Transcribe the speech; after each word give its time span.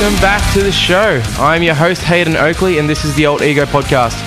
welcome 0.00 0.20
back 0.22 0.54
to 0.54 0.62
the 0.62 0.72
show. 0.72 1.20
I'm 1.38 1.62
your 1.62 1.74
host, 1.74 2.00
Hayden 2.00 2.34
Oakley, 2.34 2.78
and 2.78 2.88
this 2.88 3.04
is 3.04 3.14
the 3.16 3.26
Alt 3.26 3.42
Ego 3.42 3.66
Podcast. 3.66 4.18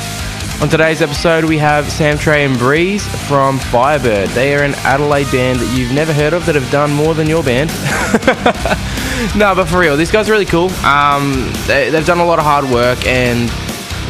On 0.62 0.70
today's 0.70 1.02
episode, 1.02 1.46
we 1.46 1.58
have 1.58 1.86
Samtré 1.86 2.46
and 2.46 2.60
Breeze 2.60 3.08
from 3.28 3.58
Fyre 3.58 3.98
Byrd. 3.98 4.30
They 4.30 4.54
are 4.56 4.62
an 4.62 4.76
Adelaide 4.84 5.32
band 5.32 5.60
that 5.60 5.76
you've 5.76 5.92
never 5.92 6.14
heard 6.14 6.34
of 6.34 6.46
that 6.46 6.54
have 6.54 6.70
done 6.70 6.94
more 6.94 7.16
than 7.16 7.28
your 7.28 7.42
band. 7.42 7.72
no, 9.36 9.56
but 9.56 9.66
for 9.66 9.80
real, 9.80 9.98
these 9.98 10.12
guys 10.12 10.30
are 10.30 10.34
really 10.34 10.46
cool. 10.46 10.70
Um, 10.86 11.52
they, 11.66 11.90
they've 11.90 12.06
done 12.06 12.20
a 12.20 12.26
lot 12.26 12.38
of 12.38 12.46
hard 12.46 12.70
work 12.70 13.04
and 13.08 13.50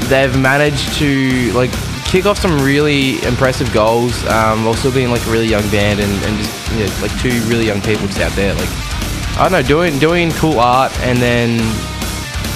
they've 0.09 0.37
managed 0.37 0.93
to 0.95 1.53
like 1.53 1.71
kick 2.03 2.25
off 2.25 2.37
some 2.37 2.59
really 2.61 3.23
impressive 3.23 3.71
goals 3.71 4.21
um, 4.25 4.65
while 4.65 4.73
still 4.73 4.93
being 4.93 5.11
like 5.11 5.25
a 5.27 5.31
really 5.31 5.47
young 5.47 5.67
band 5.69 6.01
and, 6.01 6.11
and 6.25 6.37
just 6.39 6.71
you 6.73 6.79
know, 6.79 7.01
like 7.01 7.17
two 7.21 7.41
really 7.47 7.65
young 7.65 7.79
people 7.79 8.05
just 8.07 8.19
out 8.19 8.33
there 8.33 8.53
like 8.55 8.69
I 9.37 9.49
don't 9.49 9.51
know 9.51 9.61
doing 9.61 9.99
doing 9.99 10.31
cool 10.33 10.59
art 10.59 10.91
and 10.99 11.19
then 11.19 11.59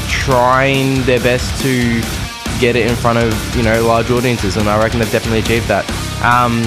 trying 0.07 1.03
their 1.03 1.19
best 1.19 1.61
to 1.61 2.01
get 2.59 2.75
it 2.75 2.87
in 2.87 2.95
front 2.95 3.19
of 3.19 3.55
you 3.55 3.63
know 3.63 3.85
large 3.85 4.09
audiences 4.11 4.57
and 4.57 4.67
I 4.69 4.81
reckon 4.81 4.99
they've 4.99 5.11
definitely 5.11 5.39
achieved 5.39 5.67
that. 5.67 5.85
Um, 6.23 6.63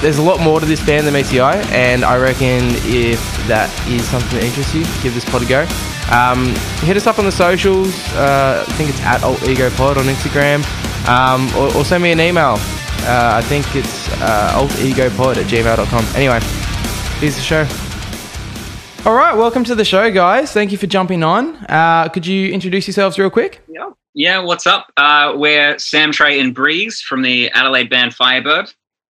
there's 0.00 0.18
a 0.18 0.22
lot 0.22 0.40
more 0.40 0.60
to 0.60 0.66
this 0.66 0.84
band 0.84 1.06
than 1.06 1.12
meets 1.12 1.30
the 1.30 1.40
eye, 1.40 1.60
and 1.72 2.04
I 2.04 2.16
reckon 2.16 2.70
if 2.86 3.20
that 3.48 3.68
is 3.86 4.08
something 4.08 4.38
that 4.38 4.44
interests 4.44 4.74
you, 4.74 4.82
give 5.02 5.12
this 5.12 5.26
pod 5.26 5.42
a 5.42 5.46
go. 5.46 5.66
Um, 6.10 6.54
hit 6.86 6.96
us 6.96 7.06
up 7.06 7.18
on 7.18 7.26
the 7.26 7.32
socials. 7.32 7.94
Uh, 8.14 8.64
I 8.66 8.72
think 8.72 8.88
it's 8.88 9.00
at 9.02 9.22
Alt 9.22 9.42
Ego 9.46 9.68
Pod 9.70 9.98
on 9.98 10.04
Instagram 10.04 10.64
um, 11.08 11.54
or, 11.54 11.74
or, 11.76 11.84
send 11.84 12.02
me 12.02 12.12
an 12.12 12.20
email. 12.20 12.56
Uh, 13.02 13.32
I 13.36 13.42
think 13.42 13.74
it's 13.76 14.08
uh, 14.20 14.52
altegopod 14.54 15.36
at 15.36 15.46
gmail.com. 15.46 16.04
Anyway, 16.16 16.40
here's 17.20 17.36
the 17.36 17.42
show. 17.42 17.89
All 19.06 19.14
right, 19.14 19.34
welcome 19.34 19.64
to 19.64 19.74
the 19.74 19.84
show, 19.84 20.10
guys. 20.10 20.52
Thank 20.52 20.72
you 20.72 20.78
for 20.78 20.86
jumping 20.86 21.22
on. 21.22 21.56
Uh, 21.70 22.08
could 22.10 22.26
you 22.26 22.52
introduce 22.52 22.86
yourselves 22.86 23.18
real 23.18 23.30
quick? 23.30 23.62
Yeah. 23.66 23.90
Yeah, 24.12 24.40
what's 24.40 24.66
up? 24.66 24.92
Uh, 24.98 25.32
we're 25.36 25.76
Samtré 25.76 26.38
and 26.38 26.54
Breeze 26.54 27.00
from 27.00 27.22
the 27.22 27.48
Adelaide 27.52 27.88
band 27.88 28.14
Fyre 28.14 28.42
Byrd. 28.42 28.70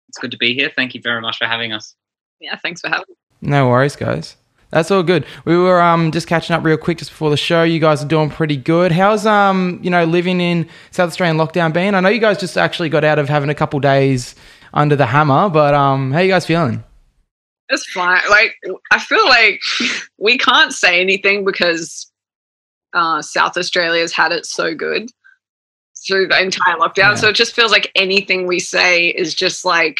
It's 0.09 0.19
good 0.19 0.29
to 0.31 0.37
be 0.37 0.53
here. 0.53 0.71
Thank 0.75 0.93
you 0.93 1.01
very 1.01 1.19
much 1.19 1.37
for 1.37 1.45
having 1.45 1.73
us. 1.73 1.95
Yeah, 2.39 2.57
thanks 2.57 2.81
for 2.81 2.89
having 2.89 3.05
me. 3.09 3.15
No 3.41 3.69
worries, 3.69 3.95
guys. 3.95 4.37
That's 4.69 4.91
all 4.91 5.01
good. 5.01 5.25
We 5.45 5.57
were 5.57 5.81
um, 5.81 6.11
just 6.11 6.27
catching 6.27 6.55
up 6.55 6.63
real 6.63 6.77
quick 6.77 6.99
just 6.99 7.09
before 7.09 7.31
the 7.31 7.37
show. 7.37 7.63
You 7.63 7.79
guys 7.79 8.03
are 8.03 8.07
doing 8.07 8.29
pretty 8.29 8.57
good. 8.57 8.91
How's 8.91 9.25
um 9.25 9.79
you 9.81 9.89
know 9.89 10.05
living 10.05 10.39
in 10.39 10.69
South 10.91 11.09
Australian 11.09 11.37
lockdown 11.37 11.73
been? 11.73 11.95
I 11.95 11.99
know 12.01 12.09
you 12.09 12.19
guys 12.19 12.39
just 12.39 12.57
actually 12.57 12.89
got 12.89 13.03
out 13.03 13.17
of 13.17 13.27
having 13.29 13.49
a 13.49 13.55
couple 13.55 13.79
days 13.79 14.35
under 14.73 14.95
the 14.95 15.07
hammer, 15.07 15.49
but 15.49 15.73
um 15.73 16.11
how 16.11 16.19
you 16.19 16.29
guys 16.29 16.45
feeling? 16.45 16.83
It's 17.71 17.89
fine. 17.91 18.21
Like 18.29 18.55
I 18.91 18.99
feel 18.99 19.25
like 19.25 19.59
we 20.17 20.37
can't 20.37 20.73
say 20.73 21.01
anything 21.01 21.45
because 21.45 22.11
uh, 22.93 23.21
South 23.21 23.57
Australia's 23.57 24.13
had 24.13 24.31
it 24.31 24.45
so 24.45 24.75
good 24.75 25.09
through 26.05 26.27
the 26.27 26.41
entire 26.41 26.75
lockdown. 26.75 26.97
Yeah. 26.97 27.15
So 27.15 27.29
it 27.29 27.35
just 27.35 27.55
feels 27.55 27.71
like 27.71 27.91
anything 27.95 28.47
we 28.47 28.59
say 28.59 29.07
is 29.07 29.33
just 29.33 29.65
like 29.65 29.99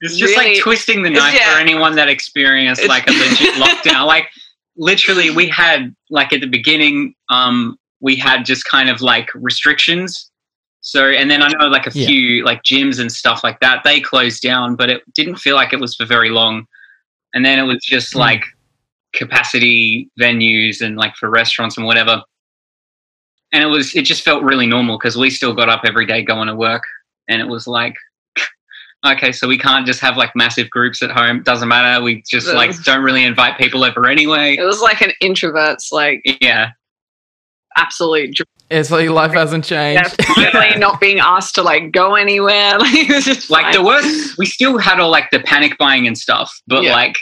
it's 0.00 0.16
just 0.16 0.36
really, 0.36 0.54
like 0.54 0.62
twisting 0.62 1.02
the 1.02 1.10
knife 1.10 1.34
yeah. 1.34 1.54
for 1.54 1.60
anyone 1.60 1.94
that 1.96 2.08
experienced 2.08 2.86
like 2.88 3.06
a 3.06 3.10
legit 3.12 3.54
lockdown. 3.54 4.06
Like 4.06 4.28
literally, 4.76 5.30
we 5.30 5.48
had 5.48 5.94
like 6.10 6.32
at 6.32 6.40
the 6.40 6.48
beginning, 6.48 7.14
um, 7.28 7.76
we 8.00 8.16
had 8.16 8.44
just 8.44 8.64
kind 8.64 8.88
of 8.88 9.00
like 9.00 9.28
restrictions. 9.34 10.30
So, 10.80 11.10
and 11.10 11.30
then 11.30 11.42
I 11.42 11.48
know 11.48 11.68
like 11.68 11.86
a 11.86 11.96
yeah. 11.96 12.06
few 12.06 12.44
like 12.44 12.64
gyms 12.64 12.98
and 12.98 13.12
stuff 13.12 13.44
like 13.44 13.60
that, 13.60 13.84
they 13.84 14.00
closed 14.00 14.42
down, 14.42 14.74
but 14.74 14.90
it 14.90 15.02
didn't 15.14 15.36
feel 15.36 15.54
like 15.54 15.72
it 15.72 15.78
was 15.78 15.94
for 15.94 16.04
very 16.04 16.30
long. 16.30 16.66
And 17.34 17.44
then 17.44 17.58
it 17.58 17.62
was 17.62 17.84
just 17.84 18.14
mm. 18.14 18.18
like 18.18 18.44
capacity 19.12 20.10
venues 20.20 20.80
and 20.80 20.96
like 20.96 21.14
for 21.16 21.30
restaurants 21.30 21.76
and 21.76 21.86
whatever. 21.86 22.22
And 23.52 23.62
it 23.62 23.66
was, 23.66 23.94
it 23.94 24.02
just 24.02 24.24
felt 24.24 24.42
really 24.42 24.66
normal 24.66 24.98
because 24.98 25.16
we 25.16 25.28
still 25.28 25.54
got 25.54 25.68
up 25.68 25.82
every 25.84 26.06
day 26.06 26.22
going 26.22 26.48
to 26.48 26.54
work. 26.54 26.84
And 27.28 27.40
it 27.40 27.48
was 27.48 27.66
like, 27.66 27.94
okay, 29.06 29.32
so 29.32 29.46
we 29.46 29.58
can't 29.58 29.86
just 29.86 30.00
have 30.00 30.16
like 30.16 30.34
massive 30.34 30.70
groups 30.70 31.02
at 31.02 31.10
home. 31.10 31.42
Doesn't 31.42 31.68
matter. 31.68 32.02
We 32.02 32.22
just 32.28 32.48
like 32.48 32.82
don't 32.84 33.02
really 33.02 33.24
invite 33.24 33.58
people 33.58 33.84
over 33.84 34.06
anyway. 34.08 34.56
It 34.58 34.64
was 34.64 34.80
like 34.80 35.02
an 35.02 35.12
introvert's 35.20 35.92
like 35.92 36.22
yeah, 36.40 36.70
absolute. 37.76 38.38
It's 38.70 38.90
like 38.90 39.08
life 39.10 39.32
hasn't 39.32 39.64
changed. 39.64 40.16
Definitely 40.16 40.78
not 40.78 41.00
being 41.00 41.18
asked 41.18 41.54
to 41.56 41.62
like 41.62 41.92
go 41.92 42.14
anywhere. 42.14 42.78
like 42.78 43.50
like 43.50 43.74
the 43.74 43.82
worst. 43.84 44.38
We 44.38 44.46
still 44.46 44.78
had 44.78 44.98
all 44.98 45.10
like 45.10 45.30
the 45.30 45.40
panic 45.40 45.76
buying 45.78 46.06
and 46.06 46.16
stuff, 46.16 46.52
but 46.66 46.82
yeah. 46.82 46.92
like 46.92 47.16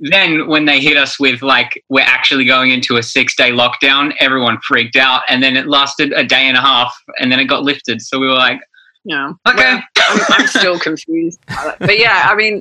then 0.00 0.48
when 0.48 0.64
they 0.64 0.80
hit 0.80 0.96
us 0.96 1.20
with 1.20 1.42
like 1.42 1.84
we're 1.90 2.00
actually 2.00 2.44
going 2.44 2.70
into 2.70 2.96
a 2.96 3.02
six 3.02 3.36
day 3.36 3.52
lockdown, 3.52 4.14
everyone 4.18 4.58
freaked 4.66 4.96
out, 4.96 5.22
and 5.28 5.42
then 5.42 5.56
it 5.56 5.68
lasted 5.68 6.12
a 6.12 6.24
day 6.24 6.48
and 6.48 6.56
a 6.56 6.60
half, 6.60 6.94
and 7.18 7.30
then 7.30 7.38
it 7.38 7.44
got 7.44 7.62
lifted. 7.62 8.00
So 8.00 8.18
we 8.18 8.26
were 8.26 8.34
like, 8.34 8.60
yeah. 9.04 9.32
Okay. 9.46 9.80
Well, 9.96 10.26
I'm, 10.28 10.40
I'm, 10.40 10.46
still 10.46 10.78
confused. 10.78 11.40
But 11.78 11.98
yeah, 11.98 12.26
I 12.28 12.34
mean, 12.34 12.60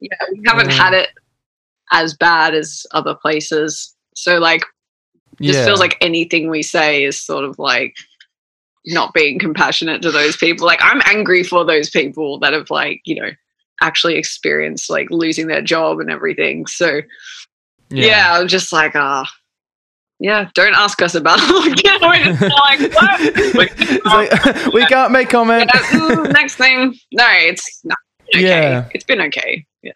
yeah, 0.00 0.16
we 0.32 0.42
haven't 0.46 0.70
had 0.70 0.94
it 0.94 1.10
as 1.92 2.14
bad 2.14 2.54
as 2.54 2.86
other 2.92 3.14
places. 3.14 3.94
So 4.14 4.38
like, 4.38 4.62
just 5.40 5.58
yeah. 5.58 5.66
feels 5.66 5.80
like 5.80 5.96
anything 6.00 6.48
we 6.48 6.62
say 6.62 7.04
is 7.04 7.20
sort 7.20 7.44
of 7.44 7.58
like 7.58 7.94
not 8.86 9.12
being 9.12 9.38
compassionate 9.38 10.00
to 10.02 10.10
those 10.10 10.36
people. 10.36 10.66
Like 10.66 10.80
I'm 10.82 11.02
angry 11.04 11.42
for 11.42 11.64
those 11.64 11.90
people 11.90 12.38
that 12.38 12.52
have 12.52 12.70
like, 12.70 13.02
you 13.04 13.20
know, 13.20 13.30
actually 13.82 14.16
experienced 14.16 14.88
like 14.88 15.10
losing 15.10 15.48
their 15.48 15.62
job 15.62 16.00
and 16.00 16.10
everything. 16.10 16.66
So 16.66 17.02
yeah, 17.90 18.06
yeah 18.06 18.38
I'm 18.38 18.48
just 18.48 18.72
like, 18.72 18.92
ah, 18.94 19.28
yeah, 20.18 20.48
don't 20.54 20.74
ask 20.74 21.02
us 21.02 21.14
about 21.14 21.38
it. 21.42 22.02
like, 22.02 24.04
like, 24.04 24.66
we 24.72 24.86
can't 24.86 25.12
make 25.12 25.28
comment. 25.28 25.70
Yeah, 25.74 26.26
next 26.30 26.56
thing. 26.56 26.94
No, 27.12 27.26
it's 27.28 27.80
not 27.84 27.98
okay. 28.34 28.42
Yeah. 28.42 28.88
It's 28.94 29.04
been 29.04 29.20
okay. 29.22 29.66
Yeah. 29.82 29.92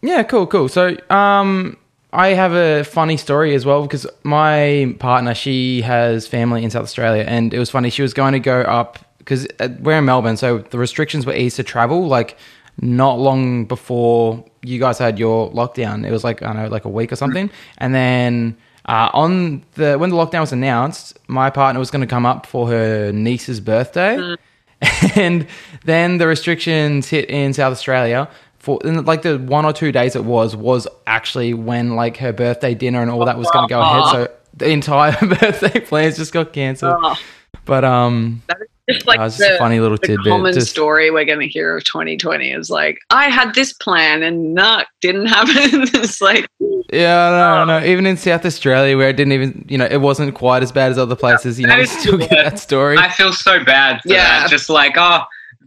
Yeah, 0.00 0.22
cool, 0.24 0.48
cool. 0.48 0.68
So, 0.68 0.96
um, 1.10 1.76
I 2.12 2.28
have 2.28 2.52
a 2.52 2.84
funny 2.84 3.16
story 3.16 3.54
as 3.54 3.64
well 3.64 3.82
because 3.82 4.06
my 4.22 4.94
partner, 4.98 5.34
she 5.34 5.80
has 5.80 6.28
family 6.28 6.62
in 6.62 6.70
South 6.70 6.82
Australia, 6.82 7.24
and 7.26 7.54
it 7.54 7.58
was 7.58 7.70
funny. 7.70 7.88
She 7.88 8.02
was 8.02 8.12
going 8.12 8.32
to 8.32 8.38
go 8.38 8.60
up 8.62 8.98
because 9.18 9.46
uh, 9.60 9.68
we're 9.80 9.98
in 9.98 10.04
Melbourne, 10.04 10.36
so 10.36 10.58
the 10.58 10.78
restrictions 10.78 11.24
were 11.24 11.34
eased 11.34 11.56
to 11.56 11.62
travel. 11.62 12.06
Like 12.06 12.36
not 12.80 13.18
long 13.18 13.64
before 13.64 14.44
you 14.62 14.78
guys 14.78 14.98
had 14.98 15.18
your 15.18 15.50
lockdown. 15.52 16.06
It 16.06 16.10
was 16.10 16.22
like 16.22 16.42
I 16.42 16.52
don't 16.52 16.56
know, 16.56 16.68
like 16.68 16.84
a 16.84 16.90
week 16.90 17.12
or 17.12 17.16
something, 17.16 17.50
and 17.78 17.94
then. 17.94 18.56
Uh, 18.84 19.08
on 19.12 19.64
the 19.74 19.96
when 19.96 20.10
the 20.10 20.16
lockdown 20.16 20.40
was 20.40 20.50
announced, 20.50 21.16
my 21.28 21.48
partner 21.48 21.78
was 21.78 21.88
going 21.88 22.00
to 22.00 22.06
come 22.06 22.26
up 22.26 22.46
for 22.46 22.66
her 22.66 23.12
niece's 23.12 23.60
birthday, 23.60 24.16
mm. 24.16 24.36
and 25.16 25.46
then 25.84 26.18
the 26.18 26.26
restrictions 26.26 27.08
hit 27.08 27.30
in 27.30 27.52
South 27.52 27.70
Australia. 27.70 28.28
For 28.62 28.78
like 28.84 29.22
the 29.22 29.38
one 29.38 29.64
or 29.64 29.72
two 29.72 29.90
days 29.90 30.14
it 30.14 30.24
was 30.24 30.54
was 30.54 30.86
actually 31.04 31.52
when 31.52 31.96
like 31.96 32.16
her 32.18 32.32
birthday 32.32 32.74
dinner 32.74 33.02
and 33.02 33.10
all 33.10 33.24
that 33.24 33.36
was 33.36 33.50
going 33.50 33.66
to 33.66 33.74
go 33.74 33.80
ahead. 33.80 34.04
So 34.12 34.28
the 34.54 34.68
entire 34.68 35.18
birthday 35.26 35.80
plans 35.80 36.16
just 36.16 36.32
got 36.32 36.52
cancelled. 36.52 36.94
Oh. 36.96 37.16
But 37.64 37.84
um, 37.84 38.40
just 38.88 39.04
like 39.04 39.18
just 39.18 39.38
the, 39.38 39.56
a 39.56 39.58
funny 39.58 39.80
little 39.80 39.98
tidbit. 39.98 40.26
Common 40.26 40.52
just, 40.52 40.70
story 40.70 41.10
we're 41.10 41.24
going 41.24 41.40
to 41.40 41.48
hear 41.48 41.76
of 41.76 41.82
2020 41.82 42.52
is 42.52 42.70
like 42.70 42.98
I 43.10 43.30
had 43.30 43.52
this 43.54 43.72
plan 43.72 44.22
and 44.22 44.54
not 44.54 44.86
didn't 45.00 45.26
happen. 45.36 45.82
it's 46.00 46.20
like 46.20 46.48
yeah, 46.92 47.30
no, 47.30 47.64
no, 47.64 47.80
no. 47.80 47.86
Even 47.86 48.06
in 48.06 48.16
South 48.16 48.44
Australia, 48.44 48.96
where 48.96 49.08
it 49.08 49.16
didn't 49.16 49.32
even, 49.32 49.64
you 49.68 49.78
know, 49.78 49.86
it 49.86 50.02
wasn't 50.02 50.34
quite 50.34 50.62
as 50.62 50.70
bad 50.70 50.92
as 50.92 50.98
other 50.98 51.16
places. 51.16 51.58
You 51.58 51.66
know, 51.66 51.76
you 51.76 51.86
still 51.86 52.18
get 52.18 52.30
that 52.30 52.58
story. 52.58 52.96
I 52.96 53.08
feel 53.08 53.32
so 53.32 53.64
bad. 53.64 54.02
yeah, 54.04 54.42
that. 54.42 54.50
just 54.50 54.68
like 54.68 54.94
oh, 54.96 55.22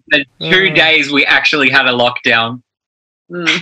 the 0.09 0.25
two 0.39 0.69
uh, 0.71 0.73
days 0.73 1.11
we 1.11 1.25
actually 1.25 1.69
had 1.69 1.87
a 1.87 1.91
lockdown. 1.91 2.61
Mm. 3.31 3.61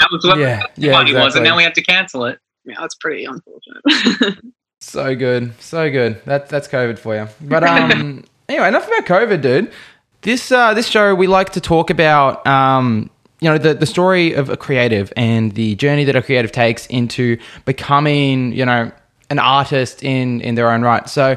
That 0.00 0.08
was 0.12 0.24
what 0.24 0.38
yeah, 0.38 0.62
the 0.76 0.82
yeah, 0.82 1.00
exactly. 1.00 1.14
was, 1.14 1.34
and 1.34 1.44
now 1.44 1.56
we 1.56 1.64
have 1.64 1.72
to 1.72 1.82
cancel 1.82 2.24
it. 2.24 2.38
Yeah, 2.64 2.76
that's 2.80 2.94
pretty 2.96 3.24
unfortunate. 3.24 4.38
so 4.80 5.16
good, 5.16 5.60
so 5.60 5.90
good. 5.90 6.22
That's 6.24 6.50
that's 6.50 6.68
COVID 6.68 6.98
for 6.98 7.16
you. 7.16 7.28
But 7.40 7.64
um. 7.64 8.24
Anyway, 8.48 8.66
enough 8.66 8.86
about 8.86 9.04
COVID, 9.04 9.42
dude. 9.42 9.70
This 10.22 10.50
uh, 10.50 10.72
this 10.72 10.88
show 10.88 11.14
we 11.14 11.26
like 11.26 11.50
to 11.50 11.60
talk 11.60 11.90
about 11.90 12.46
um, 12.46 13.10
you 13.40 13.50
know 13.50 13.58
the 13.58 13.74
the 13.74 13.84
story 13.84 14.32
of 14.32 14.48
a 14.48 14.56
creative 14.56 15.12
and 15.16 15.52
the 15.52 15.74
journey 15.76 16.04
that 16.04 16.16
a 16.16 16.22
creative 16.22 16.50
takes 16.50 16.86
into 16.86 17.38
becoming 17.66 18.52
you 18.52 18.64
know 18.64 18.90
an 19.28 19.38
artist 19.38 20.02
in 20.02 20.40
in 20.40 20.54
their 20.54 20.70
own 20.70 20.80
right. 20.80 21.08
So 21.10 21.36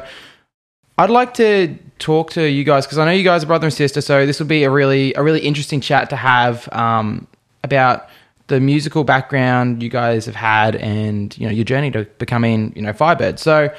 I'd 0.96 1.10
like 1.10 1.34
to 1.34 1.76
talk 1.98 2.30
to 2.30 2.48
you 2.48 2.64
guys 2.64 2.86
because 2.86 2.96
I 2.96 3.04
know 3.04 3.12
you 3.12 3.24
guys 3.24 3.44
are 3.44 3.46
brother 3.46 3.66
and 3.66 3.74
sister. 3.74 4.00
So 4.00 4.24
this 4.24 4.40
will 4.40 4.46
be 4.46 4.64
a 4.64 4.70
really 4.70 5.12
a 5.12 5.22
really 5.22 5.40
interesting 5.40 5.82
chat 5.82 6.08
to 6.10 6.16
have 6.16 6.66
um, 6.72 7.26
about 7.64 8.08
the 8.48 8.60
musical 8.60 9.04
background 9.04 9.82
you 9.82 9.88
guys 9.88 10.26
have 10.26 10.34
had 10.34 10.76
and 10.76 11.36
you 11.38 11.46
know 11.46 11.52
your 11.52 11.64
journey 11.64 11.90
to 11.90 12.04
becoming 12.18 12.72
you 12.76 12.82
know 12.82 12.92
Fyre 12.92 13.16
Byrd. 13.16 13.38
So 13.38 13.72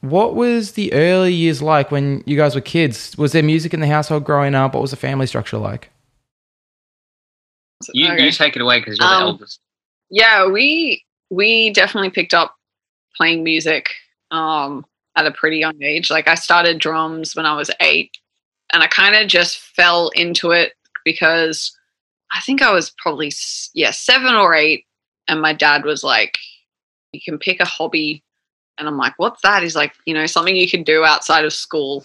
what 0.00 0.34
was 0.34 0.72
the 0.72 0.92
early 0.92 1.32
years 1.32 1.62
like 1.62 1.90
when 1.90 2.22
you 2.26 2.36
guys 2.36 2.54
were 2.54 2.60
kids? 2.60 3.16
Was 3.16 3.32
there 3.32 3.42
music 3.42 3.74
in 3.74 3.80
the 3.80 3.86
household 3.86 4.24
growing 4.24 4.54
up? 4.54 4.74
What 4.74 4.80
was 4.80 4.90
the 4.90 4.96
family 4.96 5.26
structure 5.26 5.58
like? 5.58 5.90
You, 7.92 8.12
okay. 8.12 8.24
you 8.24 8.32
take 8.32 8.56
it 8.56 8.62
away 8.62 8.80
because 8.80 8.98
you're 8.98 9.08
um, 9.08 9.20
the 9.20 9.26
eldest. 9.26 9.60
Yeah, 10.10 10.48
we 10.48 11.04
we 11.30 11.70
definitely 11.70 12.10
picked 12.10 12.34
up 12.34 12.56
playing 13.16 13.44
music 13.44 13.94
um, 14.30 14.84
at 15.16 15.26
a 15.26 15.30
pretty 15.30 15.58
young 15.58 15.82
age. 15.82 16.10
Like 16.10 16.28
I 16.28 16.34
started 16.34 16.78
drums 16.78 17.34
when 17.34 17.46
I 17.46 17.54
was 17.54 17.70
eight, 17.80 18.16
and 18.72 18.82
I 18.82 18.86
kind 18.86 19.14
of 19.14 19.28
just 19.28 19.58
fell 19.58 20.10
into 20.10 20.52
it 20.52 20.72
because 21.04 21.75
I 22.32 22.40
think 22.40 22.62
I 22.62 22.72
was 22.72 22.90
probably 22.98 23.32
yeah 23.74 23.90
seven 23.90 24.34
or 24.34 24.54
eight, 24.54 24.84
and 25.28 25.40
my 25.40 25.52
dad 25.52 25.84
was 25.84 26.02
like, 26.02 26.36
"You 27.12 27.20
can 27.24 27.38
pick 27.38 27.60
a 27.60 27.64
hobby," 27.64 28.22
and 28.78 28.88
I'm 28.88 28.96
like, 28.96 29.14
"What's 29.16 29.42
that?" 29.42 29.62
He's 29.62 29.76
like, 29.76 29.94
"You 30.06 30.14
know, 30.14 30.26
something 30.26 30.56
you 30.56 30.68
can 30.68 30.82
do 30.82 31.04
outside 31.04 31.44
of 31.44 31.52
school," 31.52 32.04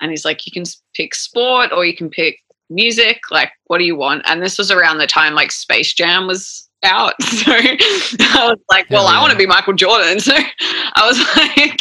and 0.00 0.10
he's 0.10 0.24
like, 0.24 0.46
"You 0.46 0.52
can 0.52 0.64
pick 0.94 1.14
sport 1.14 1.72
or 1.72 1.84
you 1.84 1.96
can 1.96 2.10
pick 2.10 2.38
music. 2.70 3.20
Like, 3.30 3.52
what 3.66 3.78
do 3.78 3.84
you 3.84 3.96
want?" 3.96 4.22
And 4.26 4.42
this 4.42 4.58
was 4.58 4.70
around 4.70 4.98
the 4.98 5.06
time 5.06 5.34
like 5.34 5.52
Space 5.52 5.92
Jam 5.94 6.26
was 6.26 6.68
out. 6.84 7.14
So 7.22 7.52
I 7.52 8.48
was 8.50 8.58
like, 8.70 8.88
well, 8.90 9.04
yeah. 9.04 9.18
I 9.18 9.20
want 9.20 9.32
to 9.32 9.38
be 9.38 9.46
Michael 9.46 9.74
Jordan. 9.74 10.20
So 10.20 10.34
I 10.34 11.06
was 11.06 11.18
like, 11.36 11.80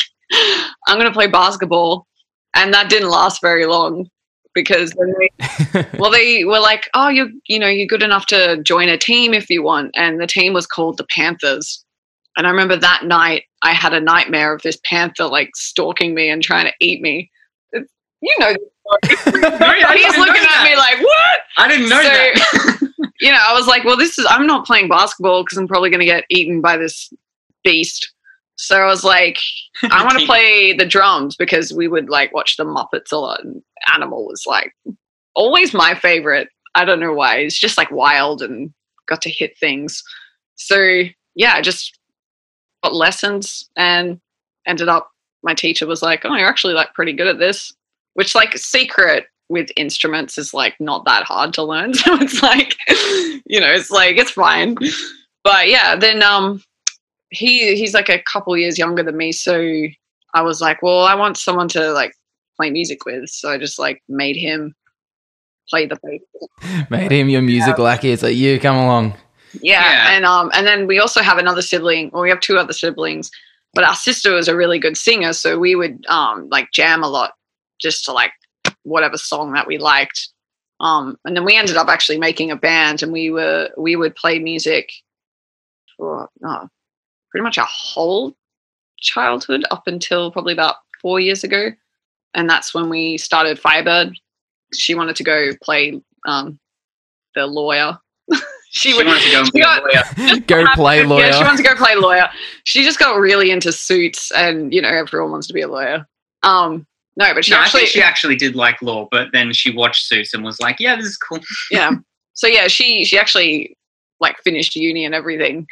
I'm 0.87 0.97
going 0.97 1.07
to 1.07 1.13
play 1.13 1.27
basketball. 1.27 2.07
And 2.55 2.73
that 2.73 2.89
didn't 2.89 3.09
last 3.09 3.41
very 3.41 3.65
long 3.65 4.09
because 4.57 4.91
they, 4.91 5.85
well, 5.99 6.09
they 6.09 6.43
were 6.43 6.59
like, 6.59 6.89
oh, 6.95 7.09
you 7.09 7.29
you 7.45 7.59
know, 7.59 7.67
you're 7.67 7.85
good 7.85 8.01
enough 8.01 8.25
to 8.27 8.61
join 8.63 8.89
a 8.89 8.97
team 8.97 9.35
if 9.35 9.51
you 9.51 9.61
want. 9.61 9.91
And 9.95 10.19
the 10.19 10.25
team 10.25 10.53
was 10.53 10.65
called 10.65 10.97
the 10.97 11.05
Panthers. 11.15 11.85
And 12.37 12.47
I 12.47 12.49
remember 12.49 12.75
that 12.75 13.05
night 13.05 13.43
I 13.61 13.73
had 13.73 13.93
a 13.93 14.01
nightmare 14.01 14.53
of 14.53 14.63
this 14.63 14.79
panther 14.83 15.25
like 15.25 15.51
stalking 15.55 16.15
me 16.15 16.29
and 16.29 16.41
trying 16.41 16.65
to 16.65 16.73
eat 16.79 17.01
me. 17.01 17.29
You 17.73 18.35
know, 18.39 18.55
he's 19.05 19.25
looking 19.27 20.43
at 20.49 20.63
me 20.63 20.75
like, 20.75 20.99
what? 20.99 21.39
I 21.57 21.67
didn't 21.67 21.89
know 21.89 22.01
so, 22.01 22.09
that 22.09 22.93
you 23.19 23.31
know, 23.31 23.39
I 23.39 23.53
was 23.53 23.67
like, 23.67 23.83
well, 23.83 23.97
this 23.97 24.17
is, 24.17 24.25
I'm 24.27 24.47
not 24.47 24.65
playing 24.65 24.89
basketball 24.89 25.43
because 25.43 25.59
I'm 25.59 25.67
probably 25.67 25.91
going 25.91 25.99
to 25.99 26.05
get 26.05 26.23
eaten 26.29 26.61
by 26.61 26.77
this 26.77 27.13
beast. 27.63 28.11
So 28.57 28.75
I 28.77 28.85
was 28.85 29.03
like, 29.03 29.37
I 29.83 30.03
want 30.03 30.19
to 30.19 30.25
play 30.27 30.73
the 30.73 30.85
drums 30.85 31.35
because 31.35 31.71
we 31.71 31.87
would 31.87 32.09
like 32.09 32.33
watch 32.33 32.57
the 32.57 32.65
Muppets 32.65 33.11
a 33.11 33.17
lot. 33.17 33.43
And 33.43 33.61
Animal 33.93 34.25
was 34.25 34.43
like 34.45 34.73
always 35.35 35.73
my 35.73 35.95
favorite. 35.95 36.49
I 36.75 36.83
don't 36.83 36.99
know 36.99 37.13
why. 37.13 37.37
It's 37.37 37.57
just 37.57 37.77
like 37.77 37.91
wild 37.91 38.41
and 38.41 38.73
got 39.07 39.21
to 39.23 39.29
hit 39.29 39.57
things. 39.57 40.03
So 40.55 41.03
yeah, 41.35 41.53
I 41.53 41.61
just 41.61 41.97
got 42.83 42.93
lessons 42.93 43.69
and 43.77 44.19
ended 44.65 44.89
up, 44.89 45.09
my 45.43 45.53
teacher 45.53 45.85
was 45.85 46.01
like, 46.01 46.25
oh, 46.25 46.35
you're 46.35 46.47
actually 46.47 46.73
like 46.73 46.93
pretty 46.93 47.13
good 47.13 47.27
at 47.27 47.39
this, 47.39 47.71
which 48.15 48.35
like 48.35 48.57
secret 48.57 49.27
with 49.49 49.69
instruments 49.77 50.37
is 50.37 50.53
like 50.53 50.75
not 50.79 51.05
that 51.05 51.23
hard 51.23 51.53
to 51.53 51.63
learn. 51.63 51.93
So 51.93 52.15
it's 52.15 52.41
like, 52.41 52.75
you 53.45 53.59
know, 53.59 53.71
it's 53.71 53.91
like 53.91 54.17
it's 54.17 54.31
fine. 54.31 54.75
But 55.43 55.69
yeah, 55.69 55.95
then 55.95 56.23
um 56.23 56.61
he 57.29 57.75
he's 57.75 57.93
like 57.93 58.09
a 58.09 58.21
couple 58.23 58.55
years 58.57 58.77
younger 58.77 59.03
than 59.03 59.17
me, 59.17 59.31
so 59.31 59.87
I 60.33 60.41
was 60.41 60.61
like, 60.61 60.81
well, 60.81 61.03
I 61.03 61.15
want 61.15 61.37
someone 61.37 61.67
to 61.69 61.91
like 61.91 62.13
play 62.55 62.69
music 62.69 63.05
with. 63.05 63.29
So 63.29 63.49
I 63.49 63.57
just 63.57 63.79
like 63.79 64.03
made 64.07 64.35
him 64.35 64.75
play 65.69 65.85
the 65.85 65.97
bass. 66.03 66.21
Made 66.89 67.11
him 67.11 67.29
your 67.29 67.41
music 67.41 67.75
yeah. 67.77 67.83
lackey. 67.83 68.11
It's 68.11 68.23
like 68.23 68.35
you 68.35 68.59
come 68.59 68.77
along. 68.77 69.15
Yeah. 69.61 69.81
yeah. 69.81 70.15
And 70.15 70.25
um 70.25 70.49
and 70.53 70.65
then 70.65 70.87
we 70.87 70.99
also 70.99 71.21
have 71.21 71.37
another 71.37 71.61
sibling, 71.61 72.09
or 72.13 72.21
we 72.21 72.29
have 72.29 72.39
two 72.39 72.57
other 72.57 72.73
siblings, 72.73 73.31
but 73.73 73.83
our 73.83 73.95
sister 73.95 74.33
was 74.33 74.47
a 74.47 74.55
really 74.55 74.79
good 74.79 74.97
singer, 74.97 75.33
so 75.33 75.59
we 75.59 75.75
would 75.75 76.05
um 76.07 76.47
like 76.49 76.71
jam 76.71 77.03
a 77.03 77.07
lot 77.07 77.33
just 77.79 78.05
to 78.05 78.11
like 78.11 78.31
whatever 78.83 79.17
song 79.17 79.53
that 79.53 79.67
we 79.67 79.77
liked. 79.77 80.29
Um, 80.79 81.17
and 81.25 81.35
then 81.35 81.43
we 81.43 81.55
ended 81.55 81.75
up 81.75 81.87
actually 81.87 82.19
making 82.19 82.51
a 82.51 82.55
band, 82.55 83.03
and 83.03 83.11
we 83.11 83.29
were 83.29 83.69
we 83.77 83.95
would 83.95 84.15
play 84.15 84.39
music 84.39 84.91
for 85.97 86.29
oh, 86.45 86.69
pretty 87.37 87.43
much 87.43 87.59
our 87.59 87.67
whole 87.69 88.35
childhood 88.99 89.63
up 89.69 89.83
until 89.85 90.31
probably 90.31 90.53
about 90.53 90.77
four 91.03 91.19
years 91.19 91.43
ago, 91.43 91.69
and 92.33 92.49
that's 92.49 92.73
when 92.73 92.89
we 92.89 93.15
started 93.19 93.59
Fyre 93.59 93.83
Byrd. 93.83 94.17
She 94.73 94.95
wanted 94.95 95.15
to 95.17 95.23
go 95.23 95.51
play 95.61 96.01
um, 96.27 96.57
the 97.35 97.45
lawyer. 97.45 97.95
she, 98.71 98.91
she 98.91 98.95
wanted 98.95 99.21
to 99.21 99.31
go 99.31 99.41
and 99.41 99.51
got, 99.53 99.83
lawyer. 99.83 100.39
go 100.47 100.65
play 100.73 101.03
lawyer. 101.03 101.25
Yeah, 101.25 101.31
she 101.37 101.43
wanted 101.43 101.57
to 101.57 101.63
go 101.63 101.75
play 101.75 101.95
lawyer. 101.95 102.27
She 102.63 102.83
just 102.83 102.97
got 102.97 103.19
really 103.19 103.51
into 103.51 103.71
suits, 103.71 104.31
and 104.31 104.73
you 104.73 104.81
know 104.81 104.89
everyone 104.89 105.29
wants 105.29 105.45
to 105.45 105.53
be 105.53 105.61
a 105.61 105.67
lawyer. 105.67 106.07
Um, 106.41 106.87
no, 107.17 107.35
but 107.35 107.45
she 107.45 107.51
no, 107.51 107.57
actually 107.57 107.85
she 107.85 108.01
actually 108.01 108.35
did 108.35 108.55
like 108.55 108.81
law, 108.81 109.07
but 109.11 109.27
then 109.31 109.53
she 109.53 109.75
watched 109.75 110.07
Suits 110.07 110.33
and 110.33 110.43
was 110.43 110.59
like, 110.59 110.77
"Yeah, 110.79 110.95
this 110.95 111.05
is 111.05 111.17
cool." 111.17 111.39
yeah. 111.69 111.91
So 112.33 112.47
yeah, 112.47 112.67
she 112.67 113.05
she 113.05 113.19
actually 113.19 113.77
like 114.19 114.37
finished 114.43 114.75
uni 114.75 115.05
and 115.05 115.13
everything. 115.13 115.67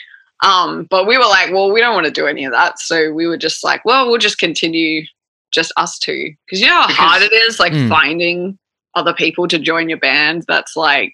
Um, 0.45 0.86
but 0.89 1.07
we 1.07 1.18
were 1.18 1.25
like, 1.25 1.51
well, 1.51 1.71
we 1.71 1.81
don't 1.81 1.95
want 1.95 2.06
to 2.06 2.12
do 2.12 2.27
any 2.27 2.45
of 2.45 2.51
that, 2.51 2.80
so 2.80 3.12
we 3.12 3.27
were 3.27 3.38
just 3.38 3.63
like, 3.63 3.83
well, 3.83 4.07
we'll 4.07 4.19
just 4.19 4.38
continue 4.38 5.03
just 5.51 5.71
us 5.77 5.97
two 5.97 6.33
because 6.45 6.62
you 6.62 6.68
know 6.68 6.81
how 6.81 6.88
because, 6.88 6.97
hard 6.97 7.21
it 7.24 7.33
is, 7.33 7.59
like 7.59 7.74
mm. 7.74 7.89
finding 7.89 8.57
other 8.94 9.13
people 9.13 9.47
to 9.47 9.57
join 9.57 9.89
your 9.89 9.97
band. 9.97 10.44
That's 10.47 10.75
like 10.75 11.13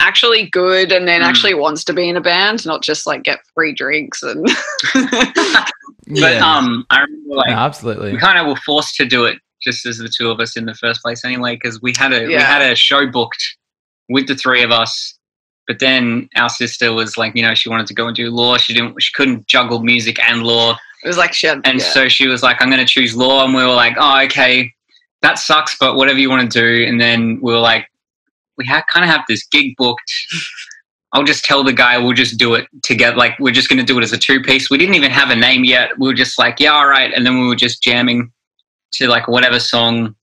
actually 0.00 0.48
good 0.48 0.92
and 0.92 1.06
then 1.06 1.20
mm. 1.20 1.24
actually 1.24 1.54
wants 1.54 1.84
to 1.84 1.92
be 1.92 2.08
in 2.08 2.16
a 2.16 2.20
band, 2.20 2.64
not 2.64 2.82
just 2.82 3.06
like 3.06 3.22
get 3.22 3.40
free 3.54 3.74
drinks 3.74 4.22
and. 4.22 4.46
but 6.06 6.36
um, 6.36 6.86
I 6.90 7.00
remember 7.00 7.34
like 7.34 7.50
no, 7.50 7.56
absolutely 7.56 8.12
we 8.12 8.18
kind 8.18 8.38
of 8.38 8.46
were 8.46 8.60
forced 8.64 8.94
to 8.96 9.06
do 9.06 9.24
it 9.24 9.38
just 9.62 9.86
as 9.86 9.98
the 9.98 10.08
two 10.08 10.30
of 10.30 10.40
us 10.40 10.56
in 10.56 10.66
the 10.66 10.74
first 10.74 11.02
place 11.02 11.24
anyway 11.24 11.54
because 11.54 11.80
we 11.80 11.94
had 11.96 12.12
a 12.12 12.22
yeah. 12.22 12.26
we 12.26 12.34
had 12.34 12.62
a 12.62 12.74
show 12.74 13.06
booked 13.10 13.42
with 14.10 14.26
the 14.28 14.34
three 14.34 14.62
of 14.62 14.70
us 14.70 15.13
but 15.66 15.78
then 15.78 16.28
our 16.36 16.48
sister 16.48 16.92
was 16.92 17.16
like 17.16 17.34
you 17.34 17.42
know 17.42 17.54
she 17.54 17.68
wanted 17.68 17.86
to 17.86 17.94
go 17.94 18.06
and 18.06 18.16
do 18.16 18.30
law 18.30 18.56
she 18.56 18.74
didn't 18.74 19.00
she 19.02 19.12
couldn't 19.14 19.46
juggle 19.46 19.80
music 19.80 20.18
and 20.20 20.42
law 20.42 20.76
it 21.02 21.06
was 21.06 21.18
like 21.18 21.32
shit 21.32 21.58
and 21.64 21.80
yeah. 21.80 21.84
so 21.84 22.08
she 22.08 22.26
was 22.26 22.42
like 22.42 22.60
i'm 22.60 22.68
going 22.68 22.84
to 22.84 22.86
choose 22.86 23.16
law 23.16 23.44
and 23.44 23.54
we 23.54 23.62
were 23.62 23.74
like 23.74 23.94
oh 23.98 24.22
okay 24.22 24.72
that 25.22 25.38
sucks 25.38 25.76
but 25.78 25.96
whatever 25.96 26.18
you 26.18 26.30
want 26.30 26.50
to 26.50 26.60
do 26.60 26.84
and 26.86 27.00
then 27.00 27.38
we 27.42 27.52
were 27.52 27.58
like 27.58 27.86
we 28.56 28.64
ha- 28.64 28.84
kind 28.92 29.04
of 29.04 29.10
have 29.10 29.24
this 29.28 29.44
gig 29.46 29.74
booked 29.76 30.12
I'll 31.14 31.22
just 31.22 31.44
tell 31.44 31.62
the 31.62 31.72
guy 31.72 31.96
we'll 31.96 32.12
just 32.12 32.38
do 32.38 32.54
it 32.54 32.66
together. 32.82 33.16
Like 33.16 33.38
we're 33.38 33.52
just 33.52 33.68
going 33.68 33.78
to 33.78 33.84
do 33.84 33.96
it 33.98 34.02
as 34.02 34.12
a 34.12 34.18
two 34.18 34.40
piece. 34.40 34.68
We 34.68 34.76
didn't 34.76 34.96
even 34.96 35.12
have 35.12 35.30
a 35.30 35.36
name 35.36 35.62
yet. 35.62 35.96
We 35.96 36.08
were 36.08 36.14
just 36.14 36.40
like, 36.40 36.58
yeah, 36.58 36.72
all 36.72 36.88
right. 36.88 37.12
And 37.14 37.24
then 37.24 37.38
we 37.40 37.46
were 37.46 37.54
just 37.54 37.80
jamming 37.84 38.32
to 38.94 39.06
like 39.06 39.28
whatever 39.28 39.60
song. 39.60 40.16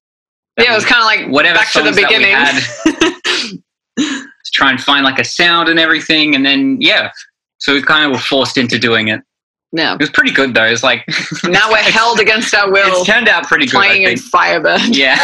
Yeah, 0.57 0.73
it 0.73 0.75
was 0.75 0.85
kind 0.85 0.99
of 0.99 1.05
like 1.05 1.33
whatever 1.33 1.59
back 1.59 1.71
to 1.71 1.81
the 1.81 1.93
beginning. 1.93 3.63
to 4.51 4.57
try 4.57 4.69
and 4.69 4.81
find 4.81 5.03
like 5.03 5.19
a 5.19 5.23
sound 5.23 5.69
and 5.69 5.79
everything, 5.79 6.35
and 6.35 6.45
then 6.45 6.77
yeah, 6.79 7.11
so 7.57 7.73
we 7.73 7.81
kind 7.81 8.05
of 8.05 8.11
were 8.11 8.19
forced 8.19 8.57
into 8.57 8.79
doing 8.79 9.07
it. 9.07 9.21
Yeah, 9.71 9.93
it 9.93 9.99
was 9.99 10.09
pretty 10.09 10.31
good 10.31 10.53
though. 10.53 10.65
It's 10.65 10.83
like 10.83 11.05
now 11.43 11.69
we're 11.69 11.77
held 11.77 12.19
against 12.19 12.53
our 12.53 12.69
will. 12.71 12.99
It's 12.99 13.05
turned 13.05 13.29
out 13.29 13.45
pretty 13.45 13.65
good. 13.65 13.77
Playing 13.77 14.03
in 14.03 14.17
Fyre 14.17 14.59
Byrd. 14.59 14.81
Yeah. 14.95 15.17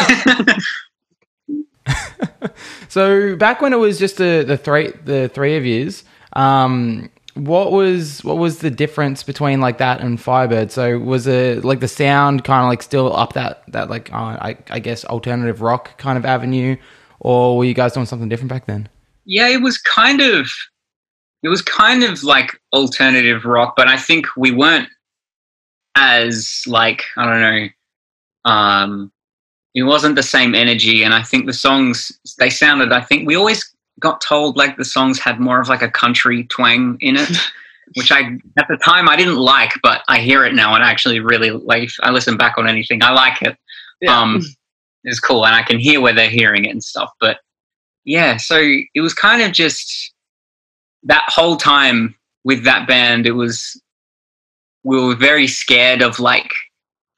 so 2.89 3.35
back 3.35 3.61
when 3.61 3.73
it 3.73 3.77
was 3.77 3.99
just 3.99 4.17
the 4.17 4.43
the 4.47 4.57
three 4.57 4.93
the 5.03 5.29
three 5.33 5.57
of 5.57 5.65
yous, 5.65 6.03
um, 6.33 7.09
what 7.33 7.71
was 7.71 8.23
what 8.23 8.37
was 8.37 8.59
the 8.59 8.71
difference 8.71 9.23
between 9.23 9.59
like 9.59 9.79
that 9.79 10.01
and 10.01 10.19
Fyre 10.19 10.47
Byrd? 10.47 10.71
So 10.71 10.97
was 10.97 11.27
it 11.27 11.65
like 11.65 11.81
the 11.81 11.87
sound 11.87 12.43
kind 12.43 12.63
of 12.63 12.69
like 12.69 12.81
still 12.81 13.15
up 13.15 13.33
that 13.33 13.63
that 13.71 13.89
like 13.89 14.11
uh, 14.13 14.37
I 14.39 14.57
I 14.69 14.79
guess 14.79 15.03
alternative 15.05 15.61
rock 15.61 15.97
kind 15.97 16.17
of 16.17 16.25
avenue, 16.25 16.77
or 17.19 17.57
were 17.57 17.65
you 17.65 17.73
guys 17.73 17.93
doing 17.93 18.05
something 18.05 18.29
different 18.29 18.49
back 18.49 18.65
then? 18.65 18.87
Yeah, 19.27 19.49
it 19.49 19.61
was 19.61 19.77
kind 19.77 20.21
of 20.21 20.49
it 21.43 21.49
was 21.49 21.61
kind 21.61 22.03
of 22.03 22.23
like 22.23 22.59
alternative 22.73 23.45
rock, 23.45 23.75
but 23.77 23.87
I 23.87 23.97
think 23.97 24.25
we 24.35 24.51
weren't 24.51 24.89
as 25.95 26.63
like 26.65 27.03
I 27.17 27.25
don't 27.25 27.41
know. 27.41 27.67
Um, 28.49 29.11
it 29.75 29.83
wasn't 29.83 30.15
the 30.15 30.23
same 30.23 30.55
energy, 30.55 31.03
and 31.03 31.13
I 31.13 31.21
think 31.23 31.45
the 31.45 31.53
songs 31.53 32.17
they 32.39 32.49
sounded. 32.49 32.91
I 32.91 33.01
think 33.01 33.27
we 33.27 33.35
always 33.35 33.69
got 33.99 34.21
told 34.21 34.57
like 34.57 34.77
the 34.77 34.85
songs 34.85 35.19
had 35.19 35.39
more 35.39 35.59
of 35.59 35.67
like 35.67 35.81
a 35.81 35.91
country 35.91 36.45
twang 36.45 36.97
in 37.01 37.17
it, 37.17 37.29
which 37.95 38.11
I 38.11 38.37
at 38.57 38.67
the 38.69 38.77
time 38.77 39.09
I 39.09 39.17
didn't 39.17 39.35
like, 39.35 39.73
but 39.83 40.03
I 40.07 40.19
hear 40.19 40.45
it 40.45 40.55
now 40.55 40.73
and 40.73 40.83
I 40.83 40.89
actually 40.89 41.19
really 41.19 41.51
like. 41.51 41.89
I 42.01 42.11
listen 42.11 42.37
back 42.37 42.57
on 42.57 42.67
anything, 42.67 43.03
I 43.03 43.11
like 43.11 43.41
it. 43.41 43.57
Yeah. 43.99 44.17
Um, 44.17 44.41
it's 45.03 45.19
cool, 45.19 45.45
and 45.45 45.55
I 45.55 45.63
can 45.63 45.79
hear 45.79 45.99
where 45.99 46.13
they're 46.13 46.29
hearing 46.29 46.65
it 46.65 46.71
and 46.71 46.83
stuff. 46.83 47.11
But 47.19 47.39
yeah, 48.07 48.37
so 48.37 48.57
it 48.95 49.01
was 49.01 49.13
kind 49.13 49.41
of 49.41 49.51
just 49.51 50.13
that 51.03 51.25
whole 51.27 51.57
time 51.57 52.15
with 52.45 52.63
that 52.63 52.87
band. 52.87 53.27
It 53.27 53.33
was 53.33 53.79
we 54.83 54.99
were 54.99 55.13
very 55.13 55.45
scared 55.45 56.01
of 56.01 56.19
like 56.19 56.49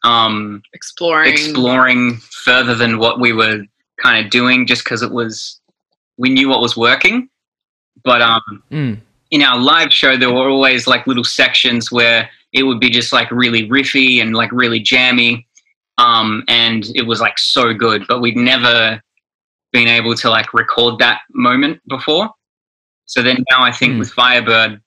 um 0.03 0.63
exploring 0.74 1.31
exploring 1.31 2.17
further 2.17 2.74
than 2.74 2.98
what 2.98 3.19
we 3.19 3.34
were 3.34 3.62
kind 4.01 4.25
of 4.25 4.31
doing 4.31 4.65
just 4.65 4.84
because 4.84 5.03
it 5.03 5.12
was 5.12 5.62
we 6.17 6.29
knew 6.29 6.50
what 6.50 6.60
was 6.60 6.75
working. 6.75 7.29
But 8.03 8.24
um, 8.24 8.63
mm. 8.72 9.00
in 9.29 9.43
our 9.43 9.60
live 9.60 9.93
show, 9.93 10.17
there 10.17 10.34
were 10.34 10.50
always 10.50 10.88
like 10.88 11.05
little 11.05 11.24
sections 11.24 11.91
where 11.91 12.27
it 12.51 12.63
would 12.63 12.79
be 12.79 12.89
just 12.89 13.13
like 13.13 13.29
really 13.29 13.69
riffy 13.69 14.22
and 14.22 14.34
like 14.34 14.51
really 14.51 14.79
jammy. 14.79 15.46
Um, 16.00 16.46
and 16.48 16.86
it 16.96 17.03
was 17.03 17.22
like 17.22 17.38
so 17.38 17.74
good, 17.74 18.05
but 18.08 18.22
we'd 18.22 18.38
never 18.38 19.03
been 19.71 19.88
able 19.88 20.15
to 20.15 20.29
like 20.29 20.53
record 20.53 20.99
that 20.99 21.21
moment 21.31 21.79
before. 21.88 22.29
So 23.05 23.21
then 23.21 23.43
now 23.51 23.63
I 23.63 23.71
think 23.71 23.93
mm. 23.93 23.99
with 23.99 24.11
Fyre 24.11 24.41
Byrd, 24.41 24.81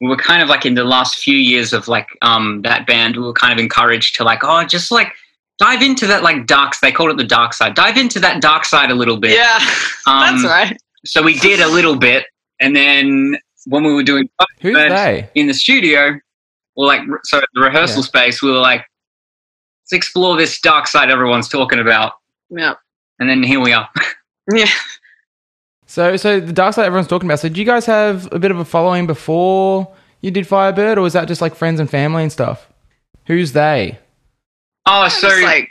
we 0.00 0.08
were 0.08 0.16
kind 0.16 0.42
of 0.42 0.48
like 0.48 0.66
in 0.66 0.74
the 0.74 0.84
last 0.84 1.16
few 1.16 1.36
years 1.36 1.72
of 1.72 1.88
like 1.88 2.08
um 2.22 2.62
that 2.62 2.86
band, 2.86 3.16
we 3.16 3.22
were 3.22 3.32
kind 3.32 3.52
of 3.52 3.58
encouraged 3.58 4.14
to 4.16 4.24
like, 4.24 4.40
oh, 4.42 4.64
just 4.64 4.90
like 4.90 5.12
dive 5.58 5.82
into 5.82 6.06
that 6.06 6.22
like 6.22 6.46
dark. 6.46 6.74
They 6.80 6.92
called 6.92 7.10
it 7.10 7.16
the 7.16 7.24
dark 7.24 7.54
side. 7.54 7.74
Dive 7.74 7.96
into 7.96 8.20
that 8.20 8.40
dark 8.42 8.64
side 8.64 8.90
a 8.90 8.94
little 8.94 9.16
bit. 9.16 9.32
Yeah, 9.32 9.58
um, 10.06 10.42
that's 10.42 10.44
right. 10.44 10.76
So 11.04 11.22
we 11.22 11.38
did 11.38 11.60
a 11.60 11.68
little 11.68 11.96
bit, 11.96 12.26
and 12.60 12.74
then 12.74 13.36
when 13.66 13.84
we 13.84 13.94
were 13.94 14.02
doing 14.02 14.28
who's 14.60 14.74
they 14.74 15.28
in 15.34 15.46
the 15.46 15.54
studio, 15.54 16.18
or 16.76 16.86
like 16.86 17.02
so 17.24 17.40
the 17.54 17.60
rehearsal 17.60 18.02
yeah. 18.02 18.06
space, 18.06 18.42
we 18.42 18.50
were 18.50 18.58
like, 18.58 18.80
let's 19.82 19.92
explore 19.92 20.36
this 20.36 20.60
dark 20.60 20.86
side 20.86 21.10
everyone's 21.10 21.48
talking 21.48 21.78
about. 21.78 22.14
Yeah, 22.50 22.74
and 23.18 23.28
then 23.28 23.42
here 23.42 23.60
we 23.60 23.72
are. 23.72 23.88
yeah. 24.52 24.70
So, 25.86 26.16
so 26.16 26.40
the 26.40 26.52
dark 26.52 26.74
side 26.74 26.86
everyone's 26.86 27.08
talking 27.08 27.28
about. 27.28 27.40
So, 27.40 27.48
do 27.48 27.60
you 27.60 27.66
guys 27.66 27.86
have 27.86 28.28
a 28.32 28.38
bit 28.38 28.50
of 28.50 28.58
a 28.58 28.64
following 28.64 29.06
before 29.06 29.92
you 30.22 30.30
did 30.30 30.46
Fyre 30.46 30.72
Byrd, 30.72 30.98
or 30.98 31.02
was 31.02 31.12
that 31.12 31.28
just 31.28 31.40
like 31.40 31.54
friends 31.54 31.78
and 31.78 31.88
family 31.88 32.22
and 32.22 32.32
stuff? 32.32 32.66
Who's 33.26 33.52
they? 33.52 33.98
Oh, 34.86 35.08
so 35.08 35.28
like 35.42 35.68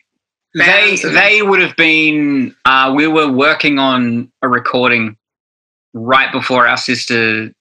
they 0.56 0.98
they 1.04 1.42
would 1.42 1.60
have 1.60 1.76
been. 1.76 2.56
Uh, 2.66 2.94
we 2.96 3.08
were 3.08 3.32
working 3.32 3.80
on 3.80 4.32
a 4.42 4.48
recording 4.48 5.18
right 5.94 6.32
before 6.32 6.68
our 6.68 6.78
sister 6.78 7.52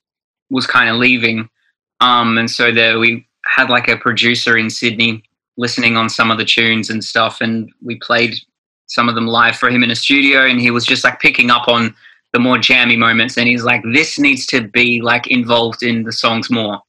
was 0.49 0.67
kind 0.67 0.89
of 0.89 0.97
leaving, 0.97 1.49
um, 1.99 2.37
and 2.37 2.49
so 2.49 2.71
there 2.71 2.99
we 2.99 3.27
had 3.45 3.69
like 3.69 3.87
a 3.87 3.97
producer 3.97 4.55
in 4.57 4.69
Sydney 4.69 5.23
listening 5.57 5.97
on 5.97 6.09
some 6.09 6.31
of 6.31 6.37
the 6.37 6.45
tunes 6.45 6.89
and 6.89 7.03
stuff, 7.03 7.41
and 7.41 7.71
we 7.81 7.95
played 7.97 8.35
some 8.93 9.09
of 9.09 9.15
them 9.15 9.25
live 9.25 9.55
for 9.55 9.69
him 9.69 9.83
in 9.83 9.89
a 9.89 9.95
studio, 9.95 10.45
and 10.45 10.61
he 10.61 10.69
was 10.69 10.85
just 10.85 11.03
like 11.03 11.19
picking 11.19 11.49
up 11.49 11.67
on 11.67 11.95
the 12.31 12.39
more 12.39 12.59
jammy 12.59 12.95
moments, 12.95 13.37
and 13.37 13.47
he's 13.47 13.63
like, 13.63 13.81
"This 13.91 14.19
needs 14.19 14.45
to 14.47 14.67
be 14.67 15.01
like 15.01 15.27
involved 15.27 15.81
in 15.81 16.03
the 16.03 16.11
songs 16.11 16.51
more." 16.51 16.79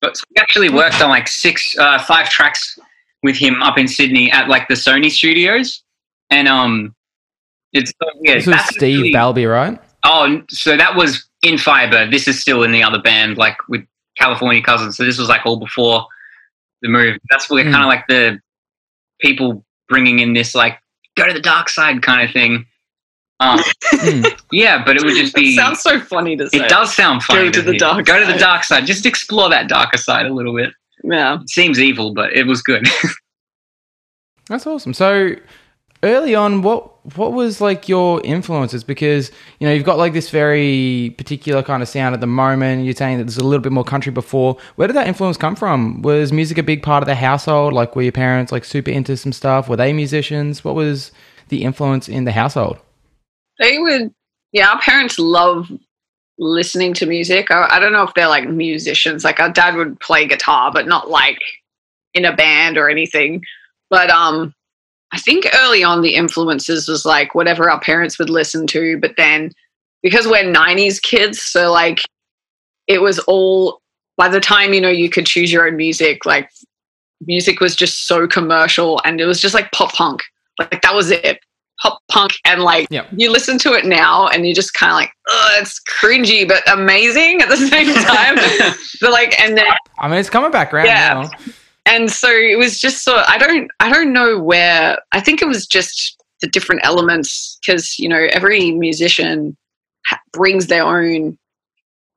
But 0.00 0.16
so 0.16 0.24
we 0.30 0.40
actually 0.40 0.68
worked 0.68 1.00
on 1.00 1.10
like 1.10 1.28
six, 1.28 1.76
uh, 1.78 1.98
five 2.02 2.28
tracks 2.28 2.78
with 3.22 3.36
him 3.36 3.62
up 3.62 3.78
in 3.78 3.86
Sydney 3.86 4.32
at 4.32 4.48
like 4.48 4.66
the 4.66 4.74
Sony 4.74 5.10
studios, 5.10 5.82
and 6.30 6.48
um, 6.48 6.94
it's 7.72 7.92
yeah. 8.22 8.34
This 8.34 8.46
was 8.46 8.68
Steve 8.70 8.98
really, 8.98 9.12
Balby, 9.12 9.46
right? 9.46 9.78
Oh, 10.04 10.42
so 10.48 10.76
that 10.76 10.96
was 10.96 11.28
in 11.42 11.56
Fiber. 11.56 12.10
This 12.10 12.26
is 12.26 12.40
still 12.40 12.64
in 12.64 12.72
the 12.72 12.82
other 12.82 13.00
band, 13.00 13.36
like 13.38 13.56
with 13.68 13.84
California 14.18 14.62
Cousins. 14.62 14.96
So 14.96 15.04
this 15.04 15.18
was 15.18 15.28
like 15.28 15.46
all 15.46 15.56
before 15.56 16.04
the 16.82 16.88
move. 16.88 17.18
That's 17.30 17.48
where 17.48 17.64
mm. 17.64 17.70
kind 17.70 17.84
of 17.84 17.88
like 17.88 18.06
the 18.08 18.40
people 19.20 19.64
bringing 19.90 20.20
in 20.20 20.32
this 20.32 20.54
like 20.54 20.78
go 21.16 21.26
to 21.26 21.34
the 21.34 21.40
dark 21.40 21.68
side 21.68 22.02
kind 22.02 22.26
of 22.26 22.32
thing. 22.32 22.64
Um, 23.40 23.60
yeah, 24.52 24.82
but 24.84 24.96
it 24.96 25.04
would 25.04 25.16
just 25.16 25.34
be. 25.34 25.52
It 25.52 25.56
sounds 25.56 25.80
so 25.80 26.00
funny 26.00 26.36
to 26.36 26.48
say. 26.48 26.58
It 26.58 26.68
does 26.68 26.94
sound 26.94 27.22
funny. 27.22 27.46
Go 27.46 27.50
to, 27.50 27.62
to 27.62 27.62
the 27.62 27.78
dark. 27.78 28.06
Go 28.06 28.18
to 28.24 28.30
the 28.30 28.38
dark 28.38 28.64
side. 28.64 28.86
Just 28.86 29.04
explore 29.04 29.50
that 29.50 29.68
darker 29.68 29.98
side 29.98 30.26
a 30.26 30.32
little 30.32 30.54
bit. 30.54 30.72
Yeah, 31.02 31.40
it 31.40 31.50
seems 31.50 31.80
evil, 31.80 32.14
but 32.14 32.32
it 32.34 32.46
was 32.46 32.62
good. 32.62 32.86
That's 34.48 34.66
awesome. 34.66 34.92
So 34.92 35.34
early 36.02 36.34
on, 36.34 36.62
what 36.62 36.88
what 37.16 37.32
was 37.32 37.60
like 37.60 37.88
your 37.88 38.20
influences? 38.24 38.84
Because 38.84 39.30
you 39.58 39.66
know 39.66 39.72
you've 39.72 39.84
got 39.84 39.98
like 39.98 40.12
this 40.12 40.30
very 40.30 41.14
particular 41.16 41.62
kind 41.62 41.82
of 41.82 41.88
sound 41.88 42.14
at 42.14 42.20
the 42.20 42.26
moment. 42.26 42.84
You're 42.84 42.94
saying 42.94 43.18
that 43.18 43.24
there's 43.24 43.38
a 43.38 43.44
little 43.44 43.62
bit 43.62 43.72
more 43.72 43.84
country 43.84 44.12
before. 44.12 44.56
Where 44.76 44.86
did 44.88 44.96
that 44.96 45.08
influence 45.08 45.36
come 45.36 45.56
from? 45.56 46.02
Was 46.02 46.32
music 46.32 46.58
a 46.58 46.62
big 46.62 46.82
part 46.82 47.02
of 47.02 47.06
the 47.06 47.14
household? 47.14 47.72
Like 47.72 47.96
were 47.96 48.02
your 48.02 48.12
parents 48.12 48.52
like 48.52 48.64
super 48.64 48.90
into 48.90 49.16
some 49.16 49.32
stuff? 49.32 49.68
Were 49.68 49.76
they 49.76 49.92
musicians? 49.92 50.64
What 50.64 50.74
was 50.74 51.12
the 51.48 51.64
influence 51.64 52.08
in 52.08 52.24
the 52.24 52.32
household? 52.32 52.78
they 53.60 53.78
would 53.78 54.12
yeah 54.50 54.70
our 54.70 54.80
parents 54.80 55.18
love 55.18 55.70
listening 56.38 56.94
to 56.94 57.06
music 57.06 57.50
I, 57.50 57.68
I, 57.70 57.78
don't 57.78 57.92
know 57.92 58.02
if 58.02 58.14
they're 58.14 58.26
like 58.26 58.48
musicians 58.48 59.22
like 59.22 59.38
our 59.38 59.50
dad 59.50 59.76
would 59.76 60.00
play 60.00 60.26
guitar 60.26 60.72
but 60.72 60.88
not 60.88 61.10
like 61.10 61.38
in 62.14 62.24
a 62.24 62.34
band 62.34 62.78
or 62.78 62.88
anything 62.88 63.42
but 63.90 64.10
um 64.10 64.54
i 65.12 65.18
think 65.18 65.46
early 65.54 65.82
on 65.82 66.02
the 66.02 66.14
influences 66.14 66.88
was 66.88 67.04
like 67.04 67.34
whatever 67.34 67.70
our 67.70 67.80
parents 67.80 68.18
would 68.18 68.30
listen 68.30 68.66
to 68.66 68.98
but 68.98 69.14
then 69.16 69.50
because 70.02 70.26
we're 70.26 70.44
90s 70.44 71.00
kids 71.02 71.40
so 71.40 71.70
like 71.72 72.00
it 72.86 73.00
was 73.00 73.18
all 73.20 73.80
by 74.16 74.28
the 74.28 74.40
time 74.40 74.72
you 74.72 74.80
know 74.80 74.88
you 74.88 75.08
could 75.08 75.26
choose 75.26 75.52
your 75.52 75.66
own 75.66 75.76
music 75.76 76.24
like 76.26 76.50
music 77.26 77.60
was 77.60 77.76
just 77.76 78.06
so 78.06 78.26
commercial 78.26 79.00
and 79.04 79.20
it 79.20 79.26
was 79.26 79.40
just 79.40 79.54
like 79.54 79.70
pop 79.72 79.92
punk 79.92 80.20
like 80.58 80.82
that 80.82 80.94
was 80.94 81.10
it 81.10 81.40
pop 81.80 81.98
punk 82.10 82.32
and 82.44 82.62
like 82.62 82.86
yep. 82.90 83.06
you 83.16 83.30
listen 83.30 83.58
to 83.58 83.72
it 83.72 83.86
now 83.86 84.26
and 84.28 84.46
you're 84.46 84.54
just 84.54 84.74
kind 84.74 84.90
of 84.90 84.96
like 84.96 85.12
it's 85.60 85.80
cringy 85.88 86.46
but 86.46 86.62
amazing 86.70 87.40
at 87.40 87.48
the 87.48 87.56
same 87.56 87.92
time 87.94 88.36
but 89.00 89.10
like 89.10 89.38
and 89.40 89.56
then 89.56 89.64
i 89.98 90.08
mean 90.08 90.18
it's 90.18 90.30
coming 90.30 90.50
back 90.50 90.72
around 90.72 90.86
yeah 90.86 91.22
now. 91.22 91.52
And 91.86 92.10
so 92.10 92.28
it 92.30 92.58
was 92.58 92.78
just 92.78 93.04
so 93.04 93.22
i 93.26 93.38
don't 93.38 93.70
i 93.80 93.90
don't 93.90 94.12
know 94.12 94.38
where 94.38 94.98
i 95.12 95.20
think 95.20 95.42
it 95.42 95.48
was 95.48 95.66
just 95.66 96.22
the 96.40 96.46
different 96.48 96.80
elements 96.84 97.58
because 97.60 97.98
you 97.98 98.08
know 98.08 98.28
every 98.32 98.72
musician 98.72 99.56
ha- 100.06 100.20
brings 100.32 100.66
their 100.66 100.84
own 100.84 101.38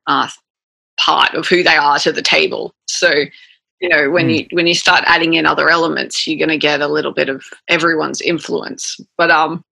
uh, 0.07 0.27
part 0.99 1.33
of 1.33 1.47
who 1.47 1.63
they 1.63 1.75
are 1.75 1.99
to 1.99 2.11
the 2.11 2.21
table 2.21 2.73
so 2.87 3.11
you 3.79 3.89
know 3.89 4.09
when 4.09 4.27
mm. 4.27 4.39
you 4.39 4.47
when 4.51 4.67
you 4.67 4.73
start 4.73 5.03
adding 5.05 5.33
in 5.33 5.45
other 5.45 5.69
elements 5.69 6.27
you're 6.27 6.37
going 6.37 6.49
to 6.49 6.57
get 6.57 6.81
a 6.81 6.87
little 6.87 7.13
bit 7.13 7.29
of 7.29 7.43
everyone's 7.67 8.21
influence 8.21 8.99
but 9.17 9.31
um 9.31 9.63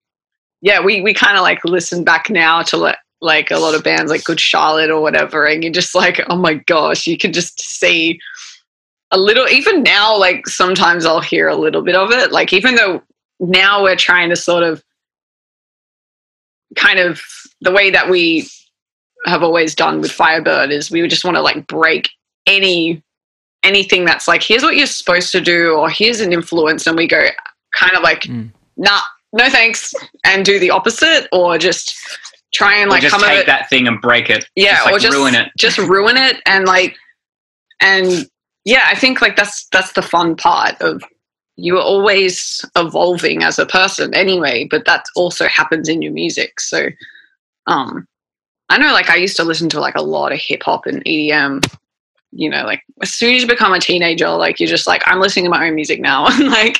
yeah 0.61 0.83
we 0.83 1.01
we 1.01 1.13
kind 1.13 1.37
of 1.37 1.43
like 1.43 1.63
listen 1.63 2.03
back 2.03 2.29
now 2.29 2.61
to 2.61 2.77
let 2.77 2.97
like 3.21 3.51
a 3.51 3.59
lot 3.59 3.75
of 3.75 3.83
bands 3.83 4.09
like 4.09 4.23
good 4.23 4.39
charlotte 4.39 4.89
or 4.89 4.99
whatever 4.99 5.45
and 5.45 5.63
you're 5.63 5.71
just 5.71 5.93
like 5.93 6.19
oh 6.27 6.35
my 6.35 6.55
gosh 6.55 7.05
you 7.05 7.17
can 7.17 7.31
just 7.31 7.61
see 7.61 8.19
a 9.11 9.17
little 9.17 9.47
even 9.47 9.83
now 9.83 10.17
like 10.17 10.47
sometimes 10.47 11.05
i'll 11.05 11.21
hear 11.21 11.47
a 11.47 11.55
little 11.55 11.81
bit 11.81 11.95
of 11.95 12.11
it 12.11 12.31
like 12.31 12.53
even 12.53 12.75
though 12.75 13.01
now 13.39 13.83
we're 13.83 13.95
trying 13.95 14.29
to 14.29 14.35
sort 14.35 14.63
of 14.63 14.83
kind 16.75 16.99
of 16.99 17.21
the 17.61 17.71
way 17.71 17.89
that 17.89 18.09
we 18.09 18.47
have 19.25 19.43
always 19.43 19.75
done 19.75 20.01
with 20.01 20.11
Fyre 20.11 20.41
Byrd 20.41 20.71
is 20.71 20.89
we 20.89 21.07
just 21.07 21.23
want 21.23 21.35
to 21.37 21.41
like 21.41 21.67
break 21.67 22.09
any 22.47 23.03
anything 23.63 24.05
that's 24.05 24.27
like, 24.27 24.41
here's 24.41 24.63
what 24.63 24.75
you're 24.75 24.87
supposed 24.87 25.31
to 25.31 25.41
do, 25.41 25.75
or 25.75 25.89
here's 25.89 26.19
an 26.19 26.33
influence, 26.33 26.87
and 26.87 26.97
we 26.97 27.07
go 27.07 27.27
kind 27.73 27.93
of 27.95 28.01
like, 28.01 28.21
mm. 28.21 28.49
nah, 28.77 29.01
no 29.33 29.49
thanks, 29.49 29.93
and 30.25 30.43
do 30.43 30.59
the 30.59 30.71
opposite, 30.71 31.27
or 31.31 31.57
just 31.57 31.95
try 32.53 32.75
and 32.75 32.89
like 32.89 33.01
just 33.01 33.13
come 33.13 33.23
take 33.23 33.45
that 33.45 33.69
thing 33.69 33.87
and 33.87 34.01
break 34.01 34.29
it. 34.29 34.45
Yeah, 34.55 34.75
just, 34.75 34.85
like, 34.85 34.95
or 34.95 34.99
just 34.99 35.17
ruin 35.17 35.35
it. 35.35 35.51
Just 35.57 35.77
ruin 35.77 36.17
it, 36.17 36.37
and 36.45 36.65
like, 36.65 36.95
and 37.81 38.27
yeah, 38.65 38.85
I 38.87 38.95
think 38.95 39.21
like 39.21 39.35
that's 39.35 39.65
that's 39.69 39.93
the 39.93 40.01
fun 40.01 40.35
part 40.35 40.79
of 40.81 41.03
you 41.57 41.77
are 41.77 41.83
always 41.83 42.63
evolving 42.75 43.43
as 43.43 43.59
a 43.59 43.65
person 43.65 44.13
anyway, 44.13 44.67
but 44.69 44.85
that 44.85 45.05
also 45.15 45.47
happens 45.47 45.89
in 45.89 46.01
your 46.01 46.13
music. 46.13 46.59
So, 46.59 46.87
um, 47.67 48.07
I 48.69 48.77
know 48.77 48.93
like 48.93 49.09
I 49.09 49.15
used 49.15 49.37
to 49.37 49.43
listen 49.43 49.69
to 49.69 49.79
like 49.79 49.95
a 49.95 50.01
lot 50.01 50.31
of 50.31 50.39
hip 50.39 50.63
hop 50.63 50.85
and 50.85 51.03
EDM 51.05 51.61
you 52.31 52.49
know, 52.49 52.63
like 52.63 52.83
as 53.01 53.13
soon 53.13 53.35
as 53.35 53.41
you 53.41 53.47
become 53.47 53.73
a 53.73 53.79
teenager, 53.79 54.29
like 54.29 54.59
you're 54.59 54.69
just 54.69 54.87
like, 54.87 55.03
I'm 55.05 55.19
listening 55.19 55.45
to 55.45 55.51
my 55.51 55.67
own 55.67 55.75
music 55.75 55.99
now. 55.99 56.27
and 56.29 56.47
like, 56.49 56.79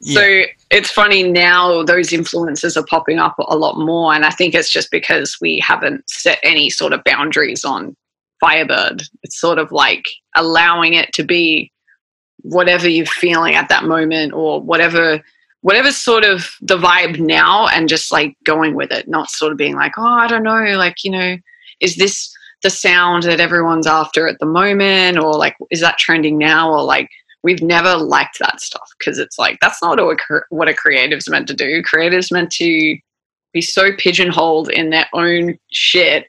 yeah. 0.00 0.14
so 0.14 0.42
it's 0.70 0.90
funny 0.90 1.24
now 1.24 1.82
those 1.82 2.12
influences 2.12 2.76
are 2.76 2.86
popping 2.86 3.18
up 3.18 3.34
a 3.38 3.56
lot 3.56 3.78
more. 3.78 4.14
And 4.14 4.24
I 4.24 4.30
think 4.30 4.54
it's 4.54 4.70
just 4.70 4.90
because 4.90 5.36
we 5.40 5.58
haven't 5.58 6.08
set 6.08 6.38
any 6.42 6.70
sort 6.70 6.92
of 6.92 7.04
boundaries 7.04 7.64
on 7.64 7.96
Fyre 8.42 8.66
Byrd. 8.66 9.02
It's 9.22 9.40
sort 9.40 9.58
of 9.58 9.70
like 9.72 10.04
allowing 10.34 10.94
it 10.94 11.12
to 11.14 11.22
be 11.22 11.70
whatever 12.38 12.88
you're 12.88 13.06
feeling 13.06 13.54
at 13.54 13.68
that 13.68 13.84
moment 13.84 14.32
or 14.32 14.60
whatever 14.60 15.22
whatever's 15.60 15.96
sort 15.96 16.24
of 16.24 16.50
the 16.60 16.76
vibe 16.76 17.20
now 17.20 17.68
and 17.68 17.88
just 17.88 18.10
like 18.10 18.36
going 18.42 18.74
with 18.74 18.90
it 18.90 19.06
not 19.06 19.30
sort 19.30 19.52
of 19.52 19.58
being 19.58 19.76
like 19.76 19.92
oh 19.96 20.02
i 20.02 20.26
don't 20.26 20.42
know 20.42 20.76
like 20.76 21.04
you 21.04 21.10
know 21.10 21.36
is 21.78 21.94
this 21.94 22.34
the 22.62 22.70
sound 22.70 23.24
that 23.24 23.40
everyone's 23.40 23.86
after 23.86 24.26
at 24.26 24.38
the 24.38 24.46
moment? 24.46 25.18
or 25.18 25.34
like 25.34 25.56
is 25.70 25.80
that 25.80 25.98
trending 25.98 26.38
now? 26.38 26.70
or 26.72 26.82
like 26.82 27.10
we've 27.42 27.62
never 27.62 27.96
liked 27.96 28.38
that 28.38 28.60
stuff 28.60 28.88
because 28.98 29.18
it's 29.18 29.38
like 29.38 29.58
that's 29.60 29.82
not 29.82 29.98
what 30.00 30.18
a, 30.30 30.40
what 30.50 30.68
a 30.68 30.74
creative's 30.74 31.28
meant 31.28 31.48
to 31.48 31.54
do. 31.54 31.82
Creatives 31.82 32.32
meant 32.32 32.52
to 32.52 32.96
be 33.52 33.60
so 33.60 33.90
pigeonholed 33.98 34.70
in 34.70 34.90
their 34.90 35.08
own 35.12 35.58
shit 35.72 36.26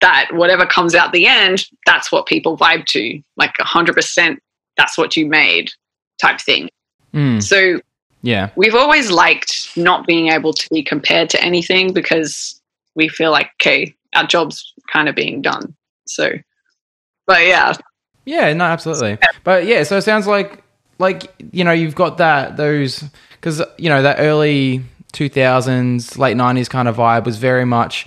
that 0.00 0.28
whatever 0.32 0.66
comes 0.66 0.94
out 0.94 1.12
the 1.12 1.26
end 1.26 1.66
that's 1.86 2.10
what 2.10 2.26
people 2.26 2.56
vibe 2.56 2.84
to 2.86 3.20
like 3.36 3.54
100% 3.58 4.36
that's 4.76 4.96
what 4.96 5.16
you 5.16 5.26
made 5.26 5.70
type 6.20 6.40
thing 6.40 6.68
mm. 7.14 7.42
so 7.42 7.80
yeah 8.22 8.50
we've 8.56 8.74
always 8.74 9.10
liked 9.10 9.70
not 9.76 10.06
being 10.06 10.28
able 10.28 10.52
to 10.52 10.68
be 10.70 10.82
compared 10.82 11.30
to 11.30 11.42
anything 11.42 11.92
because 11.92 12.60
we 12.94 13.08
feel 13.08 13.30
like 13.30 13.50
okay 13.60 13.94
our 14.14 14.26
job's 14.26 14.72
kind 14.92 15.08
of 15.08 15.14
being 15.14 15.42
done. 15.42 15.74
So, 16.06 16.32
but 17.26 17.46
yeah. 17.46 17.74
Yeah, 18.24 18.52
no, 18.52 18.64
absolutely. 18.64 19.18
But 19.44 19.66
yeah, 19.66 19.82
so 19.84 19.96
it 19.96 20.02
sounds 20.02 20.26
like, 20.26 20.62
like, 20.98 21.32
you 21.52 21.64
know, 21.64 21.72
you've 21.72 21.94
got 21.94 22.18
that, 22.18 22.56
those, 22.56 23.04
because, 23.32 23.62
you 23.78 23.88
know, 23.88 24.02
that 24.02 24.16
early 24.18 24.84
2000s, 25.12 26.18
late 26.18 26.36
90s 26.36 26.68
kind 26.68 26.88
of 26.88 26.96
vibe 26.96 27.24
was 27.24 27.38
very 27.38 27.64
much 27.64 28.06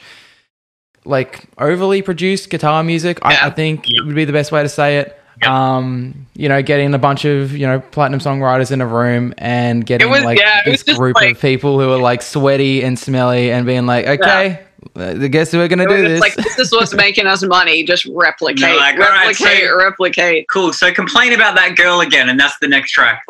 like 1.05 1.45
overly 1.57 2.01
produced 2.01 2.50
guitar 2.50 2.83
music. 2.83 3.19
Yeah. 3.22 3.39
I, 3.41 3.48
I, 3.48 3.50
think 3.50 3.86
yeah. 3.88 4.01
would 4.03 4.15
be 4.15 4.25
the 4.25 4.33
best 4.33 4.51
way 4.51 4.63
to 4.63 4.69
say 4.69 5.00
it. 5.00 5.19
Yeah. 5.41 5.75
Um, 5.75 6.27
you 6.36 6.48
know, 6.48 6.62
getting 6.62 6.93
a 6.93 7.00
bunch 7.00 7.25
of 7.25 7.53
you 7.53 7.65
know 7.65 7.79
platinum 7.79 8.19
songwriters 8.19 8.72
in 8.72 8.81
a 8.81 8.88
room 8.88 9.33
and 9.38 9.86
getting 9.86 10.10
was, 10.10 10.24
like 10.24 10.39
this 10.65 10.83
group 10.83 11.15
like, 11.15 11.36
of 11.36 11.41
people 11.41 11.79
who 11.79 11.91
are 11.91 11.98
like 12.00 12.22
sweaty 12.22 12.83
and 12.83 12.98
smelly 12.98 13.51
and 13.51 13.65
being 13.65 13.86
like, 13.86 14.05
okay. 14.07 14.60
I 14.95 15.27
guess 15.27 15.53
we're 15.53 15.67
gonna 15.67 15.88
do 15.88 16.07
this. 16.07 16.19
Like 16.19 16.36
this 16.36 16.60
is 16.60 16.72
what's 16.72 16.93
making 16.95 17.25
us 17.25 17.41
money. 17.41 17.83
Just 17.83 18.05
replicate, 18.05 18.75
like, 18.75 18.98
replicate, 18.98 19.45
right, 19.45 19.69
so, 19.69 19.77
replicate. 19.77 20.48
Cool. 20.50 20.74
So 20.74 20.93
complain 20.93 21.33
about 21.33 21.55
that 21.55 21.75
girl 21.77 22.01
again, 22.01 22.29
and 22.29 22.39
that's 22.39 22.60
the 22.60 22.67
next 22.67 22.91
track. 22.91 23.24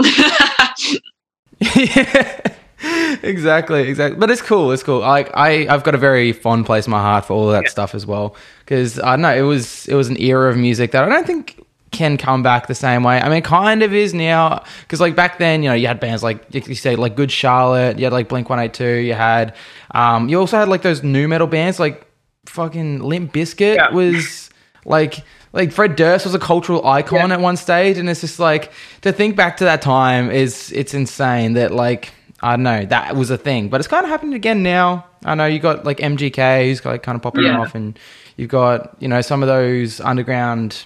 yeah. 1.59 2.39
exactly, 3.23 3.87
exactly. 3.87 4.19
But 4.19 4.29
it's 4.29 4.41
cool. 4.41 4.71
It's 4.71 4.83
cool. 4.83 4.99
Like 4.99 5.31
I, 5.35 5.67
I've 5.67 5.83
got 5.83 5.95
a 5.95 5.97
very 5.97 6.33
fond 6.33 6.65
place 6.65 6.87
in 6.87 6.91
my 6.91 7.01
heart 7.01 7.25
for 7.25 7.33
all 7.33 7.47
of 7.47 7.53
that 7.53 7.63
yeah. 7.63 7.69
stuff 7.69 7.95
as 7.95 8.05
well. 8.05 8.35
Because 8.59 8.99
I 8.99 9.11
don't 9.11 9.21
know, 9.21 9.35
it 9.35 9.41
was 9.41 9.87
it 9.87 9.95
was 9.95 10.09
an 10.09 10.19
era 10.19 10.49
of 10.49 10.57
music 10.57 10.91
that 10.91 11.03
I 11.03 11.09
don't 11.09 11.25
think 11.25 11.63
can 11.91 12.17
come 12.17 12.43
back 12.43 12.67
the 12.67 12.75
same 12.75 13.03
way. 13.03 13.21
I 13.21 13.29
mean, 13.29 13.43
kind 13.43 13.83
of 13.83 13.93
is 13.93 14.13
now 14.13 14.63
because 14.81 14.99
like 14.99 15.15
back 15.15 15.37
then, 15.37 15.63
you 15.63 15.69
know, 15.69 15.75
you 15.75 15.87
had 15.87 15.99
bands 15.99 16.23
like 16.23 16.43
you 16.53 16.75
say 16.75 16.95
like 16.95 17.15
Good 17.15 17.31
Charlotte, 17.31 17.97
you 17.97 18.05
had 18.05 18.13
like 18.13 18.27
Blink 18.27 18.49
One 18.49 18.59
Eight 18.59 18.73
Two, 18.73 18.95
you 18.95 19.13
had, 19.13 19.55
um, 19.91 20.27
you 20.27 20.39
also 20.39 20.57
had 20.57 20.67
like 20.67 20.81
those 20.81 21.03
nu 21.03 21.27
metal 21.27 21.47
bands 21.47 21.79
like 21.79 22.05
fucking 22.45 22.99
Limp 22.99 23.31
Bizkit 23.31 23.75
yeah. 23.75 23.91
was 23.91 24.49
like 24.83 25.23
like 25.53 25.71
Fred 25.71 25.95
Durst 25.95 26.25
was 26.25 26.33
a 26.33 26.39
cultural 26.39 26.85
icon 26.85 27.29
yeah. 27.29 27.35
at 27.35 27.39
one 27.39 27.55
stage, 27.55 27.97
and 27.97 28.09
it's 28.09 28.21
just 28.21 28.39
like 28.39 28.71
to 29.01 29.13
think 29.13 29.35
back 29.35 29.57
to 29.57 29.63
that 29.63 29.81
time 29.81 30.31
is 30.31 30.71
it's 30.73 30.93
insane 30.93 31.53
that 31.53 31.71
like 31.71 32.11
I 32.43 32.57
don't 32.57 32.63
know, 32.63 32.85
that 32.85 33.15
was 33.15 33.29
a 33.29 33.37
thing. 33.37 33.69
But 33.69 33.79
it's 33.79 33.87
kind 33.87 34.03
of 34.03 34.09
happening 34.09 34.33
again 34.33 34.63
now. 34.63 35.05
I 35.23 35.33
know 35.33 35.45
you 35.45 35.59
got 35.59 35.85
like 35.85 35.97
MGK 35.97 36.65
who's 36.65 36.83
like 36.85 37.01
kind 37.01 37.15
of 37.15 37.21
popping 37.21 37.45
yeah. 37.45 37.59
off, 37.59 37.73
and 37.73 37.97
you've 38.35 38.49
got 38.49 38.95
you 38.99 39.07
know 39.07 39.21
some 39.21 39.41
of 39.41 39.47
those 39.47 40.01
underground 40.01 40.85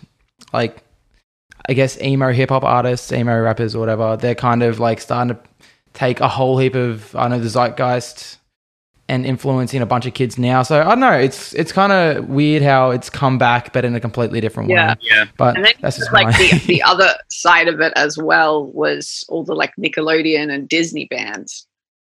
like 0.53 0.83
I 1.67 1.73
guess 1.73 1.99
emo 1.99 2.31
hip 2.31 2.49
hop 2.49 2.63
artists, 2.63 3.11
emo 3.11 3.41
rappers 3.41 3.75
or 3.75 3.79
whatever. 3.79 4.15
They're 4.15 4.35
kind 4.35 4.61
of 4.61 4.79
like 4.79 5.01
starting 5.01 5.35
to 5.35 5.41
take 5.93 6.19
a 6.19 6.27
whole 6.27 6.59
heap 6.59 6.75
of 6.75 7.15
I 7.15 7.27
know 7.27 7.39
the 7.39 7.49
zeitgeist 7.49 8.36
and 9.09 9.25
influencing 9.25 9.81
a 9.81 9.85
bunch 9.85 10.05
of 10.05 10.13
kids 10.13 10.37
now. 10.37 10.63
So 10.63 10.81
I 10.81 10.83
don't 10.83 10.99
know. 10.99 11.13
It's 11.13 11.53
it's 11.53 11.71
kind 11.71 11.91
of 11.91 12.27
weird 12.27 12.61
how 12.61 12.91
it's 12.91 13.09
come 13.09 13.37
back, 13.37 13.71
but 13.73 13.85
in 13.85 13.95
a 13.95 13.99
completely 13.99 14.41
different 14.41 14.69
yeah. 14.69 14.93
way. 14.93 14.95
Yeah, 15.01 15.25
but 15.37 15.55
and 15.55 15.65
then 15.65 15.73
that's 15.81 15.97
just 15.97 16.11
like 16.11 16.35
the, 16.37 16.59
the 16.67 16.83
other 16.83 17.13
side 17.29 17.67
of 17.67 17.79
it 17.79 17.93
as 17.95 18.17
well 18.17 18.65
was 18.67 19.23
all 19.29 19.43
the 19.43 19.55
like 19.55 19.73
Nickelodeon 19.79 20.51
and 20.53 20.67
Disney 20.67 21.05
bands. 21.05 21.67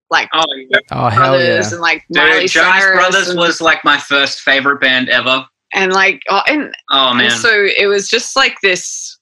Like 0.09 0.29
oh, 0.33 0.45
yeah. 0.69 0.79
oh 0.91 1.09
hell 1.09 1.39
yeah. 1.41 1.61
and 1.69 1.81
like 1.81 2.05
Dude, 2.11 2.23
Miley 2.23 2.47
Jonas 2.47 2.85
Brothers 2.85 3.29
and, 3.29 3.39
was 3.39 3.59
like 3.59 3.83
my 3.83 3.97
first 3.97 4.39
favorite 4.39 4.79
band 4.79 5.09
ever. 5.09 5.45
And 5.73 5.91
like 5.91 6.21
oh 6.29 6.41
and 6.47 6.73
oh 6.91 7.13
man, 7.13 7.25
and 7.25 7.33
so 7.33 7.67
it 7.77 7.87
was 7.87 8.07
just 8.07 8.37
like 8.37 8.55
this 8.63 9.17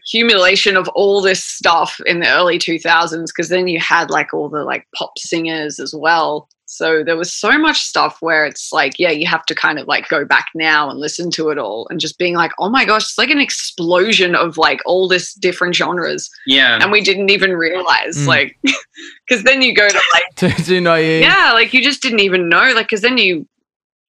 accumulation 0.00 0.76
of 0.76 0.88
all 0.88 1.20
this 1.20 1.44
stuff 1.44 2.00
in 2.06 2.20
the 2.20 2.28
early 2.28 2.58
2000s 2.58 3.26
because 3.26 3.48
then 3.48 3.68
you 3.68 3.78
had 3.78 4.10
like 4.10 4.34
all 4.34 4.48
the 4.48 4.64
like 4.64 4.86
pop 4.96 5.16
singers 5.16 5.78
as 5.78 5.94
well 5.94 6.48
so 6.72 7.04
there 7.04 7.18
was 7.18 7.30
so 7.30 7.58
much 7.58 7.82
stuff 7.82 8.16
where 8.20 8.46
it's 8.46 8.72
like, 8.72 8.98
yeah, 8.98 9.10
you 9.10 9.26
have 9.26 9.44
to 9.44 9.54
kind 9.54 9.78
of 9.78 9.86
like 9.86 10.08
go 10.08 10.24
back 10.24 10.46
now 10.54 10.88
and 10.88 10.98
listen 10.98 11.30
to 11.32 11.50
it 11.50 11.58
all 11.58 11.86
and 11.90 12.00
just 12.00 12.16
being 12.16 12.34
like, 12.34 12.50
oh 12.58 12.70
my 12.70 12.86
gosh, 12.86 13.02
it's 13.02 13.18
like 13.18 13.28
an 13.28 13.38
explosion 13.38 14.34
of 14.34 14.56
like 14.56 14.80
all 14.86 15.06
this 15.06 15.34
different 15.34 15.74
genres. 15.74 16.30
Yeah. 16.46 16.78
And 16.80 16.90
we 16.90 17.02
didn't 17.02 17.28
even 17.30 17.52
realize, 17.52 18.16
mm. 18.16 18.26
like, 18.26 18.58
because 19.28 19.44
then 19.44 19.60
you 19.60 19.74
go 19.74 19.86
to 19.86 20.00
like, 20.14 20.56
too 20.64 20.80
naive. 20.80 21.20
Yeah, 21.20 21.52
like 21.52 21.74
you 21.74 21.82
just 21.82 22.00
didn't 22.00 22.20
even 22.20 22.48
know, 22.48 22.72
like, 22.74 22.86
because 22.86 23.02
then 23.02 23.18
you 23.18 23.46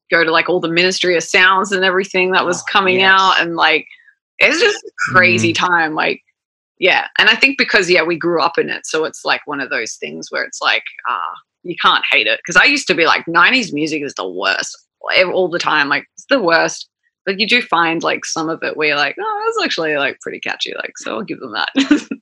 go 0.09 0.23
to 0.23 0.31
like 0.31 0.47
all 0.47 0.61
the 0.61 0.69
Ministry 0.69 1.17
of 1.17 1.23
Sounds 1.23 1.73
and 1.73 1.83
everything 1.83 2.31
that 2.31 2.45
was 2.45 2.61
oh, 2.61 2.65
coming 2.71 3.01
yes. 3.01 3.11
out, 3.11 3.41
and 3.41 3.57
like, 3.57 3.85
it's 4.39 4.61
just 4.61 4.79
crazy 5.09 5.51
mm. 5.51 5.57
time. 5.57 5.95
Like, 5.95 6.21
yeah. 6.79 7.07
And 7.19 7.29
I 7.29 7.35
think 7.35 7.57
because, 7.57 7.89
yeah, 7.89 8.03
we 8.03 8.17
grew 8.17 8.41
up 8.41 8.57
in 8.57 8.69
it. 8.69 8.85
So 8.85 9.03
it's 9.03 9.25
like 9.25 9.41
one 9.45 9.59
of 9.59 9.69
those 9.69 9.95
things 9.95 10.31
where 10.31 10.45
it's 10.45 10.61
like, 10.61 10.83
ah, 11.09 11.33
you 11.63 11.75
can't 11.81 12.03
hate 12.11 12.27
it 12.27 12.39
because 12.39 12.61
I 12.61 12.65
used 12.65 12.87
to 12.87 12.93
be 12.93 13.05
like 13.05 13.25
90s 13.25 13.73
music 13.73 14.03
is 14.03 14.13
the 14.15 14.27
worst 14.27 14.77
all 15.33 15.49
the 15.49 15.59
time 15.59 15.89
like 15.89 16.05
it's 16.15 16.25
the 16.29 16.41
worst. 16.41 16.89
But 17.25 17.39
you 17.39 17.47
do 17.47 17.61
find 17.61 18.03
like 18.03 18.25
some 18.25 18.49
of 18.49 18.63
it 18.63 18.75
where 18.75 18.89
you're 18.89 18.97
like 18.97 19.15
oh 19.19 19.43
that's 19.45 19.65
actually 19.65 19.95
like 19.95 20.19
pretty 20.21 20.39
catchy 20.39 20.73
like 20.75 20.97
so 20.97 21.15
I'll 21.15 21.23
give 21.23 21.39
them 21.39 21.53
that. 21.53 22.09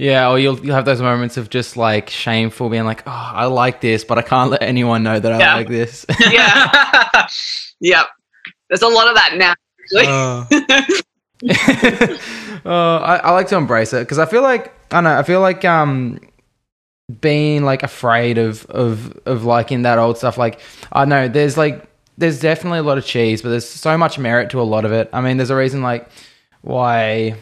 Yeah 0.00 0.30
or 0.30 0.38
you'll, 0.38 0.56
you'll 0.60 0.76
have 0.76 0.84
those 0.84 1.02
moments 1.02 1.36
of 1.36 1.50
just 1.50 1.76
like 1.76 2.08
shameful 2.08 2.68
being 2.68 2.84
like 2.84 3.02
oh 3.04 3.10
I 3.34 3.46
like 3.46 3.80
this 3.80 4.04
but 4.04 4.16
I 4.16 4.22
can't 4.22 4.48
let 4.48 4.62
anyone 4.62 5.02
know 5.02 5.18
that 5.18 5.32
I 5.32 5.38
yeah. 5.40 5.54
like 5.56 5.68
this. 5.68 6.06
Yeah. 6.30 7.26
Yep. 7.80 8.06
There's 8.68 8.82
a 8.82 8.88
lot 8.88 9.08
of 9.08 9.16
that 9.16 9.36
now 9.36 9.54
uh, 9.96 10.44
uh, 12.64 12.98
I, 12.98 13.16
I 13.16 13.30
like 13.32 13.48
to 13.48 13.56
embrace 13.56 13.92
it 13.92 14.00
because 14.00 14.18
I 14.18 14.26
feel 14.26 14.42
like 14.42 14.72
I 14.92 14.96
don't 14.96 15.04
know 15.04 15.18
I 15.18 15.22
feel 15.24 15.40
like 15.40 15.64
um 15.64 16.20
being 17.20 17.64
like 17.64 17.82
afraid 17.82 18.38
of 18.38 18.66
of 18.66 19.18
of 19.26 19.44
liking 19.44 19.82
that 19.82 19.98
old 19.98 20.18
stuff. 20.18 20.38
Like 20.38 20.60
I 20.92 21.04
know 21.04 21.28
there's 21.28 21.56
like 21.56 21.84
there's 22.18 22.40
definitely 22.40 22.80
a 22.80 22.82
lot 22.82 22.98
of 22.98 23.06
cheese, 23.06 23.42
but 23.42 23.50
there's 23.50 23.68
so 23.68 23.96
much 23.96 24.18
merit 24.18 24.50
to 24.50 24.60
a 24.60 24.62
lot 24.62 24.84
of 24.84 24.92
it. 24.92 25.08
I 25.12 25.20
mean, 25.20 25.36
there's 25.36 25.50
a 25.50 25.56
reason 25.56 25.82
like 25.82 26.08
why 26.62 27.36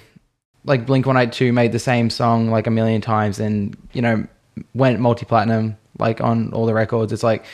like 0.64 0.86
Blink 0.86 1.06
One 1.06 1.16
Eight 1.16 1.32
Two 1.32 1.52
made 1.52 1.72
the 1.72 1.78
same 1.78 2.10
song 2.10 2.50
like 2.50 2.66
a 2.66 2.70
million 2.70 3.00
times 3.00 3.40
and 3.40 3.76
you 3.92 4.02
know 4.02 4.26
went 4.74 5.00
multi 5.00 5.26
platinum 5.26 5.76
like 5.98 6.20
on 6.20 6.52
all 6.52 6.66
the 6.66 6.74
records. 6.74 7.12
It's 7.12 7.22
like 7.22 7.44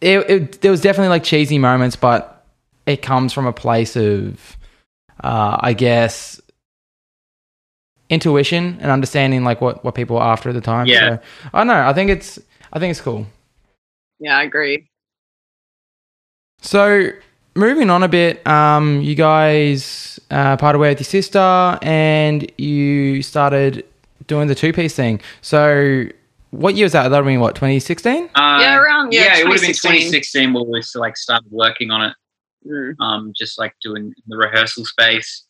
it, 0.00 0.30
it 0.30 0.60
there 0.60 0.70
was 0.70 0.80
definitely 0.80 1.08
like 1.08 1.24
cheesy 1.24 1.58
moments, 1.58 1.96
but 1.96 2.46
it 2.86 3.02
comes 3.02 3.32
from 3.32 3.46
a 3.46 3.52
place 3.52 3.96
of 3.96 4.56
uh, 5.22 5.56
I 5.60 5.72
guess 5.72 6.40
intuition 8.08 8.78
and 8.80 8.90
understanding 8.90 9.44
like 9.44 9.60
what 9.60 9.84
what 9.84 9.94
people 9.94 10.16
are 10.18 10.32
after 10.32 10.50
at 10.50 10.54
the 10.54 10.60
time. 10.60 10.86
Yeah. 10.86 11.16
So, 11.16 11.22
I 11.54 11.58
don't 11.60 11.66
know. 11.68 11.86
I 11.86 11.92
think 11.92 12.10
it's 12.10 12.38
I 12.72 12.78
think 12.78 12.90
it's 12.90 13.00
cool. 13.00 13.26
Yeah, 14.18 14.38
I 14.38 14.44
agree. 14.44 14.88
So 16.60 17.10
moving 17.54 17.90
on 17.90 18.02
a 18.02 18.08
bit, 18.08 18.46
um, 18.46 19.00
you 19.00 19.14
guys 19.14 20.20
uh, 20.30 20.56
parted 20.56 20.78
way 20.78 20.90
with 20.90 21.00
your 21.00 21.04
sister, 21.04 21.78
and 21.82 22.50
you 22.58 23.22
started 23.22 23.84
doing 24.26 24.48
the 24.48 24.54
two 24.54 24.72
piece 24.72 24.94
thing. 24.94 25.20
So 25.42 26.06
what 26.50 26.74
year 26.74 26.84
was 26.84 26.92
that? 26.92 27.02
That 27.04 27.10
would 27.10 27.16
have 27.16 27.24
been 27.26 27.40
what, 27.40 27.54
2016? 27.54 28.30
Uh, 28.34 28.58
yeah, 28.60 28.76
around 28.76 29.12
yeah. 29.12 29.24
Yeah, 29.24 29.38
it 29.38 29.44
would 29.44 29.54
have 29.54 29.62
been 29.62 29.70
2016 29.70 30.52
where 30.52 30.64
we 30.64 30.82
like 30.94 31.16
started 31.16 31.50
working 31.50 31.90
on 31.90 32.10
it. 32.10 32.14
Mm. 32.66 32.94
Um, 33.00 33.32
just 33.36 33.58
like 33.58 33.74
doing 33.80 34.12
the 34.26 34.36
rehearsal 34.36 34.84
space, 34.84 35.44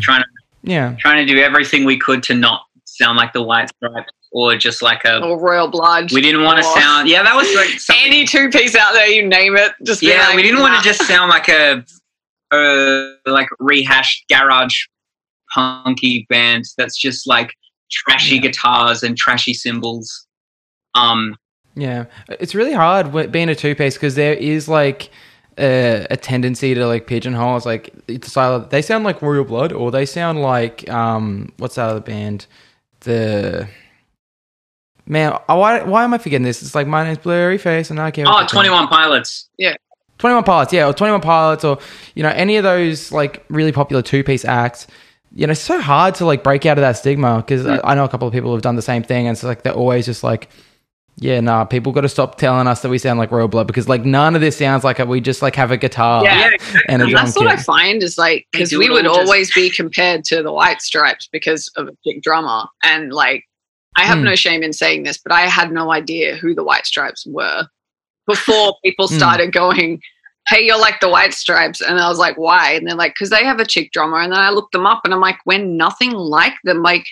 trying 0.00 0.20
to 0.20 0.28
yeah. 0.62 0.96
Trying 0.98 1.26
to 1.26 1.32
do 1.32 1.40
everything 1.40 1.84
we 1.84 1.98
could 1.98 2.22
to 2.24 2.34
not 2.34 2.66
sound 2.84 3.16
like 3.16 3.32
the 3.32 3.42
White 3.42 3.70
Stripes 3.70 4.12
or 4.32 4.56
just 4.56 4.82
like 4.82 5.04
a 5.04 5.22
or 5.22 5.38
Royal 5.38 5.68
Blood. 5.68 6.12
We 6.12 6.20
didn't 6.20 6.42
want 6.42 6.58
to 6.58 6.64
sound. 6.64 7.08
Yeah, 7.08 7.22
that 7.22 7.34
was 7.34 7.54
like 7.54 8.00
any 8.04 8.24
two 8.24 8.48
piece 8.50 8.74
out 8.74 8.92
there. 8.94 9.06
You 9.06 9.26
name 9.26 9.56
it. 9.56 9.72
Just 9.84 10.02
yeah. 10.02 10.26
Like, 10.28 10.36
we 10.36 10.42
didn't 10.42 10.58
nah. 10.58 10.70
want 10.70 10.82
to 10.82 10.88
just 10.88 11.06
sound 11.06 11.30
like 11.30 11.48
a, 11.48 11.84
a 12.52 13.14
like 13.26 13.48
rehashed 13.58 14.24
garage 14.28 14.86
punky 15.52 16.26
band 16.28 16.64
that's 16.78 16.98
just 16.98 17.26
like 17.26 17.54
trashy 17.90 18.36
yeah. 18.36 18.42
guitars 18.42 19.02
and 19.02 19.16
trashy 19.16 19.54
cymbals. 19.54 20.26
Um. 20.94 21.36
Yeah, 21.74 22.04
it's 22.28 22.54
really 22.54 22.74
hard 22.74 23.32
being 23.32 23.48
a 23.48 23.54
two 23.54 23.74
piece 23.74 23.94
because 23.94 24.14
there 24.14 24.34
is 24.34 24.68
like 24.68 25.08
a, 25.58 26.06
a, 26.10 26.16
tendency 26.16 26.74
to 26.74 26.86
like 26.86 27.06
pigeonhole. 27.06 27.56
It's 27.56 27.66
like 27.66 27.94
it's 28.08 28.36
either 28.36 28.66
they 28.66 28.82
sound 28.82 29.04
like 29.04 29.22
Royal 29.22 29.44
Blood 29.44 29.72
or 29.72 29.90
they 29.90 30.06
sound 30.06 30.40
like 30.40 30.88
um 30.88 31.52
what's 31.58 31.76
that 31.76 31.88
other 31.88 32.00
band? 32.00 32.46
The 33.00 33.68
man, 35.06 35.38
why 35.46 35.82
why 35.82 36.04
am 36.04 36.14
I 36.14 36.18
forgetting 36.18 36.44
this? 36.44 36.62
It's 36.62 36.74
like 36.74 36.86
my 36.86 37.04
name's 37.04 37.18
Blurryface 37.18 37.90
and 37.90 38.00
I 38.00 38.10
can't. 38.10 38.28
Oh, 38.30 38.46
21 38.46 38.88
Pilots. 38.88 39.48
Yeah. 39.58 39.76
21 40.18 40.44
Pilots, 40.44 40.72
yeah, 40.72 40.86
or 40.86 40.92
21 40.92 41.20
Pilots, 41.20 41.64
or 41.64 41.78
you 42.14 42.22
know 42.22 42.28
any 42.28 42.56
of 42.56 42.62
those 42.62 43.10
like 43.10 43.44
really 43.48 43.72
popular 43.72 44.02
two 44.02 44.22
piece 44.22 44.44
acts. 44.44 44.86
You 45.34 45.46
know, 45.46 45.50
it's 45.50 45.60
so 45.60 45.80
hard 45.80 46.14
to 46.16 46.26
like 46.26 46.44
break 46.44 46.64
out 46.64 46.78
of 46.78 46.82
that 46.82 46.96
stigma 46.96 47.38
because 47.38 47.64
mm. 47.64 47.80
I, 47.82 47.92
I 47.92 47.94
know 47.94 48.04
a 48.04 48.08
couple 48.08 48.28
of 48.28 48.34
people 48.34 48.52
have 48.52 48.62
done 48.62 48.76
the 48.76 48.82
same 48.82 49.02
thing, 49.02 49.26
and 49.26 49.34
it's 49.34 49.42
like 49.42 49.62
they're 49.62 49.72
always 49.72 50.06
just 50.06 50.22
like 50.22 50.48
yeah, 51.16 51.40
nah, 51.40 51.64
people 51.64 51.92
got 51.92 52.00
to 52.00 52.08
stop 52.08 52.36
telling 52.38 52.66
us 52.66 52.82
that 52.82 52.88
we 52.88 52.98
sound 52.98 53.18
like 53.18 53.30
Royal 53.30 53.48
Blood 53.48 53.66
because 53.66 53.88
like 53.88 54.04
none 54.04 54.34
of 54.34 54.40
this 54.40 54.56
sounds 54.56 54.82
like 54.82 54.98
a, 54.98 55.06
we 55.06 55.20
just 55.20 55.42
like 55.42 55.54
have 55.56 55.70
a 55.70 55.76
guitar 55.76 56.24
yeah, 56.24 56.50
and 56.88 57.02
a 57.02 57.06
drum 57.06 57.24
That's 57.24 57.36
kit. 57.36 57.44
what 57.44 57.52
I 57.52 57.62
find 57.62 58.02
is 58.02 58.16
like 58.18 58.46
because 58.50 58.72
we 58.72 58.88
would 58.88 59.06
always 59.06 59.52
be 59.54 59.70
compared 59.70 60.24
to 60.24 60.42
the 60.42 60.52
White 60.52 60.80
Stripes 60.80 61.28
because 61.30 61.70
of 61.76 61.88
a 61.88 61.92
big 62.04 62.22
drummer 62.22 62.64
and 62.82 63.12
like 63.12 63.44
I 63.96 64.04
have 64.04 64.18
mm. 64.18 64.24
no 64.24 64.34
shame 64.34 64.62
in 64.62 64.72
saying 64.72 65.02
this, 65.02 65.18
but 65.18 65.32
I 65.32 65.42
had 65.42 65.70
no 65.70 65.92
idea 65.92 66.36
who 66.36 66.54
the 66.54 66.64
White 66.64 66.86
Stripes 66.86 67.26
were 67.26 67.66
before 68.26 68.76
people 68.84 69.06
hmm. 69.08 69.16
started 69.16 69.50
mm. 69.50 69.54
going, 69.54 70.00
"Hey, 70.48 70.64
you're 70.64 70.80
like 70.80 71.00
the 71.00 71.10
White 71.10 71.34
Stripes," 71.34 71.80
and 71.80 72.00
I 72.00 72.08
was 72.08 72.18
like, 72.18 72.38
"Why?" 72.38 72.72
And 72.72 72.86
they're 72.86 72.96
like, 72.96 73.14
"Because 73.14 73.30
they 73.30 73.44
have 73.44 73.60
a 73.60 73.66
chick 73.66 73.92
drummer," 73.92 74.18
and 74.18 74.32
then 74.32 74.40
I 74.40 74.50
looked 74.50 74.72
them 74.72 74.86
up 74.86 75.02
and 75.04 75.12
I'm 75.12 75.20
like, 75.20 75.38
"We're 75.44 75.58
nothing 75.58 76.12
like 76.12 76.54
them. 76.64 76.82
Like 76.82 77.04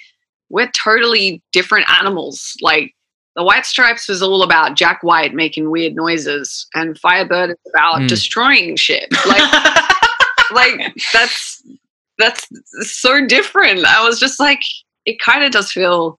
we're 0.49 0.71
totally 0.71 1.43
different 1.53 1.89
animals. 1.91 2.57
Like." 2.63 2.95
The 3.37 3.45
White 3.45 3.65
Stripes 3.65 4.09
was 4.09 4.23
all 4.23 4.43
about 4.43 4.77
Jack 4.77 5.03
White 5.03 5.35
making 5.35 5.71
weird 5.71 5.95
noises, 5.95 6.67
and 6.75 6.99
Fyre 6.99 7.27
Byrd 7.27 7.51
is 7.51 7.73
about 7.73 8.01
mm. 8.01 8.09
destroying 8.09 8.77
shit. 8.77 9.09
Like, 10.53 10.81
like 10.81 10.95
that's 11.13 11.63
that's 12.19 12.47
so 12.81 13.25
different. 13.25 13.85
I 13.85 14.05
was 14.05 14.19
just 14.19 14.41
like, 14.41 14.61
it 15.07 15.21
kind 15.21 15.45
of 15.45 15.53
does 15.53 15.71
feel 15.71 16.19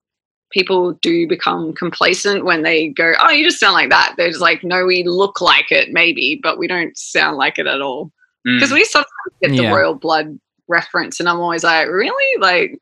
people 0.51 0.93
do 1.01 1.27
become 1.27 1.73
complacent 1.73 2.45
when 2.45 2.63
they 2.63 2.89
go, 2.89 3.13
"Oh, 3.19 3.31
you 3.31 3.43
just 3.43 3.59
sound 3.59 3.73
like 3.73 3.89
that." 3.89 4.15
They're 4.17 4.29
just 4.29 4.41
like, 4.41 4.63
"No, 4.63 4.85
we 4.85 5.03
look 5.03 5.41
like 5.41 5.71
it, 5.71 5.91
maybe, 5.91 6.39
but 6.41 6.57
we 6.57 6.67
don't 6.67 6.97
sound 6.97 7.37
like 7.37 7.57
it 7.57 7.67
at 7.67 7.81
all." 7.81 8.11
Because 8.43 8.69
mm. 8.69 8.75
we 8.75 8.85
sometimes 8.85 9.11
get 9.41 9.49
the 9.51 9.63
yeah. 9.63 9.73
royal 9.73 9.95
blood 9.95 10.39
reference, 10.67 11.19
and 11.19 11.27
I'm 11.27 11.39
always 11.39 11.63
like, 11.63 11.87
"Really?" 11.87 12.39
Like, 12.39 12.79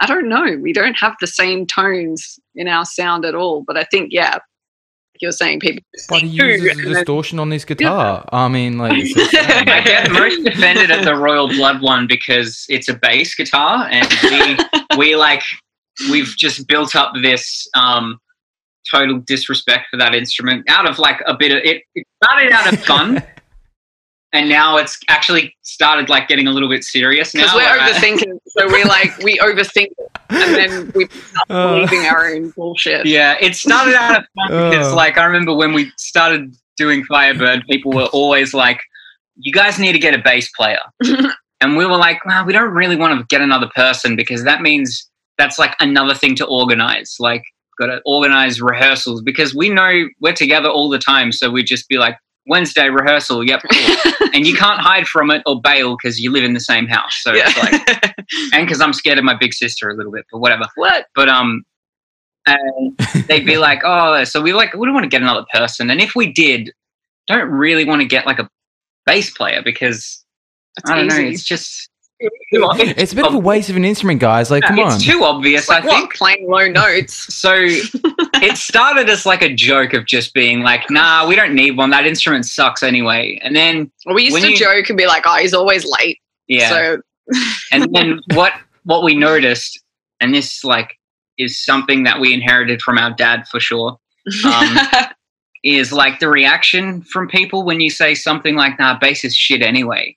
I 0.00 0.06
don't 0.06 0.28
know. 0.28 0.56
We 0.60 0.72
don't 0.72 0.94
have 0.94 1.14
the 1.20 1.26
same 1.26 1.66
tones 1.66 2.38
in 2.54 2.68
our 2.68 2.84
sound 2.84 3.24
at 3.24 3.34
all. 3.34 3.62
But 3.66 3.76
I 3.76 3.84
think, 3.84 4.12
yeah, 4.12 4.38
you're 5.20 5.32
saying 5.32 5.60
people. 5.60 5.82
But 6.08 6.22
he 6.22 6.28
uses 6.28 6.78
a 6.78 6.82
distortion 6.82 7.38
on 7.38 7.50
his 7.50 7.64
guitar. 7.64 8.24
Yeah. 8.24 8.38
I 8.38 8.48
mean, 8.48 8.78
like. 8.78 8.92
I 9.16 9.82
get 9.84 10.10
most 10.10 10.46
offended 10.46 10.90
at 10.90 11.04
the 11.04 11.14
Royal 11.14 11.48
Blood 11.48 11.82
one 11.82 12.06
because 12.06 12.64
it's 12.68 12.88
a 12.88 12.94
bass 12.94 13.34
guitar, 13.34 13.86
and 13.90 14.08
we 14.22 14.58
we 14.98 15.16
like 15.16 15.42
we've 16.10 16.34
just 16.36 16.66
built 16.66 16.96
up 16.96 17.12
this 17.22 17.68
um, 17.74 18.18
total 18.90 19.18
disrespect 19.18 19.88
for 19.90 19.98
that 19.98 20.14
instrument 20.14 20.64
out 20.68 20.88
of 20.88 20.98
like 20.98 21.20
a 21.26 21.36
bit 21.36 21.52
of 21.52 21.58
it. 21.58 21.82
It 21.94 22.06
started 22.24 22.52
out 22.52 22.72
of 22.72 22.80
fun. 22.84 23.22
and 24.32 24.48
now 24.48 24.76
it's 24.76 24.98
actually 25.08 25.56
started 25.62 26.08
like 26.08 26.28
getting 26.28 26.46
a 26.46 26.52
little 26.52 26.68
bit 26.68 26.84
serious 26.84 27.32
because 27.32 27.52
we're 27.54 27.62
overthinking. 27.62 28.38
so 28.48 28.66
we 28.68 28.84
like 28.84 29.16
we 29.18 29.38
overthink 29.38 29.88
and 30.28 30.54
then 30.54 30.92
we 30.94 31.08
start 31.08 31.46
uh, 31.50 31.74
believing 31.74 32.06
our 32.06 32.28
own 32.28 32.50
bullshit. 32.50 33.06
Yeah, 33.06 33.36
it 33.40 33.56
started 33.56 33.94
out 33.94 34.20
of 34.20 34.26
fun 34.36 34.52
uh, 34.52 34.70
because 34.70 34.92
like 34.94 35.18
I 35.18 35.24
remember 35.24 35.54
when 35.54 35.72
we 35.72 35.92
started 35.96 36.54
doing 36.76 37.04
Fyre 37.04 37.34
Byrd, 37.34 37.64
people 37.68 37.92
were 37.92 38.06
always 38.06 38.54
like, 38.54 38.80
"You 39.36 39.52
guys 39.52 39.78
need 39.78 39.92
to 39.92 39.98
get 39.98 40.14
a 40.14 40.22
bass 40.22 40.50
player," 40.56 40.80
and 41.60 41.76
we 41.76 41.84
were 41.84 41.96
like, 41.96 42.24
"Well, 42.24 42.44
we 42.44 42.52
don't 42.52 42.72
really 42.72 42.96
want 42.96 43.18
to 43.18 43.26
get 43.26 43.40
another 43.40 43.68
person 43.74 44.14
because 44.14 44.44
that 44.44 44.62
means 44.62 45.08
that's 45.38 45.58
like 45.58 45.74
another 45.80 46.14
thing 46.14 46.36
to 46.36 46.46
organize. 46.46 47.16
Like, 47.18 47.42
got 47.80 47.86
to 47.86 48.00
organize 48.06 48.60
rehearsals 48.60 49.22
because 49.22 49.54
we 49.54 49.70
know 49.70 50.06
we're 50.20 50.34
together 50.34 50.68
all 50.68 50.88
the 50.88 50.98
time, 50.98 51.32
so 51.32 51.50
we 51.50 51.64
just 51.64 51.88
be 51.88 51.98
like." 51.98 52.16
Wednesday 52.46 52.88
rehearsal. 52.88 53.46
Yep, 53.46 53.62
cool. 53.70 54.28
and 54.34 54.46
you 54.46 54.54
can't 54.54 54.80
hide 54.80 55.06
from 55.06 55.30
it 55.30 55.42
or 55.46 55.60
bail 55.60 55.96
because 55.96 56.20
you 56.20 56.30
live 56.30 56.44
in 56.44 56.54
the 56.54 56.60
same 56.60 56.86
house. 56.86 57.20
So 57.22 57.32
yeah. 57.32 57.44
it's 57.46 57.58
like, 57.58 58.14
and 58.52 58.66
because 58.66 58.80
I'm 58.80 58.92
scared 58.92 59.18
of 59.18 59.24
my 59.24 59.36
big 59.36 59.52
sister 59.52 59.88
a 59.88 59.94
little 59.94 60.12
bit, 60.12 60.24
but 60.30 60.38
whatever. 60.38 60.64
What? 60.76 61.06
But 61.14 61.28
um, 61.28 61.64
and 62.46 62.96
they'd 63.28 63.46
be 63.46 63.56
like, 63.58 63.82
oh, 63.84 64.24
so 64.24 64.40
we 64.40 64.52
like 64.52 64.74
we 64.74 64.86
don't 64.86 64.94
want 64.94 65.04
to 65.04 65.10
get 65.10 65.22
another 65.22 65.44
person, 65.52 65.90
and 65.90 66.00
if 66.00 66.14
we 66.14 66.32
did, 66.32 66.72
don't 67.26 67.48
really 67.48 67.84
want 67.84 68.00
to 68.00 68.08
get 68.08 68.26
like 68.26 68.38
a 68.38 68.48
bass 69.06 69.30
player 69.30 69.62
because 69.62 70.24
I 70.86 70.96
don't 70.96 71.06
easy. 71.06 71.22
know, 71.22 71.28
it's 71.28 71.44
just 71.44 71.89
it's 72.20 73.12
a 73.12 73.16
bit 73.16 73.24
of 73.24 73.34
a 73.34 73.38
waste 73.38 73.70
of 73.70 73.76
an 73.76 73.84
instrument, 73.84 74.20
guys. 74.20 74.50
Like, 74.50 74.64
come 74.64 74.78
it's 74.78 74.86
on. 74.86 74.94
It's 74.96 75.04
too 75.04 75.24
obvious, 75.24 75.68
like, 75.68 75.84
I 75.84 75.86
think. 75.86 76.14
Playing 76.14 76.48
low 76.48 76.66
notes. 76.66 77.34
So 77.34 77.52
it 77.54 78.56
started 78.56 79.08
as 79.08 79.24
like 79.24 79.42
a 79.42 79.52
joke 79.52 79.94
of 79.94 80.04
just 80.06 80.34
being 80.34 80.60
like, 80.60 80.90
nah, 80.90 81.26
we 81.26 81.34
don't 81.34 81.54
need 81.54 81.76
one. 81.76 81.90
That 81.90 82.06
instrument 82.06 82.46
sucks 82.46 82.82
anyway. 82.82 83.38
And 83.42 83.56
then 83.56 83.90
well, 84.04 84.14
we 84.14 84.24
used 84.24 84.36
to 84.42 84.50
you, 84.50 84.56
joke 84.56 84.88
and 84.88 84.98
be 84.98 85.06
like, 85.06 85.24
oh, 85.26 85.36
he's 85.36 85.54
always 85.54 85.84
late. 85.84 86.18
Yeah. 86.46 86.68
So 86.68 87.02
and 87.72 87.94
then 87.94 88.20
what 88.34 88.52
what 88.84 89.02
we 89.02 89.14
noticed, 89.14 89.80
and 90.20 90.34
this 90.34 90.64
like 90.64 90.98
is 91.38 91.62
something 91.64 92.02
that 92.02 92.20
we 92.20 92.34
inherited 92.34 92.82
from 92.82 92.98
our 92.98 93.12
dad 93.12 93.46
for 93.48 93.60
sure. 93.60 93.98
Um, 94.44 94.78
is 95.64 95.92
like 95.92 96.20
the 96.20 96.28
reaction 96.28 97.02
from 97.02 97.28
people 97.28 97.64
when 97.64 97.80
you 97.80 97.90
say 97.90 98.14
something 98.14 98.56
like, 98.56 98.78
nah, 98.78 98.98
bass 98.98 99.24
is 99.24 99.36
shit 99.36 99.60
anyway 99.60 100.16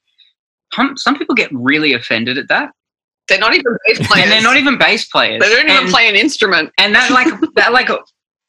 some 0.96 1.16
people 1.16 1.34
get 1.34 1.50
really 1.52 1.92
offended 1.92 2.38
at 2.38 2.48
that. 2.48 2.70
They're 3.28 3.38
not 3.38 3.54
even 3.54 3.76
bass 3.86 4.06
players. 4.06 4.24
and 4.24 4.32
they're 4.32 4.42
not 4.42 4.56
even 4.56 4.78
bass 4.78 5.06
players. 5.06 5.40
They 5.40 5.48
don't 5.48 5.68
even 5.68 5.84
and, 5.84 5.90
play 5.90 6.08
an 6.08 6.14
instrument. 6.14 6.70
And 6.78 6.94
that 6.94 7.10
like 7.10 7.28
that 7.54 7.72
like 7.72 7.88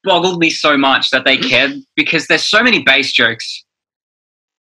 boggled 0.04 0.40
me 0.40 0.50
so 0.50 0.78
much 0.78 1.10
that 1.12 1.26
they 1.26 1.38
cared 1.38 1.74
because 1.96 2.28
there's 2.28 2.46
so 2.46 2.62
many 2.62 2.84
bass 2.84 3.12
jokes 3.12 3.64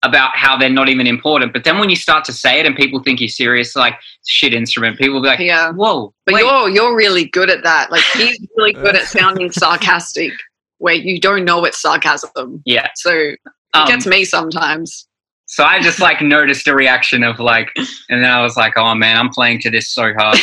about 0.03 0.31
how 0.35 0.57
they're 0.57 0.69
not 0.69 0.87
even 0.87 1.07
important. 1.07 1.51
But 1.51 1.63
then 1.63 1.79
when 1.79 1.89
you 1.89 1.95
start 1.95 2.23
to 2.25 2.33
say 2.33 2.59
it 2.59 2.65
and 2.65 2.75
people 2.75 3.01
think 3.01 3.19
you're 3.19 3.27
serious, 3.27 3.75
like 3.75 3.95
shit 4.25 4.53
instrument, 4.53 4.97
people 4.97 5.15
will 5.15 5.21
be 5.21 5.27
like, 5.27 5.39
Yeah. 5.39 5.71
Whoa. 5.71 6.13
But 6.25 6.35
wait. 6.35 6.41
you're 6.41 6.69
you're 6.69 6.95
really 6.95 7.25
good 7.25 7.49
at 7.49 7.63
that. 7.63 7.91
Like 7.91 8.03
he's 8.13 8.39
really 8.55 8.73
good 8.85 8.95
at 8.95 9.05
sounding 9.05 9.51
sarcastic 9.51 10.31
where 10.77 10.93
you 10.93 11.19
don't 11.19 11.45
know 11.45 11.63
it's 11.65 11.81
sarcasm. 11.81 12.61
Yeah. 12.65 12.87
So 12.95 13.11
it 13.11 13.39
um, 13.73 13.87
gets 13.87 14.05
me 14.05 14.23
sometimes. 14.25 15.07
So 15.55 15.63
I 15.63 15.79
just 15.79 16.01
like 16.01 16.21
noticed 16.21 16.67
a 16.67 16.75
reaction 16.75 17.23
of 17.23 17.39
like, 17.39 17.71
and 18.09 18.21
then 18.21 18.29
I 18.29 18.41
was 18.41 18.57
like, 18.57 18.73
oh 18.75 18.93
man, 18.93 19.15
I'm 19.15 19.29
playing 19.29 19.61
to 19.61 19.69
this 19.69 19.87
so 19.89 20.11
hard. 20.17 20.37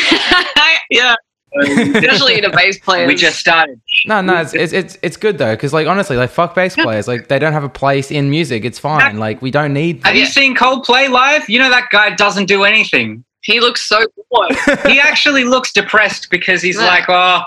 yeah. 0.90 1.14
Especially 1.54 2.40
the 2.40 2.48
bass 2.48 2.78
player. 2.78 3.06
We 3.12 3.14
just 3.14 3.38
started. 3.38 3.78
No, 4.06 4.22
no, 4.22 4.40
it's 4.40 4.54
it's 4.54 4.72
it's, 4.72 4.96
it's 5.02 5.18
good 5.18 5.36
though, 5.36 5.54
because 5.54 5.74
like 5.74 5.86
honestly, 5.86 6.16
like 6.16 6.30
fuck 6.30 6.54
bass 6.54 6.76
players, 6.76 7.08
like 7.08 7.28
they 7.28 7.38
don't 7.38 7.52
have 7.52 7.62
a 7.62 7.68
place 7.68 8.10
in 8.10 8.30
music. 8.30 8.64
It's 8.64 8.78
fine. 8.78 9.18
Like 9.18 9.42
we 9.42 9.50
don't 9.50 9.74
need. 9.74 10.02
Have 10.02 10.16
you 10.16 10.24
seen 10.24 10.56
Coldplay 10.56 11.10
live? 11.10 11.46
You 11.46 11.58
know 11.58 11.68
that 11.68 11.90
guy 11.90 12.14
doesn't 12.14 12.46
do 12.46 12.64
anything. 12.64 13.22
He 13.42 13.60
looks 13.60 13.86
so 13.86 14.06
bored. 14.30 14.56
he 14.86 14.98
actually 14.98 15.44
looks 15.44 15.74
depressed 15.74 16.30
because 16.30 16.62
he's 16.62 16.78
yeah. 16.78 16.86
like, 16.86 17.04
oh, 17.08 17.42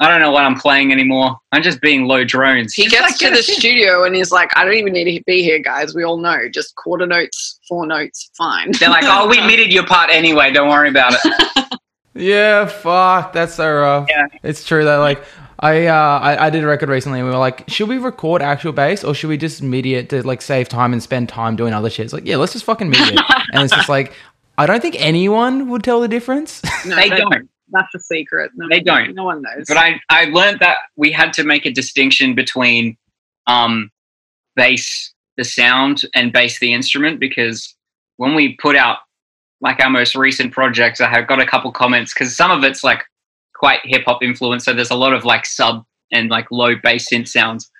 I 0.00 0.08
don't 0.08 0.20
know 0.20 0.30
what 0.30 0.44
I'm 0.44 0.54
playing 0.54 0.92
anymore. 0.92 1.36
I'm 1.50 1.62
just 1.62 1.80
being 1.80 2.06
low 2.06 2.24
drones. 2.24 2.72
He 2.72 2.82
just 2.88 2.94
gets 2.94 3.02
like, 3.02 3.18
to 3.18 3.24
get 3.24 3.36
the 3.36 3.42
studio 3.42 4.04
and 4.04 4.14
he's 4.14 4.30
like, 4.30 4.56
I 4.56 4.64
don't 4.64 4.74
even 4.74 4.92
need 4.92 5.16
to 5.16 5.24
be 5.24 5.42
here, 5.42 5.58
guys. 5.58 5.94
We 5.94 6.04
all 6.04 6.18
know. 6.18 6.48
Just 6.48 6.76
quarter 6.76 7.06
notes, 7.06 7.58
four 7.68 7.84
notes, 7.86 8.30
fine. 8.36 8.72
They're 8.72 8.90
like, 8.90 9.04
oh, 9.06 9.28
we 9.28 9.40
muted 9.46 9.72
your 9.72 9.86
part 9.86 10.10
anyway. 10.10 10.52
Don't 10.52 10.68
worry 10.68 10.88
about 10.88 11.14
it. 11.14 11.80
yeah, 12.14 12.66
fuck. 12.66 13.32
That's 13.32 13.54
so 13.54 13.72
rough. 13.72 14.06
Yeah. 14.08 14.26
It's 14.44 14.64
true 14.64 14.84
that, 14.84 14.96
like, 14.96 15.24
I, 15.58 15.86
uh, 15.86 15.94
I, 16.20 16.46
I 16.46 16.50
did 16.50 16.62
a 16.62 16.68
record 16.68 16.88
recently 16.88 17.18
and 17.18 17.26
we 17.26 17.34
were 17.34 17.40
like, 17.40 17.68
should 17.68 17.88
we 17.88 17.98
record 17.98 18.40
actual 18.40 18.72
bass 18.72 19.02
or 19.02 19.14
should 19.14 19.28
we 19.28 19.36
just 19.36 19.60
MIDI 19.60 19.96
it 19.96 20.10
to 20.10 20.24
like 20.24 20.40
save 20.40 20.68
time 20.68 20.92
and 20.92 21.02
spend 21.02 21.28
time 21.28 21.56
doing 21.56 21.74
other 21.74 21.90
shit? 21.90 22.04
It's 22.04 22.14
like, 22.14 22.24
yeah, 22.24 22.36
let's 22.36 22.52
just 22.52 22.64
fucking 22.64 22.88
MIDI 22.88 23.14
it. 23.14 23.24
and 23.52 23.64
it's 23.64 23.74
just 23.74 23.88
like, 23.88 24.12
I 24.56 24.66
don't 24.66 24.80
think 24.80 24.94
anyone 25.00 25.68
would 25.70 25.82
tell 25.82 26.00
the 26.00 26.06
difference. 26.06 26.62
No, 26.86 26.94
they, 26.94 27.08
they 27.08 27.16
don't 27.16 27.48
that's 27.70 27.94
a 27.94 28.00
secret. 28.00 28.50
No 28.54 28.68
they 28.68 28.80
don't. 28.80 29.14
No 29.14 29.24
one 29.24 29.42
knows. 29.42 29.66
But 29.66 29.76
I, 29.76 30.00
I 30.08 30.26
learned 30.26 30.60
that 30.60 30.78
we 30.96 31.12
had 31.12 31.32
to 31.34 31.44
make 31.44 31.66
a 31.66 31.70
distinction 31.70 32.34
between 32.34 32.96
um, 33.46 33.90
bass, 34.56 35.12
the 35.36 35.44
sound, 35.44 36.02
and 36.14 36.32
bass, 36.32 36.58
the 36.58 36.72
instrument, 36.72 37.20
because 37.20 37.74
when 38.16 38.34
we 38.34 38.56
put 38.56 38.76
out 38.76 38.98
like 39.60 39.80
our 39.80 39.90
most 39.90 40.14
recent 40.14 40.52
projects, 40.52 41.00
I 41.00 41.08
have 41.08 41.26
got 41.26 41.40
a 41.40 41.46
couple 41.46 41.72
comments 41.72 42.12
because 42.14 42.36
some 42.36 42.50
of 42.50 42.62
it's 42.64 42.84
like 42.84 43.02
quite 43.54 43.80
hip 43.84 44.04
hop 44.06 44.22
influence. 44.22 44.64
So 44.64 44.72
there's 44.72 44.90
a 44.90 44.96
lot 44.96 45.12
of 45.12 45.24
like 45.24 45.46
sub 45.46 45.84
and 46.12 46.30
like 46.30 46.50
low 46.50 46.74
bass 46.82 47.08
synth 47.12 47.28
sounds 47.28 47.70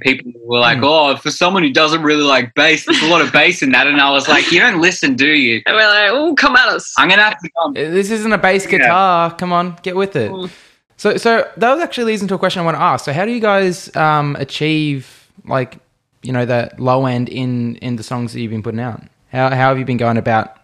people 0.00 0.32
were 0.44 0.58
like, 0.58 0.78
mm. 0.78 0.84
"Oh, 0.84 1.16
for 1.16 1.30
someone 1.30 1.62
who 1.62 1.72
doesn't 1.72 2.02
really 2.02 2.22
like 2.22 2.54
bass, 2.54 2.86
there's 2.86 3.02
a 3.02 3.06
lot 3.06 3.20
of 3.20 3.32
bass 3.32 3.62
in 3.62 3.72
that." 3.72 3.86
And 3.86 4.00
I 4.00 4.10
was 4.10 4.28
like, 4.28 4.50
"You 4.50 4.60
don't 4.60 4.80
listen, 4.80 5.14
do 5.14 5.28
you?" 5.28 5.62
And 5.66 5.76
we're 5.76 5.86
like, 5.86 6.10
"Oh, 6.10 6.34
come 6.34 6.56
at 6.56 6.68
us!" 6.68 6.92
I'm 6.98 7.08
gonna 7.08 7.22
have 7.22 7.38
to. 7.40 7.50
Come. 7.58 7.74
This 7.74 8.10
isn't 8.10 8.32
a 8.32 8.38
bass 8.38 8.66
guitar. 8.66 9.30
Yeah. 9.30 9.36
Come 9.36 9.52
on, 9.52 9.76
get 9.82 9.96
with 9.96 10.16
it. 10.16 10.30
Mm. 10.30 10.50
So, 10.96 11.16
so 11.16 11.50
that 11.56 11.74
was 11.74 11.82
actually 11.82 12.04
leads 12.04 12.22
into 12.22 12.34
a 12.34 12.38
question 12.38 12.60
I 12.60 12.64
want 12.64 12.76
to 12.76 12.82
ask. 12.82 13.04
So, 13.04 13.12
how 13.12 13.24
do 13.24 13.32
you 13.32 13.40
guys 13.40 13.94
um, 13.96 14.36
achieve 14.38 15.28
like 15.44 15.78
you 16.22 16.32
know 16.32 16.46
that 16.46 16.80
low 16.80 17.06
end 17.06 17.28
in 17.28 17.76
in 17.76 17.96
the 17.96 18.02
songs 18.02 18.32
that 18.32 18.40
you've 18.40 18.50
been 18.50 18.62
putting 18.62 18.80
out? 18.80 19.02
How 19.30 19.50
how 19.50 19.68
have 19.68 19.78
you 19.78 19.84
been 19.84 19.96
going 19.96 20.16
about 20.16 20.56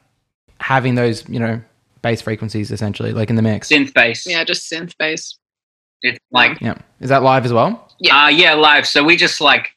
having 0.60 0.94
those 0.94 1.28
you 1.28 1.38
know 1.38 1.60
bass 2.02 2.22
frequencies 2.22 2.70
essentially 2.70 3.12
like 3.12 3.30
in 3.30 3.36
the 3.36 3.42
mix? 3.42 3.68
Synth 3.68 3.92
bass. 3.92 4.26
Yeah, 4.26 4.44
just 4.44 4.70
synth 4.70 4.96
bass. 4.98 5.38
It's 6.02 6.18
like 6.30 6.60
yeah. 6.60 6.78
Is 7.00 7.10
that 7.10 7.22
live 7.22 7.44
as 7.44 7.52
well? 7.52 7.89
Yeah. 8.00 8.24
Uh, 8.24 8.28
yeah, 8.28 8.54
live. 8.54 8.86
So 8.86 9.04
we 9.04 9.16
just 9.16 9.40
like 9.40 9.76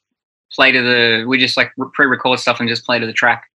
play 0.51 0.71
to 0.71 0.81
the 0.81 1.25
we 1.27 1.38
just 1.38 1.57
like 1.57 1.71
pre-record 1.93 2.39
stuff 2.39 2.59
and 2.59 2.69
just 2.69 2.86
play 2.86 2.99
to 2.99 3.05
the 3.05 3.13
track. 3.13 3.49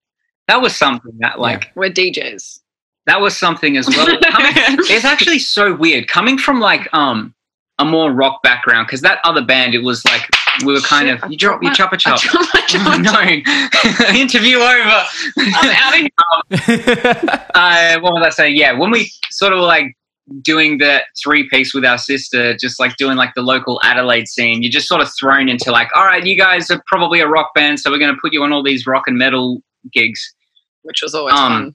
That 0.47 0.61
was 0.61 0.77
something 0.77 1.13
that 1.19 1.39
like 1.39 1.65
yeah. 1.65 1.71
we're 1.75 1.91
DJs. 1.91 2.61
That 3.07 3.21
was 3.21 3.37
something 3.37 3.77
as 3.77 3.89
well. 3.89 4.07
it's 4.11 5.05
actually 5.05 5.39
so 5.39 5.75
weird 5.75 6.09
coming 6.09 6.39
from 6.39 6.61
like 6.61 6.93
um 6.93 7.35
a 7.79 7.85
more 7.85 8.13
rock 8.13 8.43
background 8.43 8.87
because 8.87 9.01
that 9.03 9.21
other 9.25 9.45
band 9.45 9.75
it 9.75 9.79
was 9.79 10.05
like 10.05 10.29
we 10.65 10.73
were 10.73 10.81
kind 10.81 11.09
Shit, 11.09 11.23
of 11.23 11.31
you 11.31 11.39
drop 11.39 11.63
you 11.63 11.73
chop 11.73 11.93
a 11.93 11.97
chop. 11.97 12.19
Oh, 12.35 12.99
no, 13.01 13.21
interview 14.15 14.57
over. 14.57 15.05
I'm 15.39 15.71
out 15.77 15.95
of 15.95 16.61
here. 16.67 17.41
uh, 17.55 18.01
what 18.01 18.15
was 18.15 18.23
I 18.27 18.31
saying? 18.31 18.57
Yeah, 18.57 18.73
when 18.73 18.91
we 18.91 19.11
sort 19.31 19.53
of 19.53 19.61
like 19.61 19.97
doing 20.43 20.79
the 20.79 21.03
three 21.23 21.49
piece 21.49 21.75
with 21.75 21.85
our 21.85 21.99
sister, 21.99 22.57
just 22.57 22.79
like 22.79 22.97
doing 22.97 23.17
like 23.17 23.35
the 23.35 23.43
local 23.43 23.81
Adelaide 23.83 24.29
scene, 24.29 24.63
you're 24.63 24.71
just 24.71 24.89
sort 24.89 25.01
of 25.01 25.11
thrown 25.19 25.49
into 25.49 25.71
like, 25.71 25.89
all 25.95 26.05
right, 26.05 26.25
you 26.25 26.37
guys 26.37 26.71
are 26.71 26.83
probably 26.87 27.21
a 27.21 27.29
rock 27.29 27.53
band, 27.55 27.81
so 27.81 27.91
we're 27.91 27.99
going 27.99 28.15
to 28.15 28.21
put 28.21 28.33
you 28.33 28.43
on 28.43 28.53
all 28.53 28.63
these 28.63 28.87
rock 28.87 29.05
and 29.07 29.19
metal 29.19 29.63
gigs, 29.93 30.35
which 30.83 31.03
was 31.03 31.15
always 31.15 31.35
um, 31.35 31.53
fun. 31.53 31.75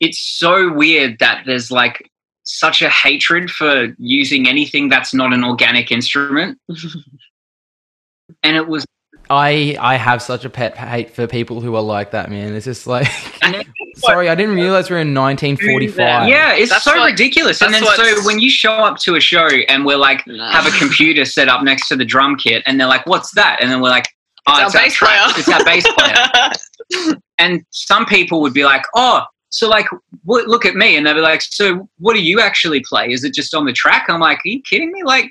It's 0.00 0.18
so 0.38 0.72
weird 0.72 1.18
that 1.20 1.42
there's 1.46 1.70
like 1.70 2.10
such 2.44 2.82
a 2.82 2.88
hatred 2.88 3.50
for 3.50 3.94
using 3.98 4.48
anything 4.48 4.88
that's 4.88 5.14
not 5.14 5.32
an 5.32 5.44
organic 5.44 5.92
instrument. 5.92 6.58
and 8.42 8.56
it 8.56 8.66
was 8.66 8.84
I 9.30 9.76
I 9.78 9.94
have 9.94 10.20
such 10.20 10.44
a 10.44 10.50
pet 10.50 10.76
hate 10.76 11.10
for 11.14 11.28
people 11.28 11.60
who 11.60 11.76
are 11.76 11.82
like 11.82 12.10
that, 12.10 12.30
man. 12.30 12.52
It's 12.54 12.64
just 12.64 12.88
like 12.88 13.06
sorry, 13.96 14.28
I 14.28 14.34
didn't 14.34 14.56
realize 14.56 14.90
we're 14.90 14.98
in 14.98 15.14
1945. 15.14 16.28
Yeah, 16.28 16.54
it's 16.54 16.70
that's 16.70 16.82
so 16.82 16.96
what, 16.96 17.12
ridiculous. 17.12 17.62
And 17.62 17.72
then 17.72 17.84
so 17.84 18.24
when 18.24 18.40
you 18.40 18.50
show 18.50 18.72
up 18.72 18.98
to 18.98 19.14
a 19.14 19.20
show 19.20 19.46
and 19.68 19.86
we're 19.86 19.96
like 19.96 20.24
have 20.26 20.66
a 20.66 20.76
computer 20.76 21.24
set 21.24 21.48
up 21.48 21.62
next 21.62 21.86
to 21.88 21.96
the 21.96 22.04
drum 22.04 22.36
kit, 22.36 22.64
and 22.66 22.80
they're 22.80 22.88
like, 22.88 23.06
"What's 23.06 23.32
that?" 23.34 23.58
And 23.60 23.70
then 23.70 23.80
we're 23.80 23.90
like, 23.90 24.08
"Oh, 24.48 24.66
it's, 24.66 24.74
it's 24.74 24.76
our 24.76 24.82
bass 24.82 24.98
player. 24.98 25.22
It's 25.38 25.48
our 25.48 25.64
bass 25.64 25.86
player." 27.06 27.16
and 27.38 27.64
some 27.70 28.06
people 28.06 28.40
would 28.42 28.54
be 28.54 28.64
like, 28.64 28.82
"Oh." 28.96 29.24
So 29.52 29.68
like, 29.68 29.86
look 30.26 30.64
at 30.64 30.74
me, 30.74 30.96
and 30.96 31.06
they'd 31.06 31.14
be 31.14 31.20
like, 31.20 31.42
"So 31.42 31.88
what 31.98 32.14
do 32.14 32.22
you 32.22 32.40
actually 32.40 32.82
play? 32.88 33.10
Is 33.10 33.22
it 33.22 33.32
just 33.32 33.54
on 33.54 33.64
the 33.64 33.72
track?" 33.72 34.06
I'm 34.08 34.20
like, 34.20 34.38
"Are 34.38 34.48
you 34.48 34.60
kidding 34.62 34.90
me? 34.90 35.04
Like, 35.04 35.26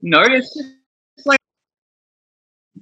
no, 0.00 0.22
it's 0.22 0.56
like 0.56 0.79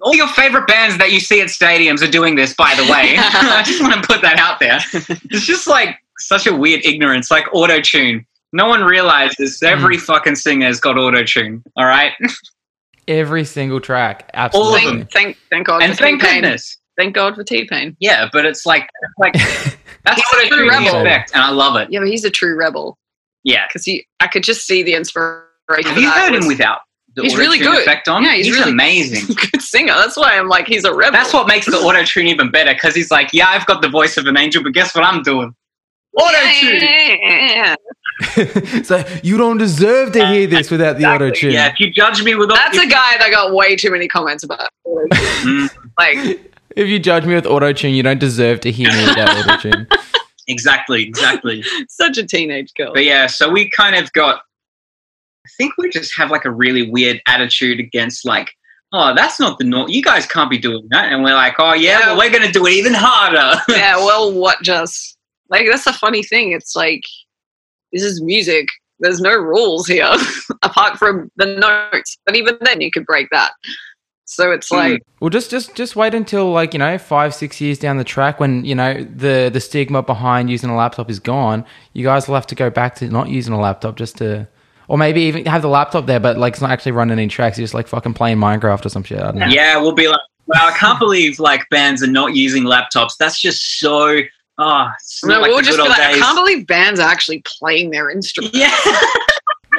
all 0.01 0.15
your 0.15 0.29
favorite 0.29 0.67
bands 0.67 0.99
that 0.99 1.13
you 1.13 1.21
see 1.21 1.41
at 1.41 1.49
stadiums 1.49 2.07
are 2.07 2.11
doing 2.11 2.35
this, 2.35 2.55
by 2.55 2.75
the 2.75 2.83
way. 2.83 3.17
I 3.19 3.63
just 3.65 3.81
want 3.81 3.95
to 3.95 4.07
put 4.07 4.23
that 4.23 4.39
out 4.39 4.59
there. 4.59 4.81
It's 5.31 5.47
just 5.47 5.67
like 5.67 5.99
such 6.19 6.47
a 6.47 6.55
weird 6.55 6.85
ignorance, 6.85 7.31
like 7.31 7.47
auto 7.53 7.81
tune. 7.81 8.27
No 8.53 8.67
one 8.67 8.83
realizes 8.83 9.63
every 9.63 9.97
mm. 9.97 10.01
fucking 10.01 10.37
singer's 10.37 10.81
got 10.81 10.97
auto 10.97 11.23
tune. 11.23 11.63
All 11.77 11.87
right, 11.87 12.13
every 13.09 13.45
single 13.45 13.81
track, 13.81 14.31
absolutely. 14.35 14.81
All 14.81 14.89
of 14.89 14.99
them. 14.99 15.09
Thank, 15.13 15.39
thank 15.51 15.67
God. 15.67 15.83
And 15.83 15.97
thank 15.97 16.21
T-Pain. 16.21 16.43
goodness. 16.43 16.77
Thank 16.97 17.15
God 17.15 17.37
for 17.37 17.45
T 17.45 17.65
Pain. 17.65 17.97
Yeah, 18.01 18.29
but 18.33 18.45
it's 18.45 18.67
like, 18.67 18.89
like 19.19 19.35
that's 20.05 20.21
auto 20.35 20.49
tune 20.49 20.69
effect, 20.69 21.33
and 21.33 21.43
I 21.43 21.51
love 21.51 21.77
it. 21.77 21.89
Yeah, 21.91 22.01
but 22.01 22.09
he's 22.09 22.25
a 22.25 22.31
true 22.31 22.57
rebel. 22.57 22.99
Yeah, 23.45 23.67
because 23.69 23.85
he, 23.85 24.07
I 24.19 24.27
could 24.27 24.43
just 24.43 24.67
see 24.67 24.83
the 24.83 24.95
inspiration. 24.95 25.45
Have 25.85 25.99
you 25.99 26.11
heard 26.11 26.33
was, 26.33 26.45
him 26.45 26.49
without? 26.49 26.81
The 27.19 27.25
he's 27.25 27.37
really 27.37 27.59
good. 27.59 27.81
effect 27.81 28.09
on. 28.09 28.23
Yeah, 28.23 28.35
he's, 28.35 28.47
he's 28.47 28.57
really 28.57 28.71
amazing. 28.71 29.35
Good 29.53 29.61
singer. 29.61 29.95
That's 29.95 30.17
why 30.17 30.39
I'm 30.39 30.49
like, 30.49 30.67
he's 30.67 30.85
a 30.85 30.95
rebel. 30.95 31.13
That's 31.13 31.33
what 31.33 31.49
makes 31.49 31.67
the 31.67 31.77
auto 31.77 32.05
tune 32.05 32.29
even 32.29 32.51
better 32.51 32.73
because 32.73 32.95
he's 32.95 33.11
like, 33.11 33.31
yeah, 33.33 33.49
I've 33.49 33.67
got 33.67 33.83
the 33.83 33.89
voice 33.89 34.17
of 34.17 34.27
an 34.27 34.37
angel, 34.37 34.63
but 34.63 34.73
guess 34.73 34.95
what 34.95 35.05
I'm 35.05 35.23
doing? 35.23 35.55
Auto 36.17 36.37
tune. 36.61 36.83
Yeah. 36.83 37.75
so 38.83 39.05
you 39.23 39.37
don't 39.37 39.59
deserve 39.59 40.13
to 40.13 40.27
hear 40.27 40.47
this 40.47 40.71
without 40.71 40.93
the 40.95 41.01
exactly. 41.01 41.27
auto 41.27 41.35
tune. 41.35 41.53
Yeah, 41.53 41.69
if 41.69 41.81
you 41.81 41.91
judge 41.91 42.23
me 42.23 42.35
with 42.35 42.49
that's 42.51 42.79
a 42.79 42.87
guy 42.87 43.19
that 43.19 43.31
got 43.31 43.53
way 43.53 43.77
too 43.77 43.91
many 43.91 44.09
comments 44.09 44.45
about. 44.45 44.69
Mm. 44.87 45.69
like, 45.99 46.53
if 46.77 46.89
you 46.89 46.99
judge 46.99 47.27
me 47.27 47.35
with 47.35 47.47
auto 47.47 47.73
tune, 47.73 47.95
you 47.95 48.03
don't 48.03 48.21
deserve 48.21 48.61
to 48.61 48.71
hear 48.71 48.91
me 48.91 49.09
without 49.09 49.37
auto 49.37 49.71
tune. 49.71 49.89
Exactly, 50.47 51.03
exactly. 51.03 51.63
Such 51.89 52.17
a 52.17 52.27
teenage 52.27 52.73
girl. 52.75 52.93
But 52.95 53.05
yeah, 53.05 53.27
so 53.27 53.51
we 53.51 53.69
kind 53.71 53.95
of 53.97 54.11
got 54.13 54.41
I 54.41 54.48
think 55.57 55.75
we 55.79 55.91
just 55.91 56.17
have 56.17 56.31
like 56.31 56.45
a 56.45 56.51
really 56.51 56.91
weird 56.91 57.21
attitude 57.27 57.81
against 57.81 58.25
like, 58.25 58.51
oh, 58.93 59.15
that's 59.15 59.39
not 59.39 59.59
the 59.59 59.65
norm. 59.65 59.89
You 59.89 60.03
guys 60.03 60.27
can't 60.27 60.51
be 60.51 60.59
doing 60.59 60.87
that. 60.91 61.13
And 61.13 61.23
we're 61.23 61.35
like, 61.35 61.55
oh 61.59 61.75
yeah, 61.75 62.01
yeah. 62.01 62.07
Well, 62.07 62.19
we're 62.19 62.31
gonna 62.31 62.53
do 62.53 62.67
it 62.67 62.73
even 62.73 62.95
harder. 62.95 63.61
yeah. 63.69 63.97
Well, 63.97 64.33
what 64.33 64.63
just 64.63 65.17
like 65.51 65.67
that's 65.71 65.87
a 65.87 65.93
funny 65.93 66.23
thing. 66.23 66.53
It's 66.53 66.75
like 66.77 67.03
this 67.93 68.03
is 68.03 68.23
music. 68.23 68.67
There's 69.01 69.21
no 69.21 69.35
rules 69.35 69.87
here 69.87 70.13
apart 70.63 70.99
from 70.99 71.31
the 71.37 71.47
notes. 71.47 72.19
But 72.27 72.37
even 72.37 72.59
then, 72.63 72.81
you 72.81 72.91
could 72.91 73.07
break 73.07 73.29
that. 73.31 73.53
So 74.25 74.53
it's 74.53 74.69
hmm. 74.69 74.77
like, 74.77 75.03
well, 75.21 75.31
just 75.31 75.51
just 75.51 75.75
just 75.75 75.97
wait 75.97 76.15
until 76.15 76.53
like 76.53 76.75
you 76.75 76.79
know 76.79 76.99
five 76.99 77.35
six 77.35 77.61
years 77.61 77.79
down 77.79 77.97
the 77.97 78.05
track 78.05 78.39
when 78.39 78.65
you 78.65 78.75
know 78.75 79.03
the 79.05 79.51
the 79.53 79.61
stigma 79.61 80.03
behind 80.03 80.51
using 80.51 80.69
a 80.69 80.77
laptop 80.77 81.11
is 81.11 81.19
gone. 81.19 81.65
You 81.95 82.05
guys 82.05 82.29
will 82.29 82.35
have 82.35 82.47
to 82.49 82.55
go 82.55 82.69
back 82.69 82.95
to 82.97 83.09
not 83.09 83.29
using 83.29 83.55
a 83.55 83.61
laptop 83.61 83.97
just 83.97 84.19
to 84.19 84.47
or 84.89 84.99
maybe 84.99 85.23
even 85.23 85.45
have 85.47 85.63
the 85.63 85.69
laptop 85.69 86.07
there, 86.07 86.19
but 86.19 86.39
like 86.39 86.55
it's 86.55 86.63
not 86.63 86.71
actually 86.71 86.93
running 86.93 87.19
any 87.19 87.29
tracks. 87.29 87.59
You're 87.59 87.65
just 87.65 87.75
like 87.75 87.87
fucking 87.87 88.15
playing 88.15 88.39
Minecraft 88.39 88.85
or 88.87 88.89
some 88.89 89.05
shit. 89.05 89.21
I 89.21 89.25
don't 89.25 89.37
know. 89.37 89.47
Yeah, 89.47 89.79
we'll 89.79 89.93
be 89.93 90.09
like, 90.09 90.21
well, 90.47 90.67
I 90.67 90.73
can't 90.77 90.99
believe 90.99 91.39
like 91.39 91.69
bands 91.71 92.03
are 92.03 92.11
not 92.11 92.35
using 92.35 92.65
laptops. 92.65 93.17
That's 93.19 93.41
just 93.41 93.79
so. 93.79 94.21
Oh, 94.61 94.91
no, 95.25 95.41
like 95.41 95.51
we'll 95.51 95.63
just 95.63 95.79
be 95.79 95.89
like, 95.89 95.99
days. 95.99 96.17
I 96.17 96.19
can't 96.19 96.37
believe 96.37 96.67
bands 96.67 96.99
are 96.99 97.09
actually 97.09 97.43
playing 97.45 97.91
their 97.91 98.11
instruments. 98.11 98.57
Yeah. 98.59 98.75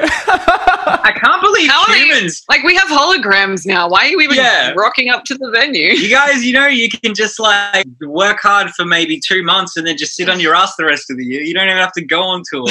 I 0.02 1.12
can't 1.22 1.42
believe 1.42 1.70
How 1.70 1.84
humans. 1.94 2.44
like 2.48 2.64
we 2.64 2.76
have 2.76 2.88
holograms 2.88 3.66
now. 3.66 3.90
Why 3.90 4.06
are 4.06 4.08
you 4.08 4.22
even 4.22 4.38
yeah. 4.38 4.72
rocking 4.78 5.10
up 5.10 5.26
to 5.26 5.36
the 5.36 5.52
venue? 5.52 5.92
You 5.92 6.10
guys, 6.10 6.46
you 6.46 6.54
know, 6.54 6.68
you 6.68 6.88
can 6.90 7.14
just 7.14 7.40
like 7.40 7.86
work 8.02 8.40
hard 8.42 8.70
for 8.70 8.86
maybe 8.86 9.20
two 9.20 9.44
months 9.44 9.76
and 9.76 9.86
then 9.86 9.98
just 9.98 10.16
sit 10.16 10.30
on 10.30 10.40
your 10.40 10.56
ass 10.56 10.76
the 10.78 10.86
rest 10.86 11.12
of 11.12 11.18
the 11.18 11.26
year. 11.26 11.42
You 11.42 11.54
don't 11.54 11.66
even 11.66 11.78
have 11.78 11.92
to 11.94 12.06
go 12.06 12.22
on 12.22 12.44
tour. 12.50 12.66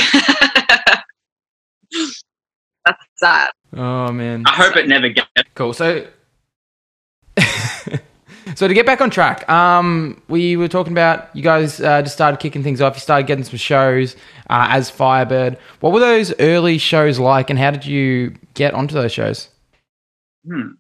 That's 2.89 3.05
sad. 3.17 3.51
Oh 3.77 4.11
man. 4.13 4.45
I 4.47 4.53
hope 4.53 4.77
it 4.77 4.89
never 4.89 5.09
gets 5.09 5.29
cool. 5.55 5.73
So 5.73 6.07
So 8.57 8.67
to 8.67 8.75
get 8.75 8.87
back 8.87 9.01
on 9.01 9.11
track, 9.11 9.49
um, 9.49 10.21
we 10.29 10.57
were 10.57 10.69
talking 10.69 10.93
about 10.93 11.35
you 11.37 11.43
guys 11.43 11.81
uh, 11.81 12.03
just 12.03 12.15
started 12.15 12.41
kicking 12.41 12.63
things 12.63 12.81
off. 12.81 12.97
You 12.97 13.01
started 13.01 13.27
getting 13.27 13.45
some 13.45 13.59
shows 13.59 14.17
uh, 14.49 14.69
as 14.71 14.91
Fyre 14.91 15.27
Byrd. 15.27 15.59
What 15.81 15.93
were 15.93 16.01
those 16.01 16.33
early 16.41 16.79
shows 16.79 17.19
like, 17.19 17.51
and 17.51 17.59
how 17.59 17.71
did 17.71 17.85
you 17.85 18.35
get 18.55 18.75
onto 18.75 18.95
those 18.95 19.13
shows? 19.13 19.49
Hmm. 20.47 20.71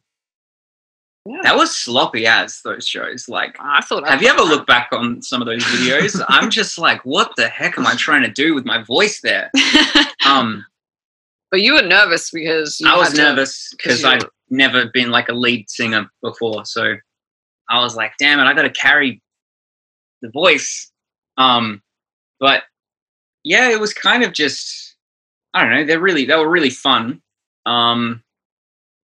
Yeah. 1.26 1.40
That 1.42 1.56
was 1.56 1.76
sloppy 1.76 2.26
as 2.26 2.62
those 2.62 2.88
shows. 2.88 3.28
Like, 3.28 3.54
I 3.60 3.82
thought. 3.82 4.08
Have 4.08 4.22
you 4.22 4.28
ever 4.28 4.42
looked 4.42 4.66
back 4.66 4.88
on 4.92 5.20
some 5.20 5.42
of 5.42 5.46
those 5.46 5.62
videos? 5.62 6.24
I'm 6.28 6.48
just 6.48 6.78
like, 6.78 7.04
what 7.04 7.32
the 7.36 7.48
heck 7.48 7.76
am 7.76 7.86
I 7.86 7.94
trying 7.96 8.22
to 8.22 8.30
do 8.30 8.54
with 8.54 8.64
my 8.64 8.82
voice 8.82 9.20
there? 9.20 9.50
um, 10.26 10.64
but 11.50 11.60
you 11.60 11.74
were 11.74 11.82
nervous 11.82 12.30
because 12.30 12.80
I 12.84 12.96
was 12.96 13.14
nervous 13.14 13.72
because 13.76 14.04
I'd 14.04 14.24
never 14.50 14.86
been 14.92 15.10
like 15.10 15.28
a 15.28 15.34
lead 15.34 15.68
singer 15.70 16.08
before, 16.22 16.64
so 16.64 16.94
I 17.68 17.80
was 17.80 17.96
like, 17.96 18.12
"Damn 18.18 18.40
it, 18.40 18.44
I 18.44 18.54
got 18.54 18.62
to 18.62 18.70
carry 18.70 19.22
the 20.22 20.30
voice." 20.30 20.90
Um, 21.36 21.82
but 22.40 22.64
yeah, 23.44 23.70
it 23.70 23.80
was 23.80 23.94
kind 23.94 24.22
of 24.22 24.32
just 24.32 24.96
I 25.54 25.62
don't 25.62 25.70
know. 25.70 25.84
They're 25.84 26.00
really 26.00 26.24
they 26.24 26.36
were 26.36 26.50
really 26.50 26.70
fun. 26.70 27.22
Um, 27.66 28.22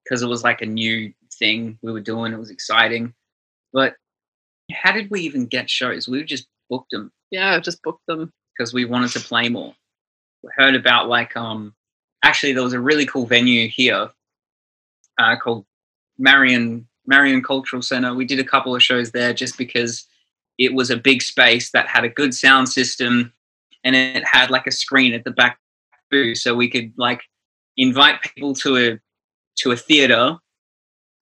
because 0.05 0.23
it 0.23 0.29
was 0.29 0.45
like 0.45 0.61
a 0.61 0.67
new 0.67 1.13
thing 1.39 1.79
we 1.83 1.93
were 1.93 2.01
doing. 2.01 2.33
It 2.33 2.39
was 2.39 2.51
exciting, 2.51 3.15
but 3.73 3.95
how 4.73 4.93
did 4.93 5.11
we 5.11 5.23
even 5.23 5.47
get 5.47 5.71
shows? 5.71 6.09
We 6.09 6.23
just 6.25 6.47
booked 6.69 6.91
them. 6.91 7.11
Yeah, 7.31 7.59
just 7.61 7.83
booked 7.83 8.07
them 8.07 8.33
because 8.57 8.73
we 8.73 8.85
wanted 8.85 9.11
to 9.13 9.21
play 9.21 9.49
more. 9.49 9.75
We 10.43 10.51
heard 10.57 10.75
about 10.75 11.09
like 11.09 11.37
um 11.37 11.75
actually 12.25 12.55
there 12.55 12.63
was 12.63 12.73
a 12.73 12.81
really 12.81 13.07
cool 13.07 13.27
venue 13.27 13.69
here 13.69 14.09
uh, 15.19 15.37
called 15.37 15.65
Marion 16.19 16.89
Marion 17.07 17.43
Cultural 17.43 17.83
Center. 17.83 18.15
We 18.15 18.25
did 18.25 18.41
a 18.41 18.45
couple 18.45 18.75
of 18.75 18.83
shows 18.83 19.13
there 19.13 19.35
just 19.35 19.59
because 19.59 20.09
it 20.59 20.73
was 20.73 20.89
a 20.91 20.97
big 20.97 21.21
space 21.21 21.71
that 21.73 21.87
had 21.87 22.05
a 22.05 22.09
good 22.09 22.33
sound 22.33 22.69
system 22.71 23.33
and 23.85 23.95
it 23.95 24.25
had 24.25 24.51
like 24.51 24.67
a 24.67 24.73
screen 24.73 25.13
at 25.13 25.25
the 25.25 25.31
back 25.31 25.59
booth 26.11 26.39
so 26.39 26.55
we 26.55 26.71
could 26.71 26.93
like 26.97 27.21
invite 27.77 28.23
people 28.23 28.55
to 28.55 28.77
a 28.77 28.99
to 29.57 29.73
a 29.73 29.77
theater 29.77 30.39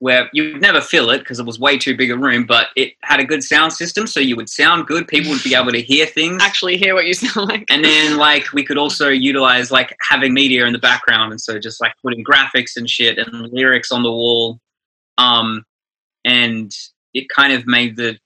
where 0.02 0.28
you'd 0.32 0.60
never 0.60 0.80
fill 0.80 1.10
it 1.10 1.20
because 1.20 1.38
it 1.38 1.46
was 1.46 1.60
way 1.60 1.78
too 1.78 1.96
big 1.96 2.10
a 2.10 2.18
room, 2.18 2.44
but 2.44 2.70
it 2.74 2.94
had 3.02 3.20
a 3.20 3.24
good 3.24 3.44
sound 3.44 3.72
system, 3.72 4.04
so 4.04 4.18
you 4.18 4.34
would 4.34 4.48
sound 4.48 4.84
good. 4.88 5.06
People 5.06 5.30
would 5.30 5.44
be 5.44 5.54
able 5.60 5.70
to 5.70 5.80
hear 5.80 6.06
things, 6.06 6.42
actually 6.42 6.76
hear 6.76 6.92
what 6.92 7.06
you 7.06 7.14
sound 7.14 7.48
like. 7.48 7.64
And 7.70 7.84
then 7.84 8.16
like 8.28 8.52
we 8.52 8.64
could 8.64 8.78
also 8.78 9.10
utilize 9.10 9.70
like 9.70 9.96
having 10.00 10.34
media 10.34 10.66
in 10.66 10.72
the 10.72 10.80
background, 10.80 11.30
and 11.30 11.40
so 11.40 11.56
just 11.56 11.80
like 11.80 11.94
putting 12.02 12.24
graphics 12.24 12.74
and 12.74 12.90
shit 12.90 13.16
and 13.16 13.52
lyrics 13.52 13.92
on 13.92 14.02
the 14.02 14.10
wall, 14.10 14.58
um, 15.18 15.64
and 16.24 16.76
it 17.14 17.28
kind 17.28 17.52
of 17.52 17.68
made 17.68 17.94
the 17.96 18.18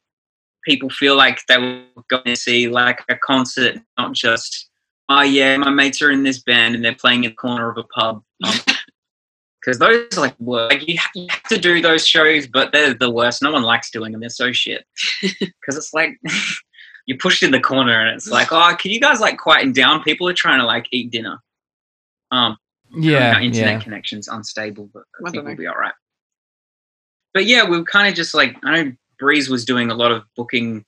people 0.65 0.89
feel 0.89 1.15
like 1.15 1.41
they 1.47 1.59
were 1.59 1.83
going 2.09 2.25
to 2.25 2.37
see 2.37 2.71
like 2.71 3.03
a 3.11 3.17
concert, 3.17 3.79
not 3.99 4.15
just 4.15 4.71
oh 5.11 5.21
yeah, 5.21 5.59
my 5.59 5.69
mates 5.69 6.01
are 6.01 6.11
in 6.11 6.23
this 6.23 6.43
band 6.43 6.75
and 6.75 6.83
they're 6.83 6.95
playing 6.95 7.25
in 7.25 7.33
the 7.33 7.37
corner 7.37 7.69
of 7.69 7.77
a 7.77 7.85
pub. 7.85 8.23
Um, 8.43 8.86
because 9.67 9.81
those 9.81 10.07
are 10.17 10.21
like 10.21 10.37
Like 10.39 10.87
you, 10.87 10.99
you 11.15 11.27
have 11.29 11.43
to 11.45 11.59
do 11.59 11.83
those 11.83 12.07
shows, 12.07 12.47
but 12.47 12.71
they're 12.73 12.95
the 12.95 13.11
worst. 13.11 13.43
No 13.43 13.51
one 13.51 13.63
likes 13.63 13.91
doing 13.91 14.13
them. 14.13 14.21
They're 14.21 14.31
so 14.31 14.53
shit. 14.53 14.87
Because 15.23 15.77
it's 15.77 15.93
like 15.93 16.17
you're 17.07 17.19
pushed 17.19 17.43
in 17.43 17.51
the 17.51 17.61
corner, 17.61 18.01
and 18.01 18.15
it's 18.15 18.29
like, 18.29 18.53
oh, 18.53 18.77
can 18.79 18.93
you 18.93 19.01
guys 19.01 19.19
like 19.19 19.39
quieten 19.39 19.73
down? 19.73 20.05
People 20.05 20.29
are 20.29 20.35
trying 20.35 20.61
to 20.61 20.67
like 20.67 20.87
eat 20.93 21.11
dinner. 21.11 21.39
Um, 22.31 22.57
yeah, 22.97 23.41
internet 23.41 23.75
yeah. 23.75 23.81
connection's 23.81 24.29
unstable, 24.29 24.89
but 24.95 25.03
I 25.27 25.31
think 25.31 25.45
we'll 25.45 25.57
be 25.57 25.67
all 25.67 25.75
right. 25.75 25.95
But 27.35 27.47
yeah, 27.47 27.69
we 27.69 27.77
are 27.79 27.85
kind 27.85 28.09
of 28.09 28.15
just 28.15 28.33
like 28.33 28.57
I 28.63 28.83
know 28.83 28.93
Breeze 29.19 29.51
was 29.51 29.65
doing 29.65 29.91
a 29.91 29.95
lot 29.95 30.13
of 30.13 30.23
booking 30.37 30.85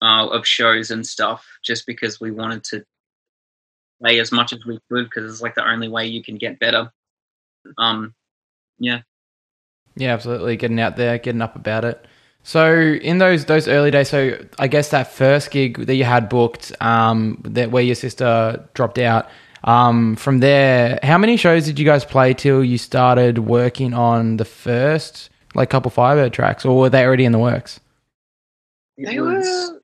uh, 0.00 0.28
of 0.28 0.46
shows 0.46 0.90
and 0.90 1.06
stuff, 1.06 1.46
just 1.62 1.86
because 1.86 2.18
we 2.18 2.30
wanted 2.30 2.64
to 2.64 2.82
play 4.00 4.18
as 4.20 4.32
much 4.32 4.54
as 4.54 4.64
we 4.64 4.78
could, 4.90 5.04
because 5.04 5.30
it's 5.30 5.42
like 5.42 5.54
the 5.54 5.68
only 5.68 5.88
way 5.88 6.06
you 6.06 6.22
can 6.22 6.38
get 6.38 6.58
better 6.58 6.90
um, 7.78 8.14
yeah. 8.78 9.00
Yeah, 9.96 10.12
absolutely. 10.12 10.56
Getting 10.56 10.80
out 10.80 10.96
there, 10.96 11.18
getting 11.18 11.42
up 11.42 11.54
about 11.56 11.84
it. 11.84 12.06
So 12.42 12.72
in 12.74 13.18
those 13.18 13.46
those 13.46 13.68
early 13.68 13.90
days, 13.90 14.10
so 14.10 14.36
I 14.58 14.66
guess 14.68 14.90
that 14.90 15.10
first 15.12 15.50
gig 15.50 15.86
that 15.86 15.94
you 15.94 16.04
had 16.04 16.28
booked, 16.28 16.72
um, 16.80 17.40
that 17.44 17.70
where 17.70 17.82
your 17.82 17.94
sister 17.94 18.68
dropped 18.74 18.98
out, 18.98 19.28
Um, 19.62 20.14
from 20.16 20.40
there, 20.40 20.98
how 21.02 21.16
many 21.16 21.38
shows 21.38 21.64
did 21.64 21.78
you 21.78 21.86
guys 21.86 22.04
play 22.04 22.34
till 22.34 22.62
you 22.62 22.76
started 22.76 23.38
working 23.38 23.94
on 23.94 24.36
the 24.36 24.44
first 24.44 25.30
like 25.54 25.70
couple 25.70 25.90
Fyre 25.90 26.16
Byrd 26.16 26.32
tracks, 26.34 26.66
or 26.66 26.76
were 26.78 26.90
they 26.90 27.02
already 27.04 27.24
in 27.24 27.32
the 27.32 27.38
works? 27.38 27.80
They 28.98 29.18
were. 29.20 29.80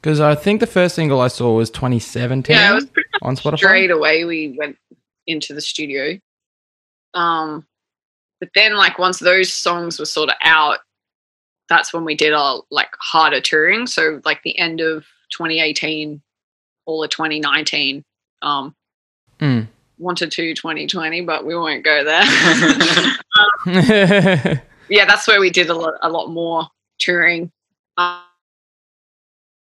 Because 0.00 0.20
I 0.20 0.34
think 0.34 0.60
the 0.60 0.66
first 0.66 0.94
single 0.94 1.20
I 1.20 1.28
saw 1.28 1.54
was 1.56 1.70
2017. 1.70 2.54
Yeah, 2.54 2.72
it 2.72 2.74
was 2.74 2.86
pretty 2.86 3.08
on 3.22 3.36
Spotify. 3.36 3.56
Straight 3.58 3.90
away, 3.90 4.24
we 4.24 4.54
went 4.58 4.76
into 5.26 5.54
the 5.54 5.60
studio. 5.60 6.18
Um, 7.14 7.66
but 8.40 8.50
then, 8.54 8.74
like, 8.76 8.98
once 8.98 9.18
those 9.18 9.52
songs 9.52 9.98
were 9.98 10.04
sort 10.04 10.28
of 10.28 10.36
out, 10.42 10.80
that's 11.68 11.92
when 11.92 12.04
we 12.04 12.14
did 12.14 12.32
our 12.32 12.62
like 12.70 12.90
harder 13.00 13.40
touring. 13.40 13.86
So, 13.86 14.20
like, 14.24 14.42
the 14.42 14.58
end 14.58 14.80
of 14.80 15.04
2018, 15.30 16.20
all 16.86 17.02
of 17.02 17.10
2019. 17.10 18.04
Um, 18.42 18.74
mm. 19.38 19.66
wanted 19.98 20.30
to 20.32 20.54
2020, 20.54 21.22
but 21.22 21.46
we 21.46 21.54
won't 21.54 21.84
go 21.84 22.04
there. 22.04 22.22
um, 23.38 24.60
yeah, 24.88 25.04
that's 25.06 25.26
where 25.26 25.40
we 25.40 25.50
did 25.50 25.70
a 25.70 25.74
lot, 25.74 25.94
a 26.02 26.10
lot 26.10 26.28
more 26.28 26.68
touring. 26.98 27.50
Um, 27.96 28.20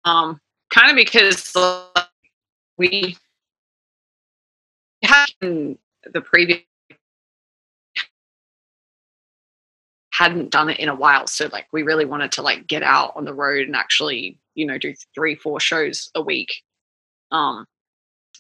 um, 0.04 0.40
kind 0.72 0.90
of 0.90 0.96
because 0.96 1.54
like, 1.54 2.06
we 2.78 3.16
had 5.10 5.76
the 6.12 6.20
previous 6.20 6.60
hadn't 10.12 10.50
done 10.50 10.68
it 10.68 10.78
in 10.78 10.90
a 10.90 10.94
while 10.94 11.26
so 11.26 11.48
like 11.50 11.66
we 11.72 11.82
really 11.82 12.04
wanted 12.04 12.30
to 12.30 12.42
like 12.42 12.66
get 12.66 12.82
out 12.82 13.10
on 13.16 13.24
the 13.24 13.32
road 13.32 13.66
and 13.66 13.74
actually 13.74 14.38
you 14.54 14.66
know 14.66 14.76
do 14.76 14.94
three 15.14 15.34
four 15.34 15.58
shows 15.58 16.10
a 16.14 16.20
week. 16.20 16.62
Um 17.32 17.64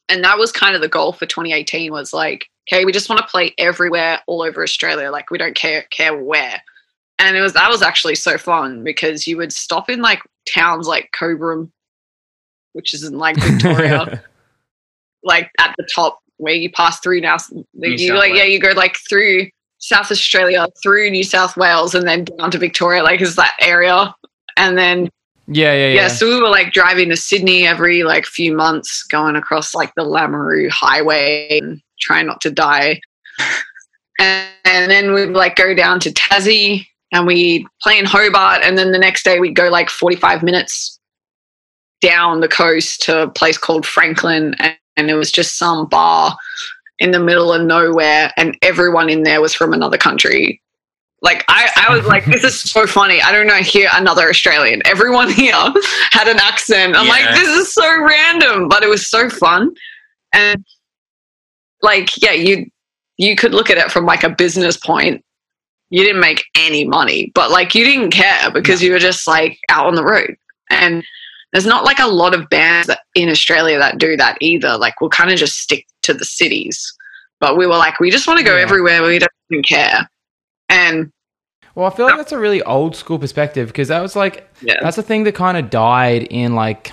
and 0.08 0.22
that 0.24 0.38
was 0.38 0.52
kind 0.52 0.74
of 0.74 0.82
the 0.82 0.88
goal 0.88 1.12
for 1.12 1.24
2018 1.24 1.90
was 1.90 2.12
like 2.12 2.46
okay 2.70 2.84
we 2.84 2.92
just 2.92 3.08
want 3.08 3.20
to 3.20 3.26
play 3.26 3.54
everywhere 3.56 4.20
all 4.26 4.42
over 4.42 4.62
australia 4.62 5.10
like 5.10 5.30
we 5.30 5.38
don't 5.38 5.56
care 5.56 5.82
care 5.90 6.16
where. 6.16 6.62
And 7.18 7.36
it 7.36 7.40
was 7.40 7.54
that 7.54 7.70
was 7.70 7.82
actually 7.82 8.14
so 8.14 8.36
fun 8.36 8.84
because 8.84 9.26
you 9.26 9.36
would 9.38 9.52
stop 9.52 9.88
in 9.88 10.02
like 10.02 10.20
towns 10.46 10.86
like 10.86 11.10
cobram 11.18 11.70
which 12.72 12.92
is 12.92 13.04
in 13.04 13.18
like 13.18 13.36
victoria 13.36 14.22
like 15.22 15.50
at 15.58 15.74
the 15.78 15.88
top 15.94 16.20
where 16.40 16.54
you 16.54 16.70
pass 16.70 16.98
through 17.00 17.20
now 17.20 17.36
you 17.74 18.14
like 18.14 18.34
yeah 18.34 18.44
you 18.44 18.58
go 18.58 18.70
like 18.70 18.96
through 19.08 19.46
south 19.78 20.10
australia 20.10 20.66
through 20.82 21.10
new 21.10 21.24
south 21.24 21.56
wales 21.56 21.94
and 21.94 22.06
then 22.06 22.24
down 22.24 22.50
to 22.50 22.58
victoria 22.58 23.02
like 23.02 23.20
is 23.20 23.36
that 23.36 23.54
area 23.60 24.14
and 24.56 24.76
then 24.76 25.08
yeah, 25.52 25.72
yeah, 25.72 25.88
yeah. 25.88 25.94
Yeah, 25.94 26.08
so 26.08 26.26
we 26.28 26.40
were 26.40 26.48
like 26.48 26.72
driving 26.72 27.08
to 27.08 27.16
Sydney 27.16 27.66
every 27.66 28.04
like 28.04 28.24
few 28.24 28.54
months, 28.54 29.02
going 29.02 29.34
across 29.34 29.74
like 29.74 29.92
the 29.96 30.04
Lameroo 30.04 30.70
highway 30.70 31.58
and 31.60 31.82
trying 32.00 32.26
not 32.26 32.40
to 32.42 32.52
die. 32.52 33.00
And, 34.20 34.48
and 34.64 34.90
then 34.90 35.12
we'd 35.12 35.30
like 35.30 35.56
go 35.56 35.74
down 35.74 35.98
to 36.00 36.10
Tassie 36.10 36.86
and 37.12 37.26
we 37.26 37.66
play 37.82 37.98
in 37.98 38.04
Hobart. 38.04 38.62
And 38.62 38.78
then 38.78 38.92
the 38.92 38.98
next 38.98 39.24
day 39.24 39.40
we'd 39.40 39.56
go 39.56 39.70
like 39.70 39.90
45 39.90 40.44
minutes 40.44 41.00
down 42.00 42.40
the 42.40 42.48
coast 42.48 43.02
to 43.02 43.22
a 43.22 43.28
place 43.28 43.58
called 43.58 43.84
Franklin. 43.84 44.54
And, 44.60 44.76
and 45.00 45.10
it 45.10 45.14
was 45.14 45.32
just 45.32 45.58
some 45.58 45.86
bar 45.86 46.36
in 46.98 47.10
the 47.10 47.18
middle 47.18 47.52
of 47.52 47.62
nowhere. 47.62 48.32
And 48.36 48.56
everyone 48.62 49.08
in 49.08 49.24
there 49.24 49.40
was 49.40 49.54
from 49.54 49.72
another 49.72 49.96
country. 49.96 50.60
Like 51.22 51.44
I, 51.48 51.68
I 51.88 51.94
was 51.94 52.06
like, 52.06 52.24
this 52.26 52.44
is 52.44 52.60
so 52.60 52.86
funny. 52.86 53.20
I 53.20 53.32
don't 53.32 53.46
know 53.46 53.56
here 53.56 53.88
another 53.92 54.28
Australian. 54.28 54.82
Everyone 54.86 55.30
here 55.30 55.52
had 56.12 56.28
an 56.28 56.38
accent. 56.38 56.94
I'm 56.94 57.06
yeah. 57.06 57.12
like, 57.12 57.34
this 57.34 57.48
is 57.48 57.74
so 57.74 58.02
random, 58.02 58.68
but 58.68 58.82
it 58.82 58.88
was 58.88 59.08
so 59.08 59.28
fun. 59.28 59.74
And 60.32 60.64
like, 61.82 62.10
yeah, 62.22 62.32
you 62.32 62.66
you 63.16 63.36
could 63.36 63.52
look 63.52 63.68
at 63.68 63.78
it 63.78 63.90
from 63.90 64.06
like 64.06 64.22
a 64.22 64.30
business 64.30 64.76
point. 64.76 65.24
You 65.90 66.04
didn't 66.04 66.20
make 66.20 66.44
any 66.56 66.86
money, 66.86 67.32
but 67.34 67.50
like 67.50 67.74
you 67.74 67.84
didn't 67.84 68.12
care 68.12 68.50
because 68.50 68.80
no. 68.80 68.86
you 68.86 68.92
were 68.92 68.98
just 68.98 69.26
like 69.26 69.58
out 69.68 69.86
on 69.86 69.96
the 69.96 70.04
road. 70.04 70.36
And 70.70 71.04
there's 71.52 71.66
not 71.66 71.84
like 71.84 71.98
a 71.98 72.06
lot 72.06 72.34
of 72.34 72.48
bands 72.48 72.86
that, 72.86 73.00
in 73.14 73.28
Australia 73.28 73.78
that 73.78 73.98
do 73.98 74.16
that 74.16 74.38
either. 74.40 74.76
Like 74.76 75.00
we'll 75.00 75.10
kind 75.10 75.30
of 75.30 75.38
just 75.38 75.58
stick 75.58 75.86
to 76.02 76.14
the 76.14 76.24
cities. 76.24 76.92
But 77.40 77.56
we 77.56 77.66
were 77.66 77.76
like, 77.76 77.98
we 78.00 78.10
just 78.10 78.26
want 78.26 78.38
to 78.38 78.44
go 78.44 78.56
yeah. 78.56 78.62
everywhere. 78.62 79.02
We 79.02 79.18
don't 79.18 79.32
even 79.50 79.62
care. 79.62 80.08
And 80.68 81.10
well, 81.74 81.86
I 81.86 81.90
feel 81.90 82.06
like 82.06 82.16
that's 82.16 82.32
a 82.32 82.38
really 82.38 82.62
old 82.62 82.94
school 82.96 83.18
perspective 83.18 83.68
because 83.68 83.88
that 83.88 84.00
was 84.00 84.14
like 84.14 84.48
yeah. 84.60 84.76
that's 84.82 84.98
a 84.98 85.02
thing 85.02 85.24
that 85.24 85.34
kind 85.34 85.56
of 85.56 85.70
died 85.70 86.24
in 86.24 86.54
like 86.54 86.92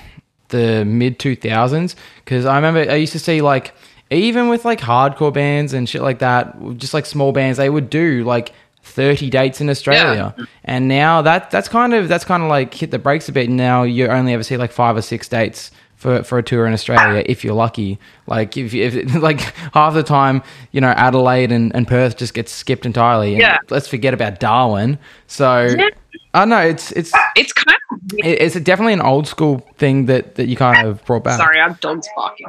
the 0.49 0.85
mid 0.85 1.19
2000s 1.19 1.95
because 2.23 2.45
I 2.45 2.55
remember 2.55 2.89
I 2.89 2.95
used 2.95 3.11
to 3.13 3.19
see 3.19 3.41
like 3.41 3.73
even 4.09 4.47
with 4.47 4.65
like 4.65 4.79
hardcore 4.79 5.33
bands 5.33 5.73
and 5.73 5.87
shit 5.89 6.01
like 6.01 6.19
that, 6.19 6.55
just 6.77 6.93
like 6.93 7.05
small 7.05 7.31
bands, 7.31 7.57
they 7.57 7.69
would 7.69 7.89
do 7.89 8.23
like 8.23 8.53
30 8.87 9.29
dates 9.29 9.61
in 9.61 9.69
Australia. 9.69 10.33
Yeah. 10.37 10.45
And 10.63 10.87
now 10.87 11.21
that 11.21 11.51
that's 11.51 11.67
kind 11.67 11.93
of 11.93 12.07
that's 12.07 12.25
kind 12.25 12.43
of 12.43 12.49
like 12.49 12.73
hit 12.73 12.91
the 12.91 12.99
brakes 12.99 13.29
a 13.29 13.31
bit. 13.31 13.49
Now 13.49 13.83
you 13.83 14.07
only 14.07 14.33
ever 14.33 14.43
see 14.43 14.57
like 14.57 14.71
five 14.71 14.95
or 14.95 15.01
six 15.01 15.27
dates 15.27 15.71
for, 15.95 16.23
for 16.23 16.37
a 16.37 16.43
tour 16.43 16.65
in 16.65 16.73
Australia 16.73 17.23
if 17.25 17.43
you're 17.43 17.55
lucky. 17.55 17.99
Like 18.27 18.55
if, 18.55 18.73
if 18.73 19.15
like 19.21 19.41
half 19.73 19.93
the 19.93 20.03
time, 20.03 20.43
you 20.71 20.79
know, 20.79 20.89
Adelaide 20.89 21.51
and, 21.51 21.75
and 21.75 21.87
Perth 21.87 22.17
just 22.17 22.33
gets 22.33 22.51
skipped 22.51 22.85
entirely. 22.85 23.33
And 23.33 23.41
yeah. 23.41 23.57
Let's 23.69 23.87
forget 23.87 24.13
about 24.13 24.39
Darwin. 24.39 24.99
So 25.27 25.65
yeah. 25.77 25.89
I 26.33 26.45
know. 26.45 26.61
It's 26.61 26.91
it's 26.91 27.11
it's 27.35 27.51
kind 27.51 27.77
of 27.91 27.99
it's 28.19 28.59
definitely 28.59 28.93
an 28.93 29.01
old 29.01 29.27
school 29.27 29.67
thing 29.77 30.05
that 30.05 30.35
that 30.35 30.47
you 30.47 30.55
kind 30.55 30.87
of 30.87 31.03
brought 31.05 31.23
back. 31.23 31.37
Sorry, 31.37 31.59
our 31.59 31.71
dog's 31.81 32.07
barking. 32.15 32.47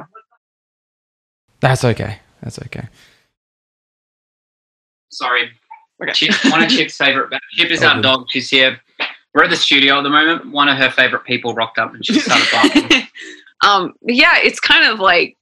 That's 1.59 1.83
okay. 1.83 2.19
That's 2.41 2.59
okay. 2.59 2.87
Sorry. 5.09 5.49
Okay. 6.01 6.13
Chip, 6.13 6.51
one 6.51 6.63
of 6.63 6.69
Chip's 6.69 6.97
favorite. 6.97 7.29
Chip 7.51 7.71
is 7.71 7.83
oh, 7.83 7.87
our 7.87 7.95
good. 7.95 8.03
dog. 8.03 8.25
She's 8.29 8.49
here. 8.49 8.79
We're 9.33 9.43
at 9.43 9.49
the 9.49 9.57
studio 9.57 9.97
at 9.97 10.03
the 10.03 10.09
moment. 10.09 10.51
One 10.51 10.69
of 10.69 10.77
her 10.77 10.89
favorite 10.89 11.23
people 11.25 11.53
rocked 11.53 11.77
up 11.77 11.93
and 11.93 12.05
she 12.05 12.19
started 12.19 12.47
barking. 12.51 13.07
um, 13.65 13.93
yeah, 14.01 14.37
it's 14.37 14.59
kind 14.59 14.85
of 14.85 14.99
like 14.99 15.35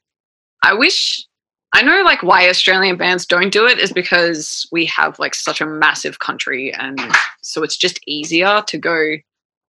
I 0.64 0.74
wish 0.74 1.26
I 1.74 1.82
know 1.84 2.02
like 2.04 2.24
why 2.24 2.50
Australian 2.50 2.98
bands 2.98 3.26
don't 3.26 3.52
do 3.52 3.66
it 3.66 3.78
is 3.80 3.94
because 3.94 4.68
we 4.72 4.86
have 4.86 5.20
like 5.20 5.36
such 5.36 5.62
a 5.62 5.66
massive 5.66 6.20
country 6.20 6.74
and 6.74 7.00
so 7.42 7.64
it's 7.64 7.78
just 7.78 8.00
easier 8.08 8.64
to 8.68 8.78
go 8.78 9.18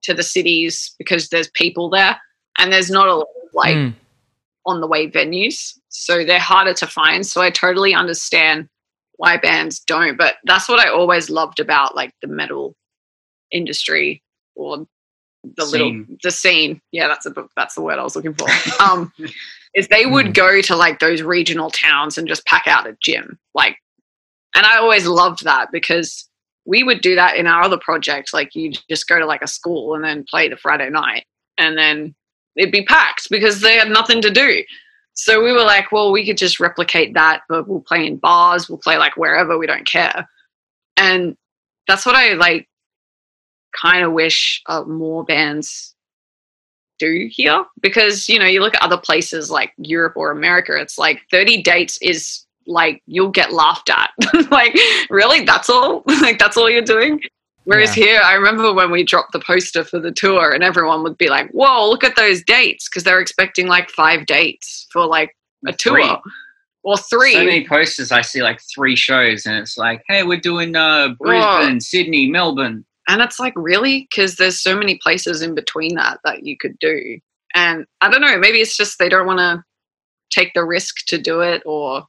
to 0.02 0.14
the 0.14 0.22
cities 0.22 0.94
because 0.98 1.28
there's 1.28 1.50
people 1.50 1.90
there 1.90 2.18
and 2.58 2.72
there's 2.72 2.90
not 2.90 3.08
a 3.08 3.14
lot 3.14 3.22
of 3.22 3.54
like 3.54 3.76
mm. 3.76 3.94
on 4.66 4.80
the 4.80 4.86
way 4.86 5.10
venues. 5.10 5.74
So 5.90 6.24
they're 6.24 6.38
harder 6.38 6.74
to 6.74 6.86
find. 6.86 7.26
So 7.26 7.40
I 7.40 7.50
totally 7.50 7.94
understand 7.94 8.68
why 9.18 9.36
bands 9.36 9.80
don't. 9.80 10.16
But 10.16 10.36
that's 10.44 10.68
what 10.68 10.80
I 10.80 10.88
always 10.88 11.28
loved 11.28 11.60
about 11.60 11.94
like 11.94 12.14
the 12.22 12.28
metal 12.28 12.74
industry 13.50 14.22
or 14.56 14.86
the 15.56 15.66
scene. 15.66 15.80
little 15.80 16.16
the 16.22 16.30
scene 16.30 16.80
yeah 16.92 17.06
that's 17.06 17.26
a 17.26 17.30
book. 17.30 17.50
that's 17.56 17.74
the 17.74 17.80
word 17.80 17.98
i 17.98 18.02
was 18.02 18.16
looking 18.16 18.34
for 18.34 18.48
um 18.82 19.12
is 19.74 19.86
they 19.88 20.04
would 20.04 20.26
mm. 20.26 20.34
go 20.34 20.60
to 20.60 20.74
like 20.74 20.98
those 20.98 21.22
regional 21.22 21.70
towns 21.70 22.18
and 22.18 22.28
just 22.28 22.44
pack 22.46 22.66
out 22.66 22.88
a 22.88 22.96
gym 23.00 23.38
like 23.54 23.76
and 24.54 24.66
i 24.66 24.76
always 24.76 25.06
loved 25.06 25.44
that 25.44 25.70
because 25.72 26.28
we 26.66 26.82
would 26.82 27.00
do 27.00 27.14
that 27.14 27.36
in 27.36 27.46
our 27.46 27.62
other 27.62 27.78
projects 27.78 28.34
like 28.34 28.54
you 28.54 28.72
just 28.90 29.08
go 29.08 29.18
to 29.18 29.26
like 29.26 29.42
a 29.42 29.46
school 29.46 29.94
and 29.94 30.04
then 30.04 30.24
play 30.28 30.48
the 30.48 30.56
friday 30.56 30.90
night 30.90 31.24
and 31.56 31.78
then 31.78 32.14
it'd 32.56 32.72
be 32.72 32.84
packed 32.84 33.30
because 33.30 33.60
they 33.60 33.76
had 33.76 33.88
nothing 33.88 34.20
to 34.20 34.30
do 34.30 34.62
so 35.18 35.42
we 35.42 35.50
were 35.50 35.64
like 35.64 35.90
well 35.90 36.12
we 36.12 36.24
could 36.24 36.38
just 36.38 36.60
replicate 36.60 37.12
that 37.14 37.42
but 37.48 37.66
we'll 37.66 37.80
play 37.80 38.06
in 38.06 38.16
bars 38.16 38.68
we'll 38.68 38.78
play 38.78 38.96
like 38.96 39.16
wherever 39.16 39.58
we 39.58 39.66
don't 39.66 39.86
care. 39.86 40.28
And 40.96 41.36
that's 41.86 42.06
what 42.06 42.14
i 42.14 42.34
like 42.34 42.68
kind 43.80 44.04
of 44.04 44.12
wish 44.12 44.62
uh, 44.66 44.84
more 44.84 45.24
bands 45.24 45.94
do 46.98 47.28
here 47.30 47.64
because 47.80 48.28
you 48.28 48.38
know 48.38 48.46
you 48.46 48.60
look 48.60 48.74
at 48.74 48.82
other 48.82 48.96
places 48.96 49.50
like 49.50 49.72
Europe 49.78 50.14
or 50.16 50.30
America 50.32 50.72
it's 50.76 50.98
like 50.98 51.20
30 51.30 51.62
dates 51.62 51.98
is 52.02 52.44
like 52.66 53.02
you'll 53.06 53.30
get 53.30 53.52
laughed 53.52 53.90
at. 53.90 54.10
Like 54.50 54.78
really? 55.10 55.44
That's 55.44 55.68
all? 55.68 56.04
Like 56.20 56.38
that's 56.38 56.56
all 56.56 56.70
you're 56.70 56.82
doing 56.82 57.20
whereas 57.68 57.96
yeah. 57.96 58.04
here 58.04 58.20
I 58.22 58.34
remember 58.34 58.72
when 58.72 58.90
we 58.90 59.04
dropped 59.04 59.32
the 59.32 59.40
poster 59.40 59.84
for 59.84 59.98
the 59.98 60.12
tour 60.12 60.50
and 60.50 60.62
everyone 60.62 61.02
would 61.02 61.18
be 61.18 61.28
like 61.28 61.50
whoa 61.50 61.88
look 61.88 62.04
at 62.04 62.16
those 62.16 62.42
dates 62.42 62.88
because 62.88 63.04
they're 63.04 63.20
expecting 63.20 63.66
like 63.66 63.90
five 63.90 64.26
dates 64.26 64.86
for 64.92 65.06
like 65.06 65.36
a 65.66 65.72
tour 65.72 66.18
or 66.84 66.96
three 66.96 67.32
so 67.32 67.44
many 67.44 67.66
posters 67.66 68.12
I 68.12 68.22
see 68.22 68.42
like 68.42 68.60
three 68.74 68.96
shows 68.96 69.46
and 69.46 69.56
it's 69.56 69.78
like 69.78 70.02
hey 70.08 70.22
we're 70.22 70.40
doing 70.40 70.76
uh 70.76 71.08
Brisbane 71.18 71.74
Whoa. 71.74 71.78
Sydney 71.78 72.30
Melbourne 72.30 72.84
and 73.08 73.22
it's 73.22 73.40
like, 73.40 73.54
really? 73.56 74.06
Because 74.10 74.36
there's 74.36 74.60
so 74.60 74.76
many 74.76 74.98
places 75.02 75.40
in 75.40 75.54
between 75.54 75.94
that 75.94 76.20
that 76.24 76.44
you 76.44 76.56
could 76.58 76.78
do. 76.78 77.18
And 77.54 77.86
I 78.02 78.10
don't 78.10 78.20
know, 78.20 78.38
maybe 78.38 78.58
it's 78.58 78.76
just 78.76 78.98
they 78.98 79.08
don't 79.08 79.26
want 79.26 79.38
to 79.38 79.64
take 80.30 80.52
the 80.52 80.64
risk 80.64 81.06
to 81.06 81.18
do 81.18 81.40
it 81.40 81.62
or 81.64 82.04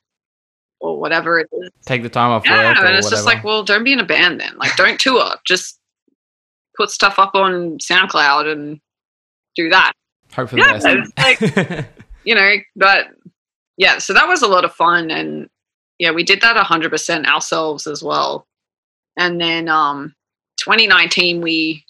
or 0.79 0.99
whatever 0.99 1.39
it 1.39 1.49
is. 1.51 1.69
Take 1.85 2.03
the 2.03 2.09
time 2.09 2.31
off 2.31 2.45
yeah, 2.45 2.69
and 2.69 2.69
it's 2.69 2.79
whatever. 2.79 3.09
just 3.09 3.25
like, 3.25 3.43
well, 3.43 3.63
don't 3.63 3.83
be 3.83 3.93
in 3.93 3.99
a 3.99 4.05
band 4.05 4.39
then. 4.39 4.57
Like, 4.57 4.75
don't 4.75 4.99
tour. 4.99 5.31
Just 5.45 5.79
put 6.75 6.89
stuff 6.89 7.19
up 7.19 7.35
on 7.35 7.77
SoundCloud 7.79 8.51
and 8.51 8.79
do 9.55 9.69
that. 9.69 9.91
Hope 10.33 10.49
for 10.49 10.57
yeah, 10.57 10.77
the 10.77 11.11
best. 11.17 11.41
Like, 11.41 11.85
you 12.23 12.35
know, 12.35 12.55
but 12.75 13.07
yeah, 13.77 13.97
so 13.97 14.13
that 14.13 14.27
was 14.27 14.41
a 14.41 14.47
lot 14.47 14.63
of 14.63 14.73
fun. 14.73 15.11
And 15.11 15.49
yeah, 15.97 16.11
we 16.11 16.23
did 16.23 16.41
that 16.41 16.55
100% 16.55 17.25
ourselves 17.25 17.87
as 17.87 18.01
well. 18.01 18.47
And 19.17 19.41
then 19.41 19.67
um, 19.67 20.15
2019, 20.57 21.41
we 21.41 21.83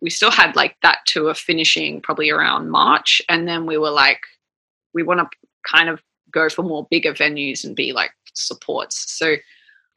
we 0.00 0.10
still 0.10 0.32
had 0.32 0.56
like 0.56 0.76
that 0.82 0.98
tour 1.06 1.32
finishing 1.32 2.00
probably 2.00 2.28
around 2.28 2.70
March. 2.70 3.22
And 3.28 3.46
then 3.46 3.66
we 3.66 3.78
were 3.78 3.90
like, 3.90 4.20
we 4.94 5.04
want 5.04 5.20
to 5.20 5.38
kind 5.64 5.88
of 5.88 6.02
go 6.32 6.48
for 6.48 6.62
more 6.62 6.88
bigger 6.90 7.12
venues 7.12 7.62
and 7.64 7.76
be 7.76 7.92
like 7.92 8.10
supports. 8.34 9.12
So 9.16 9.36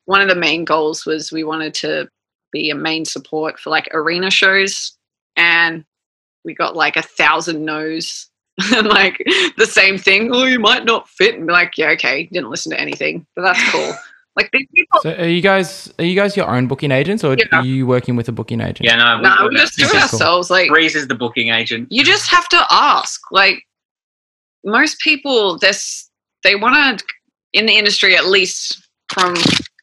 one 0.06 0.22
of 0.22 0.30
the 0.30 0.36
main 0.36 0.66
goals 0.66 1.06
was 1.06 1.32
we 1.32 1.44
wanted 1.44 1.74
to 1.76 2.08
be 2.52 2.70
a 2.70 2.76
main 2.76 3.06
support 3.06 3.60
for 3.60 3.70
like 3.70 3.90
arena 3.94 4.32
shows. 4.32 4.98
And 5.36 5.84
we 6.44 6.54
got 6.54 6.76
like 6.76 6.96
a 6.96 7.02
thousand 7.02 7.66
no's 7.66 8.30
and 8.74 8.88
like 9.00 9.22
the 9.58 9.66
same 9.66 9.98
thing. 9.98 10.30
Oh, 10.34 10.46
you 10.46 10.60
might 10.60 10.86
not 10.86 11.10
fit. 11.10 11.36
And 11.36 11.48
be 11.48 11.54
like, 11.54 11.78
yeah, 11.78 11.90
okay, 11.92 12.26
didn't 12.32 12.50
listen 12.50 12.72
to 12.72 12.80
anything, 12.80 13.26
but 13.36 13.42
that's 13.42 13.72
cool. 13.72 13.94
Like 14.38 14.50
these 14.52 14.68
people. 14.76 15.00
So 15.00 15.14
are 15.14 15.30
you 15.30 15.42
guys 15.42 15.94
are 15.98 16.04
you 16.04 16.14
guys 16.14 16.36
your 16.36 16.50
own 16.50 16.68
booking 16.68 16.92
agents 16.92 17.24
or 17.24 17.38
yeah. 17.40 17.46
are 17.60 17.64
you 17.64 17.88
working 17.88 18.18
with 18.18 18.28
a 18.28 18.34
booking 18.34 18.60
agent? 18.60 18.82
Yeah, 18.82 18.98
no, 18.98 19.16
we, 19.16 19.22
no, 19.22 19.36
we're 19.44 19.52
just 19.52 19.78
doing 19.78 19.92
it 19.92 19.96
ourselves. 19.96 20.50
Cool. 20.50 20.58
Like 20.58 20.68
Breeze 20.68 20.94
is 20.94 21.08
the 21.08 21.16
booking 21.16 21.52
agent. 21.52 21.88
You 21.90 22.04
just 22.04 22.30
have 22.30 22.50
to 22.50 22.66
ask. 22.70 23.22
Like 23.32 23.64
most 24.66 25.00
people, 25.00 25.58
this 25.58 26.10
they 26.44 26.56
want 26.56 27.00
to 27.00 27.06
in 27.56 27.66
the 27.66 27.74
industry 27.78 28.16
at 28.16 28.28
least 28.28 28.86
from 29.10 29.34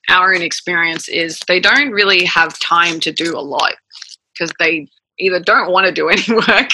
our 0.09 0.35
own 0.35 0.43
experience 0.43 1.09
is 1.09 1.41
they 1.49 1.59
don't 1.59 1.91
really 1.91 2.25
have 2.25 2.59
time 2.59 3.01
to 3.01 3.11
do 3.11 3.37
a 3.37 3.41
lot 3.41 3.73
because 4.33 4.53
they 4.59 4.87
either 5.18 5.41
don't 5.41 5.73
want 5.73 5.87
to 5.87 5.93
do 5.93 6.09
any 6.09 6.23
work 6.29 6.70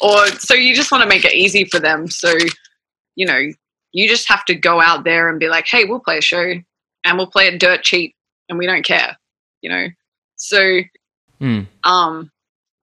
or 0.00 0.26
so 0.38 0.54
you 0.54 0.74
just 0.74 0.90
want 0.90 1.02
to 1.02 1.08
make 1.08 1.24
it 1.24 1.32
easy 1.32 1.64
for 1.64 1.78
them. 1.78 2.08
So, 2.08 2.34
you 3.14 3.24
know, 3.24 3.40
you 3.92 4.08
just 4.08 4.28
have 4.28 4.44
to 4.46 4.54
go 4.54 4.80
out 4.80 5.04
there 5.04 5.30
and 5.30 5.38
be 5.38 5.48
like, 5.48 5.66
hey, 5.68 5.84
we'll 5.84 6.00
play 6.00 6.18
a 6.18 6.22
show 6.22 6.54
and 7.04 7.18
we'll 7.18 7.26
play 7.28 7.46
it 7.46 7.60
dirt 7.60 7.82
cheap 7.84 8.14
and 8.48 8.58
we 8.58 8.66
don't 8.66 8.84
care, 8.84 9.16
you 9.60 9.70
know? 9.70 9.86
So, 10.36 10.80
mm. 11.40 11.66
um, 11.84 12.32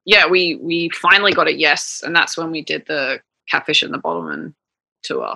yeah, 0.06 0.28
we, 0.28 0.56
we 0.56 0.90
finally 0.90 1.34
got 1.34 1.48
a 1.48 1.54
yes. 1.54 2.04
And 2.06 2.16
that's 2.16 2.38
when 2.38 2.52
we 2.52 2.62
did 2.62 2.86
the 2.88 3.20
Catfish 3.50 3.84
and 3.84 3.94
the 3.94 3.98
Bottlemen 3.98 4.54
tour 5.04 5.36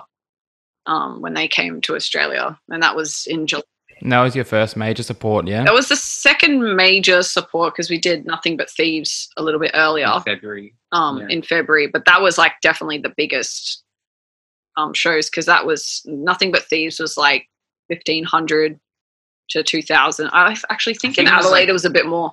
um, 0.86 1.20
when 1.20 1.34
they 1.34 1.48
came 1.48 1.80
to 1.82 1.94
Australia. 1.94 2.58
And 2.70 2.82
that 2.82 2.96
was 2.96 3.26
in 3.26 3.46
July. 3.46 3.62
And 4.00 4.12
that 4.12 4.22
was 4.22 4.34
your 4.34 4.44
first 4.44 4.76
major 4.76 5.02
support, 5.02 5.46
yeah? 5.46 5.64
That 5.64 5.72
was 5.72 5.88
the 5.88 5.96
second 5.96 6.76
major 6.76 7.22
support 7.22 7.74
because 7.74 7.88
we 7.88 7.98
did 7.98 8.26
Nothing 8.26 8.56
But 8.56 8.70
Thieves 8.70 9.28
a 9.36 9.42
little 9.42 9.60
bit 9.60 9.70
earlier. 9.74 10.10
In 10.14 10.22
February. 10.22 10.74
Um, 10.92 11.20
yeah. 11.20 11.28
In 11.28 11.42
February. 11.42 11.86
But 11.86 12.04
that 12.06 12.20
was 12.20 12.36
like 12.36 12.52
definitely 12.60 12.98
the 12.98 13.14
biggest 13.16 13.82
um, 14.76 14.92
shows 14.94 15.30
because 15.30 15.46
that 15.46 15.64
was 15.64 16.02
Nothing 16.06 16.50
But 16.50 16.64
Thieves 16.64 16.98
was 16.98 17.16
like 17.16 17.48
1500 17.86 18.78
to 19.50 19.62
2000. 19.62 20.30
I 20.32 20.56
actually 20.70 20.94
think, 20.94 21.14
I 21.14 21.16
think 21.16 21.28
in 21.28 21.34
Adelaide 21.34 21.68
it 21.68 21.72
was, 21.72 21.84
like, 21.84 21.90
it 21.90 21.94
was, 21.94 22.02
a 22.02 22.02
bit 22.02 22.06
more. 22.06 22.32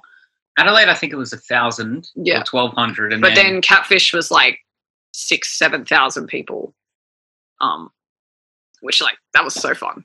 Adelaide, 0.57 0.89
I 0.89 0.95
think 0.95 1.13
it 1.13 1.17
was 1.17 1.33
a 1.33 1.37
thousand 1.37 2.09
yeah. 2.15 2.43
1200. 2.49 3.13
And 3.13 3.21
but 3.21 3.35
then, 3.35 3.53
then 3.53 3.61
Catfish 3.61 4.13
was 4.13 4.31
like 4.31 4.59
six, 5.13 5.57
7,000 5.57 6.27
people. 6.27 6.73
Um, 7.59 7.91
which 8.81 9.01
like, 9.01 9.17
that 9.33 9.43
was 9.43 9.53
so 9.53 9.73
fun. 9.73 10.03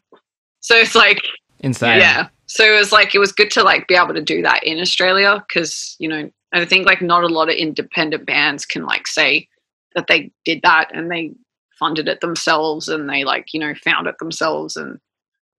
So 0.61 0.77
it's 0.77 0.95
like, 0.95 1.21
insane. 1.61 1.99
Yeah. 1.99 2.29
So 2.47 2.65
it 2.65 2.79
was 2.79 2.93
like 2.93 3.15
it 3.15 3.19
was 3.19 3.33
good 3.33 3.51
to 3.53 3.63
like 3.63 3.89
be 3.89 3.95
able 3.97 4.15
to 4.15 4.23
do 4.23 4.41
that 4.43 4.63
in 4.65 4.79
Australia 4.79 5.45
because 5.49 5.97
you 5.99 6.09
know 6.09 6.31
I 6.53 6.65
think 6.65 6.87
like 6.87 7.03
not 7.03 7.25
a 7.25 7.29
lot 7.29 7.49
of 7.49 7.57
independent 7.57 8.25
bands 8.25 8.65
can 8.65 8.85
like 8.85 9.07
say 9.07 9.49
that 9.95 10.07
they 10.07 10.31
did 10.45 10.61
that 10.63 10.95
and 10.95 11.11
they 11.11 11.33
funded 11.79 12.09
it 12.09 12.21
themselves 12.21 12.89
and 12.89 13.11
they 13.11 13.25
like 13.25 13.53
you 13.53 13.61
know 13.61 13.75
found 13.75 14.07
it 14.07 14.17
themselves 14.19 14.77
and 14.77 15.01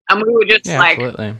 and 0.08 0.22
we 0.22 0.32
were 0.32 0.44
just 0.44 0.66
yeah, 0.66 0.78
like 0.78 0.98
absolutely. 0.98 1.36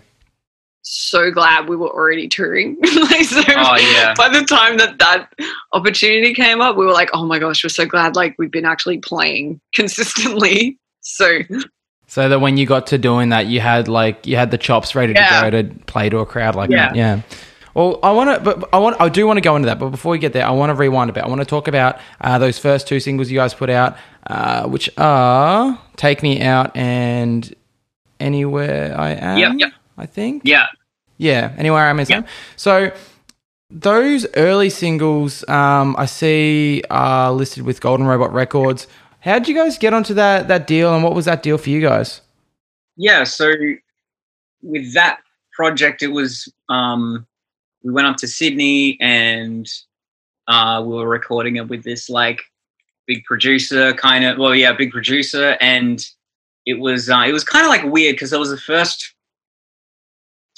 so 0.83 1.31
glad 1.31 1.69
we 1.69 1.77
were 1.77 1.89
already 1.89 2.29
touring. 2.29 2.77
like, 2.83 3.25
so 3.25 3.43
oh, 3.49 3.77
yeah. 3.77 4.13
By 4.17 4.29
the 4.29 4.45
time 4.45 4.77
that 4.77 4.99
that 4.99 5.33
opportunity 5.73 6.35
came 6.35 6.61
up, 6.61 6.77
we 6.77 6.85
were 6.85 6.93
like, 6.93 7.09
oh 7.15 7.25
my 7.25 7.39
gosh, 7.39 7.65
we're 7.65 7.71
so 7.71 7.87
glad 7.87 8.15
like 8.15 8.35
we've 8.39 8.51
been 8.51 8.67
actually 8.67 8.99
playing 8.99 9.61
consistently. 9.75 10.79
So 11.09 11.41
so 12.07 12.29
that 12.29 12.41
when 12.41 12.57
you 12.57 12.67
got 12.67 12.87
to 12.89 12.99
doing 12.99 13.31
that, 13.31 13.47
you 13.47 13.61
had 13.61 13.89
like 13.89 14.27
you 14.27 14.37
had 14.37 14.51
the 14.51 14.59
chops 14.59 14.95
ready 14.95 15.15
yeah. 15.15 15.43
to 15.43 15.51
go 15.51 15.63
to 15.63 15.75
play 15.85 16.09
to 16.09 16.19
a 16.19 16.27
crowd 16.27 16.55
like 16.55 16.71
yeah. 16.71 16.89
that. 16.89 16.97
Yeah. 16.97 17.23
Well, 17.75 17.99
I 18.03 18.13
want 18.13 18.35
to, 18.35 18.41
but 18.43 18.69
I 18.73 18.79
want, 18.79 19.01
I 19.01 19.09
do 19.09 19.27
want 19.27 19.37
to 19.37 19.41
go 19.41 19.55
into 19.55 19.67
that. 19.67 19.79
But 19.79 19.91
before 19.91 20.11
we 20.13 20.19
get 20.19 20.33
there, 20.33 20.45
I 20.45 20.51
want 20.51 20.71
to 20.71 20.75
rewind 20.75 21.11
a 21.11 21.13
bit. 21.13 21.23
I 21.23 21.29
want 21.29 21.41
to 21.41 21.47
talk 21.47 21.69
about 21.69 22.01
uh, 22.21 22.39
those 22.39 22.59
first 22.59 22.89
two 22.89 22.99
singles 22.99 23.31
you 23.31 23.39
guys 23.39 23.55
put 23.55 23.71
out, 23.71 23.97
uh, 24.27 24.67
which 24.67 24.91
are 24.99 25.81
"Take 25.97 26.23
Me 26.23 26.43
Out" 26.43 26.77
and 26.77 27.55
"Anywhere 28.19 28.99
I 28.99 29.11
Am." 29.11 29.59
Yeah. 29.59 29.69
I 29.97 30.07
think. 30.07 30.43
Yeah. 30.45 30.67
Yeah. 31.19 31.55
Anywhere 31.57 31.85
I 31.85 31.91
am 31.91 32.01
is 32.01 32.11
yep. 32.11 32.27
So 32.57 32.91
those 33.71 34.27
early 34.35 34.71
singles, 34.71 35.47
um, 35.49 35.95
I 35.99 36.07
see 36.07 36.83
are 36.91 37.33
listed 37.33 37.65
with 37.65 37.81
Golden 37.81 38.07
Robot 38.07 38.33
Records. 38.33 38.87
How 39.29 39.39
did 39.39 39.47
you 39.47 39.55
guys 39.55 39.77
get 39.77 39.93
onto 39.93 40.15
that 40.15 40.49
that 40.49 40.67
deal, 40.67 40.95
and 40.95 41.05
what 41.05 41.15
was 41.15 41.27
that 41.27 41.43
deal 41.43 41.59
for 41.59 41.69
you 41.69 41.83
guys? 41.83 42.23
Yeah, 42.97 43.25
so 43.25 43.53
with 44.63 44.95
that 44.95 45.21
project, 45.53 46.03
it 46.03 46.09
was 46.09 46.51
um, 46.71 47.27
we 47.83 47.93
went 47.93 48.07
up 48.07 48.17
to 48.19 48.27
Sydney 48.27 48.97
and 49.01 49.71
uh, 50.47 50.83
we 50.85 50.95
were 50.95 51.07
recording 51.07 51.57
it 51.57 51.69
with 51.69 51.85
this 51.85 52.09
like 52.09 52.41
big 53.07 53.23
producer, 53.25 53.93
kind 53.93 54.25
of. 54.25 54.39
Well, 54.39 54.55
yeah, 54.55 54.73
big 54.73 54.93
producer, 54.93 55.59
and 55.61 56.03
it 56.65 56.79
was 56.79 57.11
uh, 57.11 57.25
it 57.27 57.33
was 57.33 57.45
kind 57.45 57.67
of 57.67 57.69
like 57.69 57.85
weird 57.85 58.15
because 58.15 58.33
it 58.33 58.39
was 58.39 58.51
the 58.51 58.57
first 58.57 59.15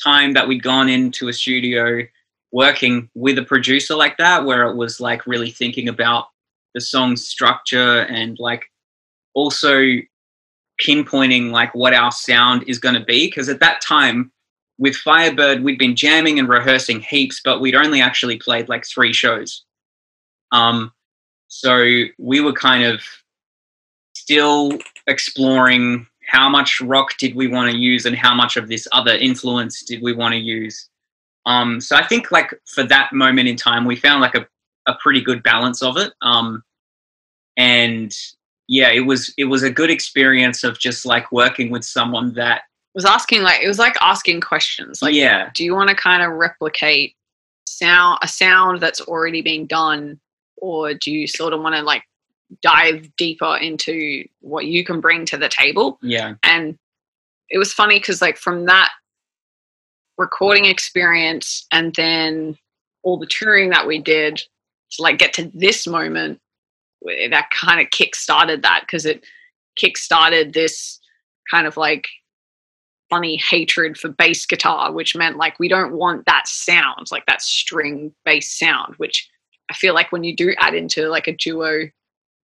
time 0.00 0.32
that 0.34 0.46
we'd 0.46 0.62
gone 0.62 0.88
into 0.88 1.26
a 1.26 1.32
studio 1.32 2.02
working 2.52 3.10
with 3.14 3.36
a 3.36 3.42
producer 3.42 3.96
like 3.96 4.16
that, 4.18 4.44
where 4.44 4.62
it 4.70 4.76
was 4.76 5.00
like 5.00 5.26
really 5.26 5.50
thinking 5.50 5.88
about 5.88 6.26
the 6.74 6.80
song's 6.80 7.26
structure 7.26 8.00
and 8.02 8.38
like 8.38 8.64
also 9.34 9.82
pinpointing 10.80 11.50
like 11.50 11.74
what 11.74 11.94
our 11.94 12.10
sound 12.10 12.64
is 12.66 12.78
going 12.78 12.94
to 12.94 13.04
be 13.04 13.26
because 13.26 13.48
at 13.48 13.60
that 13.60 13.80
time 13.80 14.32
with 14.78 14.96
Fyre 14.96 15.34
Byrd 15.34 15.62
we'd 15.62 15.78
been 15.78 15.96
jamming 15.96 16.38
and 16.38 16.48
rehearsing 16.48 17.00
heaps 17.00 17.40
but 17.44 17.60
we'd 17.60 17.74
only 17.74 18.00
actually 18.00 18.38
played 18.38 18.68
like 18.68 18.86
three 18.86 19.12
shows. 19.12 19.64
Um 20.52 20.92
so 21.48 22.04
we 22.18 22.40
were 22.40 22.52
kind 22.52 22.84
of 22.84 23.02
still 24.14 24.78
exploring 25.06 26.06
how 26.28 26.48
much 26.48 26.80
rock 26.80 27.16
did 27.18 27.34
we 27.34 27.48
want 27.48 27.70
to 27.70 27.76
use 27.76 28.06
and 28.06 28.16
how 28.16 28.34
much 28.34 28.56
of 28.56 28.68
this 28.68 28.86
other 28.92 29.12
influence 29.12 29.82
did 29.82 30.00
we 30.00 30.12
want 30.12 30.32
to 30.32 30.38
use. 30.38 30.88
Um 31.44 31.80
so 31.80 31.94
i 31.96 32.06
think 32.06 32.32
like 32.32 32.54
for 32.66 32.84
that 32.84 33.12
moment 33.12 33.48
in 33.48 33.56
time 33.56 33.84
we 33.84 33.96
found 33.96 34.22
like 34.22 34.34
a 34.34 34.46
a 34.86 34.94
pretty 35.00 35.20
good 35.20 35.42
balance 35.42 35.82
of 35.82 35.96
it. 35.96 36.12
Um, 36.22 36.62
and 37.56 38.14
yeah, 38.68 38.90
it 38.90 39.00
was 39.00 39.32
it 39.36 39.46
was 39.46 39.62
a 39.62 39.70
good 39.70 39.90
experience 39.90 40.64
of 40.64 40.78
just 40.78 41.04
like 41.04 41.30
working 41.32 41.70
with 41.70 41.84
someone 41.84 42.34
that 42.34 42.62
was 42.94 43.04
asking 43.04 43.42
like 43.42 43.62
it 43.62 43.68
was 43.68 43.78
like 43.78 43.96
asking 44.00 44.40
questions. 44.40 45.02
Like, 45.02 45.14
yeah, 45.14 45.50
do 45.54 45.64
you 45.64 45.74
want 45.74 45.88
to 45.88 45.94
kind 45.94 46.22
of 46.22 46.32
replicate 46.32 47.14
sound 47.66 48.18
a 48.22 48.28
sound 48.28 48.80
that's 48.80 49.00
already 49.00 49.42
been 49.42 49.66
done, 49.66 50.20
or 50.56 50.94
do 50.94 51.10
you 51.10 51.26
sort 51.26 51.52
of 51.52 51.60
want 51.60 51.74
to 51.74 51.82
like 51.82 52.04
dive 52.62 53.10
deeper 53.16 53.56
into 53.56 54.24
what 54.40 54.66
you 54.66 54.84
can 54.84 55.00
bring 55.00 55.24
to 55.26 55.36
the 55.36 55.48
table? 55.48 55.98
Yeah, 56.02 56.34
and 56.42 56.78
it 57.48 57.58
was 57.58 57.72
funny 57.72 57.98
because 57.98 58.22
like 58.22 58.36
from 58.36 58.66
that 58.66 58.90
recording 60.16 60.66
experience 60.66 61.66
and 61.72 61.94
then 61.94 62.56
all 63.02 63.18
the 63.18 63.26
touring 63.26 63.70
that 63.70 63.86
we 63.86 63.98
did 63.98 64.40
to 64.92 65.02
like 65.02 65.18
get 65.18 65.32
to 65.34 65.50
this 65.54 65.86
moment 65.86 66.40
that 67.30 67.48
kind 67.50 67.80
of 67.80 67.90
kick 67.90 68.14
started 68.14 68.62
that 68.62 68.82
because 68.82 69.06
it 69.06 69.24
kick 69.76 69.96
started 69.96 70.52
this 70.52 70.98
kind 71.50 71.66
of 71.66 71.76
like 71.76 72.06
funny 73.08 73.36
hatred 73.36 73.98
for 73.98 74.08
bass 74.08 74.46
guitar 74.46 74.92
which 74.92 75.16
meant 75.16 75.36
like 75.36 75.58
we 75.58 75.68
don't 75.68 75.94
want 75.94 76.24
that 76.26 76.46
sound 76.46 77.06
like 77.10 77.24
that 77.26 77.42
string 77.42 78.12
bass 78.24 78.56
sound 78.56 78.94
which 78.98 79.28
i 79.70 79.74
feel 79.74 79.94
like 79.94 80.12
when 80.12 80.22
you 80.22 80.36
do 80.36 80.54
add 80.58 80.74
into 80.74 81.08
like 81.08 81.26
a 81.26 81.36
duo 81.36 81.88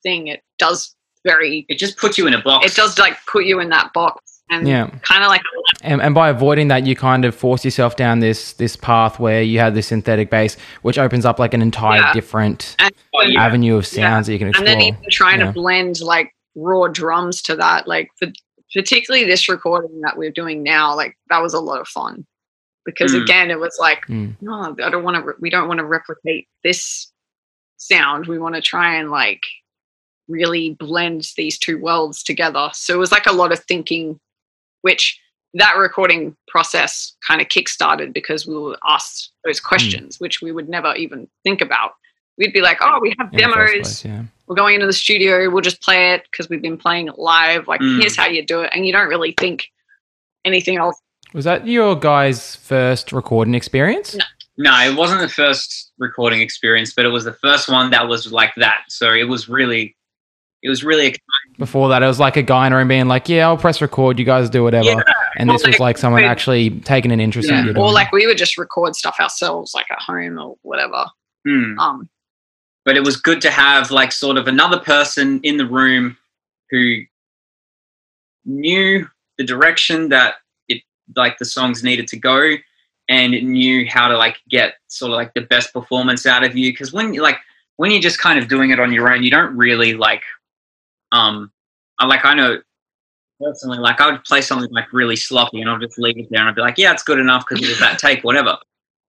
thing 0.02 0.26
it 0.26 0.42
does 0.58 0.94
very 1.24 1.66
it 1.68 1.78
just 1.78 1.96
puts 1.96 2.16
you 2.16 2.26
in 2.26 2.34
a 2.34 2.42
box. 2.42 2.66
it 2.66 2.74
does 2.74 2.98
like 2.98 3.16
put 3.26 3.44
you 3.44 3.60
in 3.60 3.68
that 3.68 3.92
box 3.92 4.35
and 4.50 4.68
yeah. 4.68 4.88
kind 5.02 5.22
of 5.22 5.28
like 5.28 5.42
and, 5.82 6.00
and, 6.00 6.14
by 6.14 6.28
avoiding 6.28 6.68
that 6.68 6.86
you 6.86 6.94
kind 6.94 7.24
of 7.24 7.34
force 7.34 7.64
yourself 7.64 7.96
down 7.96 8.20
this 8.20 8.52
this 8.54 8.76
path 8.76 9.18
where 9.18 9.42
you 9.42 9.58
have 9.58 9.74
this 9.74 9.88
synthetic 9.88 10.30
bass 10.30 10.56
which 10.82 10.98
opens 10.98 11.24
up 11.24 11.38
like 11.38 11.54
an 11.54 11.62
entire 11.62 12.00
yeah. 12.00 12.12
different 12.12 12.76
and, 12.78 12.92
avenue 13.36 13.76
of 13.76 13.86
sounds 13.86 14.28
yeah. 14.28 14.30
that 14.30 14.32
you 14.32 14.38
can 14.38 14.48
explore 14.48 14.68
and 14.68 14.80
then 14.80 14.86
even 14.88 15.00
trying 15.10 15.40
to 15.40 15.52
blend 15.52 16.00
like 16.00 16.32
raw 16.54 16.86
drums 16.86 17.42
to 17.42 17.56
that 17.56 17.86
like 17.86 18.08
for, 18.18 18.28
particularly 18.72 19.26
this 19.26 19.48
recording 19.48 20.00
that 20.00 20.16
we're 20.16 20.30
doing 20.30 20.62
now 20.62 20.94
like 20.94 21.16
that 21.28 21.42
was 21.42 21.54
a 21.54 21.60
lot 21.60 21.80
of 21.80 21.88
fun 21.88 22.24
because 22.84 23.12
mm. 23.12 23.22
again 23.22 23.50
it 23.50 23.58
was 23.58 23.76
like 23.80 24.06
mm. 24.06 24.34
no 24.40 24.74
i 24.82 24.90
don't 24.90 25.04
want 25.04 25.16
to 25.16 25.22
re- 25.22 25.34
we 25.40 25.50
don't 25.50 25.68
want 25.68 25.78
to 25.78 25.84
replicate 25.84 26.46
this 26.62 27.12
sound 27.78 28.26
we 28.26 28.38
want 28.38 28.54
to 28.54 28.60
try 28.62 28.96
and 28.96 29.10
like 29.10 29.42
really 30.28 30.70
blend 30.78 31.28
these 31.36 31.58
two 31.58 31.78
worlds 31.78 32.22
together. 32.22 32.70
So 32.72 32.94
it 32.94 32.98
was 32.98 33.12
like 33.12 33.26
a 33.26 33.32
lot 33.32 33.52
of 33.52 33.60
thinking, 33.60 34.18
which 34.86 35.20
that 35.54 35.76
recording 35.76 36.36
process 36.46 37.16
kind 37.26 37.40
of 37.40 37.48
kick-started 37.48 38.12
because 38.12 38.46
we 38.46 38.56
were 38.56 38.78
asked 38.88 39.32
those 39.44 39.58
hmm. 39.58 39.66
questions, 39.66 40.16
mm. 40.16 40.20
which 40.20 40.40
we 40.40 40.52
would 40.52 40.68
never 40.68 40.94
even 40.94 41.26
think 41.42 41.60
about. 41.60 41.90
We'd 42.38 42.52
be 42.52 42.60
like, 42.60 42.78
"Oh, 42.82 43.00
we 43.02 43.12
have 43.18 43.32
In 43.32 43.38
demos. 43.40 43.70
Place, 43.70 44.04
yeah. 44.04 44.22
We're 44.46 44.54
going 44.54 44.76
into 44.76 44.86
the 44.86 44.92
studio. 44.92 45.50
We'll 45.50 45.62
just 45.62 45.82
play 45.82 46.12
it 46.12 46.22
because 46.30 46.48
we've 46.48 46.62
been 46.62 46.78
playing 46.78 47.08
it 47.08 47.18
live. 47.18 47.66
Like, 47.66 47.80
mm. 47.80 47.98
here's 47.98 48.14
how 48.14 48.28
you 48.28 48.46
do 48.46 48.60
it." 48.60 48.70
And 48.72 48.86
you 48.86 48.92
don't 48.92 49.08
really 49.08 49.34
think 49.40 49.66
anything 50.44 50.76
else. 50.76 50.96
Was 51.34 51.46
that 51.46 51.66
your 51.66 51.96
guys' 51.96 52.54
first 52.54 53.10
recording 53.10 53.54
experience? 53.54 54.14
No. 54.14 54.24
No, 54.58 54.72
it 54.88 54.96
wasn't 54.96 55.20
the 55.20 55.28
first 55.28 55.92
recording 55.98 56.40
experience, 56.40 56.94
but 56.94 57.04
it 57.04 57.10
was 57.10 57.24
the 57.24 57.34
first 57.34 57.68
one 57.68 57.90
that 57.90 58.08
was 58.08 58.32
like 58.32 58.54
that. 58.56 58.84
So 58.88 59.12
it 59.12 59.24
was 59.24 59.50
really, 59.50 59.94
it 60.62 60.70
was 60.70 60.82
really 60.82 61.06
exciting. 61.06 61.45
Before 61.58 61.88
that, 61.88 62.02
it 62.02 62.06
was 62.06 62.20
like 62.20 62.36
a 62.36 62.42
guy 62.42 62.66
in 62.66 62.72
a 62.72 62.76
room 62.76 62.88
being 62.88 63.08
like, 63.08 63.28
"Yeah, 63.28 63.46
I'll 63.46 63.56
press 63.56 63.80
record. 63.80 64.18
You 64.18 64.24
guys 64.24 64.50
do 64.50 64.62
whatever." 64.62 64.86
Yeah. 64.86 65.02
And 65.36 65.48
this 65.48 65.62
like, 65.62 65.72
was 65.72 65.80
like 65.80 65.98
someone 65.98 66.24
actually 66.24 66.70
taking 66.80 67.12
an 67.12 67.20
interest 67.20 67.48
yeah. 67.48 67.60
in 67.60 67.66
you. 67.66 67.76
Or 67.76 67.92
like 67.92 68.12
we 68.12 68.26
would 68.26 68.38
just 68.38 68.58
record 68.58 68.94
stuff 68.94 69.16
ourselves, 69.20 69.74
like 69.74 69.90
at 69.90 70.00
home 70.00 70.38
or 70.38 70.56
whatever. 70.62 71.06
Hmm. 71.46 71.78
Um, 71.78 72.08
but 72.84 72.96
it 72.96 73.04
was 73.04 73.16
good 73.16 73.40
to 73.42 73.50
have 73.50 73.90
like 73.90 74.12
sort 74.12 74.36
of 74.36 74.46
another 74.48 74.78
person 74.78 75.40
in 75.42 75.56
the 75.56 75.66
room 75.66 76.16
who 76.70 77.02
knew 78.44 79.06
the 79.38 79.44
direction 79.44 80.08
that 80.08 80.36
it 80.68 80.82
like 81.16 81.36
the 81.38 81.44
songs 81.44 81.82
needed 81.82 82.06
to 82.08 82.16
go 82.16 82.54
and 83.08 83.34
it 83.34 83.44
knew 83.44 83.86
how 83.88 84.08
to 84.08 84.16
like 84.16 84.36
get 84.48 84.74
sort 84.86 85.10
of 85.10 85.16
like 85.16 85.34
the 85.34 85.40
best 85.40 85.72
performance 85.72 86.26
out 86.26 86.44
of 86.44 86.56
you 86.56 86.72
because 86.72 86.92
when 86.92 87.12
you 87.12 87.22
like 87.22 87.38
when 87.76 87.90
you're 87.90 88.00
just 88.00 88.20
kind 88.20 88.38
of 88.38 88.48
doing 88.48 88.70
it 88.70 88.80
on 88.80 88.92
your 88.92 89.12
own 89.12 89.22
you 89.22 89.30
don't 89.30 89.54
really 89.56 89.94
like 89.94 90.22
um 91.12 91.50
I 91.98 92.06
like 92.06 92.24
I 92.24 92.34
know 92.34 92.58
personally 93.40 93.78
like 93.78 94.00
I 94.00 94.10
would 94.10 94.24
play 94.24 94.40
something 94.40 94.70
like 94.70 94.92
really 94.92 95.16
sloppy 95.16 95.60
and 95.60 95.68
I'll 95.68 95.78
just 95.78 95.98
leave 95.98 96.18
it 96.18 96.26
there 96.30 96.40
and 96.40 96.48
I'd 96.48 96.54
be 96.54 96.62
like 96.62 96.78
yeah 96.78 96.92
it's 96.92 97.02
good 97.02 97.18
enough 97.18 97.44
because 97.48 97.64
it 97.64 97.68
was 97.68 97.80
that 97.80 97.98
take 97.98 98.24
whatever. 98.24 98.56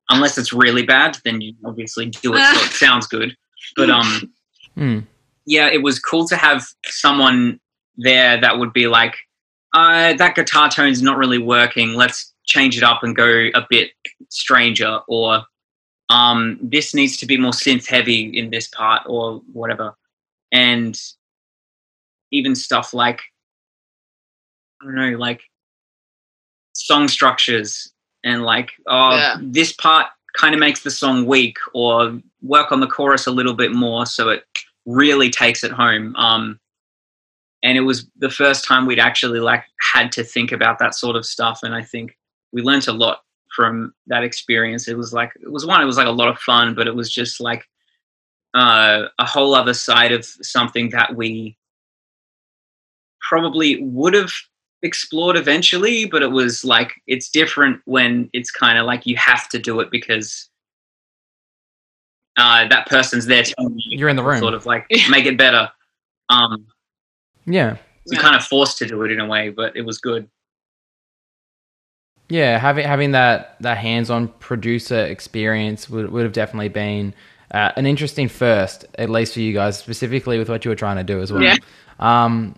Unless 0.09 0.37
it's 0.37 0.53
really 0.53 0.83
bad 0.83 1.17
then 1.25 1.41
you 1.41 1.53
obviously 1.65 2.07
do 2.07 2.33
it 2.35 2.55
so 2.55 2.65
it 2.65 2.71
sounds 2.71 3.07
good. 3.07 3.35
But 3.75 3.89
um 3.89 4.33
mm. 4.77 5.05
yeah 5.45 5.67
it 5.67 5.81
was 5.81 5.99
cool 5.99 6.27
to 6.27 6.35
have 6.35 6.65
someone 6.85 7.59
there 7.97 8.39
that 8.39 8.59
would 8.59 8.73
be 8.73 8.87
like 8.87 9.15
uh, 9.73 10.13
that 10.13 10.35
guitar 10.35 10.69
tone's 10.69 11.01
not 11.01 11.17
really 11.17 11.37
working. 11.37 11.93
Let's 11.93 12.33
change 12.45 12.77
it 12.77 12.83
up 12.83 13.03
and 13.03 13.15
go 13.15 13.49
a 13.53 13.65
bit 13.69 13.91
stranger 14.29 15.01
or 15.07 15.43
um, 16.09 16.57
this 16.61 16.93
needs 16.93 17.17
to 17.17 17.25
be 17.25 17.37
more 17.37 17.51
synth 17.51 17.85
heavy 17.87 18.25
in 18.25 18.49
this 18.49 18.67
part 18.67 19.03
or 19.05 19.41
whatever. 19.51 19.93
And 20.51 20.99
even 22.31 22.55
stuff 22.55 22.93
like 22.93 23.21
i 24.81 24.85
don't 24.85 24.95
know 24.95 25.17
like 25.17 25.41
song 26.73 27.07
structures 27.07 27.91
and 28.23 28.43
like 28.43 28.71
oh 28.87 29.15
yeah. 29.15 29.37
this 29.41 29.73
part 29.73 30.07
kind 30.37 30.53
of 30.53 30.59
makes 30.59 30.83
the 30.83 30.91
song 30.91 31.25
weak 31.25 31.57
or 31.73 32.19
work 32.41 32.71
on 32.71 32.79
the 32.79 32.87
chorus 32.87 33.25
a 33.25 33.31
little 33.31 33.55
bit 33.55 33.71
more 33.71 34.05
so 34.05 34.29
it 34.29 34.43
really 34.85 35.29
takes 35.29 35.63
it 35.63 35.71
home 35.71 36.15
um, 36.15 36.59
and 37.63 37.77
it 37.77 37.81
was 37.81 38.07
the 38.17 38.29
first 38.29 38.63
time 38.63 38.85
we'd 38.85 38.99
actually 38.99 39.39
like 39.39 39.63
had 39.93 40.11
to 40.11 40.23
think 40.23 40.51
about 40.51 40.77
that 40.79 40.93
sort 40.93 41.15
of 41.15 41.25
stuff 41.25 41.61
and 41.63 41.73
i 41.73 41.81
think 41.81 42.15
we 42.53 42.61
learned 42.61 42.87
a 42.87 42.93
lot 42.93 43.21
from 43.57 43.93
that 44.05 44.23
experience. 44.23 44.87
It 44.87 44.97
was 44.97 45.13
like 45.13 45.31
it 45.41 45.51
was 45.51 45.65
one. 45.65 45.81
It 45.81 45.85
was 45.85 45.97
like 45.97 46.07
a 46.07 46.11
lot 46.11 46.29
of 46.29 46.37
fun, 46.39 46.75
but 46.75 46.87
it 46.87 46.95
was 46.95 47.11
just 47.11 47.41
like 47.41 47.65
uh, 48.53 49.05
a 49.19 49.25
whole 49.25 49.55
other 49.55 49.73
side 49.73 50.11
of 50.11 50.23
something 50.25 50.89
that 50.91 51.15
we 51.15 51.57
probably 53.27 53.81
would 53.81 54.13
have 54.13 54.31
explored 54.81 55.35
eventually. 55.35 56.05
But 56.05 56.21
it 56.21 56.31
was 56.31 56.63
like 56.63 56.93
it's 57.07 57.29
different 57.29 57.81
when 57.85 58.29
it's 58.33 58.51
kind 58.51 58.77
of 58.77 58.85
like 58.85 59.05
you 59.05 59.15
have 59.17 59.49
to 59.49 59.59
do 59.59 59.79
it 59.79 59.91
because 59.91 60.49
uh, 62.37 62.67
that 62.67 62.87
person's 62.87 63.25
there 63.25 63.43
telling 63.43 63.77
you 63.77 63.97
you're 63.97 64.09
in 64.09 64.15
the 64.15 64.23
room, 64.23 64.39
sort 64.39 64.53
of 64.53 64.65
like 64.65 64.85
make 65.09 65.25
it 65.25 65.37
better. 65.37 65.69
Um, 66.29 66.67
yeah, 67.45 67.77
we 68.09 68.15
yeah. 68.15 68.21
kind 68.21 68.35
of 68.35 68.43
forced 68.43 68.77
to 68.79 68.85
do 68.85 69.03
it 69.03 69.11
in 69.11 69.19
a 69.19 69.25
way, 69.25 69.49
but 69.49 69.75
it 69.75 69.81
was 69.81 69.97
good. 69.97 70.29
Yeah, 72.29 72.59
having 72.59 72.85
having 72.85 73.11
that 73.11 73.55
that 73.61 73.77
hands 73.77 74.09
on 74.09 74.27
producer 74.27 75.05
experience 75.05 75.89
would 75.89 76.11
would 76.11 76.23
have 76.23 76.33
definitely 76.33 76.69
been 76.69 77.13
uh, 77.51 77.71
an 77.75 77.85
interesting 77.85 78.27
first, 78.27 78.85
at 78.95 79.09
least 79.09 79.33
for 79.33 79.39
you 79.39 79.53
guys, 79.53 79.77
specifically 79.77 80.37
with 80.37 80.49
what 80.49 80.65
you 80.65 80.69
were 80.69 80.75
trying 80.75 80.97
to 80.97 81.03
do 81.03 81.21
as 81.21 81.31
well. 81.31 81.41
Yeah. 81.41 81.55
Um, 81.99 82.55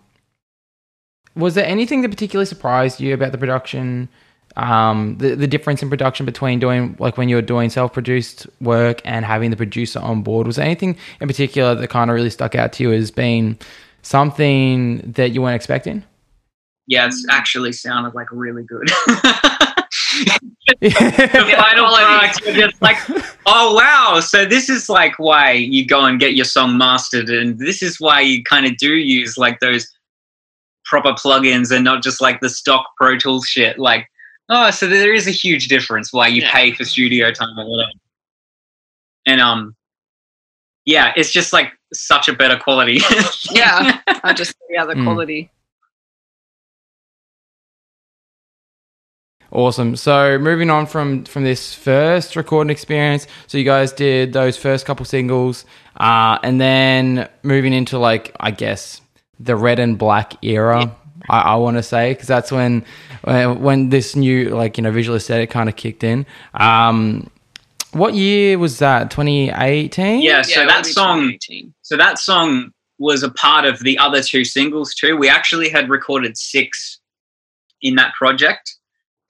was 1.40 1.56
there 1.56 1.66
anything 1.66 2.02
that 2.02 2.10
particularly 2.10 2.46
surprised 2.46 3.00
you 3.00 3.14
about 3.14 3.32
the 3.32 3.38
production? 3.38 4.10
Um, 4.56 5.18
the 5.20 5.36
the 5.36 5.48
difference 5.48 5.82
in 5.82 5.90
production 5.90 6.26
between 6.26 6.60
doing 6.60 6.96
like 7.00 7.18
when 7.18 7.30
you 7.30 7.36
were 7.36 7.42
doing 7.42 7.70
self 7.70 7.94
produced 7.94 8.48
work 8.60 9.02
and 9.06 9.26
having 9.26 9.52
the 9.52 9.58
producer 9.58 10.00
on 10.00 10.22
board. 10.22 10.48
Was 10.48 10.58
there 10.58 10.66
anything 10.66 10.98
in 11.22 11.28
particular 11.28 11.76
that 11.76 11.90
kind 11.90 12.10
of 12.10 12.16
really 12.16 12.30
stuck 12.30 12.56
out 12.56 12.74
to 12.74 12.84
you 12.84 12.92
as 12.92 13.12
being 13.12 13.58
something 14.02 15.00
that 15.16 15.32
you 15.32 15.42
weren't 15.42 15.56
expecting? 15.56 16.04
Yeah, 16.88 17.06
it's 17.06 17.26
actually 17.30 17.72
sounded 17.72 18.16
like 18.16 18.32
really 18.32 18.64
good. 18.64 18.90
the 20.82 20.92
final 20.92 21.88
product, 21.88 22.42
you're 22.46 22.70
just 22.70 22.82
like, 22.82 22.98
oh 23.46 23.74
wow! 23.74 24.20
So 24.20 24.46
this 24.46 24.70
is 24.70 24.90
like 24.90 25.18
why 25.18 25.52
you 25.52 25.86
go 25.86 26.06
and 26.06 26.20
get 26.20 26.36
your 26.36 26.46
song 26.46 26.78
mastered, 26.78 27.30
and 27.30 27.58
this 27.58 27.82
is 27.82 28.00
why 28.00 28.22
you 28.22 28.44
kind 28.44 28.66
of 28.66 28.78
do 28.78 28.96
use 28.96 29.38
like 29.38 29.60
those 29.60 29.88
proper 30.90 31.12
plugins 31.12 31.72
and 31.74 31.84
not 31.84 32.02
just 32.02 32.20
like 32.20 32.42
the 32.42 32.50
stock 32.50 32.86
Pro 32.98 33.18
Tools 33.18 33.48
shit. 33.48 33.78
Like, 33.78 34.10
oh, 34.50 34.72
so 34.72 34.88
there 34.88 35.14
is 35.14 35.28
a 35.28 35.32
huge 35.32 35.68
difference 35.68 36.12
why 36.12 36.28
you 36.28 36.42
yeah. 36.42 36.52
pay 36.52 36.74
for 36.74 36.84
studio 36.84 37.32
time 37.32 37.58
or 37.58 37.70
whatever. 37.70 37.92
And 39.26 39.40
um, 39.40 39.76
yeah, 40.86 41.14
it's 41.16 41.32
just 41.32 41.54
like 41.54 41.72
such 41.94 42.28
a 42.28 42.34
better 42.34 42.58
quality. 42.58 43.00
yeah, 43.52 44.00
I 44.24 44.34
just 44.34 44.56
yeah 44.70 44.86
the 44.86 44.96
mm. 44.96 45.04
quality. 45.04 45.52
Awesome. 49.52 49.96
So 49.96 50.38
moving 50.38 50.70
on 50.70 50.86
from 50.86 51.26
from 51.26 51.44
this 51.44 51.74
first 51.74 52.36
recording 52.36 52.70
experience, 52.70 53.28
so 53.48 53.58
you 53.58 53.64
guys 53.64 53.92
did 53.92 54.34
those 54.34 54.58
first 54.58 54.86
couple 54.86 55.06
singles, 55.06 55.66
uh, 55.98 56.38
and 56.44 56.62
then 56.62 57.28
moving 57.44 57.74
into 57.74 57.98
like 57.98 58.36
I 58.40 58.52
guess 58.52 59.02
the 59.40 59.56
red 59.56 59.80
and 59.80 59.98
black 59.98 60.34
era. 60.44 60.82
Yeah. 60.82 60.92
I, 61.30 61.42
I 61.42 61.56
want 61.56 61.78
to 61.78 61.84
say 61.84 62.14
because 62.14 62.28
that's 62.28 62.52
when 62.52 62.86
when 63.24 63.90
this 63.90 64.16
new 64.16 64.50
like 64.50 64.78
you 64.78 64.84
know 64.84 64.92
visual 64.92 65.16
aesthetic 65.16 65.50
kind 65.50 65.70
of 65.70 65.76
kicked 65.76 66.04
in. 66.04 66.26
Um, 66.54 67.30
what 67.92 68.14
year 68.14 68.60
was 68.60 68.80
that? 68.80 69.10
2018. 69.12 70.22
Yeah. 70.22 70.42
So 70.44 70.62
yeah, 70.62 70.68
that 70.68 70.86
song. 70.86 71.38
So 71.82 71.98
that 71.98 72.20
song 72.20 72.72
was 72.98 73.24
a 73.24 73.32
part 73.32 73.66
of 73.66 73.80
the 73.80 73.98
other 73.98 74.22
two 74.22 74.44
singles 74.44 74.94
too. 74.94 75.18
We 75.18 75.30
actually 75.30 75.70
had 75.70 75.90
recorded 75.90 76.38
six 76.38 77.00
in 77.82 77.96
that 77.96 78.14
project 78.14 78.76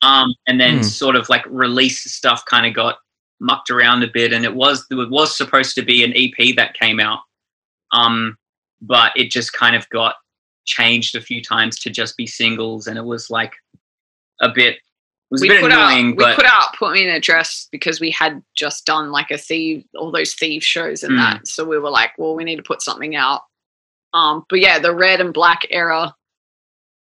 um, 0.02 0.34
and 0.48 0.60
then 0.60 0.80
mm. 0.80 0.86
sort 0.86 1.16
of 1.16 1.30
like 1.30 1.46
release 1.48 2.04
stuff 2.12 2.46
kind 2.46 2.66
of 2.66 2.74
got 2.74 2.98
mucked 3.40 3.70
around 3.70 4.04
a 4.04 4.08
bit, 4.08 4.34
and 4.34 4.46
it 4.46 4.54
was 4.54 4.86
it 4.90 4.96
was 4.96 5.36
supposed 5.36 5.76
to 5.76 5.82
be 5.82 6.04
an 6.04 6.14
EP 6.16 6.56
that 6.56 6.74
came 6.74 7.00
out, 7.00 7.20
um, 7.92 8.38
but 8.82 9.12
it 9.16 9.30
just 9.30 9.54
kind 9.54 9.76
of 9.76 9.88
got 9.90 10.16
changed 10.66 11.16
a 11.16 11.22
few 11.22 11.42
times 11.42 11.80
to 11.80 11.90
just 11.90 12.18
be 12.18 12.28
singles, 12.28 12.88
and 12.88 12.98
it 12.98 13.06
was 13.06 13.30
like 13.30 13.54
a 14.42 14.50
bit. 14.50 14.76
It 14.76 15.32
was 15.32 15.42
we 15.42 15.50
a 15.50 15.54
bit 15.54 15.62
put 15.62 15.72
annoying, 15.72 16.12
out, 16.12 16.18
but... 16.18 16.28
we 16.30 16.36
put 16.36 16.46
out 16.46 16.76
"Put 16.78 16.94
Me 16.94 17.04
in 17.04 17.10
a 17.10 17.20
Dress" 17.20 17.68
because 17.72 18.00
we 18.00 18.12
had 18.12 18.42
just 18.56 18.86
done 18.86 19.12
like 19.12 19.32
a 19.32 19.38
thief, 19.38 19.84
all 19.96 20.12
those 20.12 20.34
thief 20.34 20.64
shows 20.64 21.04
and 21.04 21.14
mm. 21.14 21.18
that. 21.18 21.48
So 21.48 21.66
we 21.66 21.78
were 21.78 21.92
like, 21.92 22.12
well, 22.18 22.36
we 22.36 22.44
need 22.44 22.58
to 22.58 22.64
put 22.64 22.82
something 22.82 23.16
out. 23.16 23.42
Um, 24.14 24.44
but 24.50 24.60
yeah, 24.60 24.80
the 24.80 24.96
red 24.96 25.22
and 25.22 25.34
black 25.34 25.68
era 25.70 26.16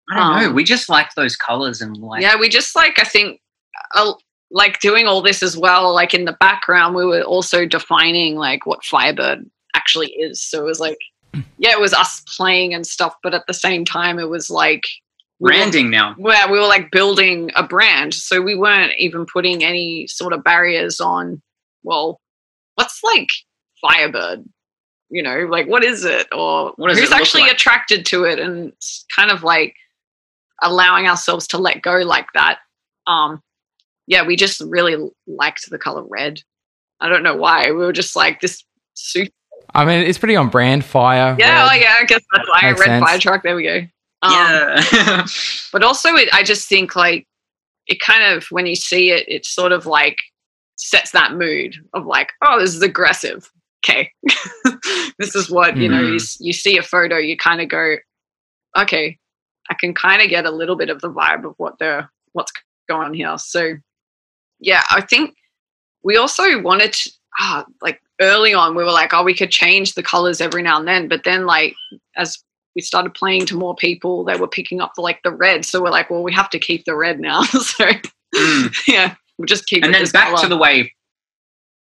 I 0.09 0.15
don't 0.15 0.23
um, 0.23 0.43
know. 0.43 0.51
We 0.51 0.63
just 0.63 0.89
like 0.89 1.13
those 1.15 1.35
colors 1.35 1.81
and 1.81 1.97
like. 1.97 2.21
Yeah, 2.21 2.37
we 2.37 2.49
just 2.49 2.75
like. 2.75 2.99
I 2.99 3.03
think, 3.03 3.41
uh, 3.95 4.13
like 4.49 4.79
doing 4.79 5.05
all 5.05 5.21
this 5.21 5.43
as 5.43 5.57
well. 5.57 5.93
Like 5.93 6.13
in 6.13 6.25
the 6.25 6.37
background, 6.39 6.95
we 6.95 7.05
were 7.05 7.21
also 7.21 7.65
defining 7.65 8.35
like 8.35 8.65
what 8.65 8.85
Fyre 8.85 9.13
Byrd 9.13 9.49
actually 9.75 10.07
is. 10.11 10.41
So 10.41 10.61
it 10.61 10.65
was 10.65 10.79
like, 10.79 10.97
yeah, 11.33 11.71
it 11.71 11.79
was 11.79 11.93
us 11.93 12.21
playing 12.35 12.73
and 12.73 12.85
stuff, 12.85 13.15
but 13.23 13.33
at 13.33 13.45
the 13.47 13.53
same 13.53 13.85
time, 13.85 14.19
it 14.19 14.29
was 14.29 14.49
like 14.49 14.83
branding 15.39 15.85
were, 15.85 15.91
now. 15.91 16.15
Yeah, 16.17 16.49
we 16.51 16.59
were 16.59 16.67
like 16.67 16.91
building 16.91 17.51
a 17.55 17.63
brand. 17.63 18.13
So 18.13 18.41
we 18.41 18.55
weren't 18.55 18.93
even 18.97 19.25
putting 19.25 19.63
any 19.63 20.07
sort 20.07 20.33
of 20.33 20.43
barriers 20.43 20.99
on. 20.99 21.41
Well, 21.83 22.19
what's 22.75 23.01
like 23.03 23.27
Fyre 23.81 24.11
Byrd? 24.11 24.45
You 25.09 25.23
know, 25.23 25.47
like 25.49 25.67
what 25.67 25.83
is 25.85 26.03
it, 26.03 26.27
or 26.33 26.73
who's 26.77 27.13
actually 27.13 27.43
like? 27.43 27.53
attracted 27.53 28.05
to 28.07 28.25
it, 28.25 28.39
and 28.39 28.73
kind 29.15 29.31
of 29.31 29.41
like 29.41 29.73
allowing 30.61 31.07
ourselves 31.07 31.47
to 31.47 31.57
let 31.57 31.81
go 31.81 31.97
like 31.99 32.27
that. 32.33 32.59
Um, 33.05 33.41
yeah, 34.05 34.25
we 34.25 34.35
just 34.35 34.59
really 34.59 35.09
liked 35.25 35.69
the 35.69 35.77
color 35.77 36.03
red. 36.03 36.41
I 36.99 37.07
don't 37.07 37.23
know 37.23 37.35
why. 37.35 37.71
We 37.71 37.77
were 37.77 37.93
just 37.93 38.15
like 38.15 38.41
this 38.41 38.63
suit. 38.95 39.31
I 39.73 39.85
mean, 39.85 39.99
it's 40.01 40.17
pretty 40.17 40.35
on 40.35 40.49
brand. 40.49 40.85
Fire. 40.85 41.35
Yeah, 41.37 41.69
oh, 41.69 41.75
yeah. 41.75 41.95
I 41.99 42.05
guess 42.05 42.23
that's 42.33 42.49
why 42.49 42.61
Makes 42.63 42.79
red 42.79 42.85
sense. 42.87 43.05
fire 43.05 43.19
truck. 43.19 43.43
There 43.43 43.55
we 43.55 43.63
go. 43.63 43.77
Um, 44.23 44.31
yeah. 44.33 45.25
but 45.71 45.83
also, 45.83 46.15
it, 46.15 46.29
I 46.33 46.43
just 46.43 46.67
think 46.67 46.95
like 46.95 47.27
it 47.87 47.99
kind 47.99 48.23
of 48.23 48.45
when 48.49 48.65
you 48.65 48.75
see 48.75 49.11
it, 49.11 49.27
it 49.27 49.45
sort 49.45 49.71
of 49.71 49.85
like 49.85 50.17
sets 50.77 51.11
that 51.11 51.33
mood 51.33 51.75
of 51.93 52.05
like, 52.05 52.31
oh, 52.41 52.59
this 52.59 52.75
is 52.75 52.81
aggressive. 52.81 53.49
Okay, 53.85 54.11
this 55.19 55.35
is 55.35 55.49
what 55.49 55.77
you 55.77 55.87
mm. 55.87 55.91
know. 55.91 56.01
You 56.01 56.15
mm-hmm. 56.15 56.43
you 56.43 56.53
see 56.53 56.77
a 56.77 56.83
photo, 56.83 57.17
you 57.17 57.37
kind 57.37 57.61
of 57.61 57.69
go, 57.69 57.95
okay, 58.77 59.17
I 59.69 59.75
can 59.75 59.93
kind 59.93 60.21
of 60.21 60.29
get 60.29 60.45
a 60.45 60.51
little 60.51 60.75
bit 60.75 60.89
of 60.89 61.01
the 61.01 61.11
vibe 61.11 61.45
of 61.45 61.53
what 61.57 61.77
they're 61.79 62.09
what's 62.33 62.51
going 62.87 63.07
on 63.07 63.13
here. 63.13 63.37
So, 63.37 63.75
yeah, 64.59 64.83
I 64.89 65.01
think 65.01 65.35
we 66.03 66.17
also 66.17 66.61
wanted 66.61 66.93
to, 66.93 67.11
ah, 67.39 67.65
like 67.81 68.01
early 68.21 68.53
on, 68.53 68.75
we 68.75 68.83
were 68.83 68.91
like, 68.91 69.13
oh, 69.13 69.23
we 69.23 69.33
could 69.33 69.51
change 69.51 69.93
the 69.93 70.03
colors 70.03 70.41
every 70.41 70.63
now 70.63 70.79
and 70.79 70.87
then. 70.87 71.07
But 71.07 71.23
then, 71.23 71.45
like, 71.45 71.75
as 72.15 72.37
we 72.75 72.81
started 72.81 73.13
playing 73.13 73.45
to 73.47 73.57
more 73.57 73.75
people, 73.75 74.23
they 74.23 74.35
were 74.35 74.47
picking 74.47 74.81
up 74.81 74.93
the, 74.95 75.01
like 75.01 75.21
the 75.23 75.31
red. 75.31 75.65
So 75.65 75.81
we're 75.81 75.89
like, 75.89 76.09
well, 76.09 76.23
we 76.23 76.33
have 76.33 76.49
to 76.51 76.59
keep 76.59 76.85
the 76.85 76.95
red 76.95 77.19
now. 77.19 77.41
so, 77.43 77.85
mm. 78.35 78.87
yeah, 78.87 79.15
we'll 79.37 79.45
just 79.45 79.65
keep. 79.67 79.83
And 79.83 79.93
then 79.93 80.05
back 80.11 80.29
color. 80.29 80.43
to 80.43 80.47
the 80.47 80.57
way 80.57 80.93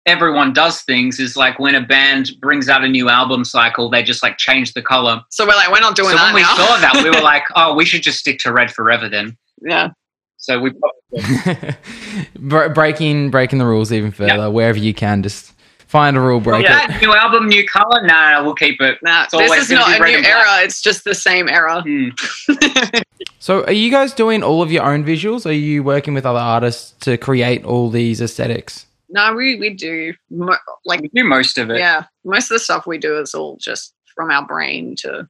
everyone 0.06 0.52
does 0.52 0.82
things 0.82 1.20
is 1.20 1.36
like 1.36 1.58
when 1.58 1.74
a 1.74 1.80
band 1.80 2.30
brings 2.40 2.68
out 2.68 2.84
a 2.84 2.88
new 2.88 3.08
album 3.08 3.44
cycle, 3.44 3.90
they 3.90 4.02
just 4.02 4.22
like 4.22 4.38
change 4.38 4.72
the 4.72 4.82
color. 4.82 5.22
So 5.30 5.46
we're 5.46 5.54
like, 5.54 5.70
we're 5.70 5.80
not 5.80 5.94
doing 5.94 6.10
so 6.10 6.16
that. 6.16 6.32
when 6.32 6.42
now. 6.42 6.56
we 6.56 6.56
saw 6.56 6.80
that, 6.80 7.04
we 7.04 7.10
were 7.10 7.20
like, 7.22 7.44
oh, 7.54 7.74
we 7.74 7.84
should 7.84 8.02
just 8.02 8.18
stick 8.18 8.38
to 8.40 8.52
red 8.52 8.70
forever 8.70 9.08
then. 9.08 9.36
Yeah. 9.60 9.90
So 10.38 10.58
we 10.58 10.72
breaking 12.38 13.30
breaking 13.30 13.58
the 13.58 13.66
rules 13.66 13.92
even 13.92 14.10
further 14.10 14.36
yeah. 14.36 14.46
wherever 14.46 14.78
you 14.78 14.94
can. 14.94 15.22
Just 15.22 15.52
find 15.90 16.16
a 16.16 16.20
rule, 16.20 16.40
break 16.40 16.62
yeah, 16.62 16.96
it. 16.96 17.02
New 17.02 17.12
album, 17.12 17.48
new 17.48 17.66
color. 17.66 18.06
Nah, 18.06 18.42
we'll 18.44 18.54
keep 18.54 18.80
it. 18.80 18.98
Nah, 19.02 19.26
this 19.32 19.50
is 19.50 19.70
not 19.70 20.00
a 20.00 20.04
new 20.04 20.18
era. 20.18 20.62
It's 20.62 20.80
just 20.80 21.02
the 21.02 21.14
same 21.14 21.48
era. 21.48 21.82
Hmm. 21.82 22.10
so, 23.40 23.64
are 23.64 23.72
you 23.72 23.90
guys 23.90 24.14
doing 24.14 24.44
all 24.44 24.62
of 24.62 24.70
your 24.70 24.84
own 24.84 25.04
visuals? 25.04 25.46
Are 25.46 25.52
you 25.52 25.82
working 25.82 26.14
with 26.14 26.24
other 26.24 26.38
artists 26.38 26.92
to 27.00 27.16
create 27.16 27.64
all 27.64 27.90
these 27.90 28.20
aesthetics? 28.20 28.86
No, 29.08 29.34
we 29.34 29.58
we 29.58 29.74
do 29.74 30.14
mo- 30.30 30.56
like 30.84 31.00
we 31.00 31.08
do 31.08 31.24
most 31.24 31.58
of 31.58 31.70
it. 31.70 31.78
Yeah, 31.78 32.04
most 32.24 32.44
of 32.44 32.54
the 32.54 32.60
stuff 32.60 32.86
we 32.86 32.96
do 32.96 33.18
is 33.18 33.34
all 33.34 33.56
just 33.56 33.92
from 34.14 34.30
our 34.30 34.46
brain 34.46 34.94
to 34.98 35.28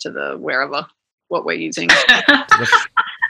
to 0.00 0.10
the 0.10 0.36
wherever 0.38 0.86
what 1.28 1.44
we're 1.44 1.58
using. 1.58 1.88
to, 1.88 2.46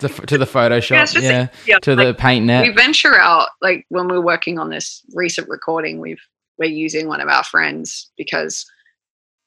the, 0.01 0.09
to 0.27 0.39
the 0.39 0.45
Photoshop, 0.45 1.15
yeah, 1.15 1.21
yeah, 1.21 1.49
yeah, 1.67 1.79
to 1.81 1.95
like, 1.95 2.17
the 2.17 2.23
PaintNet. 2.23 2.63
We 2.63 2.75
venture 2.75 3.19
out 3.19 3.49
like 3.61 3.87
when 3.89 4.09
we're 4.09 4.21
working 4.21 4.59
on 4.59 4.71
this 4.71 5.03
recent 5.15 5.49
recording. 5.49 6.01
We've 6.01 6.21
we're 6.59 6.71
using 6.71 7.09
one 7.09 7.21
of 7.21 7.29
our 7.29 7.45
friends 7.45 8.11
because 8.17 8.65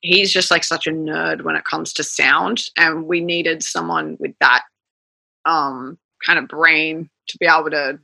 he's 0.01 0.31
just 0.31 0.51
like 0.51 0.63
such 0.63 0.87
a 0.87 0.91
nerd 0.91 1.43
when 1.43 1.55
it 1.55 1.65
comes 1.65 1.93
to 1.93 2.03
sound, 2.03 2.63
and 2.77 3.05
we 3.05 3.21
needed 3.21 3.63
someone 3.63 4.17
with 4.19 4.33
that 4.39 4.63
um 5.45 5.97
kind 6.25 6.39
of 6.39 6.47
brain 6.47 7.09
to 7.27 7.37
be 7.39 7.45
able 7.45 7.69
to 7.69 7.99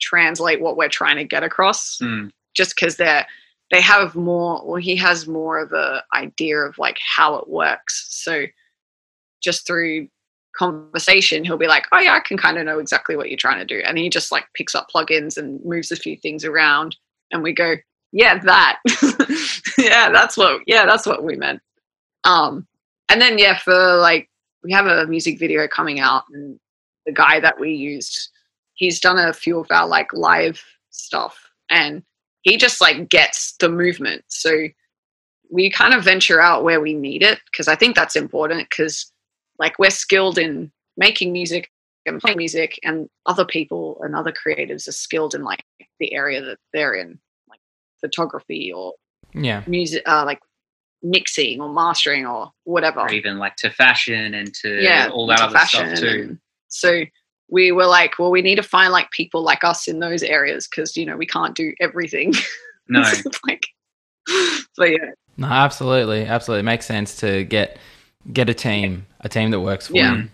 translate 0.00 0.60
what 0.60 0.76
we're 0.76 0.88
trying 0.88 1.16
to 1.16 1.24
get 1.24 1.42
across. 1.42 1.98
Mm. 1.98 2.30
Just 2.54 2.74
because 2.74 2.96
they're 2.96 3.26
they 3.70 3.80
have 3.80 4.14
more 4.14 4.62
well 4.64 4.80
he 4.80 4.96
has 4.96 5.26
more 5.26 5.58
of 5.58 5.72
a 5.72 6.02
idea 6.14 6.58
of 6.58 6.78
like 6.78 6.98
how 7.16 7.36
it 7.36 7.48
works 7.48 8.06
so 8.10 8.44
just 9.42 9.66
through 9.66 10.08
conversation, 10.56 11.44
he'll 11.44 11.56
be 11.56 11.68
like, 11.68 11.86
"Oh 11.92 12.00
yeah, 12.00 12.14
I 12.14 12.20
can 12.20 12.36
kind 12.36 12.58
of 12.58 12.64
know 12.64 12.78
exactly 12.78 13.16
what 13.16 13.28
you're 13.28 13.36
trying 13.36 13.58
to 13.58 13.64
do," 13.64 13.82
and 13.86 13.96
he 13.98 14.10
just 14.10 14.32
like 14.32 14.46
picks 14.54 14.74
up 14.74 14.88
plugins 14.94 15.36
and 15.36 15.64
moves 15.64 15.90
a 15.92 15.96
few 15.96 16.16
things 16.16 16.44
around, 16.44 16.96
and 17.30 17.42
we 17.42 17.52
go, 17.52 17.76
"Yeah, 18.12 18.38
that, 18.38 18.80
yeah, 19.78 20.10
that's 20.10 20.36
what, 20.36 20.62
yeah, 20.66 20.84
that's 20.86 21.06
what 21.06 21.22
we 21.22 21.36
meant." 21.36 21.60
Um, 22.24 22.66
and 23.08 23.20
then 23.20 23.38
yeah, 23.38 23.58
for 23.58 23.96
like 23.96 24.28
we 24.64 24.72
have 24.72 24.86
a 24.86 25.06
music 25.06 25.38
video 25.38 25.68
coming 25.68 26.00
out, 26.00 26.24
and 26.32 26.58
the 27.06 27.12
guy 27.12 27.40
that 27.40 27.60
we 27.60 27.72
used, 27.72 28.30
he's 28.74 29.00
done 29.00 29.18
a 29.18 29.32
few 29.32 29.60
of 29.60 29.68
our 29.70 29.86
like 29.86 30.12
live 30.12 30.62
stuff, 30.90 31.38
and 31.70 32.02
he 32.42 32.56
just 32.56 32.80
like 32.80 33.08
gets 33.08 33.54
the 33.58 33.68
movement, 33.68 34.24
so 34.28 34.68
we 35.50 35.70
kind 35.70 35.94
of 35.94 36.04
venture 36.04 36.40
out 36.40 36.64
where 36.64 36.80
we 36.80 36.92
need 36.92 37.22
it 37.22 37.40
because 37.50 37.68
I 37.68 37.74
think 37.74 37.96
that's 37.96 38.16
important 38.16 38.68
because 38.68 39.10
like 39.58 39.78
we're 39.78 39.90
skilled 39.90 40.38
in 40.38 40.70
making 40.96 41.32
music 41.32 41.70
and 42.06 42.20
playing 42.20 42.38
music 42.38 42.78
and 42.84 43.08
other 43.26 43.44
people 43.44 44.00
and 44.02 44.14
other 44.14 44.32
creatives 44.32 44.88
are 44.88 44.92
skilled 44.92 45.34
in 45.34 45.42
like 45.42 45.64
the 46.00 46.12
area 46.14 46.42
that 46.42 46.58
they're 46.72 46.94
in 46.94 47.18
like 47.48 47.60
photography 48.00 48.72
or 48.72 48.94
yeah. 49.34 49.62
music 49.66 50.02
uh, 50.06 50.24
like 50.24 50.40
mixing 51.02 51.60
or 51.60 51.72
mastering 51.72 52.26
or 52.26 52.50
whatever. 52.64 53.00
Or 53.00 53.12
even 53.12 53.38
like 53.38 53.56
to 53.56 53.70
fashion 53.70 54.34
and 54.34 54.52
to 54.54 54.82
yeah, 54.82 55.08
all 55.12 55.26
that 55.28 55.40
other 55.40 55.58
stuff 55.58 55.98
too. 55.98 56.38
so 56.68 57.02
we 57.50 57.72
were 57.72 57.86
like 57.86 58.18
well 58.18 58.30
we 58.30 58.42
need 58.42 58.56
to 58.56 58.62
find 58.62 58.92
like 58.92 59.10
people 59.10 59.42
like 59.42 59.64
us 59.64 59.88
in 59.88 60.00
those 60.00 60.22
areas 60.22 60.68
because 60.68 60.96
you 60.96 61.06
know 61.06 61.16
we 61.16 61.26
can't 61.26 61.54
do 61.54 61.72
everything. 61.80 62.32
No. 62.90 63.02
Like 63.46 63.66
but 64.78 64.90
yeah. 64.90 65.10
No 65.36 65.46
absolutely 65.46 66.24
absolutely. 66.24 66.60
It 66.60 66.62
makes 66.62 66.86
sense 66.86 67.16
to 67.16 67.44
get 67.44 67.76
get 68.32 68.48
a 68.48 68.54
team, 68.54 69.04
a 69.20 69.28
team 69.28 69.50
that 69.50 69.60
works 69.60 69.88
for 69.88 69.94
yeah. 69.94 70.16
you. 70.16 70.28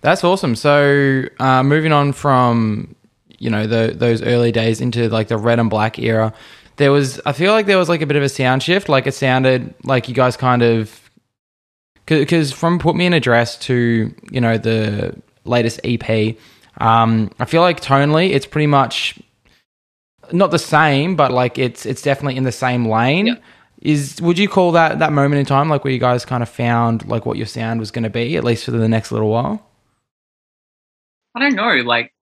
That's 0.00 0.22
awesome. 0.22 0.54
So, 0.54 1.24
uh, 1.40 1.62
moving 1.62 1.92
on 1.92 2.12
from 2.12 2.94
you 3.38 3.50
know 3.50 3.66
the, 3.66 3.94
those 3.94 4.22
early 4.22 4.52
days 4.52 4.80
into 4.80 5.08
like 5.08 5.28
the 5.28 5.36
red 5.36 5.58
and 5.58 5.70
black 5.70 5.98
era, 5.98 6.32
there 6.76 6.92
was 6.92 7.20
I 7.26 7.32
feel 7.32 7.52
like 7.52 7.66
there 7.66 7.78
was 7.78 7.88
like 7.88 8.02
a 8.02 8.06
bit 8.06 8.16
of 8.16 8.22
a 8.22 8.28
sound 8.28 8.62
shift. 8.62 8.88
Like 8.88 9.06
it 9.06 9.14
sounded 9.14 9.74
like 9.84 10.08
you 10.08 10.14
guys 10.14 10.36
kind 10.36 10.62
of 10.62 11.10
because 12.06 12.52
from 12.52 12.78
put 12.78 12.96
me 12.96 13.06
in 13.06 13.12
a 13.12 13.20
dress 13.20 13.58
to 13.58 14.14
you 14.30 14.40
know 14.40 14.56
the 14.56 15.16
latest 15.44 15.80
EP, 15.84 16.36
um, 16.78 17.30
I 17.38 17.44
feel 17.44 17.62
like 17.62 17.80
tonally 17.80 18.30
it's 18.30 18.46
pretty 18.46 18.68
much 18.68 19.18
not 20.32 20.50
the 20.50 20.58
same, 20.58 21.16
but 21.16 21.32
like 21.32 21.58
it's 21.58 21.86
it's 21.86 22.02
definitely 22.02 22.36
in 22.36 22.44
the 22.44 22.52
same 22.52 22.86
lane. 22.86 23.38
Is 23.80 24.20
would 24.20 24.38
you 24.38 24.48
call 24.48 24.72
that 24.72 24.98
that 24.98 25.12
moment 25.12 25.38
in 25.38 25.46
time 25.46 25.68
like 25.68 25.84
where 25.84 25.92
you 25.92 26.00
guys 26.00 26.24
kind 26.24 26.42
of 26.42 26.48
found 26.48 27.06
like 27.06 27.24
what 27.24 27.36
your 27.36 27.46
sound 27.46 27.78
was 27.78 27.92
going 27.92 28.02
to 28.02 28.10
be 28.10 28.36
at 28.36 28.42
least 28.42 28.64
for 28.64 28.72
the 28.72 28.88
next 28.88 29.12
little 29.12 29.28
while? 29.28 29.64
I 31.36 31.40
don't 31.40 31.54
know. 31.54 31.82
Like, 31.84 32.12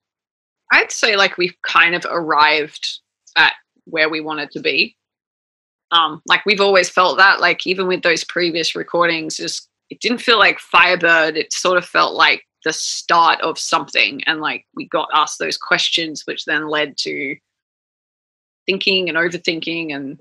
I'd 0.71 0.93
say 0.93 1.17
like 1.17 1.39
we've 1.39 1.57
kind 1.63 1.95
of 1.95 2.05
arrived 2.11 3.01
at 3.37 3.55
where 3.85 4.11
we 4.11 4.21
wanted 4.21 4.51
to 4.51 4.61
be. 4.61 4.97
Um, 5.93 6.21
like 6.27 6.45
we've 6.45 6.61
always 6.61 6.91
felt 6.91 7.17
that. 7.17 7.41
Like 7.41 7.67
even 7.67 7.87
with 7.87 8.03
those 8.03 8.25
previous 8.25 8.77
recordings, 8.77 9.37
just 9.37 9.71
it 9.89 10.01
didn't 10.01 10.19
feel 10.19 10.39
like 10.39 10.59
Fyre 10.59 10.99
Byrd. 10.99 11.37
It 11.39 11.55
sort 11.55 11.79
of 11.79 11.87
felt 11.87 12.15
like 12.15 12.43
the 12.65 12.73
start 12.73 13.41
of 13.41 13.59
something, 13.59 14.23
and 14.25 14.41
like 14.41 14.67
we 14.75 14.89
got 14.89 15.09
asked 15.15 15.39
those 15.39 15.57
questions, 15.57 16.23
which 16.27 16.45
then 16.45 16.69
led 16.69 16.99
to 16.99 17.37
thinking 18.67 19.09
and 19.09 19.17
overthinking 19.17 19.95
and 19.95 20.21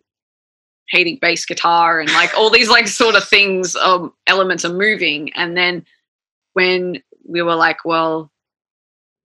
hating 0.89 1.17
bass 1.21 1.45
guitar 1.45 1.99
and 1.99 2.11
like 2.13 2.35
all 2.37 2.49
these 2.49 2.69
like 2.69 2.87
sort 2.87 3.15
of 3.15 3.27
things 3.27 3.75
um 3.75 4.13
elements 4.27 4.65
are 4.65 4.73
moving. 4.73 5.31
And 5.33 5.57
then 5.57 5.85
when 6.53 7.01
we 7.27 7.41
were 7.41 7.55
like 7.55 7.83
well 7.85 8.31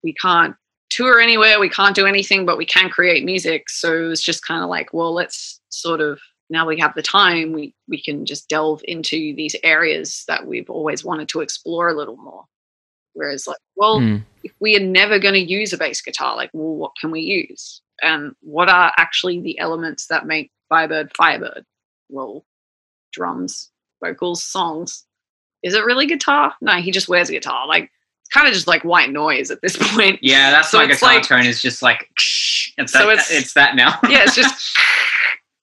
we 0.02 0.14
can't 0.14 0.56
tour 0.88 1.20
anywhere 1.20 1.60
we 1.60 1.68
can't 1.68 1.94
do 1.94 2.06
anything 2.06 2.46
but 2.46 2.58
we 2.58 2.66
can 2.66 2.88
create 2.88 3.24
music. 3.24 3.68
So 3.68 4.04
it 4.04 4.08
was 4.08 4.22
just 4.22 4.44
kind 4.44 4.62
of 4.62 4.70
like 4.70 4.92
well 4.92 5.12
let's 5.12 5.60
sort 5.68 6.00
of 6.00 6.20
now 6.48 6.66
we 6.66 6.80
have 6.80 6.94
the 6.94 7.02
time 7.02 7.52
we 7.52 7.74
we 7.88 8.02
can 8.02 8.26
just 8.26 8.48
delve 8.48 8.80
into 8.84 9.34
these 9.36 9.54
areas 9.62 10.24
that 10.28 10.46
we've 10.46 10.70
always 10.70 11.04
wanted 11.04 11.28
to 11.28 11.40
explore 11.40 11.88
a 11.88 11.96
little 11.96 12.16
more. 12.16 12.44
Whereas 13.12 13.46
like 13.46 13.58
well 13.76 14.00
mm. 14.00 14.22
if 14.42 14.52
we 14.60 14.76
are 14.76 14.80
never 14.80 15.18
going 15.18 15.34
to 15.34 15.40
use 15.40 15.72
a 15.72 15.78
bass 15.78 16.00
guitar 16.00 16.36
like 16.36 16.50
well 16.54 16.74
what 16.74 16.92
can 16.98 17.10
we 17.10 17.20
use? 17.20 17.82
And 18.02 18.34
what 18.40 18.70
are 18.70 18.92
actually 18.96 19.42
the 19.42 19.58
elements 19.58 20.06
that 20.06 20.26
make 20.26 20.50
Fyre 20.70 20.88
Byrd, 20.88 21.12
Firebird. 21.16 21.64
Well, 22.08 22.46
drums, 23.12 23.70
vocals, 24.02 24.42
songs. 24.42 25.04
Is 25.62 25.74
it 25.74 25.84
really 25.84 26.06
guitar? 26.06 26.54
No, 26.62 26.76
he 26.76 26.90
just 26.90 27.08
wears 27.08 27.28
a 27.28 27.32
guitar. 27.32 27.66
Like 27.66 27.84
it's 28.22 28.30
kind 28.32 28.48
of 28.48 28.54
just 28.54 28.66
like 28.66 28.82
white 28.82 29.10
noise 29.10 29.50
at 29.50 29.60
this 29.60 29.76
point. 29.94 30.18
Yeah, 30.22 30.50
that's 30.50 30.70
so 30.70 30.78
my 30.78 30.86
guitar 30.86 31.16
like, 31.16 31.24
tone 31.24 31.44
is 31.44 31.60
just 31.60 31.82
like 31.82 32.08
it's 32.78 32.92
so 32.92 33.06
that, 33.06 33.18
it's, 33.18 33.30
it's 33.30 33.54
that 33.54 33.76
now. 33.76 33.98
yeah, 34.08 34.22
it's 34.22 34.34
just 34.34 34.78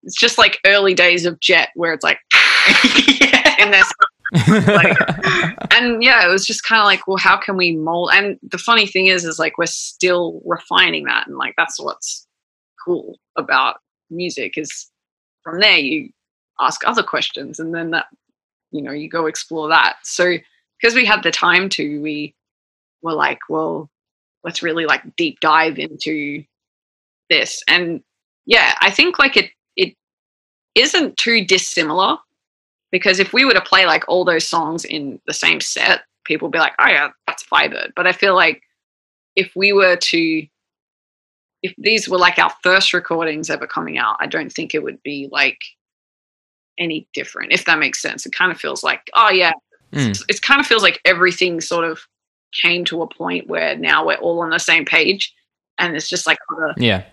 it's 0.03 0.19
just 0.19 0.37
like 0.37 0.59
early 0.65 0.93
days 0.93 1.25
of 1.25 1.39
Jet 1.39 1.69
where 1.73 1.93
it's 1.93 2.03
like 2.03 2.19
like, 4.47 4.97
and 5.73 6.03
yeah, 6.03 6.25
it 6.25 6.29
was 6.29 6.45
just 6.45 6.63
kind 6.63 6.81
of 6.81 6.85
like, 6.85 7.07
well, 7.07 7.17
how 7.17 7.37
can 7.37 7.55
we 7.55 7.75
mold? 7.75 8.09
And 8.13 8.37
the 8.43 8.57
funny 8.57 8.85
thing 8.85 9.05
is, 9.07 9.23
is 9.23 9.39
like 9.39 9.57
we're 9.57 9.65
still 9.65 10.41
refining 10.45 11.05
that, 11.05 11.27
and 11.27 11.37
like 11.37 11.53
that's 11.57 11.79
what's 11.79 12.27
cool 12.83 13.17
about 13.37 13.77
music 14.09 14.57
is 14.57 14.89
from 15.47 15.59
there 15.59 15.77
you 15.77 16.09
ask 16.59 16.81
other 16.85 17.03
questions 17.03 17.59
and 17.59 17.73
then 17.73 17.91
that 17.91 18.07
you 18.71 18.81
know 18.81 18.91
you 18.91 19.09
go 19.09 19.27
explore 19.27 19.69
that 19.69 19.97
so 20.03 20.35
because 20.79 20.95
we 20.95 21.05
had 21.05 21.23
the 21.23 21.31
time 21.31 21.69
to 21.69 22.01
we 22.01 22.33
were 23.01 23.13
like 23.13 23.39
well 23.49 23.89
let's 24.43 24.63
really 24.63 24.85
like 24.85 25.15
deep 25.15 25.39
dive 25.39 25.77
into 25.77 26.43
this 27.29 27.63
and 27.67 28.01
yeah 28.45 28.73
i 28.81 28.89
think 28.89 29.19
like 29.19 29.37
it 29.37 29.51
it 29.75 29.95
isn't 30.75 31.15
too 31.17 31.45
dissimilar 31.45 32.17
because 32.91 33.19
if 33.19 33.33
we 33.33 33.45
were 33.45 33.53
to 33.53 33.61
play 33.61 33.85
like 33.85 34.03
all 34.07 34.23
those 34.23 34.47
songs 34.47 34.85
in 34.85 35.19
the 35.27 35.33
same 35.33 35.59
set, 35.59 36.01
people 36.25 36.47
would 36.47 36.53
be 36.53 36.59
like, 36.59 36.73
oh 36.79 36.87
yeah, 36.87 37.09
that's 37.25 37.43
Fyre 37.43 37.69
Byrd. 37.69 37.93
But 37.95 38.07
I 38.07 38.11
feel 38.11 38.35
like 38.35 38.61
if 39.35 39.51
we 39.55 39.73
were 39.73 39.95
to, 39.95 40.47
if 41.67 41.75
these 41.77 42.07
were 42.07 42.17
like 42.17 42.39
our 42.39 42.51
first 42.63 42.93
recordings 42.93 43.49
ever 43.49 43.67
coming 43.67 43.97
out, 43.97 44.17
I 44.19 44.27
don't 44.27 44.51
think 44.51 44.73
it 44.73 44.83
would 44.83 45.01
be 45.03 45.29
like 45.31 45.59
any 46.79 47.07
different, 47.13 47.51
if 47.51 47.65
that 47.65 47.79
makes 47.79 48.01
sense. 48.01 48.25
It 48.25 48.33
kind 48.33 48.51
of 48.51 48.59
feels 48.59 48.83
like, 48.83 49.09
oh 49.15 49.29
yeah, 49.29 49.51
mm. 49.91 50.23
it 50.29 50.41
kind 50.41 50.59
of 50.59 50.67
feels 50.67 50.83
like 50.83 51.01
everything 51.05 51.59
sort 51.61 51.85
of 51.85 51.99
came 52.53 52.85
to 52.85 53.01
a 53.01 53.07
point 53.07 53.47
where 53.47 53.77
now 53.77 54.05
we're 54.05 54.15
all 54.15 54.41
on 54.41 54.49
the 54.49 54.59
same 54.59 54.85
page 54.85 55.33
and 55.77 55.95
it's 55.95 56.09
just 56.09 56.25
like 56.25 56.37
other, 56.51 56.73
yeah, 56.77 57.03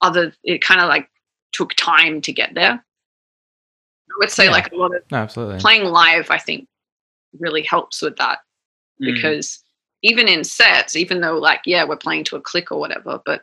other, 0.00 0.32
it 0.44 0.62
kind 0.62 0.80
of 0.80 0.88
like 0.88 1.08
took 1.52 1.74
time 1.74 2.20
to 2.22 2.32
get 2.32 2.54
there. 2.54 2.72
I 2.72 4.14
would 4.18 4.30
say 4.30 4.46
yeah. 4.46 4.52
like 4.52 4.72
a 4.72 4.76
lot 4.76 4.94
of 4.94 5.02
absolutely 5.12 5.58
playing 5.58 5.84
live, 5.84 6.30
I 6.30 6.38
think 6.38 6.66
really 7.38 7.62
helps 7.62 8.02
with 8.02 8.16
that 8.16 8.38
mm. 9.00 9.14
because 9.14 9.62
even 10.02 10.28
in 10.28 10.42
sets, 10.42 10.96
even 10.96 11.20
though 11.20 11.38
like, 11.38 11.60
yeah, 11.66 11.84
we're 11.84 11.96
playing 11.96 12.24
to 12.24 12.36
a 12.36 12.40
click 12.40 12.72
or 12.72 12.80
whatever, 12.80 13.20
but 13.26 13.42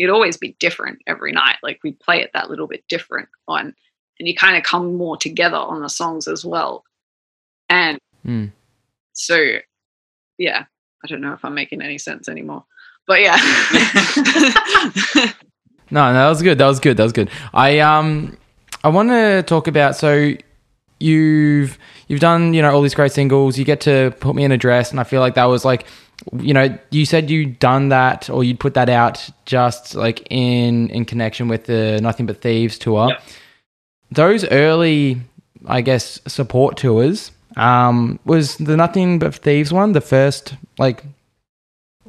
it'd 0.00 0.10
always 0.10 0.38
be 0.38 0.56
different 0.60 1.02
every 1.06 1.30
night. 1.30 1.56
Like 1.62 1.78
we 1.84 1.92
play 1.92 2.22
it 2.22 2.30
that 2.32 2.48
little 2.48 2.66
bit 2.66 2.82
different 2.88 3.28
on, 3.46 3.74
and 4.18 4.28
you 4.28 4.34
kind 4.34 4.56
of 4.56 4.62
come 4.62 4.96
more 4.96 5.18
together 5.18 5.58
on 5.58 5.82
the 5.82 5.90
songs 5.90 6.26
as 6.26 6.42
well. 6.42 6.84
And 7.68 7.98
mm. 8.26 8.50
so, 9.12 9.58
yeah, 10.38 10.64
I 11.04 11.06
don't 11.06 11.20
know 11.20 11.34
if 11.34 11.44
I'm 11.44 11.54
making 11.54 11.82
any 11.82 11.98
sense 11.98 12.30
anymore, 12.30 12.64
but 13.06 13.20
yeah. 13.20 13.36
no, 15.90 16.12
no, 16.12 16.14
that 16.14 16.28
was 16.30 16.40
good. 16.40 16.56
That 16.56 16.66
was 16.66 16.80
good. 16.80 16.96
That 16.96 17.04
was 17.04 17.12
good. 17.12 17.28
I 17.52 17.80
um, 17.80 18.38
I 18.82 18.88
want 18.88 19.10
to 19.10 19.42
talk 19.42 19.66
about 19.68 19.96
so 19.96 20.32
you've 20.98 21.78
you've 22.08 22.20
done 22.20 22.54
you 22.54 22.62
know 22.62 22.72
all 22.72 22.80
these 22.80 22.94
great 22.94 23.12
singles. 23.12 23.58
You 23.58 23.66
get 23.66 23.82
to 23.82 24.14
put 24.18 24.34
me 24.34 24.44
in 24.44 24.52
a 24.52 24.56
dress, 24.56 24.90
and 24.92 24.98
I 24.98 25.04
feel 25.04 25.20
like 25.20 25.34
that 25.34 25.44
was 25.44 25.62
like 25.62 25.84
you 26.38 26.54
know 26.54 26.78
you 26.90 27.04
said 27.04 27.30
you'd 27.30 27.58
done 27.58 27.88
that 27.88 28.28
or 28.30 28.44
you'd 28.44 28.60
put 28.60 28.74
that 28.74 28.88
out 28.88 29.28
just 29.46 29.94
like 29.94 30.26
in 30.30 30.90
in 30.90 31.04
connection 31.04 31.48
with 31.48 31.64
the 31.64 31.98
Nothing 32.02 32.26
But 32.26 32.40
Thieves 32.40 32.78
tour. 32.78 33.08
Yep. 33.08 33.22
Those 34.12 34.44
early, 34.46 35.20
I 35.66 35.80
guess, 35.82 36.20
support 36.26 36.76
tours. 36.76 37.30
Um, 37.56 38.18
was 38.24 38.56
the 38.56 38.76
Nothing 38.76 39.18
But 39.18 39.34
Thieves 39.34 39.72
one 39.72 39.92
the 39.92 40.00
first 40.00 40.54
like 40.78 41.04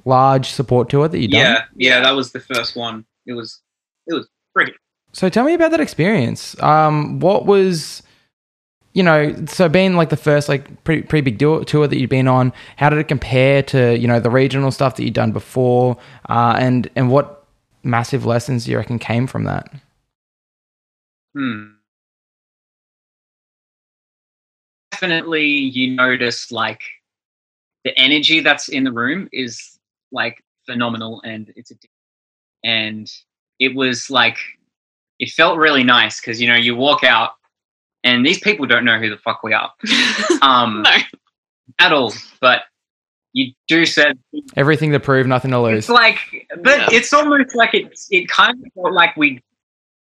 large 0.05 0.49
support 0.49 0.89
tour 0.89 1.07
that 1.07 1.19
you 1.19 1.27
done? 1.27 1.41
Yeah, 1.41 1.63
yeah, 1.75 1.99
that 2.01 2.11
was 2.11 2.31
the 2.31 2.39
first 2.39 2.75
one. 2.75 3.05
It 3.25 3.33
was 3.33 3.61
it 4.07 4.13
was 4.13 4.27
pretty. 4.53 4.73
So 5.13 5.29
tell 5.29 5.45
me 5.45 5.53
about 5.53 5.71
that 5.71 5.79
experience. 5.81 6.61
Um, 6.61 7.19
what 7.19 7.45
was 7.45 8.01
you 8.93 9.03
know, 9.03 9.33
so 9.45 9.69
being 9.69 9.95
like 9.95 10.09
the 10.09 10.17
first 10.17 10.49
like 10.49 10.83
pretty 10.83 11.03
pretty 11.03 11.31
big 11.31 11.39
tour 11.39 11.87
that 11.87 11.97
you've 11.97 12.09
been 12.09 12.27
on, 12.27 12.51
how 12.75 12.89
did 12.89 12.99
it 12.99 13.07
compare 13.07 13.63
to 13.63 13.97
you 13.97 14.07
know 14.07 14.19
the 14.19 14.29
regional 14.29 14.71
stuff 14.71 14.95
that 14.97 15.03
you'd 15.03 15.13
done 15.13 15.31
before, 15.31 15.97
uh, 16.29 16.55
and 16.59 16.89
and 16.95 17.09
what 17.09 17.45
massive 17.83 18.25
lessons 18.25 18.65
do 18.65 18.71
you 18.71 18.77
reckon 18.77 18.99
came 18.99 19.27
from 19.27 19.45
that? 19.45 19.71
Hmm. 21.33 21.67
Definitely, 24.91 25.47
you 25.47 25.95
notice 25.95 26.51
like 26.51 26.81
the 27.85 27.97
energy 27.97 28.41
that's 28.41 28.67
in 28.67 28.83
the 28.83 28.91
room 28.91 29.29
is 29.31 29.79
like 30.11 30.43
phenomenal, 30.65 31.21
and 31.23 31.51
it's 31.55 31.71
a 31.71 31.75
and 32.63 33.09
it 33.59 33.73
was 33.73 34.09
like 34.09 34.37
it 35.19 35.29
felt 35.29 35.57
really 35.57 35.83
nice 35.83 36.19
because 36.19 36.41
you 36.41 36.47
know 36.47 36.55
you 36.55 36.75
walk 36.75 37.05
out 37.05 37.35
and 38.03 38.25
these 38.25 38.39
people 38.39 38.65
don't 38.65 38.85
know 38.85 38.99
who 38.99 39.09
the 39.09 39.17
fuck 39.17 39.43
we 39.43 39.53
are 39.53 39.71
um, 40.41 40.83
no. 40.83 40.95
at 41.79 41.93
all. 41.93 42.13
But 42.39 42.63
you 43.33 43.53
do 43.67 43.85
said 43.85 44.19
everything 44.55 44.91
to 44.91 44.99
prove, 44.99 45.27
nothing 45.27 45.51
to 45.51 45.61
lose. 45.61 45.79
It's 45.79 45.89
like, 45.89 46.17
but 46.61 46.79
yeah. 46.79 46.87
it's 46.91 47.13
almost 47.13 47.55
like 47.55 47.73
it. 47.73 47.97
It 48.09 48.27
kind 48.27 48.51
of 48.51 48.73
felt 48.73 48.93
like 48.93 49.15
we. 49.15 49.41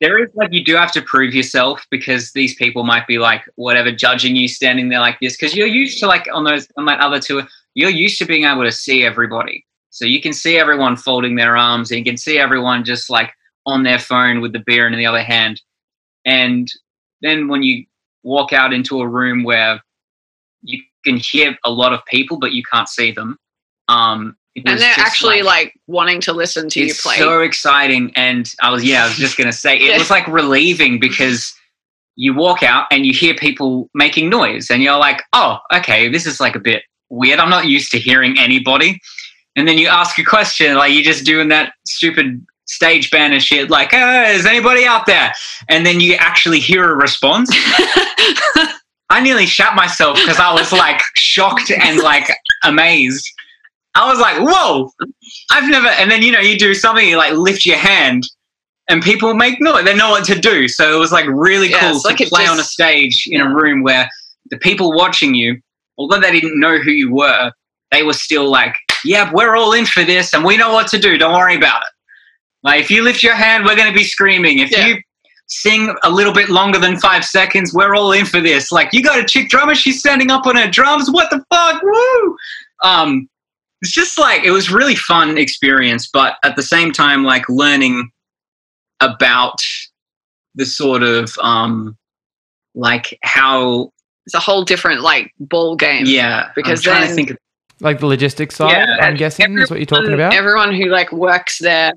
There 0.01 0.21
is 0.21 0.29
like 0.35 0.51
you 0.51 0.63
do 0.63 0.75
have 0.75 0.91
to 0.91 1.01
prove 1.01 1.33
yourself 1.33 1.87
because 1.89 2.33
these 2.33 2.53
people 2.55 2.83
might 2.83 3.07
be 3.07 3.17
like 3.17 3.43
whatever 3.55 3.93
judging 3.93 4.35
you 4.35 4.49
standing 4.49 4.89
there 4.89 4.99
like 4.99 5.17
this 5.21 5.37
because 5.37 5.55
you're 5.55 5.67
used 5.67 5.99
to 5.99 6.07
like 6.07 6.27
on 6.33 6.43
those 6.43 6.67
on 6.77 6.85
that 6.85 6.99
other 6.99 7.19
tour 7.19 7.47
you're 7.75 7.89
used 7.89 8.17
to 8.17 8.25
being 8.25 8.43
able 8.43 8.63
to 8.63 8.73
see 8.73 9.05
everybody 9.05 9.65
so 9.91 10.03
you 10.03 10.21
can 10.21 10.33
see 10.33 10.57
everyone 10.57 10.97
folding 10.97 11.35
their 11.35 11.55
arms 11.55 11.91
and 11.91 11.97
you 11.97 12.03
can 12.03 12.17
see 12.17 12.37
everyone 12.37 12.83
just 12.83 13.09
like 13.09 13.31
on 13.65 13.83
their 13.83 13.97
phone 13.97 14.41
with 14.41 14.51
the 14.51 14.59
beer 14.59 14.85
in 14.85 14.99
the 14.99 15.05
other 15.05 15.23
hand 15.23 15.61
and 16.25 16.69
then 17.21 17.47
when 17.47 17.63
you 17.63 17.85
walk 18.23 18.53
out 18.53 18.73
into 18.73 19.01
a 19.01 19.07
room 19.07 19.43
where 19.43 19.81
you 20.61 20.81
can 21.03 21.17
hear 21.17 21.55
a 21.63 21.71
lot 21.71 21.93
of 21.93 22.03
people 22.05 22.37
but 22.39 22.53
you 22.53 22.63
can't 22.71 22.89
see 22.89 23.11
them 23.11 23.37
um 23.87 24.35
and 24.65 24.79
they're 24.79 24.93
actually 24.95 25.41
like, 25.41 25.65
like, 25.65 25.73
wanting 25.87 26.21
to 26.21 26.31
listen 26.31 26.69
to 26.69 26.85
you 26.85 26.93
play. 26.93 27.17
so 27.17 27.41
exciting 27.41 28.11
and 28.15 28.53
i 28.61 28.71
was 28.71 28.83
yeah 28.83 29.03
i 29.03 29.07
was 29.07 29.17
just 29.17 29.37
gonna 29.37 29.51
say 29.51 29.77
it 29.77 29.97
was 29.97 30.09
like 30.09 30.27
relieving 30.27 30.99
because 30.99 31.53
you 32.15 32.33
walk 32.33 32.63
out 32.63 32.87
and 32.91 33.05
you 33.05 33.13
hear 33.13 33.35
people 33.35 33.89
making 33.93 34.29
noise 34.29 34.69
and 34.71 34.81
you're 34.81 34.97
like 34.97 35.21
oh 35.33 35.59
okay 35.73 36.07
this 36.07 36.25
is 36.25 36.39
like 36.39 36.55
a 36.55 36.59
bit 36.59 36.83
weird. 37.09 37.39
I'm 37.39 37.49
not 37.49 37.65
used 37.65 37.91
to 37.91 37.99
hearing 37.99 38.35
anybody. 38.37 38.99
And 39.55 39.67
then 39.67 39.77
you 39.77 39.87
ask 39.87 40.17
a 40.19 40.23
question 40.23 40.75
like 40.75 40.93
you're 40.93 41.03
just 41.03 41.25
doing 41.25 41.49
that 41.49 41.73
stupid 41.87 42.45
stage 42.65 43.11
banner 43.11 43.39
shit 43.39 43.69
like, 43.69 43.91
hey, 43.91 44.35
is 44.35 44.45
anybody 44.45 44.85
out 44.85 45.05
there? 45.05 45.31
And 45.69 45.85
then 45.85 45.99
you 45.99 46.15
actually 46.15 46.59
hear 46.59 46.91
a 46.91 46.95
response. 46.95 47.49
I 49.09 49.21
nearly 49.21 49.45
shat 49.45 49.75
myself 49.75 50.17
because 50.17 50.39
I 50.39 50.51
was 50.53 50.71
like 50.71 50.99
shocked 51.15 51.71
and 51.71 51.99
like 51.99 52.27
amazed. 52.63 53.27
I 53.93 54.09
was 54.09 54.19
like, 54.19 54.37
whoa, 54.39 54.91
I've 55.51 55.69
never, 55.69 55.87
and 55.87 56.11
then, 56.11 56.21
you 56.21 56.31
know, 56.31 56.39
you 56.39 56.57
do 56.57 56.73
something, 56.73 57.07
you 57.07 57.17
like 57.17 57.33
lift 57.33 57.65
your 57.65 57.77
hand 57.77 58.23
and 58.89 59.01
people 59.01 59.33
make 59.33 59.61
noise. 59.61 59.85
They 59.85 59.95
know 59.95 60.09
what 60.09 60.25
to 60.25 60.39
do. 60.39 60.67
So 60.67 60.93
it 60.93 60.99
was 60.99 61.11
like 61.11 61.25
really 61.27 61.69
yeah, 61.69 61.91
cool 61.91 61.99
to 62.01 62.07
like 62.07 62.17
play 62.17 62.43
just, 62.43 62.51
on 62.51 62.59
a 62.59 62.63
stage 62.63 63.25
in 63.27 63.39
yeah. 63.39 63.51
a 63.51 63.55
room 63.55 63.83
where 63.83 64.09
the 64.49 64.57
people 64.57 64.91
watching 64.93 65.33
you, 65.33 65.59
although 65.97 66.19
they 66.19 66.31
didn't 66.31 66.59
know 66.59 66.77
who 66.77 66.91
you 66.91 67.13
were, 67.13 67.51
they 67.91 68.03
were 68.03 68.13
still 68.13 68.49
like, 68.49 68.75
yeah, 69.05 69.31
we're 69.33 69.55
all 69.55 69.73
in 69.73 69.85
for 69.85 70.03
this 70.03 70.33
and 70.33 70.43
we 70.43 70.57
know 70.57 70.73
what 70.73 70.87
to 70.89 70.99
do. 70.99 71.17
Don't 71.17 71.33
worry 71.33 71.55
about 71.55 71.83
it. 71.83 71.89
Like 72.65 72.81
if 72.81 72.89
you 72.89 73.03
lift 73.03 73.21
your 73.21 73.35
hand, 73.35 73.63
we're 73.63 73.75
going 73.75 73.91
to 73.91 73.97
be 73.97 74.03
screaming. 74.03 74.57
If 74.57 74.71
yeah. 74.71 74.87
you 74.87 74.97
sing 75.47 75.95
a 76.03 76.09
little 76.09 76.33
bit 76.33 76.49
longer 76.49 76.79
than 76.79 76.97
five 76.97 77.23
seconds, 77.23 77.73
we're 77.73 77.95
all 77.95 78.11
in 78.11 78.25
for 78.25 78.41
this. 78.41 78.71
Like 78.71 78.91
you 78.91 79.03
got 79.03 79.19
a 79.19 79.23
chick 79.23 79.49
drummer, 79.49 79.75
she's 79.75 79.99
standing 79.99 80.31
up 80.31 80.47
on 80.47 80.55
her 80.55 80.69
drums. 80.69 81.11
What 81.11 81.29
the 81.29 81.45
fuck? 81.53 81.81
Woo! 81.83 82.37
Um, 82.83 83.29
it's 83.83 83.91
just 83.91 84.17
like 84.17 84.43
it 84.43 84.49
was 84.49 84.71
really 84.71 84.95
fun 84.95 85.37
experience, 85.37 86.09
but 86.11 86.37
at 86.43 86.55
the 86.55 86.63
same 86.63 86.91
time, 86.91 87.23
like 87.23 87.47
learning 87.49 88.09
about 88.99 89.57
the 90.55 90.65
sort 90.65 91.03
of 91.03 91.37
um, 91.43 91.95
like 92.73 93.15
how 93.21 93.91
it's 94.25 94.33
a 94.33 94.39
whole 94.39 94.63
different 94.63 95.01
like 95.01 95.31
ball 95.39 95.75
game. 95.75 96.05
Yeah, 96.07 96.49
because 96.55 96.79
I'm 96.79 96.93
trying 96.93 97.01
then, 97.01 97.09
to 97.09 97.15
think 97.15 97.29
of 97.29 97.37
like 97.79 97.99
the 97.99 98.07
logistics 98.07 98.55
side. 98.55 98.71
Yeah, 98.71 98.97
I'm 99.01 99.17
guessing 99.17 99.43
everyone, 99.43 99.63
is 99.63 99.69
what 99.69 99.79
you're 99.79 99.85
talking 99.85 100.13
about. 100.13 100.33
Everyone 100.33 100.73
who 100.73 100.85
like 100.85 101.11
works 101.11 101.59
there 101.59 101.93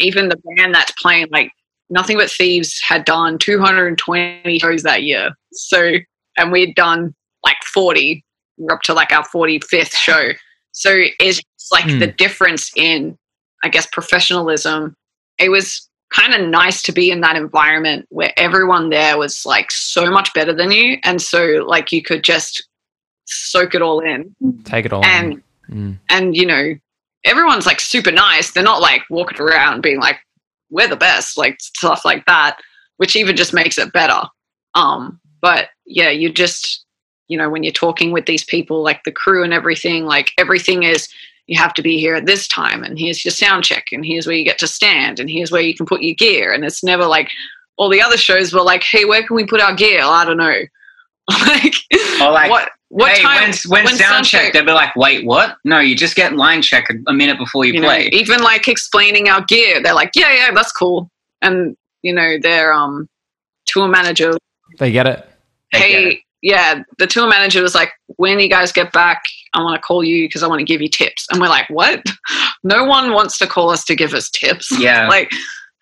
even 0.00 0.28
the 0.28 0.40
band 0.56 0.74
that's 0.74 0.92
playing 0.92 1.28
like 1.30 1.52
nothing 1.88 2.16
but 2.16 2.30
thieves 2.30 2.80
had 2.86 3.04
done 3.04 3.38
220 3.38 4.58
shows 4.58 4.82
that 4.82 5.02
year. 5.02 5.30
So 5.52 5.94
and 6.36 6.52
we'd 6.52 6.74
done 6.74 7.14
like 7.44 7.56
40 7.72 8.24
we're 8.58 8.74
up 8.74 8.82
to 8.82 8.94
like 8.94 9.12
our 9.12 9.24
45th 9.24 9.94
show. 9.94 10.30
So 10.72 10.94
it's 11.18 11.42
like 11.72 11.84
mm. 11.84 11.98
the 11.98 12.08
difference 12.08 12.70
in 12.76 13.16
i 13.62 13.68
guess 13.68 13.86
professionalism. 13.86 14.94
It 15.38 15.50
was 15.50 15.88
kind 16.14 16.34
of 16.34 16.48
nice 16.48 16.82
to 16.82 16.92
be 16.92 17.10
in 17.10 17.20
that 17.20 17.36
environment 17.36 18.06
where 18.10 18.32
everyone 18.36 18.90
there 18.90 19.16
was 19.16 19.46
like 19.46 19.70
so 19.70 20.10
much 20.10 20.32
better 20.34 20.52
than 20.52 20.70
you. 20.72 20.98
And 21.04 21.22
so 21.22 21.64
like 21.66 21.92
you 21.92 22.02
could 22.02 22.24
just 22.24 22.66
soak 23.26 23.74
it 23.74 23.82
all 23.82 24.00
in. 24.00 24.34
Take 24.64 24.86
it 24.86 24.92
all 24.92 25.04
and 25.04 25.42
mm. 25.70 25.98
and 26.08 26.36
you 26.36 26.46
know 26.46 26.74
everyone's 27.24 27.66
like 27.66 27.80
super 27.80 28.12
nice. 28.12 28.50
They're 28.50 28.62
not 28.62 28.80
like 28.80 29.02
walking 29.10 29.40
around 29.40 29.82
being 29.82 30.00
like, 30.00 30.18
we're 30.70 30.88
the 30.88 30.96
best, 30.96 31.36
like 31.36 31.60
stuff 31.60 32.04
like 32.04 32.24
that, 32.26 32.58
which 32.96 33.16
even 33.16 33.36
just 33.36 33.52
makes 33.52 33.78
it 33.78 33.92
better. 33.92 34.22
Um, 34.74 35.20
but 35.40 35.68
yeah, 35.86 36.10
you 36.10 36.32
just, 36.32 36.84
you 37.28 37.36
know, 37.36 37.50
when 37.50 37.62
you're 37.62 37.72
talking 37.72 38.12
with 38.12 38.26
these 38.26 38.44
people, 38.44 38.82
like 38.82 39.02
the 39.04 39.12
crew 39.12 39.42
and 39.42 39.52
everything, 39.52 40.04
like 40.04 40.32
everything 40.38 40.82
is, 40.84 41.08
you 41.46 41.58
have 41.58 41.74
to 41.74 41.82
be 41.82 41.98
here 41.98 42.14
at 42.14 42.26
this 42.26 42.46
time, 42.46 42.84
and 42.84 42.96
here's 42.96 43.24
your 43.24 43.32
sound 43.32 43.64
check, 43.64 43.86
and 43.90 44.06
here's 44.06 44.24
where 44.24 44.36
you 44.36 44.44
get 44.44 44.58
to 44.58 44.68
stand, 44.68 45.18
and 45.18 45.28
here's 45.28 45.50
where 45.50 45.60
you 45.60 45.74
can 45.74 45.84
put 45.84 46.00
your 46.00 46.14
gear. 46.14 46.52
And 46.52 46.64
it's 46.64 46.84
never 46.84 47.04
like 47.04 47.28
all 47.76 47.88
the 47.88 48.00
other 48.00 48.16
shows 48.16 48.52
were 48.52 48.62
like, 48.62 48.84
hey, 48.84 49.04
where 49.04 49.26
can 49.26 49.34
we 49.34 49.44
put 49.44 49.60
our 49.60 49.74
gear? 49.74 50.00
I 50.04 50.24
don't 50.24 50.36
know. 50.36 50.60
like, 51.30 51.74
or 52.20 52.30
like 52.30 52.50
what 52.50 52.70
what 52.90 53.12
hey, 53.12 53.22
time? 53.22 53.52
When, 53.68 53.84
when, 53.84 53.94
sound 53.94 54.24
check, 54.24 54.52
they'll 54.52 54.64
be 54.64 54.72
like, 54.72 54.94
"Wait, 54.96 55.24
what? 55.24 55.56
No, 55.64 55.78
you 55.78 55.96
just 55.96 56.16
get 56.16 56.34
line 56.34 56.60
check 56.60 56.90
a, 56.90 56.94
a 57.08 57.12
minute 57.12 57.38
before 57.38 57.64
you, 57.64 57.74
you 57.74 57.80
play." 57.80 58.04
Know, 58.04 58.18
even 58.18 58.42
like 58.42 58.68
explaining 58.68 59.28
our 59.28 59.42
gear, 59.42 59.80
they're 59.82 59.94
like, 59.94 60.10
"Yeah, 60.14 60.32
yeah, 60.32 60.50
that's 60.52 60.72
cool," 60.72 61.08
and 61.40 61.76
you 62.02 62.12
know 62.12 62.36
they're 62.42 62.72
um 62.72 63.08
tour 63.66 63.88
manager. 63.88 64.32
They 64.78 64.90
get 64.90 65.06
it. 65.06 65.26
Hey, 65.72 66.08
it. 66.08 66.18
yeah, 66.42 66.82
the 66.98 67.06
tour 67.06 67.28
manager 67.28 67.62
was 67.62 67.74
like, 67.74 67.92
when 68.16 68.40
you 68.40 68.48
guys 68.48 68.72
get 68.72 68.92
back, 68.92 69.22
I 69.54 69.62
want 69.62 69.80
to 69.80 69.86
call 69.86 70.04
you 70.04 70.26
because 70.26 70.42
I 70.42 70.48
want 70.48 70.60
to 70.60 70.64
give 70.64 70.80
you 70.80 70.88
tips. 70.88 71.26
And 71.30 71.40
we're 71.40 71.48
like, 71.48 71.68
what? 71.70 72.04
No 72.62 72.84
one 72.84 73.14
wants 73.14 73.38
to 73.38 73.46
call 73.46 73.70
us 73.70 73.86
to 73.86 73.96
give 73.96 74.12
us 74.12 74.28
tips. 74.28 74.70
Yeah. 74.78 75.08
like, 75.08 75.30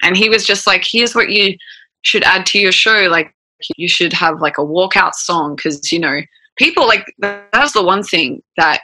and 0.00 0.16
he 0.16 0.28
was 0.28 0.46
just 0.46 0.64
like, 0.64 0.84
here's 0.88 1.12
what 1.12 1.28
you 1.28 1.56
should 2.02 2.22
add 2.22 2.46
to 2.46 2.58
your 2.60 2.70
show. 2.70 3.08
Like, 3.10 3.34
you 3.76 3.88
should 3.88 4.12
have 4.12 4.40
like 4.40 4.58
a 4.58 4.64
walkout 4.64 5.14
song 5.14 5.56
because, 5.56 5.90
you 5.90 5.98
know, 5.98 6.20
people 6.58 6.86
like 6.86 7.06
that's 7.20 7.72
the 7.72 7.82
one 7.82 8.02
thing 8.02 8.42
that 8.56 8.82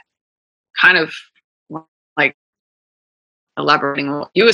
kind 0.79 0.97
of 0.97 1.13
like 2.17 2.35
elaborating 3.57 4.11
what 4.11 4.31
you 4.33 4.45
were 4.45 4.51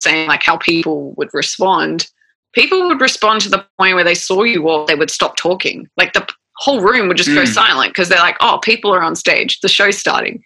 saying, 0.00 0.28
like 0.28 0.42
how 0.42 0.56
people 0.56 1.12
would 1.16 1.32
respond. 1.34 2.08
People 2.52 2.88
would 2.88 3.00
respond 3.00 3.42
to 3.42 3.48
the 3.48 3.64
point 3.78 3.94
where 3.94 4.04
they 4.04 4.14
saw 4.14 4.42
you 4.42 4.62
walk, 4.62 4.88
they 4.88 4.94
would 4.94 5.10
stop 5.10 5.36
talking. 5.36 5.88
Like 5.96 6.14
the 6.14 6.26
whole 6.56 6.80
room 6.80 7.08
would 7.08 7.16
just 7.16 7.30
mm. 7.30 7.36
go 7.36 7.44
silent 7.44 7.90
because 7.90 8.08
they're 8.08 8.18
like, 8.18 8.36
oh, 8.40 8.58
people 8.62 8.92
are 8.92 9.02
on 9.02 9.14
stage, 9.14 9.60
the 9.60 9.68
show's 9.68 9.98
starting. 9.98 10.42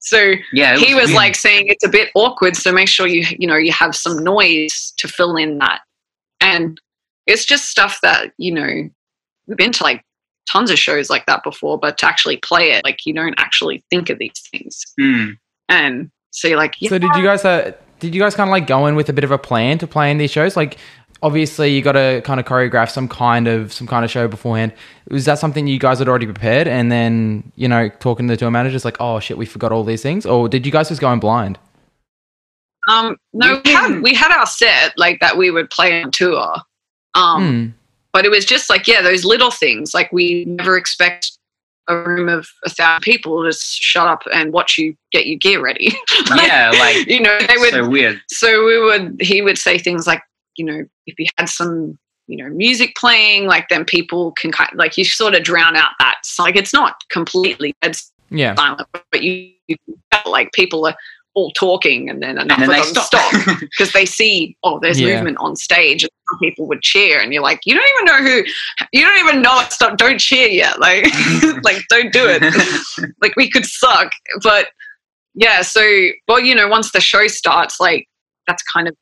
So 0.00 0.32
yeah, 0.52 0.76
he 0.76 0.94
was, 0.94 1.04
was 1.04 1.14
like 1.14 1.34
saying 1.34 1.64
it's 1.68 1.84
a 1.84 1.88
bit 1.88 2.10
awkward, 2.14 2.56
so 2.56 2.70
make 2.72 2.88
sure 2.88 3.06
you 3.06 3.26
you 3.38 3.46
know 3.46 3.56
you 3.56 3.72
have 3.72 3.94
some 3.96 4.22
noise 4.22 4.92
to 4.98 5.08
fill 5.08 5.36
in 5.36 5.58
that. 5.58 5.80
And 6.40 6.80
it's 7.26 7.44
just 7.44 7.70
stuff 7.70 7.98
that, 8.02 8.32
you 8.38 8.52
know, 8.52 8.88
we've 9.46 9.56
been 9.56 9.72
to 9.72 9.82
like 9.82 10.04
tons 10.50 10.70
of 10.70 10.78
shows 10.78 11.10
like 11.10 11.26
that 11.26 11.42
before, 11.42 11.78
but 11.78 11.98
to 11.98 12.06
actually 12.06 12.36
play 12.38 12.72
it, 12.72 12.84
like 12.84 13.04
you 13.04 13.12
don't 13.12 13.34
actually 13.38 13.84
think 13.90 14.10
of 14.10 14.18
these 14.18 14.40
things. 14.50 14.82
Mm. 14.98 15.38
And 15.68 16.10
so 16.30 16.48
you're 16.48 16.56
like, 16.56 16.80
yeah. 16.80 16.90
So 16.90 16.98
did 16.98 17.14
you 17.16 17.22
guys 17.22 17.44
uh, 17.44 17.72
did 18.00 18.14
you 18.14 18.20
guys 18.20 18.34
kind 18.34 18.48
of 18.48 18.52
like 18.52 18.66
go 18.66 18.86
in 18.86 18.94
with 18.94 19.08
a 19.08 19.12
bit 19.12 19.24
of 19.24 19.30
a 19.30 19.38
plan 19.38 19.78
to 19.78 19.86
play 19.86 20.10
in 20.10 20.18
these 20.18 20.30
shows? 20.30 20.56
Like 20.56 20.78
obviously 21.22 21.70
you 21.70 21.82
got 21.82 21.92
to 21.92 22.20
kind 22.24 22.38
of 22.38 22.46
choreograph 22.46 22.90
some 22.90 23.08
kind 23.08 23.48
of 23.48 23.72
some 23.72 23.86
kind 23.86 24.04
of 24.04 24.10
show 24.10 24.28
beforehand. 24.28 24.72
Was 25.10 25.24
that 25.24 25.38
something 25.38 25.66
you 25.66 25.78
guys 25.78 25.98
had 25.98 26.08
already 26.08 26.26
prepared 26.26 26.68
and 26.68 26.90
then, 26.90 27.52
you 27.56 27.68
know, 27.68 27.88
talking 27.88 28.28
to 28.28 28.34
the 28.34 28.36
tour 28.36 28.50
managers 28.50 28.84
like, 28.84 28.96
"Oh 29.00 29.20
shit, 29.20 29.38
we 29.38 29.46
forgot 29.46 29.72
all 29.72 29.84
these 29.84 30.02
things?" 30.02 30.26
Or 30.26 30.48
did 30.48 30.66
you 30.66 30.72
guys 30.72 30.88
just 30.88 31.00
go 31.00 31.12
in 31.12 31.20
blind? 31.20 31.58
Um, 32.88 33.16
no, 33.32 33.60
we 33.64 33.72
had 33.72 34.00
we 34.02 34.14
had 34.14 34.30
our 34.30 34.46
set 34.46 34.96
like 34.96 35.20
that 35.20 35.36
we 35.36 35.50
would 35.50 35.70
play 35.70 36.02
on 36.02 36.10
tour. 36.10 36.56
Um, 37.14 37.42
mm. 37.42 37.72
But 38.16 38.24
it 38.24 38.30
was 38.30 38.46
just 38.46 38.70
like 38.70 38.88
yeah, 38.88 39.02
those 39.02 39.26
little 39.26 39.50
things. 39.50 39.92
Like 39.92 40.10
we 40.10 40.46
never 40.46 40.78
expect 40.78 41.32
a 41.86 41.98
room 41.98 42.30
of 42.30 42.48
a 42.64 42.70
thousand 42.70 43.02
people 43.02 43.44
to 43.44 43.52
shut 43.52 44.06
up 44.06 44.22
and 44.32 44.54
watch 44.54 44.78
you 44.78 44.96
get 45.12 45.26
your 45.26 45.36
gear 45.36 45.60
ready. 45.60 45.88
like, 46.30 46.46
yeah, 46.46 46.70
like 46.70 47.06
you 47.06 47.20
know, 47.20 47.38
they 47.40 47.58
would 47.58 47.74
so 47.74 47.86
weird. 47.86 48.18
So 48.30 48.64
we 48.64 48.80
would 48.80 49.20
he 49.20 49.42
would 49.42 49.58
say 49.58 49.76
things 49.76 50.06
like, 50.06 50.22
you 50.56 50.64
know, 50.64 50.86
if 51.06 51.18
you 51.18 51.26
had 51.36 51.50
some, 51.50 51.98
you 52.26 52.38
know, 52.38 52.48
music 52.48 52.96
playing, 52.96 53.48
like 53.48 53.68
then 53.68 53.84
people 53.84 54.32
can 54.32 54.50
kind 54.50 54.70
of, 54.72 54.78
like 54.78 54.96
you 54.96 55.04
sort 55.04 55.34
of 55.34 55.42
drown 55.42 55.76
out 55.76 55.90
that. 55.98 56.16
So 56.24 56.42
like 56.42 56.56
it's 56.56 56.72
not 56.72 56.94
completely 57.10 57.74
it's 57.82 58.10
yeah 58.30 58.54
silent, 58.54 58.88
but 59.12 59.22
you, 59.22 59.50
you 59.68 59.76
like 60.24 60.52
people 60.52 60.86
are 60.86 60.96
all 61.36 61.50
talking 61.52 62.08
and 62.08 62.22
then 62.22 62.38
enough 62.38 62.58
and 62.58 62.70
then 62.70 62.80
of 62.80 62.94
them 62.94 63.04
stop. 63.04 63.60
because 63.60 63.92
they 63.94 64.06
see 64.06 64.56
oh 64.62 64.80
there's 64.80 64.98
yeah. 64.98 65.14
movement 65.14 65.36
on 65.38 65.54
stage 65.54 66.02
and 66.02 66.10
some 66.30 66.38
people 66.38 66.66
would 66.66 66.80
cheer 66.80 67.20
and 67.20 67.32
you're 67.32 67.42
like 67.42 67.60
you 67.66 67.74
don't 67.74 67.88
even 67.94 68.04
know 68.06 68.30
who 68.30 68.42
you 68.92 69.04
don't 69.04 69.18
even 69.18 69.42
know 69.42 69.60
it 69.60 69.70
stop 69.70 69.98
don't 69.98 70.18
cheer 70.18 70.48
yet 70.48 70.80
like 70.80 71.04
like 71.62 71.82
don't 71.88 72.12
do 72.12 72.24
it. 72.26 72.42
Like 73.20 73.36
we 73.36 73.50
could 73.50 73.66
suck 73.66 74.10
but 74.42 74.68
yeah 75.34 75.60
so 75.60 75.82
well 76.26 76.40
you 76.40 76.54
know 76.54 76.68
once 76.68 76.90
the 76.92 77.00
show 77.00 77.26
starts 77.28 77.78
like 77.78 78.08
that's 78.46 78.62
kind 78.62 78.88
of 78.88 78.96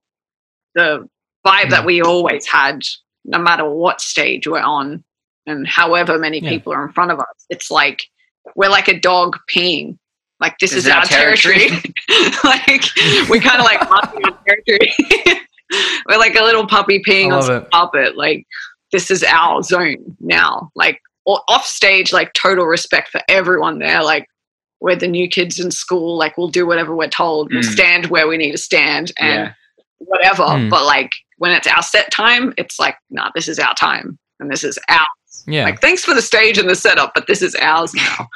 the 0.74 1.09
vibe 1.47 1.70
that 1.70 1.82
mm. 1.82 1.87
we 1.87 2.03
always 2.03 2.47
had 2.47 2.80
no 3.24 3.39
matter 3.39 3.68
what 3.68 4.01
stage 4.01 4.47
we're 4.47 4.61
on 4.61 5.05
and 5.47 5.66
however 5.68 6.18
many 6.18 6.41
yeah. 6.41 6.51
people 6.51 6.72
are 6.72 6.85
in 6.85 6.93
front 6.93 7.11
of 7.11 7.20
us. 7.20 7.47
It's 7.51 7.70
like 7.70 8.05
we're 8.57 8.70
like 8.70 8.89
a 8.89 8.99
dog 8.99 9.39
peeing 9.49 9.99
like 10.41 10.59
this 10.59 10.72
is, 10.72 10.87
is 10.87 10.93
our 10.93 11.05
territory. 11.05 11.68
territory. 11.68 11.95
like 12.45 13.28
we 13.30 13.41
kind 13.41 13.61
of 13.61 13.64
like 13.64 13.80
our 13.91 14.39
territory. 14.47 14.93
We're 16.07 16.18
like 16.18 16.35
a 16.35 16.43
little 16.43 16.66
puppy 16.66 17.03
peeing 17.03 17.32
on 17.32 17.43
some 17.43 17.66
carpet. 17.72 18.16
Like 18.16 18.47
this 18.93 19.11
is 19.11 19.22
our 19.24 19.62
zone 19.62 20.16
now. 20.20 20.70
Like 20.74 21.01
off 21.26 21.64
stage, 21.64 22.12
like 22.12 22.32
total 22.35 22.66
respect 22.66 23.09
for 23.09 23.20
everyone 23.28 23.78
there. 23.78 24.03
Like 24.03 24.28
we're 24.80 24.97
the 24.97 25.09
new 25.09 25.28
kids 25.28 25.59
in 25.59 25.70
school. 25.70 26.16
Like 26.16 26.37
we'll 26.37 26.49
do 26.49 26.66
whatever 26.66 26.95
we're 26.95 27.09
told. 27.09 27.51
We'll 27.53 27.62
mm. 27.62 27.72
stand 27.72 28.07
where 28.07 28.28
we 28.28 28.37
need 28.37 28.53
to 28.53 28.59
stand 28.59 29.12
and 29.18 29.47
yeah. 29.47 29.53
whatever. 29.99 30.43
Mm. 30.43 30.68
But 30.68 30.85
like 30.85 31.12
when 31.39 31.53
it's 31.53 31.66
our 31.66 31.82
set 31.82 32.12
time, 32.12 32.53
it's 32.59 32.78
like, 32.78 32.97
nah, 33.11 33.30
this 33.35 33.49
is 33.49 33.59
our 33.59 33.74
time 33.74 34.18
and 34.39 34.51
this 34.51 34.62
is 34.62 34.78
ours. 34.89 35.07
Yeah. 35.47 35.64
Like 35.64 35.80
thanks 35.80 36.05
for 36.05 36.14
the 36.14 36.22
stage 36.22 36.59
and 36.59 36.68
the 36.68 36.76
setup, 36.76 37.12
but 37.14 37.26
this 37.26 37.41
is 37.43 37.55
ours 37.57 37.95
now. 37.95 38.28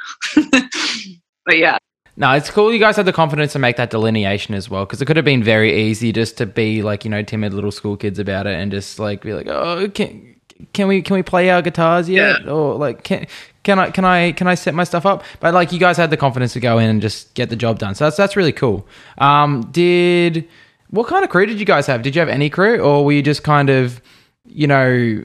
but 1.45 1.57
yeah, 1.57 1.77
no, 2.19 2.33
it's 2.33 2.51
cool. 2.51 2.73
You 2.73 2.79
guys 2.79 2.97
had 2.97 3.05
the 3.05 3.13
confidence 3.13 3.53
to 3.53 3.59
make 3.59 3.77
that 3.77 3.91
delineation 3.91 4.53
as 4.53 4.69
well, 4.69 4.85
because 4.85 5.01
it 5.01 5.05
could 5.05 5.15
have 5.15 5.23
been 5.23 5.41
very 5.41 5.87
easy 5.87 6.11
just 6.11 6.37
to 6.37 6.45
be 6.45 6.81
like 6.81 7.05
you 7.05 7.09
know 7.09 7.23
timid 7.23 7.53
little 7.53 7.71
school 7.71 7.95
kids 7.95 8.19
about 8.19 8.45
it 8.45 8.59
and 8.59 8.71
just 8.71 8.99
like 8.99 9.21
be 9.21 9.33
like, 9.33 9.47
oh, 9.47 9.87
can 9.87 10.35
can 10.73 10.89
we 10.89 11.01
can 11.01 11.15
we 11.15 11.23
play 11.23 11.49
our 11.49 11.61
guitars 11.61 12.09
yet? 12.09 12.41
Yeah. 12.43 12.51
Or 12.51 12.75
like 12.75 13.03
can 13.03 13.25
can 13.63 13.79
I 13.79 13.89
can 13.91 14.03
I 14.03 14.33
can 14.33 14.47
I 14.47 14.55
set 14.55 14.73
my 14.73 14.83
stuff 14.83 15.05
up? 15.05 15.23
But 15.39 15.53
like 15.53 15.71
you 15.71 15.79
guys 15.79 15.95
had 15.95 16.09
the 16.09 16.17
confidence 16.17 16.51
to 16.53 16.59
go 16.59 16.77
in 16.77 16.89
and 16.89 17.01
just 17.01 17.33
get 17.35 17.49
the 17.49 17.55
job 17.55 17.79
done. 17.79 17.95
So 17.95 18.03
that's 18.03 18.17
that's 18.17 18.35
really 18.35 18.51
cool. 18.51 18.85
Um, 19.19 19.61
did 19.71 20.45
what 20.89 21.07
kind 21.07 21.23
of 21.23 21.29
crew 21.29 21.45
did 21.45 21.57
you 21.57 21.65
guys 21.65 21.87
have? 21.87 22.01
Did 22.01 22.15
you 22.15 22.19
have 22.19 22.27
any 22.27 22.49
crew, 22.49 22.79
or 22.79 23.05
were 23.05 23.13
you 23.13 23.21
just 23.21 23.43
kind 23.43 23.69
of 23.69 24.01
you 24.45 24.67
know 24.67 25.23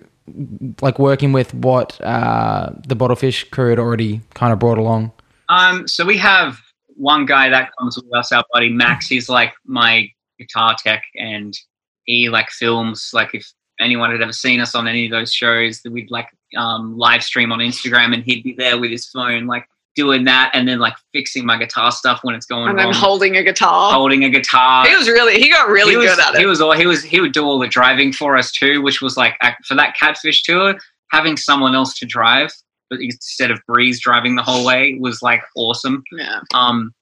like 0.81 1.01
working 1.01 1.33
with 1.33 1.53
what 1.55 2.01
uh, 2.03 2.71
the 2.87 2.95
Bottlefish 2.95 3.51
crew 3.51 3.71
had 3.71 3.81
already 3.81 4.21
kind 4.35 4.53
of 4.53 4.61
brought 4.61 4.79
along? 4.79 5.11
Um, 5.49 5.89
so 5.89 6.05
we 6.07 6.17
have 6.19 6.61
one 6.97 7.27
guy 7.27 7.49
that 7.49 7.71
comes 7.79 7.97
with 7.97 8.15
us, 8.15 8.33
our 8.33 8.45
buddy 8.53 8.69
Max, 8.69 9.07
he's 9.07 9.29
like 9.29 9.53
my 9.65 10.09
guitar 10.39 10.77
tech, 10.79 11.03
and 11.17 11.57
he 12.05 12.29
like 12.29 12.51
films. 12.51 13.11
Like 13.13 13.35
if 13.35 13.47
anyone 13.81 14.11
had 14.11 14.23
ever 14.23 14.33
seen 14.33 14.61
us 14.61 14.75
on 14.75 14.89
any 14.89 15.07
of 15.07 15.11
those 15.11 15.33
shows, 15.33 15.81
that 15.83 15.93
we'd 15.93 16.11
like 16.11 16.29
um, 16.57 16.97
live 16.97 17.23
stream 17.23 17.53
on 17.53 17.59
Instagram, 17.59 18.15
and 18.15 18.23
he'd 18.23 18.43
be 18.43 18.55
there 18.57 18.79
with 18.79 18.91
his 18.91 19.07
phone, 19.09 19.47
like 19.47 19.67
doing 19.95 20.25
that, 20.25 20.51
and 20.55 20.67
then 20.67 20.79
like 20.79 20.95
fixing 21.13 21.47
my 21.47 21.57
guitar 21.57 21.93
stuff 21.93 22.21
when 22.23 22.35
it's 22.35 22.47
going. 22.47 22.69
And 22.69 22.79
then 22.79 22.93
holding 22.93 23.37
a 23.37 23.43
guitar. 23.43 23.93
Holding 23.93 24.25
a 24.25 24.31
guitar. 24.31 24.87
He 24.87 24.95
was 24.95 25.09
really 25.09 25.41
he 25.41 25.51
got 25.51 25.69
really 25.69 25.93
he 25.93 25.97
was, 25.97 26.15
good 26.15 26.21
at 26.21 26.35
it. 26.35 26.41
He 26.41 26.47
was 26.47 26.61
all 26.61 26.73
he 26.73 26.87
was 26.87 27.03
he 27.03 27.21
would 27.21 27.33
do 27.33 27.45
all 27.45 27.59
the 27.59 27.69
driving 27.69 28.13
for 28.13 28.37
us 28.37 28.53
too, 28.53 28.83
which 28.83 29.01
was 29.01 29.17
like 29.17 29.35
for 29.65 29.75
that 29.75 29.97
catfish 29.97 30.43
tour, 30.43 30.77
having 31.11 31.37
someone 31.37 31.75
else 31.75 31.99
to 31.99 32.07
drive 32.07 32.53
instead 33.01 33.51
of 33.51 33.61
Breeze 33.67 34.01
driving 34.01 34.37
the 34.37 34.43
whole 34.43 34.65
way 34.65 34.97
was 35.01 35.23
like 35.23 35.43
awesome. 35.57 36.03
Yeah. 36.13 36.41
Um, 36.53 36.93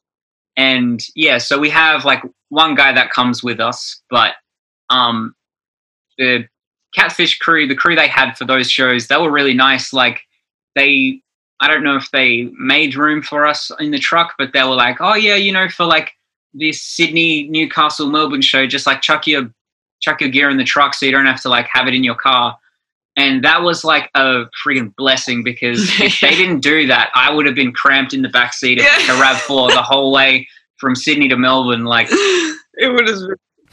and 0.57 1.03
yeah, 1.14 1.38
so 1.38 1.59
we 1.59 1.70
have 1.70 2.05
like 2.05 2.22
one 2.51 2.74
guy 2.74 2.93
that 2.93 3.11
comes 3.11 3.43
with 3.43 3.61
us, 3.61 4.03
but 4.11 4.34
um, 4.90 5.34
the 6.18 6.47
Catfish 6.95 7.38
crew, 7.38 7.66
the 7.66 7.74
crew 7.74 7.97
they 7.97 8.09
had 8.09 8.34
for 8.34 8.45
those 8.45 8.70
shows, 8.70 9.07
they 9.07 9.16
were 9.16 9.30
really 9.30 9.55
nice. 9.55 9.93
Like 9.93 10.20
they, 10.74 11.20
I 11.61 11.68
don't 11.68 11.84
know 11.84 11.97
if 11.97 12.11
they 12.11 12.51
made 12.59 12.97
room 12.97 13.22
for 13.22 13.47
us 13.47 13.70
in 13.80 13.93
the 13.93 13.99
truck, 13.99 14.34
but 14.36 14.53
they 14.53 14.62
were 14.62 14.74
like, 14.74 14.99
oh 15.01 15.14
yeah, 15.14 15.36
you 15.36 15.53
know, 15.53 15.68
for 15.68 15.86
like 15.86 16.12
this 16.53 16.82
Sydney, 16.82 17.49
Newcastle, 17.49 18.11
Melbourne 18.11 18.43
show, 18.43 18.66
just 18.66 18.86
like 18.86 19.01
chuck 19.01 19.26
your 19.26 19.51
chuck 20.01 20.20
your 20.20 20.30
gear 20.30 20.51
in 20.51 20.57
the 20.57 20.64
truck 20.64 20.95
so 20.95 21.07
you 21.07 21.12
don't 21.12 21.26
have 21.26 21.40
to 21.40 21.49
like 21.49 21.68
have 21.72 21.86
it 21.86 21.95
in 21.95 22.05
your 22.05 22.16
car 22.16 22.59
and 23.16 23.44
that 23.44 23.62
was 23.62 23.84
like 23.84 24.10
a 24.14 24.44
freaking 24.64 24.94
blessing 24.96 25.42
because 25.42 25.88
if 26.00 26.20
they 26.20 26.30
didn't 26.30 26.60
do 26.60 26.86
that, 26.86 27.10
I 27.14 27.32
would 27.32 27.46
have 27.46 27.54
been 27.54 27.72
cramped 27.72 28.14
in 28.14 28.22
the 28.22 28.28
back 28.28 28.54
seat 28.54 28.78
of 28.78 28.84
yeah. 28.84 29.16
a 29.16 29.20
Rav 29.20 29.40
Four 29.40 29.70
the 29.70 29.82
whole 29.82 30.12
way 30.12 30.48
from 30.78 30.94
Sydney 30.96 31.28
to 31.28 31.36
Melbourne. 31.36 31.84
Like 31.84 32.08
it 32.10 32.92
would 32.92 33.08
have. 33.08 33.18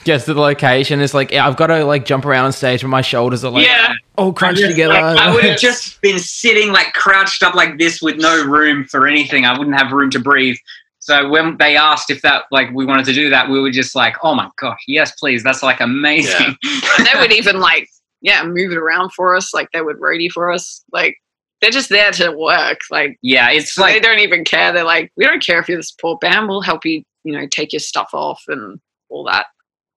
Gets 0.06 0.24
to 0.26 0.34
the 0.34 0.40
location. 0.40 1.02
It's 1.02 1.14
like 1.14 1.30
yeah, 1.30 1.46
I've 1.46 1.58
got 1.58 1.68
to 1.68 1.84
like 1.84 2.06
jump 2.06 2.24
around 2.24 2.46
on 2.46 2.52
stage, 2.54 2.82
but 2.82 2.88
my 2.88 3.02
shoulders 3.02 3.44
are 3.44 3.52
like 3.52 3.68
yeah. 3.68 3.94
all 4.18 4.32
crunched 4.32 4.62
just, 4.62 4.72
together. 4.72 4.94
Like, 4.94 5.18
I 5.18 5.34
would 5.34 5.44
have 5.44 5.60
just 5.60 6.00
been 6.02 6.20
sitting 6.20 6.72
like 6.72 6.94
crouched 6.94 7.44
up 7.44 7.54
like 7.54 7.78
this 7.78 8.02
with 8.02 8.16
no 8.16 8.46
room 8.46 8.86
for 8.86 9.08
anything. 9.08 9.44
I 9.44 9.58
wouldn't 9.58 9.78
have 9.78 9.92
room 9.92 10.10
to 10.12 10.20
breathe. 10.20 10.56
So 11.00 11.28
when 11.28 11.58
they 11.58 11.76
asked 11.76 12.10
if 12.10 12.22
that 12.22 12.44
like 12.50 12.72
we 12.72 12.86
wanted 12.86 13.08
to 13.08 13.14
do 13.14 13.30
that, 13.30 13.50
we 13.50 13.60
were 13.60 13.72
just 13.72 13.94
like, 13.94 14.16
oh 14.24 14.36
my 14.36 14.50
gosh, 14.58 14.80
yes, 14.88 15.12
please. 15.20 15.44
That's 15.44 15.64
like 15.64 15.82
amazing. 15.82 16.56
Yeah. 16.64 16.80
and 16.98 17.08
they 17.08 17.20
would 17.20 17.34
even 17.34 17.60
like 17.60 17.90
yeah, 18.22 18.44
move 18.44 18.72
it 18.72 18.78
around 18.78 19.12
for 19.14 19.36
us. 19.36 19.54
Like 19.54 19.70
they 19.72 19.82
would 19.82 19.98
roadie 19.98 20.32
for 20.32 20.52
us. 20.52 20.84
Like 20.92 21.18
they're 21.62 21.72
just 21.72 21.90
there 21.90 22.12
to 22.12 22.32
work. 22.32 22.80
Like 22.92 23.18
yeah, 23.22 23.50
it's 23.50 23.78
like 23.78 23.94
they 23.94 24.00
don't 24.00 24.20
even 24.20 24.44
care. 24.44 24.72
They're 24.72 24.84
like, 24.84 25.12
we 25.18 25.26
don't 25.26 25.44
care 25.44 25.60
if 25.60 25.68
you're 25.68 25.78
the 25.78 25.84
support 25.84 26.22
band. 26.22 26.48
We'll 26.48 26.62
help 26.62 26.86
you. 26.86 27.04
You 27.24 27.34
know, 27.34 27.48
take 27.52 27.74
your 27.74 27.82
stuff 27.82 28.10
off 28.14 28.42
and 28.48 28.80
all 29.10 29.26
that. 29.26 29.48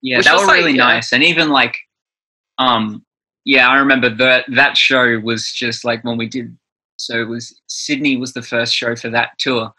Yeah, 0.01 0.17
Which 0.17 0.25
that 0.25 0.35
was 0.35 0.47
really 0.47 0.71
like, 0.71 0.75
nice. 0.75 1.11
Yeah. 1.11 1.15
And 1.15 1.23
even 1.23 1.49
like, 1.49 1.77
um, 2.57 3.05
yeah, 3.45 3.69
I 3.69 3.77
remember 3.77 4.09
that 4.09 4.45
that 4.49 4.75
show 4.75 5.19
was 5.19 5.51
just 5.51 5.85
like 5.85 6.03
when 6.03 6.17
we 6.17 6.27
did. 6.27 6.57
So 6.97 7.21
it 7.21 7.27
was 7.27 7.59
Sydney 7.67 8.17
was 8.17 8.33
the 8.33 8.41
first 8.41 8.73
show 8.73 8.95
for 8.95 9.09
that 9.09 9.31
tour, 9.39 9.71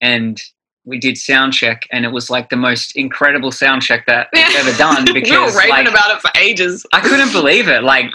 and 0.00 0.40
we 0.84 0.98
did 0.98 1.18
sound 1.18 1.52
check 1.52 1.86
and 1.90 2.04
it 2.04 2.08
was 2.08 2.30
like 2.30 2.48
the 2.48 2.56
most 2.56 2.96
incredible 2.96 3.52
sound 3.52 3.82
check 3.82 4.06
that 4.06 4.28
we've 4.32 4.56
ever 4.56 4.72
done 4.78 5.04
because 5.12 5.30
we 5.30 5.38
were 5.38 5.58
raving 5.58 5.70
like, 5.70 5.88
about 5.88 6.16
it 6.16 6.20
for 6.20 6.30
ages. 6.38 6.86
I 6.92 7.00
couldn't 7.00 7.32
believe 7.32 7.68
it. 7.68 7.82
Like 7.82 8.10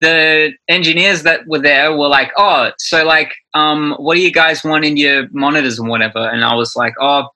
the 0.00 0.52
engineers 0.68 1.22
that 1.22 1.46
were 1.46 1.58
there 1.58 1.96
were 1.96 2.08
like, 2.08 2.30
"Oh, 2.36 2.70
so 2.78 3.04
like, 3.04 3.34
um, 3.54 3.94
what 3.98 4.14
do 4.14 4.20
you 4.20 4.32
guys 4.32 4.64
want 4.64 4.84
in 4.84 4.96
your 4.96 5.28
monitors 5.32 5.78
and 5.78 5.88
whatever?" 5.88 6.28
And 6.28 6.44
I 6.44 6.54
was 6.54 6.74
like, 6.76 6.94
"Oh, 7.00 7.28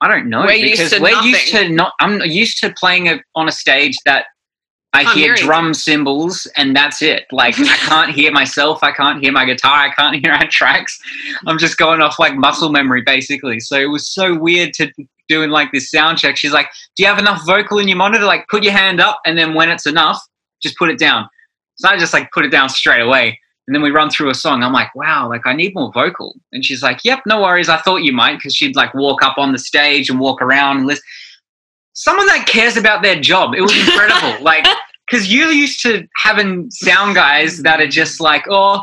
I 0.00 0.08
don't 0.08 0.28
know 0.28 0.40
We're 0.40 0.62
because 0.62 0.80
used 0.80 0.94
to 0.94 1.02
we're 1.02 1.10
nothing. 1.10 1.30
used 1.30 1.48
to 1.48 1.68
not. 1.68 1.92
I'm 2.00 2.20
used 2.22 2.58
to 2.60 2.72
playing 2.78 3.08
a, 3.08 3.20
on 3.34 3.48
a 3.48 3.52
stage 3.52 3.96
that 4.06 4.26
I 4.92 5.04
Can't 5.04 5.16
hear 5.16 5.34
hear 5.36 5.46
drum 5.46 5.72
cymbals 5.72 6.48
and 6.56 6.74
that's 6.74 7.00
it. 7.00 7.26
Like 7.30 7.58
I 7.58 7.76
can't 7.76 8.10
hear 8.10 8.32
myself. 8.32 8.82
I 8.82 8.90
can't 8.92 9.22
hear 9.22 9.32
my 9.32 9.44
guitar. 9.44 9.86
I 9.86 9.90
can't 9.90 10.24
hear 10.24 10.32
our 10.32 10.48
tracks. 10.48 10.98
I'm 11.46 11.58
just 11.58 11.76
going 11.76 12.00
off 12.00 12.18
like 12.18 12.34
muscle 12.34 12.70
memory 12.70 13.02
basically. 13.02 13.60
So 13.60 13.76
it 13.76 13.86
was 13.86 14.08
so 14.08 14.36
weird 14.36 14.74
to 14.74 14.90
doing 15.28 15.50
like 15.50 15.70
this 15.70 15.90
sound 15.90 16.18
check. 16.18 16.36
She's 16.36 16.52
like, 16.52 16.70
"Do 16.96 17.04
you 17.04 17.08
have 17.08 17.18
enough 17.18 17.46
vocal 17.46 17.78
in 17.78 17.86
your 17.86 17.96
monitor? 17.96 18.24
Like 18.24 18.48
put 18.48 18.64
your 18.64 18.72
hand 18.72 19.00
up, 19.00 19.20
and 19.24 19.38
then 19.38 19.54
when 19.54 19.70
it's 19.70 19.86
enough, 19.86 20.20
just 20.60 20.76
put 20.76 20.90
it 20.90 20.98
down." 20.98 21.28
So 21.76 21.88
I 21.88 21.96
just 21.96 22.12
like 22.12 22.30
put 22.32 22.44
it 22.44 22.50
down 22.50 22.68
straight 22.68 23.00
away. 23.00 23.38
And 23.66 23.74
then 23.74 23.82
we 23.82 23.90
run 23.90 24.10
through 24.10 24.30
a 24.30 24.34
song. 24.34 24.64
I'm 24.64 24.72
like, 24.72 24.92
wow, 24.96 25.28
like 25.28 25.46
I 25.46 25.52
need 25.52 25.76
more 25.76 25.92
vocal. 25.92 26.34
And 26.50 26.64
she's 26.64 26.82
like, 26.82 27.04
yep, 27.04 27.20
no 27.24 27.40
worries. 27.40 27.68
I 27.68 27.76
thought 27.76 28.02
you 28.02 28.12
might 28.12 28.36
because 28.36 28.52
she'd 28.52 28.74
like 28.74 28.92
walk 28.94 29.22
up 29.22 29.38
on 29.38 29.52
the 29.52 29.58
stage 29.60 30.10
and 30.10 30.18
walk 30.18 30.42
around 30.42 30.78
and 30.78 30.86
listen. 30.86 31.04
Someone 31.92 32.26
that 32.26 32.46
cares 32.46 32.76
about 32.76 33.02
their 33.02 33.20
job. 33.20 33.54
It 33.54 33.60
was 33.60 33.76
incredible. 33.76 34.42
like, 34.44 34.66
because 35.08 35.32
you're 35.32 35.50
used 35.50 35.82
to 35.82 36.06
having 36.16 36.70
sound 36.70 37.14
guys 37.14 37.58
that 37.62 37.80
are 37.80 37.88
just 37.88 38.20
like, 38.20 38.44
oh, 38.48 38.82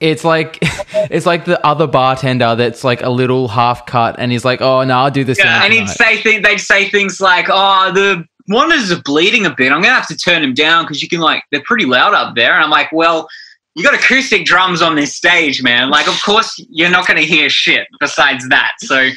It's 0.00 0.24
like 0.24 0.58
it's 1.10 1.26
like 1.26 1.44
the 1.44 1.64
other 1.66 1.86
bartender 1.86 2.54
that's 2.54 2.84
like 2.84 3.02
a 3.02 3.10
little 3.10 3.48
half 3.48 3.86
cut, 3.86 4.16
and 4.18 4.30
he's 4.30 4.44
like, 4.44 4.60
"Oh 4.60 4.84
no, 4.84 4.98
I'll 4.98 5.10
do 5.10 5.24
this." 5.24 5.38
yeah. 5.38 5.64
And 5.64 5.72
he'd 5.72 5.88
say 5.88 6.20
things. 6.22 6.42
They'd 6.42 6.58
say 6.58 6.90
things 6.90 7.20
like, 7.20 7.46
oh, 7.48 7.90
the 7.92 8.24
monitors 8.48 8.92
are 8.92 9.02
bleeding 9.02 9.46
a 9.46 9.54
bit. 9.54 9.72
I'm 9.72 9.82
gonna 9.82 9.94
have 9.94 10.08
to 10.08 10.16
turn 10.16 10.42
them 10.42 10.54
down 10.54 10.84
because 10.84 11.02
you 11.02 11.08
can 11.08 11.20
like 11.20 11.42
they're 11.50 11.62
pretty 11.64 11.86
loud 11.86 12.14
up 12.14 12.34
there. 12.34 12.54
And 12.54 12.62
I'm 12.62 12.70
like, 12.70 12.92
well, 12.92 13.28
you 13.74 13.82
got 13.82 13.94
acoustic 13.94 14.44
drums 14.44 14.82
on 14.82 14.94
this 14.94 15.14
stage, 15.14 15.62
man. 15.62 15.90
Like, 15.90 16.08
of 16.08 16.20
course 16.22 16.54
you're 16.70 16.90
not 16.90 17.06
gonna 17.06 17.22
hear 17.22 17.48
shit 17.48 17.88
besides 18.00 18.48
that. 18.48 18.72
So, 18.78 19.10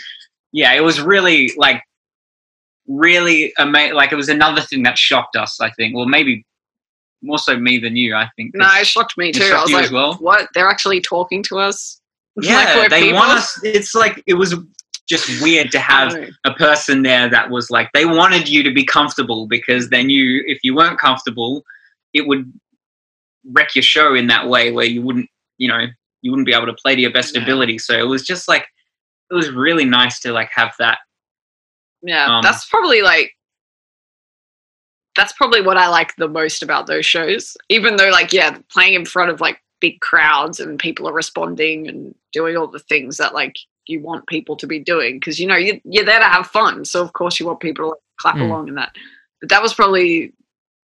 yeah, 0.51 0.73
it 0.73 0.81
was 0.81 1.01
really 1.01 1.51
like 1.57 1.81
really 2.89 3.53
amazing. 3.57 3.95
Like, 3.95 4.11
it 4.11 4.15
was 4.15 4.27
another 4.29 4.61
thing 4.61 4.83
that 4.83 4.97
shocked 4.97 5.35
us. 5.37 5.61
I 5.61 5.69
think. 5.71 5.95
Well, 5.95 6.07
maybe 6.07 6.45
more 7.21 7.37
so 7.37 7.57
me 7.57 7.77
than 7.79 7.95
you. 7.95 8.15
I 8.15 8.29
think. 8.35 8.51
No, 8.55 8.67
it 8.73 8.87
shocked 8.87 9.17
me 9.17 9.31
too. 9.31 9.51
I 9.53 9.61
was 9.61 9.71
like, 9.71 9.91
well? 9.91 10.15
what? 10.15 10.49
They're 10.53 10.69
actually 10.69 11.01
talking 11.01 11.43
to 11.43 11.59
us? 11.59 12.01
yeah, 12.41 12.75
like 12.77 12.89
they 12.89 13.01
people? 13.03 13.19
want 13.19 13.31
us. 13.31 13.59
It's 13.63 13.95
like 13.95 14.21
it 14.27 14.35
was 14.35 14.55
just 15.07 15.41
weird 15.41 15.71
to 15.71 15.79
have 15.79 16.13
No. 16.13 16.27
a 16.45 16.53
person 16.53 17.01
there 17.01 17.27
that 17.29 17.49
was 17.49 17.71
like 17.71 17.89
they 17.93 18.05
wanted 18.05 18.47
you 18.47 18.61
to 18.63 18.71
be 18.71 18.83
comfortable 18.85 19.47
because 19.47 19.89
they 19.89 20.03
knew 20.03 20.43
if 20.45 20.59
you 20.63 20.75
weren't 20.75 20.99
comfortable, 20.99 21.63
it 22.13 22.27
would 22.27 22.51
wreck 23.51 23.75
your 23.75 23.83
show 23.83 24.13
in 24.13 24.27
that 24.27 24.47
way 24.47 24.71
where 24.71 24.85
you 24.85 25.01
wouldn't, 25.01 25.27
you 25.57 25.67
know, 25.67 25.87
you 26.21 26.31
wouldn't 26.31 26.45
be 26.45 26.53
able 26.53 26.67
to 26.67 26.73
play 26.73 26.95
to 26.95 27.01
your 27.01 27.11
best 27.11 27.35
ability. 27.35 27.79
So 27.79 27.97
it 27.97 28.07
was 28.07 28.23
just 28.23 28.47
like 28.47 28.67
it 29.31 29.33
was 29.33 29.49
really 29.51 29.85
nice 29.85 30.19
to 30.21 30.31
like 30.31 30.49
have 30.53 30.73
that. 30.79 30.99
Yeah, 32.01 32.37
Um, 32.37 32.41
that's 32.41 32.65
probably 32.69 33.01
like 33.01 33.33
that's 35.15 35.33
probably 35.33 35.61
what 35.61 35.77
I 35.77 35.87
like 35.89 36.15
the 36.15 36.27
most 36.27 36.63
about 36.63 36.87
those 36.87 37.05
shows. 37.05 37.57
Even 37.67 37.97
though, 37.97 38.09
like, 38.09 38.31
yeah, 38.31 38.57
playing 38.71 38.93
in 38.93 39.05
front 39.05 39.31
of 39.31 39.41
like 39.41 39.59
big 39.81 39.99
crowds 40.01 40.59
and 40.59 40.79
people 40.79 41.07
are 41.09 41.13
responding 41.13 41.87
and 41.87 42.15
doing 42.31 42.55
all 42.55 42.67
the 42.67 42.79
things 42.79 43.17
that 43.17 43.33
like 43.33 43.55
you 43.87 44.01
want 44.01 44.27
people 44.27 44.55
to 44.55 44.67
be 44.67 44.79
doing 44.79 45.15
because 45.19 45.39
you 45.39 45.47
know 45.47 45.55
you, 45.55 45.81
you're 45.83 46.05
there 46.05 46.19
to 46.19 46.25
have 46.25 46.47
fun. 46.47 46.85
So 46.85 47.01
of 47.01 47.13
course 47.13 47.39
you 47.39 47.45
want 47.45 47.59
people 47.59 47.85
to 47.85 47.89
like, 47.89 47.99
clap 48.19 48.35
Mm. 48.35 48.41
along 48.41 48.67
and 48.69 48.77
that. 48.77 48.93
But 49.41 49.49
that 49.49 49.61
was 49.61 49.73
probably 49.73 50.33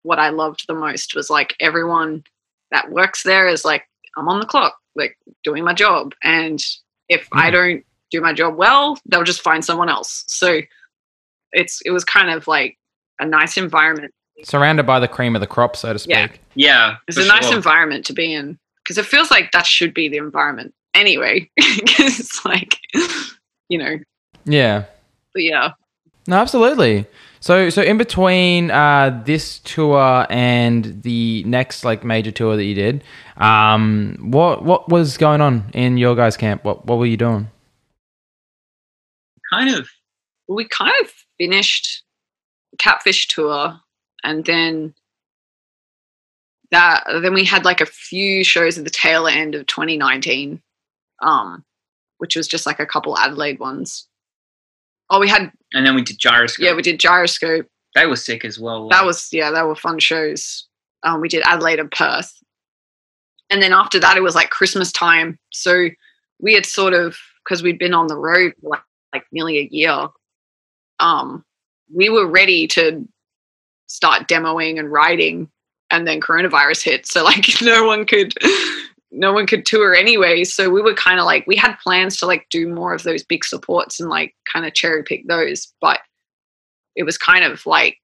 what 0.04 0.20
I 0.20 0.30
loved 0.30 0.66
the 0.68 0.74
most 0.74 1.16
was 1.16 1.30
like 1.30 1.56
everyone 1.60 2.24
that 2.72 2.90
works 2.92 3.24
there 3.24 3.48
is 3.48 3.66
like 3.66 3.84
I'm 4.18 4.28
on 4.30 4.40
the 4.40 4.46
clock, 4.46 4.78
like 4.96 5.18
doing 5.44 5.64
my 5.64 5.74
job, 5.74 6.14
and 6.24 6.62
if 7.10 7.28
I 7.34 7.50
Mm. 7.50 7.54
don't 7.54 7.86
do 8.12 8.22
my 8.22 8.34
job 8.34 8.56
well, 8.56 8.98
they'll 9.08 9.24
just 9.24 9.42
find 9.42 9.64
someone 9.64 9.90
else. 9.90 10.26
So 10.28 10.62
it's 11.54 11.82
it 11.86 11.92
was 11.92 12.04
kind 12.04 12.30
of 12.30 12.48
like 12.48 12.78
a 13.20 13.26
nice 13.26 13.58
environment. 13.58 14.14
surrounded 14.44 14.86
by 14.86 15.00
the 15.00 15.08
cream 15.08 15.36
of 15.36 15.42
the 15.42 15.48
crop, 15.48 15.76
so 15.76 15.94
to 15.94 16.00
speak. 16.00 16.16
Yeah. 16.16 16.30
Yeah, 16.56 16.96
It's 17.08 17.18
a 17.18 17.26
nice 17.26 17.48
sure. 17.48 17.56
environment 17.56 18.06
to 18.08 18.14
be 18.14 18.34
in 18.34 18.58
because 18.84 18.98
it 18.98 19.06
feels 19.06 19.30
like 19.32 19.52
that 19.52 19.66
should 19.66 19.94
be 19.94 20.10
the 20.10 20.18
environment 20.18 20.74
anyway. 20.94 21.50
Because 21.76 22.20
it's 22.20 22.44
like, 22.46 22.78
you 23.70 23.78
know, 23.78 23.98
Yeah. 24.46 24.86
but 25.34 25.44
yeah. 25.44 25.72
No, 26.28 26.38
absolutely. 26.38 27.06
So, 27.40 27.70
so 27.70 27.82
in 27.82 27.98
between 27.98 28.70
uh, 28.72 29.22
this 29.26 29.60
tour 29.60 30.28
and 30.30 31.02
the 31.04 31.44
next 31.46 31.84
like 31.86 32.04
major 32.04 32.32
tour 32.32 32.56
that 32.56 32.64
you 32.66 32.76
did, 32.76 33.04
um, 33.38 34.18
what 34.20 34.64
what 34.64 34.90
was 34.90 35.18
going 35.18 35.42
on 35.42 35.64
in 35.74 35.98
your 35.98 36.16
guys' 36.16 36.38
camp? 36.38 36.64
What 36.64 36.86
what 36.86 36.98
were 37.00 37.08
you 37.08 37.18
doing? 37.18 37.50
kind 39.52 39.74
of 39.76 39.90
we 40.48 40.68
kind 40.68 40.94
of 41.02 41.12
finished 41.42 42.04
catfish 42.78 43.28
tour 43.28 43.80
and 44.24 44.46
then 44.46 44.94
that 46.70 47.04
then 47.24 47.34
we 47.34 47.44
had 47.44 47.66
like 47.66 47.82
a 47.82 47.86
few 47.88 48.44
shows 48.44 48.78
at 48.78 48.84
the 48.84 48.92
tail 48.92 49.26
end 49.26 49.56
of 49.56 49.66
2019 49.66 50.62
um 51.24 51.66
which 52.20 52.36
was 52.36 52.48
just 52.48 52.68
like 52.68 52.80
a 52.80 52.86
couple 52.86 53.18
adelaide 53.18 53.58
ones. 53.58 54.08
Oh 55.10 55.20
we 55.20 55.28
had 55.28 55.52
and 55.74 55.84
then 55.84 55.96
we 55.96 56.04
did 56.04 56.20
gyroscope. 56.20 56.64
yeah 56.64 56.76
we 56.76 56.84
did 56.84 57.00
gyroscope. 57.00 57.66
They 57.96 58.06
were 58.06 58.16
sick 58.16 58.46
as 58.46 58.60
well. 58.60 58.88
that 58.90 59.04
was 59.04 59.30
yeah 59.32 59.50
that 59.50 59.66
were 59.66 59.76
fun 59.76 59.98
shows. 59.98 60.68
Um 61.02 61.22
we 61.22 61.28
did 61.28 61.42
adelaide 61.44 61.80
and 61.80 61.92
perth. 61.92 62.32
And 63.50 63.64
then 63.64 63.74
after 63.74 64.00
that 64.00 64.16
it 64.16 64.22
was 64.22 64.36
like 64.36 64.52
christmas 64.52 64.92
time. 64.92 65.40
So 65.52 65.88
we 66.40 66.54
had 66.54 66.68
sort 66.68 66.94
of 66.94 67.18
because 67.44 67.64
we'd 67.64 67.80
been 67.80 67.96
on 67.96 68.06
the 68.06 68.18
road 68.18 68.54
for 68.62 68.70
like, 68.70 68.84
like 69.12 69.26
nearly 69.32 69.58
a 69.58 69.68
year 69.72 70.08
um 71.02 71.44
we 71.94 72.10
were 72.10 72.28
ready 72.28 72.68
to 72.68 73.06
start 73.88 74.28
demoing 74.30 74.80
and 74.80 74.92
writing 74.92 75.50
and 75.90 76.08
then 76.08 76.22
coronavirus 76.22 76.84
hit 76.84 77.06
so 77.06 77.24
like 77.24 77.46
no 77.62 77.86
one 77.86 78.06
could 78.06 78.34
no 79.12 79.34
one 79.34 79.46
could 79.46 79.66
tour 79.66 79.94
anyway 79.94 80.44
so 80.44 80.70
we 80.70 80.82
were 80.82 80.94
kind 80.94 81.20
of 81.20 81.26
like 81.26 81.46
we 81.46 81.56
had 81.56 81.76
plans 81.84 82.16
to 82.18 82.26
like 82.26 82.48
do 82.50 82.74
more 82.74 82.94
of 82.94 83.04
those 83.04 83.24
big 83.24 83.44
supports 83.44 84.00
and 84.00 84.10
like 84.10 84.34
kind 84.52 84.66
of 84.66 84.74
cherry 84.74 85.04
pick 85.04 85.28
those 85.28 85.74
but 85.82 86.00
it 86.96 87.04
was 87.04 87.18
kind 87.18 87.44
of 87.44 87.66
like 87.66 87.98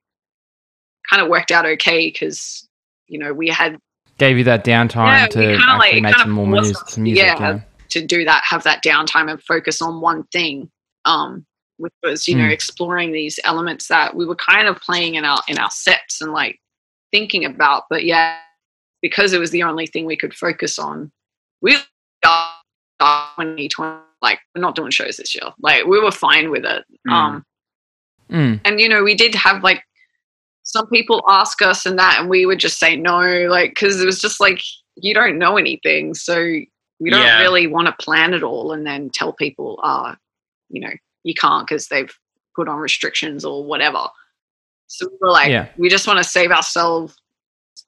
kind 1.09 1.21
of 1.21 1.29
worked 1.29 1.51
out 1.51 1.65
okay 1.65 2.07
because 2.07 2.67
you 3.07 3.17
know 3.17 3.33
we 3.33 3.47
had 3.47 3.77
Gave 4.17 4.39
you 4.39 4.43
that 4.45 4.65
downtime 4.65 5.11
Yeah, 5.11 5.27
to 5.27 5.53
actually 5.53 6.01
like, 6.01 6.01
make 6.01 6.15
some 6.15 6.31
more 6.31 6.47
music. 6.47 6.75
Some 6.87 7.03
music 7.03 7.23
yeah, 7.23 7.39
yeah. 7.39 7.59
to 7.89 8.03
do 8.03 8.25
that 8.25 8.43
have 8.45 8.63
that 8.63 8.83
downtime 8.83 9.29
and 9.29 9.41
focus 9.43 9.79
on 9.79 10.01
one 10.01 10.23
thing 10.33 10.71
um 11.05 11.45
which 11.77 11.93
was 12.03 12.27
you 12.27 12.35
know 12.35 12.43
Mm. 12.43 12.51
exploring 12.51 13.11
these 13.11 13.39
elements 13.43 13.87
that 13.87 14.15
we 14.15 14.25
were 14.25 14.35
kind 14.35 14.67
of 14.67 14.79
playing 14.81 15.15
in 15.15 15.25
our 15.25 15.41
in 15.47 15.57
our 15.57 15.69
sets 15.71 16.21
and 16.21 16.31
like 16.33 16.59
thinking 17.11 17.45
about 17.45 17.83
but 17.89 18.03
yeah 18.05 18.37
because 19.01 19.33
it 19.33 19.39
was 19.39 19.51
the 19.51 19.63
only 19.63 19.87
thing 19.87 20.05
we 20.05 20.17
could 20.17 20.33
focus 20.33 20.77
on 20.79 21.11
we 21.61 21.75
are 22.25 22.53
2020 23.01 23.99
like 24.21 24.39
we're 24.55 24.61
not 24.61 24.75
doing 24.75 24.89
shows 24.91 25.17
this 25.17 25.35
year 25.35 25.51
like 25.61 25.85
we 25.85 25.99
were 25.99 26.11
fine 26.11 26.49
with 26.49 26.65
it 26.65 26.83
Mm. 27.07 27.11
um 27.13 27.45
Mm. 28.29 28.59
and 28.65 28.79
you 28.81 28.89
know 28.89 29.03
we 29.03 29.15
did 29.15 29.33
have 29.35 29.63
like 29.63 29.83
some 30.63 30.87
people 30.89 31.23
ask 31.29 31.61
us 31.61 31.85
and 31.85 31.97
that 31.97 32.19
and 32.19 32.29
we 32.29 32.45
would 32.45 32.59
just 32.59 32.77
say 32.77 32.95
no 32.97 33.47
like 33.49 33.71
because 33.71 34.01
it 34.01 34.05
was 34.05 34.19
just 34.19 34.41
like 34.41 34.61
you 34.97 35.13
don't 35.13 35.37
know 35.37 35.55
anything 35.57 36.13
so 36.13 36.35
we 36.99 37.09
don't 37.09 37.21
Yeah. 37.21 37.39
really 37.39 37.67
want 37.67 37.87
to 37.87 38.03
plan 38.03 38.33
it 38.33 38.43
all 38.43 38.73
and 38.73 38.85
then 38.85 39.09
tell 39.11 39.31
people 39.31 39.79
uh 39.81 40.15
you 40.69 40.81
know 40.81 40.91
you 41.23 41.33
can't 41.33 41.67
because 41.67 41.87
they've 41.87 42.11
put 42.55 42.67
on 42.67 42.77
restrictions 42.77 43.43
or 43.45 43.63
whatever 43.63 44.07
so 44.87 45.07
we 45.09 45.17
were 45.21 45.31
like 45.31 45.49
Yeah. 45.49 45.67
we 45.77 45.89
just 45.89 46.07
want 46.07 46.17
to 46.17 46.23
save 46.23 46.51
ourselves 46.51 47.15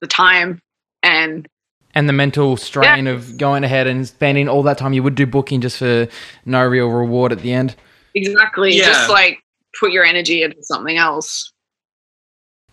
the 0.01 0.07
time 0.07 0.61
and 1.03 1.47
And 1.95 2.07
the 2.07 2.13
mental 2.13 2.55
strain 2.57 3.07
of 3.07 3.37
going 3.37 3.63
ahead 3.63 3.87
and 3.87 4.07
spending 4.07 4.47
all 4.49 4.63
that 4.63 4.77
time 4.77 4.93
you 4.93 5.01
would 5.03 5.15
do 5.15 5.25
booking 5.25 5.61
just 5.61 5.77
for 5.77 6.07
no 6.45 6.65
real 6.65 6.87
reward 6.89 7.31
at 7.31 7.39
the 7.39 7.51
end. 7.53 7.75
exactly 8.15 8.75
Yeah. 8.75 8.85
just 8.85 9.09
like 9.09 9.39
put 9.79 9.91
your 9.91 10.03
energy 10.05 10.43
into 10.43 10.57
something 10.61 10.97
else 10.97 11.51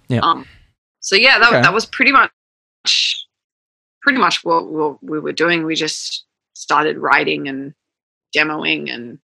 Yeah. 0.09 0.21
um 0.23 0.47
so 1.01 1.15
yeah 1.17 1.39
that, 1.39 1.49
Okay. 1.53 1.63
that 1.63 1.73
was 1.73 1.87
pretty 1.87 2.13
much 2.13 2.31
pretty 4.03 4.19
much 4.19 4.45
what, 4.45 4.69
what 4.71 5.03
we 5.03 5.19
were 5.19 5.33
doing 5.33 5.65
we 5.65 5.75
just 5.75 6.25
started 6.55 6.97
writing 6.99 7.49
and 7.49 7.75
demoing 8.37 8.93
and 8.93 9.19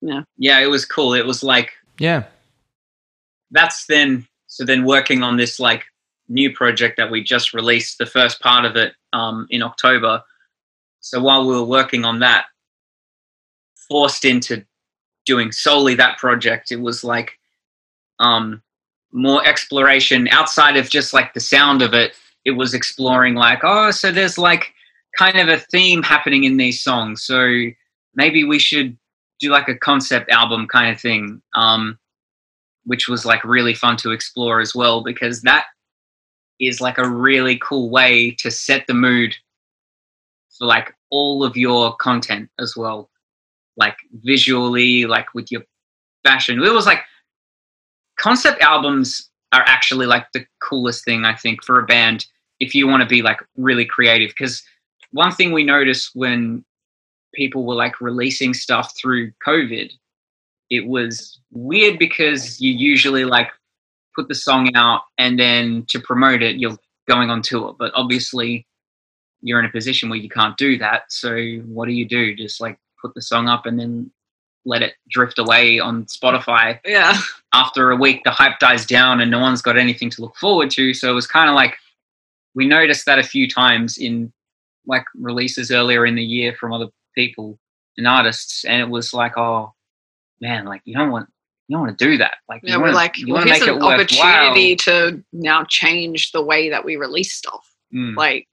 yeah, 0.00 0.22
Yeah, 0.36 0.60
it 0.60 0.66
was 0.66 0.84
cool. 0.84 1.14
It 1.14 1.26
was 1.26 1.42
like 1.42 1.72
Yeah. 1.98 2.24
that's 3.50 3.86
then 3.86 4.26
so 4.46 4.64
then 4.64 4.84
working 4.84 5.22
on 5.22 5.36
this 5.36 5.58
like 5.60 5.84
new 6.28 6.52
project 6.52 6.96
that 6.96 7.10
we 7.10 7.22
just 7.22 7.54
released 7.54 7.98
the 7.98 8.06
first 8.06 8.40
part 8.40 8.64
of 8.64 8.74
it 8.76 8.94
um, 9.12 9.46
in 9.50 9.62
october 9.62 10.22
so 11.00 11.20
while 11.20 11.46
we 11.46 11.54
were 11.54 11.64
working 11.64 12.04
on 12.04 12.18
that 12.18 12.46
forced 13.88 14.24
into 14.24 14.64
doing 15.24 15.52
solely 15.52 15.94
that 15.94 16.18
project 16.18 16.72
it 16.72 16.80
was 16.80 17.04
like 17.04 17.38
um, 18.18 18.60
more 19.12 19.46
exploration 19.46 20.26
outside 20.28 20.76
of 20.76 20.90
just 20.90 21.12
like 21.12 21.32
the 21.32 21.40
sound 21.40 21.80
of 21.82 21.94
it 21.94 22.16
it 22.46 22.52
was 22.52 22.72
exploring 22.74 23.34
like, 23.34 23.60
oh, 23.64 23.90
so 23.90 24.12
there's 24.12 24.38
like 24.38 24.72
kind 25.18 25.36
of 25.36 25.48
a 25.48 25.58
theme 25.58 26.02
happening 26.02 26.44
in 26.44 26.56
these 26.56 26.80
songs. 26.80 27.24
So 27.24 27.66
maybe 28.14 28.44
we 28.44 28.60
should 28.60 28.96
do 29.40 29.50
like 29.50 29.68
a 29.68 29.76
concept 29.76 30.30
album 30.30 30.66
kind 30.66 30.94
of 30.94 31.00
thing. 31.00 31.42
Um, 31.54 31.98
which 32.86 33.08
was 33.08 33.26
like 33.26 33.44
really 33.44 33.74
fun 33.74 33.96
to 33.98 34.12
explore 34.12 34.60
as 34.60 34.74
well 34.74 35.02
because 35.02 35.42
that 35.42 35.66
is 36.58 36.80
like 36.80 36.98
a 36.98 37.08
really 37.08 37.58
cool 37.58 37.90
way 37.90 38.30
to 38.30 38.50
set 38.50 38.86
the 38.86 38.94
mood 38.94 39.34
for 40.56 40.66
like 40.66 40.94
all 41.10 41.44
of 41.44 41.56
your 41.56 41.94
content 41.96 42.48
as 42.58 42.74
well 42.76 43.10
like 43.76 43.96
visually 44.22 45.04
like 45.04 45.26
with 45.34 45.52
your 45.52 45.62
fashion 46.24 46.62
it 46.62 46.72
was 46.72 46.86
like 46.86 47.00
concept 48.18 48.62
albums 48.62 49.30
are 49.52 49.64
actually 49.66 50.06
like 50.06 50.26
the 50.32 50.46
coolest 50.62 51.04
thing 51.04 51.24
i 51.24 51.34
think 51.34 51.62
for 51.62 51.78
a 51.78 51.86
band 51.86 52.24
if 52.58 52.74
you 52.74 52.86
want 52.86 53.02
to 53.02 53.08
be 53.08 53.20
like 53.20 53.40
really 53.56 53.84
creative 53.84 54.30
because 54.30 54.62
one 55.12 55.32
thing 55.32 55.52
we 55.52 55.62
noticed 55.62 56.10
when 56.14 56.64
people 57.36 57.64
were 57.64 57.74
like 57.74 58.00
releasing 58.00 58.52
stuff 58.52 58.96
through 58.96 59.30
covid 59.46 59.92
it 60.70 60.86
was 60.86 61.40
weird 61.52 61.98
because 61.98 62.60
you 62.60 62.72
usually 62.72 63.24
like 63.24 63.50
put 64.16 64.26
the 64.28 64.34
song 64.34 64.74
out 64.74 65.02
and 65.18 65.38
then 65.38 65.84
to 65.88 66.00
promote 66.00 66.42
it 66.42 66.56
you're 66.56 66.76
going 67.06 67.30
on 67.30 67.42
tour 67.42 67.76
but 67.78 67.92
obviously 67.94 68.66
you're 69.42 69.60
in 69.60 69.66
a 69.66 69.70
position 69.70 70.08
where 70.08 70.18
you 70.18 70.28
can't 70.28 70.56
do 70.56 70.78
that 70.78 71.02
so 71.08 71.36
what 71.66 71.86
do 71.86 71.92
you 71.92 72.06
do? 72.06 72.34
Just 72.34 72.60
like 72.60 72.78
put 73.00 73.14
the 73.14 73.22
song 73.22 73.48
up 73.48 73.66
and 73.66 73.78
then 73.78 74.10
let 74.64 74.82
it 74.82 74.94
drift 75.08 75.38
away 75.38 75.78
on 75.78 76.04
spotify. 76.06 76.80
Yeah. 76.84 77.16
After 77.52 77.90
a 77.90 77.96
week 77.96 78.22
the 78.24 78.30
hype 78.30 78.58
dies 78.58 78.84
down 78.86 79.20
and 79.20 79.30
no 79.30 79.38
one's 79.38 79.62
got 79.62 79.78
anything 79.78 80.10
to 80.10 80.22
look 80.22 80.36
forward 80.36 80.70
to 80.72 80.92
so 80.92 81.10
it 81.10 81.14
was 81.14 81.26
kind 81.26 81.48
of 81.48 81.54
like 81.54 81.76
we 82.54 82.66
noticed 82.66 83.06
that 83.06 83.18
a 83.18 83.22
few 83.22 83.48
times 83.48 83.98
in 83.98 84.32
like 84.86 85.04
releases 85.14 85.70
earlier 85.70 86.06
in 86.06 86.14
the 86.14 86.24
year 86.24 86.54
from 86.58 86.72
other 86.72 86.88
people 87.16 87.58
and 87.96 88.06
artists 88.06 88.64
and 88.64 88.80
it 88.80 88.88
was 88.88 89.12
like 89.12 89.36
oh 89.36 89.72
man 90.40 90.64
like 90.64 90.82
you 90.84 90.94
don't 90.94 91.10
want 91.10 91.28
you 91.68 91.74
don't 91.74 91.86
want 91.86 91.98
to 91.98 92.04
do 92.04 92.18
that. 92.18 92.36
Like, 92.48 92.60
yeah, 92.62 92.76
we're 92.76 92.92
like, 92.92 93.18
you 93.18 93.32
well, 93.32 93.44
here's 93.44 93.62
an 93.62 93.82
opportunity 93.82 94.76
to 94.76 95.22
now 95.32 95.64
change 95.64 96.30
the 96.30 96.42
way 96.42 96.70
that 96.70 96.84
we 96.84 96.96
release 96.96 97.32
stuff. 97.32 97.74
Mm. 97.92 98.16
Like, 98.16 98.46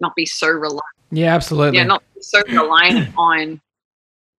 not 0.00 0.14
be 0.14 0.24
so 0.24 0.48
reliant. 0.48 0.82
Yeah, 1.10 1.34
absolutely. 1.34 1.78
Yeah, 1.78 1.84
not 1.84 2.02
so 2.20 2.40
reliant 2.48 3.10
on 3.16 3.60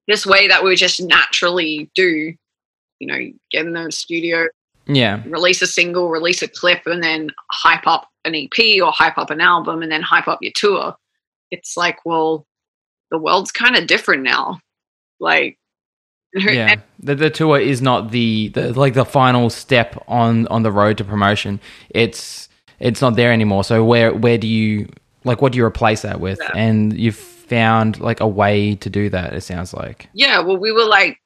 this 0.07 0.25
way 0.25 0.47
that 0.47 0.63
we 0.63 0.75
just 0.75 1.01
naturally 1.01 1.89
do. 1.95 2.33
You 2.99 3.07
know, 3.07 3.19
get 3.51 3.65
in 3.65 3.73
the 3.73 3.91
studio, 3.91 4.47
yeah, 4.87 5.21
release 5.27 5.61
a 5.61 5.67
single, 5.67 6.09
release 6.09 6.41
a 6.41 6.47
clip, 6.47 6.81
and 6.87 7.03
then 7.03 7.29
hype 7.51 7.85
up 7.85 8.09
an 8.23 8.33
EP 8.33 8.81
or 8.81 8.91
hype 8.91 9.17
up 9.17 9.29
an 9.29 9.41
album, 9.41 9.83
and 9.83 9.91
then 9.91 10.01
hype 10.01 10.27
up 10.27 10.39
your 10.41 10.53
tour. 10.55 10.95
It's 11.51 11.77
like, 11.77 11.99
well, 12.03 12.47
the 13.11 13.17
world's 13.17 13.51
kind 13.51 13.75
of 13.75 13.87
different 13.87 14.23
now. 14.23 14.59
Like, 15.19 15.57
yeah, 16.33 16.75
the, 16.99 17.15
the 17.15 17.29
tour 17.29 17.59
is 17.59 17.81
not 17.81 18.11
the, 18.11 18.49
the 18.49 18.73
like 18.73 18.93
the 18.93 19.05
final 19.05 19.49
step 19.49 20.03
on 20.07 20.47
on 20.47 20.63
the 20.63 20.71
road 20.71 20.97
to 20.97 21.03
promotion. 21.03 21.59
It's 21.89 22.49
it's 22.79 23.01
not 23.01 23.15
there 23.15 23.31
anymore. 23.31 23.63
So 23.63 23.83
where 23.85 24.13
where 24.13 24.37
do 24.37 24.47
you 24.47 24.89
like 25.23 25.41
what 25.41 25.51
do 25.51 25.57
you 25.57 25.65
replace 25.65 26.01
that 26.01 26.19
with? 26.19 26.39
Yeah. 26.41 26.51
And 26.55 26.97
you've 26.97 27.15
found 27.15 27.99
like 27.99 28.19
a 28.19 28.27
way 28.27 28.75
to 28.75 28.89
do 28.89 29.09
that. 29.09 29.33
It 29.33 29.41
sounds 29.41 29.73
like. 29.73 30.09
Yeah, 30.13 30.39
well, 30.39 30.57
we 30.57 30.71
were 30.71 30.85
like 30.85 31.17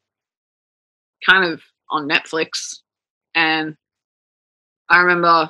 kind 1.28 1.52
of 1.52 1.62
on 1.90 2.08
Netflix, 2.08 2.80
and 3.34 3.76
I 4.90 5.00
remember 5.00 5.50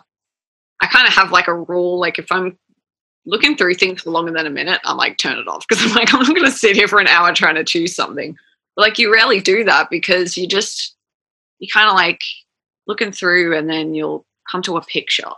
I 0.82 0.88
kind 0.88 1.07
of 1.07 1.13
have 1.13 1.32
like 1.32 1.47
a 1.47 1.53
rule. 1.53 1.99
Like 1.99 2.19
if 2.19 2.32
I'm 2.32 2.57
looking 3.30 3.55
through 3.55 3.75
things 3.75 4.01
for 4.01 4.09
longer 4.09 4.32
than 4.32 4.47
a 4.47 4.49
minute, 4.49 4.82
I'm 4.84 4.97
like 4.97 5.17
turn 5.17 5.38
it 5.38 5.47
off. 5.47 5.65
Because 5.67 5.86
I'm 5.86 5.93
like 5.93 6.13
I'm 6.13 6.21
not 6.21 6.36
going 6.36 6.45
to 6.45 6.51
sit 6.51 6.75
here 6.75 6.88
for 6.88 6.99
an 6.99 7.07
hour 7.07 7.34
trying 7.34 7.55
to 7.55 7.63
choose 7.63 7.95
something. 7.95 8.36
Like 8.75 8.97
you 8.97 9.13
rarely 9.13 9.39
do 9.39 9.63
that 9.63 9.89
because 9.89 10.36
you 10.36 10.47
just 10.47 10.95
you 11.59 11.67
kind 11.71 11.89
of 11.89 11.95
like 11.95 12.21
looking 12.88 13.11
through 13.11 13.57
and 13.57 13.69
then 13.69 13.93
you'll 13.93 14.25
come 14.49 14.61
to 14.63 14.77
a 14.77 14.82
picture. 14.86 15.30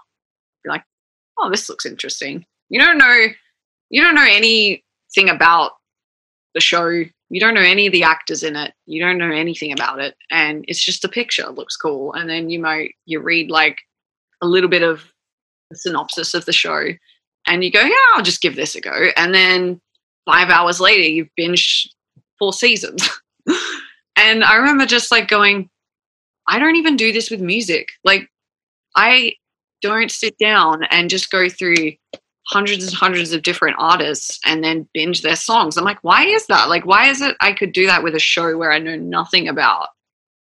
You're 0.63 0.73
like 0.73 0.83
oh 1.37 1.49
this 1.49 1.69
looks 1.69 1.85
interesting. 1.85 2.45
You 2.69 2.79
don't 2.79 2.97
know 2.97 3.27
you 3.89 4.01
don't 4.01 4.15
know 4.15 4.27
anything 4.27 5.29
about 5.29 5.71
the 6.53 6.61
show. 6.61 6.87
You 6.87 7.39
don't 7.39 7.53
know 7.53 7.61
any 7.61 7.87
of 7.87 7.93
the 7.93 8.03
actors 8.03 8.43
in 8.43 8.55
it. 8.55 8.73
You 8.85 9.01
don't 9.01 9.17
know 9.17 9.31
anything 9.31 9.71
about 9.71 9.99
it. 9.99 10.15
And 10.29 10.63
it's 10.67 10.83
just 10.83 11.05
a 11.05 11.09
picture. 11.09 11.43
It 11.43 11.55
looks 11.55 11.75
cool. 11.75 12.13
And 12.13 12.29
then 12.29 12.49
you 12.49 12.59
might 12.59 12.95
you 13.05 13.19
read 13.19 13.49
like 13.49 13.79
a 14.41 14.47
little 14.47 14.69
bit 14.69 14.83
of 14.83 15.03
synopsis 15.73 16.33
of 16.33 16.45
the 16.45 16.53
show 16.53 16.89
and 17.47 17.63
you 17.63 17.71
go 17.71 17.81
yeah 17.81 17.95
i'll 18.15 18.23
just 18.23 18.41
give 18.41 18.55
this 18.55 18.75
a 18.75 18.81
go 18.81 19.09
and 19.17 19.33
then 19.33 19.79
five 20.25 20.49
hours 20.49 20.79
later 20.79 21.03
you've 21.03 21.29
binged 21.39 21.87
four 22.39 22.53
seasons 22.53 23.09
and 24.17 24.43
I 24.43 24.55
remember 24.57 24.85
just 24.85 25.11
like 25.11 25.27
going, 25.27 25.69
I 26.47 26.59
don't 26.59 26.75
even 26.75 26.95
do 26.95 27.11
this 27.11 27.29
with 27.29 27.41
music. 27.41 27.89
Like, 28.03 28.27
I 28.95 29.35
don't 29.81 30.11
sit 30.11 30.37
down 30.37 30.83
and 30.91 31.09
just 31.09 31.31
go 31.31 31.49
through 31.49 31.93
hundreds 32.47 32.85
and 32.85 32.93
hundreds 32.93 33.31
of 33.33 33.43
different 33.43 33.77
artists 33.79 34.39
and 34.45 34.63
then 34.63 34.87
binge 34.93 35.21
their 35.21 35.35
songs. 35.35 35.77
I'm 35.77 35.85
like, 35.85 36.03
why 36.03 36.25
is 36.25 36.45
that? 36.47 36.69
Like, 36.69 36.85
why 36.85 37.07
is 37.07 37.21
it 37.21 37.35
I 37.41 37.53
could 37.53 37.71
do 37.71 37.87
that 37.87 38.03
with 38.03 38.15
a 38.15 38.19
show 38.19 38.57
where 38.57 38.71
I 38.71 38.79
know 38.79 38.95
nothing 38.95 39.47
about, 39.47 39.87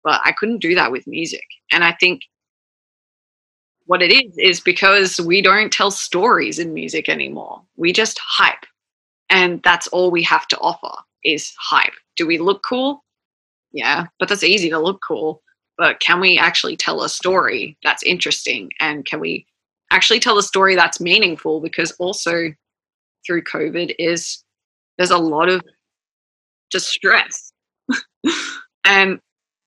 but 0.03 0.21
I 0.25 0.33
couldn't 0.33 0.61
do 0.61 0.75
that 0.75 0.91
with 0.91 1.07
music? 1.07 1.45
And 1.71 1.85
I 1.85 1.93
think 2.01 2.23
what 3.87 4.03
it 4.03 4.13
is 4.13 4.37
is 4.39 4.61
because 4.61 5.21
we 5.21 5.43
don't 5.43 5.73
tell 5.73 5.91
stories 5.91 6.59
in 6.59 6.73
music 6.73 7.09
anymore. 7.09 7.63
We 7.77 7.93
just 7.93 8.19
hype. 8.19 8.65
And 9.31 9.63
that's 9.63 9.87
all 9.89 10.11
we 10.11 10.23
have 10.23 10.47
to 10.49 10.59
offer 10.59 10.93
is 11.23 11.53
hype. 11.59 11.93
Do 12.17 12.27
we 12.27 12.39
look 12.39 12.63
cool? 12.63 13.05
Yeah, 13.73 14.07
but 14.19 14.29
that's 14.29 14.45
easy 14.45 14.71
to 14.71 14.79
look 14.79 15.03
cool. 15.07 15.43
But 15.77 16.01
can 16.01 16.21
we 16.21 16.39
actually 16.39 16.77
tell 16.77 17.03
a 17.03 17.09
story 17.09 17.77
that's 17.83 18.03
interesting? 18.05 18.71
And 18.81 19.05
can 19.05 19.21
we 19.21 19.47
actually 19.91 20.21
tell 20.21 20.39
a 20.39 20.43
story 20.43 20.77
that's 20.77 21.01
meaningful? 21.01 21.61
Because 21.61 21.91
also 21.93 22.53
through 23.27 23.43
COVID 23.43 23.95
is 23.99 24.45
there's 24.97 25.11
a 25.11 25.19
lot 25.19 25.49
of 25.49 25.63
distress. 26.71 27.53
and 28.85 29.19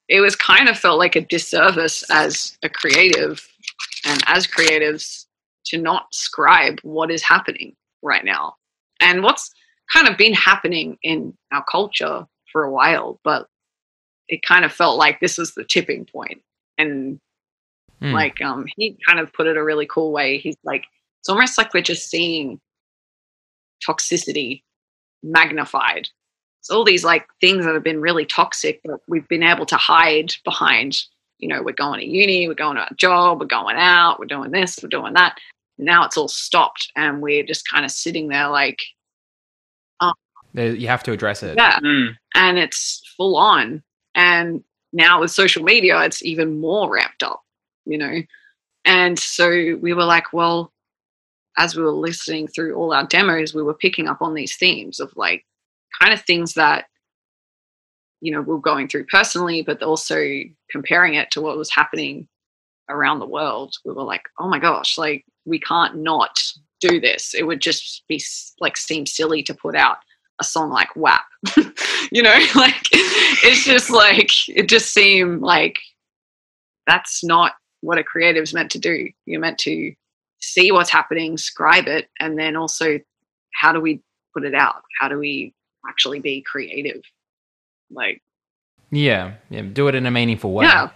it 0.07 0.21
was 0.21 0.35
kind 0.35 0.69
of 0.69 0.77
felt 0.77 0.99
like 0.99 1.15
a 1.15 1.21
disservice 1.21 2.03
as 2.09 2.57
a 2.63 2.69
creative 2.69 3.45
and 4.07 4.23
as 4.27 4.47
creatives 4.47 5.25
to 5.65 5.77
not 5.77 6.13
scribe 6.13 6.79
what 6.83 7.11
is 7.11 7.23
happening 7.23 7.75
right 8.01 8.23
now. 8.23 8.55
And 8.99 9.21
what's 9.21 9.51
kind 9.91 10.07
of 10.07 10.17
been 10.17 10.33
happening 10.33 10.97
in 11.03 11.33
our 11.51 11.63
culture 11.69 12.25
for 12.51 12.63
a 12.63 12.71
while, 12.71 13.19
but 13.23 13.47
it 14.27 14.41
kind 14.41 14.65
of 14.65 14.73
felt 14.73 14.97
like 14.97 15.19
this 15.19 15.37
was 15.37 15.53
the 15.53 15.63
tipping 15.63 16.05
point. 16.05 16.41
And 16.77 17.19
mm. 18.01 18.13
like 18.13 18.41
um 18.41 18.65
he 18.75 18.97
kind 19.05 19.19
of 19.19 19.33
put 19.33 19.47
it 19.47 19.57
a 19.57 19.63
really 19.63 19.85
cool 19.85 20.11
way. 20.11 20.37
He's 20.37 20.57
like, 20.63 20.85
it's 21.19 21.29
almost 21.29 21.57
like 21.57 21.73
we're 21.73 21.81
just 21.81 22.09
seeing 22.09 22.59
toxicity 23.87 24.63
magnified. 25.23 26.07
It's 26.61 26.69
all 26.69 26.83
these 26.83 27.03
like 27.03 27.27
things 27.39 27.65
that 27.65 27.73
have 27.73 27.83
been 27.83 28.01
really 28.01 28.25
toxic 28.25 28.81
that 28.83 28.99
we've 29.07 29.27
been 29.27 29.43
able 29.43 29.65
to 29.67 29.77
hide 29.77 30.33
behind, 30.43 30.97
you 31.39 31.47
know, 31.47 31.61
we're 31.61 31.73
going 31.73 31.99
to 31.99 32.07
uni, 32.07 32.47
we're 32.47 32.53
going 32.53 32.77
to 32.77 32.87
a 32.89 32.95
job, 32.95 33.39
we're 33.39 33.45
going 33.45 33.77
out, 33.77 34.19
we're 34.19 34.25
doing 34.25 34.51
this, 34.51 34.79
we're 34.81 34.89
doing 34.89 35.13
that. 35.13 35.37
Now 35.77 36.05
it's 36.05 36.17
all 36.17 36.27
stopped 36.27 36.91
and 36.95 37.21
we're 37.21 37.43
just 37.43 37.69
kind 37.69 37.85
of 37.85 37.91
sitting 37.91 38.27
there 38.27 38.49
like, 38.49 38.79
you 40.53 40.87
have 40.87 41.03
to 41.03 41.11
address 41.11 41.43
it. 41.43 41.55
Yeah. 41.55 41.77
Mm. 41.79 42.15
And 42.33 42.57
it's 42.57 43.03
full 43.15 43.35
on. 43.35 43.83
And 44.15 44.63
now 44.91 45.19
with 45.19 45.29
social 45.29 45.63
media, 45.63 46.01
it's 46.01 46.23
even 46.23 46.59
more 46.59 46.89
ramped 46.89 47.21
up, 47.21 47.43
you 47.85 47.97
know? 47.97 48.23
And 48.83 49.19
so 49.19 49.49
we 49.79 49.93
were 49.93 50.05
like, 50.05 50.33
well, 50.33 50.71
as 51.57 51.75
we 51.75 51.83
were 51.83 51.91
listening 51.91 52.47
through 52.47 52.73
all 52.73 52.91
our 52.91 53.05
demos, 53.05 53.53
we 53.53 53.61
were 53.61 53.75
picking 53.75 54.07
up 54.07 54.21
on 54.21 54.33
these 54.33 54.55
themes 54.55 54.99
of 54.99 55.15
like 55.15 55.45
kind 56.01 56.11
of 56.11 56.21
things 56.21 56.55
that, 56.55 56.85
you 58.21 58.31
know, 58.31 58.41
we 58.41 58.53
we're 58.53 58.59
going 58.59 58.87
through 58.87 59.05
personally, 59.05 59.61
but 59.61 59.83
also 59.83 60.23
comparing 60.69 61.15
it 61.15 61.31
to 61.31 61.41
what 61.41 61.57
was 61.57 61.71
happening 61.71 62.27
around 62.89 63.19
the 63.19 63.27
world. 63.27 63.75
We 63.85 63.93
were 63.93 64.03
like, 64.03 64.23
oh 64.39 64.47
my 64.47 64.59
gosh, 64.59 64.97
like 64.97 65.25
we 65.45 65.59
can't 65.59 65.97
not 65.97 66.41
do 66.79 66.99
this. 66.99 67.33
It 67.33 67.43
would 67.43 67.61
just 67.61 68.03
be 68.07 68.21
like 68.59 68.77
seem 68.77 69.05
silly 69.05 69.43
to 69.43 69.53
put 69.53 69.75
out 69.75 69.97
a 70.39 70.43
song 70.43 70.69
like 70.69 70.95
WAP. 70.95 71.25
you 72.11 72.21
know, 72.21 72.37
like 72.55 72.87
it's 72.91 73.65
just 73.65 73.89
like 73.89 74.31
it 74.47 74.67
just 74.69 74.93
seemed 74.93 75.41
like 75.41 75.77
that's 76.85 77.23
not 77.23 77.53
what 77.81 77.97
a 77.97 78.03
creative 78.03 78.43
is 78.43 78.53
meant 78.53 78.71
to 78.71 78.79
do. 78.79 79.09
You're 79.25 79.41
meant 79.41 79.59
to 79.59 79.93
see 80.39 80.71
what's 80.71 80.91
happening, 80.91 81.37
scribe 81.37 81.87
it, 81.87 82.09
and 82.19 82.37
then 82.37 82.55
also 82.55 82.99
how 83.53 83.71
do 83.71 83.81
we 83.81 84.01
put 84.33 84.45
it 84.45 84.53
out? 84.53 84.83
How 84.99 85.07
do 85.07 85.17
we 85.17 85.53
actually 85.87 86.19
be 86.19 86.41
creative? 86.41 87.01
Like 87.91 88.21
Yeah, 88.91 89.33
yeah, 89.49 89.61
do 89.61 89.87
it 89.87 89.95
in 89.95 90.05
a 90.05 90.11
meaningful 90.11 90.53
way. 90.53 90.65
Yeah. 90.65 90.89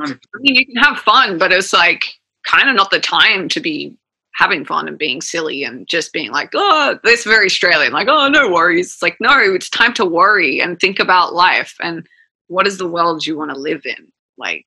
I 0.00 0.06
mean, 0.40 0.56
you 0.56 0.66
can 0.66 0.76
have 0.76 0.98
fun, 0.98 1.38
but 1.38 1.52
it's 1.52 1.72
like 1.72 2.14
kind 2.46 2.68
of 2.68 2.74
not 2.74 2.90
the 2.90 2.98
time 3.00 3.48
to 3.50 3.60
be 3.60 3.94
having 4.34 4.64
fun 4.64 4.88
and 4.88 4.98
being 4.98 5.20
silly 5.20 5.62
and 5.62 5.86
just 5.86 6.12
being 6.12 6.30
like, 6.30 6.50
oh, 6.54 6.98
this 7.04 7.24
very 7.24 7.46
Australian, 7.46 7.92
like, 7.92 8.08
oh, 8.08 8.28
no 8.28 8.50
worries. 8.50 8.94
It's 8.94 9.02
like, 9.02 9.16
no, 9.20 9.38
it's 9.38 9.68
time 9.68 9.92
to 9.94 10.06
worry 10.06 10.60
and 10.60 10.80
think 10.80 10.98
about 10.98 11.34
life 11.34 11.76
and 11.80 12.06
what 12.48 12.66
is 12.66 12.78
the 12.78 12.88
world 12.88 13.26
you 13.26 13.36
want 13.36 13.50
to 13.50 13.58
live 13.58 13.82
in? 13.84 14.12
Like, 14.36 14.66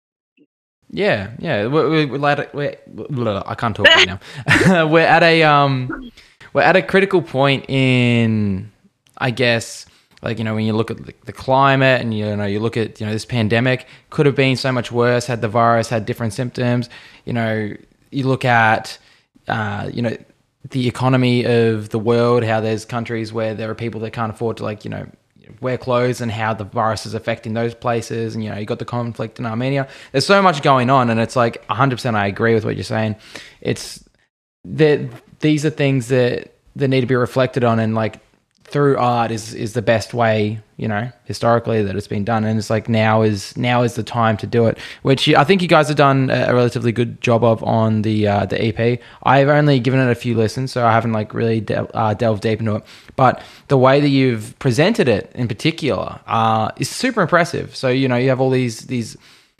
yeah, 0.89 1.31
yeah. 1.39 1.67
We're, 1.67 2.07
we're, 2.07 2.07
we're, 2.53 2.77
we're 3.09 3.43
I 3.45 3.55
can't 3.55 3.75
talk 3.75 3.87
right 3.87 4.07
now. 4.07 4.85
we're 4.87 5.05
at 5.05 5.23
a 5.23 5.43
um, 5.43 6.11
we're 6.53 6.61
at 6.61 6.75
a 6.75 6.81
critical 6.81 7.21
point 7.21 7.69
in, 7.69 8.71
I 9.17 9.31
guess, 9.31 9.85
like 10.25 10.39
you 10.39 10.43
know 10.43 10.55
when 10.55 10.65
you 10.65 10.73
look 10.73 10.89
at 10.89 10.97
the, 11.05 11.31
climate 11.31 12.01
and 12.01 12.11
you 12.11 12.35
know 12.35 12.45
you 12.45 12.59
look 12.59 12.75
at 12.75 12.99
you 12.99 13.05
know 13.05 13.11
this 13.11 13.25
pandemic 13.25 13.87
could 14.09 14.25
have 14.25 14.35
been 14.35 14.55
so 14.55 14.71
much 14.71 14.91
worse 14.91 15.27
had 15.27 15.39
the 15.41 15.47
virus 15.47 15.87
had 15.87 16.05
different 16.05 16.33
symptoms. 16.33 16.89
You 17.25 17.33
know, 17.33 17.73
you 18.09 18.27
look 18.27 18.43
at 18.43 18.97
uh, 19.47 19.89
you 19.93 20.01
know 20.01 20.17
the 20.71 20.87
economy 20.87 21.45
of 21.45 21.89
the 21.89 21.99
world, 21.99 22.43
how 22.43 22.59
there's 22.59 22.85
countries 22.85 23.31
where 23.31 23.53
there 23.53 23.69
are 23.69 23.75
people 23.75 24.01
that 24.01 24.11
can't 24.11 24.31
afford 24.31 24.57
to 24.57 24.63
like 24.63 24.83
you 24.83 24.89
know 24.89 25.07
wear 25.61 25.77
clothes 25.77 26.21
and 26.21 26.31
how 26.31 26.55
the 26.55 26.63
virus 26.63 27.05
is 27.05 27.13
affecting 27.13 27.53
those 27.53 27.75
places. 27.75 28.33
And 28.33 28.43
you 28.43 28.49
know 28.49 28.57
you 28.57 28.65
got 28.65 28.79
the 28.79 28.85
conflict 28.85 29.37
in 29.37 29.45
Armenia. 29.45 29.87
There's 30.11 30.25
so 30.25 30.41
much 30.41 30.63
going 30.63 30.89
on 30.89 31.11
and 31.11 31.19
it's 31.19 31.35
like 31.35 31.65
100% 31.67 32.15
I 32.15 32.25
agree 32.25 32.55
with 32.55 32.65
what 32.65 32.75
you're 32.75 32.83
saying. 32.83 33.15
It's 33.61 34.03
that 34.63 35.07
these 35.41 35.63
are 35.65 35.69
things 35.69 36.07
that 36.07 36.55
that 36.75 36.87
need 36.87 37.01
to 37.01 37.07
be 37.07 37.15
reflected 37.15 37.63
on 37.63 37.79
and 37.79 37.95
like 37.95 38.19
through 38.65 38.97
art 38.97 39.31
is 39.31 39.53
is 39.53 39.73
the 39.73 39.81
best 39.81 40.13
way 40.13 40.59
you 40.77 40.87
know 40.87 41.09
historically 41.25 41.83
that 41.83 41.95
it's 41.95 42.07
been 42.07 42.25
done. 42.25 42.43
And 42.43 42.57
it's 42.57 42.69
like 42.69 42.89
now 42.89 43.21
is 43.21 43.55
now 43.55 43.83
is 43.83 43.95
the 43.95 44.03
time 44.03 44.37
to 44.37 44.47
do 44.47 44.65
it 44.65 44.77
which 45.03 45.29
i 45.29 45.43
think 45.43 45.61
you 45.61 45.67
guys 45.67 45.87
have 45.87 45.97
done 45.97 46.29
a 46.29 46.53
relatively 46.53 46.91
good 46.91 47.21
job 47.21 47.43
of 47.43 47.63
on 47.63 48.01
the 48.01 48.27
uh, 48.27 48.45
the 48.45 48.57
ep 48.67 49.01
i've 49.23 49.47
only 49.47 49.79
given 49.79 49.99
it 49.99 50.09
a 50.09 50.15
few 50.15 50.35
listens 50.35 50.71
so 50.71 50.85
i 50.85 50.91
haven't 50.91 51.13
like 51.13 51.33
really 51.33 51.61
de- 51.61 51.95
uh, 51.95 52.13
delved 52.13 52.41
deep 52.41 52.59
into 52.59 52.75
it. 52.75 52.83
But 53.15 53.41
the 53.67 53.77
way 53.77 53.99
that 53.99 54.09
you've 54.09 54.57
presented 54.59 55.07
it 55.07 55.31
in 55.35 55.47
particular 55.47 56.19
uh, 56.27 56.71
is 56.77 56.89
super 56.89 57.21
impressive. 57.21 57.75
So 57.75 57.89
you 57.89 58.07
know 58.07 58.17
you 58.17 58.29
have 58.29 58.41
all 58.41 58.49
these 58.49 58.81
these 58.81 59.17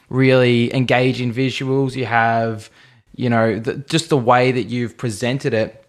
really 0.10 0.74
engaging 0.74 1.34
visuals. 1.34 1.96
You 1.96 2.06
have 2.06 2.70
you 3.16 3.30
know 3.30 3.60
the, 3.60 3.76
just 3.76 4.10
the 4.10 4.18
way 4.18 4.52
that 4.52 4.64
you've 4.64 4.98
presented 4.98 5.54
it 5.54 5.85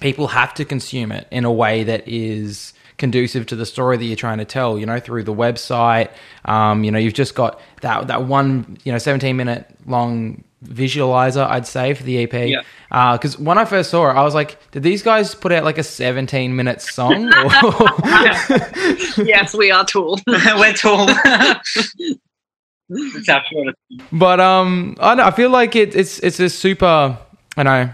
people 0.00 0.28
have 0.28 0.54
to 0.54 0.64
consume 0.64 1.12
it 1.12 1.26
in 1.30 1.44
a 1.44 1.52
way 1.52 1.84
that 1.84 2.06
is 2.06 2.72
conducive 2.98 3.46
to 3.46 3.56
the 3.56 3.66
story 3.66 3.96
that 3.96 4.04
you're 4.04 4.16
trying 4.16 4.38
to 4.38 4.44
tell 4.44 4.78
you 4.78 4.86
know 4.86 4.98
through 4.98 5.22
the 5.22 5.34
website. 5.34 6.10
Um, 6.44 6.84
you 6.84 6.90
know 6.90 6.98
you've 6.98 7.14
just 7.14 7.34
got 7.34 7.60
that 7.82 8.06
that 8.08 8.24
one 8.24 8.78
you 8.84 8.92
know 8.92 8.98
17 8.98 9.36
minute 9.36 9.66
long 9.86 10.42
visualizer 10.64 11.46
i'd 11.50 11.66
say 11.66 11.92
for 11.94 12.02
the 12.02 12.22
ep 12.24 12.30
because 12.30 12.50
yeah. 12.50 12.62
uh, 12.90 13.18
when 13.38 13.58
i 13.58 13.64
first 13.64 13.90
saw 13.90 14.10
it 14.10 14.14
i 14.14 14.22
was 14.22 14.34
like 14.34 14.58
did 14.72 14.82
these 14.82 15.02
guys 15.02 15.34
put 15.34 15.52
out 15.52 15.64
like 15.64 15.78
a 15.78 15.82
17 15.82 16.56
minute 16.56 16.80
song 16.80 17.24
yes 19.18 19.54
we 19.54 19.70
are 19.70 19.84
tool 19.84 20.18
we're 20.26 20.72
tool 20.72 21.06
but 24.12 24.40
um 24.40 24.96
i 24.98 25.14
know 25.14 25.24
i 25.24 25.30
feel 25.30 25.50
like 25.50 25.76
it, 25.76 25.94
it's 25.94 26.18
it's 26.20 26.40
a 26.40 26.48
super 26.48 27.18
i 27.56 27.62
know 27.62 27.90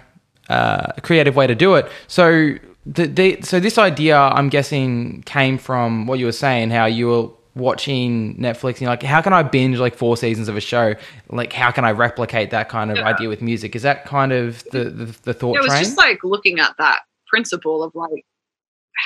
uh, 0.53 0.93
creative 1.03 1.35
way 1.35 1.47
to 1.47 1.55
do 1.55 1.75
it. 1.79 1.85
So 2.07 2.55
the, 2.97 3.07
the, 3.07 3.43
so 3.43 3.61
this 3.61 3.79
idea, 3.79 4.17
I'm 4.19 4.49
guessing, 4.49 5.23
came 5.23 5.59
from 5.59 6.07
what 6.07 6.19
you 6.19 6.27
were 6.27 6.39
saying, 6.47 6.71
how 6.71 6.87
you 6.87 7.07
were 7.09 7.29
watching 7.55 8.37
Netflix 8.37 8.75
and 8.75 8.83
you're 8.83 8.91
like, 8.91 9.03
how 9.03 9.21
can 9.21 9.33
I 9.33 9.43
binge 9.43 9.79
like 9.79 9.95
four 9.95 10.17
seasons 10.17 10.49
of 10.49 10.57
a 10.57 10.61
show? 10.61 10.95
Like, 11.29 11.53
how 11.53 11.71
can 11.71 11.85
I 11.85 11.93
replicate 11.93 12.51
that 12.51 12.69
kind 12.69 12.91
of 12.91 12.97
yeah. 12.97 13.09
idea 13.09 13.29
with 13.29 13.43
music? 13.43 13.77
Is 13.77 13.83
that 13.83 14.05
kind 14.05 14.33
of 14.33 14.65
the 14.73 14.85
the, 14.85 15.05
the 15.23 15.35
thought? 15.35 15.55
Yeah, 15.55 15.61
it 15.61 15.63
was 15.63 15.73
train? 15.73 15.85
just 15.85 15.99
like 15.99 16.25
looking 16.25 16.61
at 16.61 16.75
that 16.79 17.01
principle 17.27 17.83
of 17.83 17.95
like, 17.95 18.25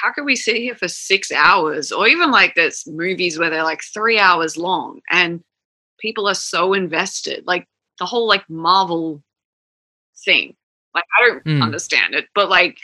how 0.03 0.13
can 0.13 0.25
we 0.25 0.37
sit 0.37 0.57
here 0.57 0.75
for 0.75 0.89
six 0.89 1.33
hours, 1.33 1.93
or 1.93 2.07
even 2.07 2.31
like 2.31 2.55
there's 2.55 2.87
movies 2.87 3.39
where 3.39 3.51
they're 3.51 3.71
like 3.73 3.83
three 3.95 4.19
hours 4.19 4.57
long, 4.57 5.01
and 5.11 5.43
people 5.99 6.29
are 6.29 6.35
so 6.35 6.73
invested, 6.73 7.45
like 7.47 7.67
the 7.99 8.07
whole 8.07 8.29
like 8.29 8.49
Marvel 8.49 9.23
thing 10.25 10.55
like 10.97 11.05
I 11.17 11.29
don't 11.29 11.45
mm. 11.45 11.63
understand 11.63 12.15
it, 12.15 12.27
but 12.35 12.49
like 12.49 12.79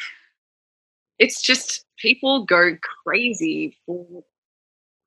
it's 1.19 1.43
just 1.43 1.85
people 1.99 2.45
go 2.45 2.77
crazy 3.05 3.77
for 3.87 4.07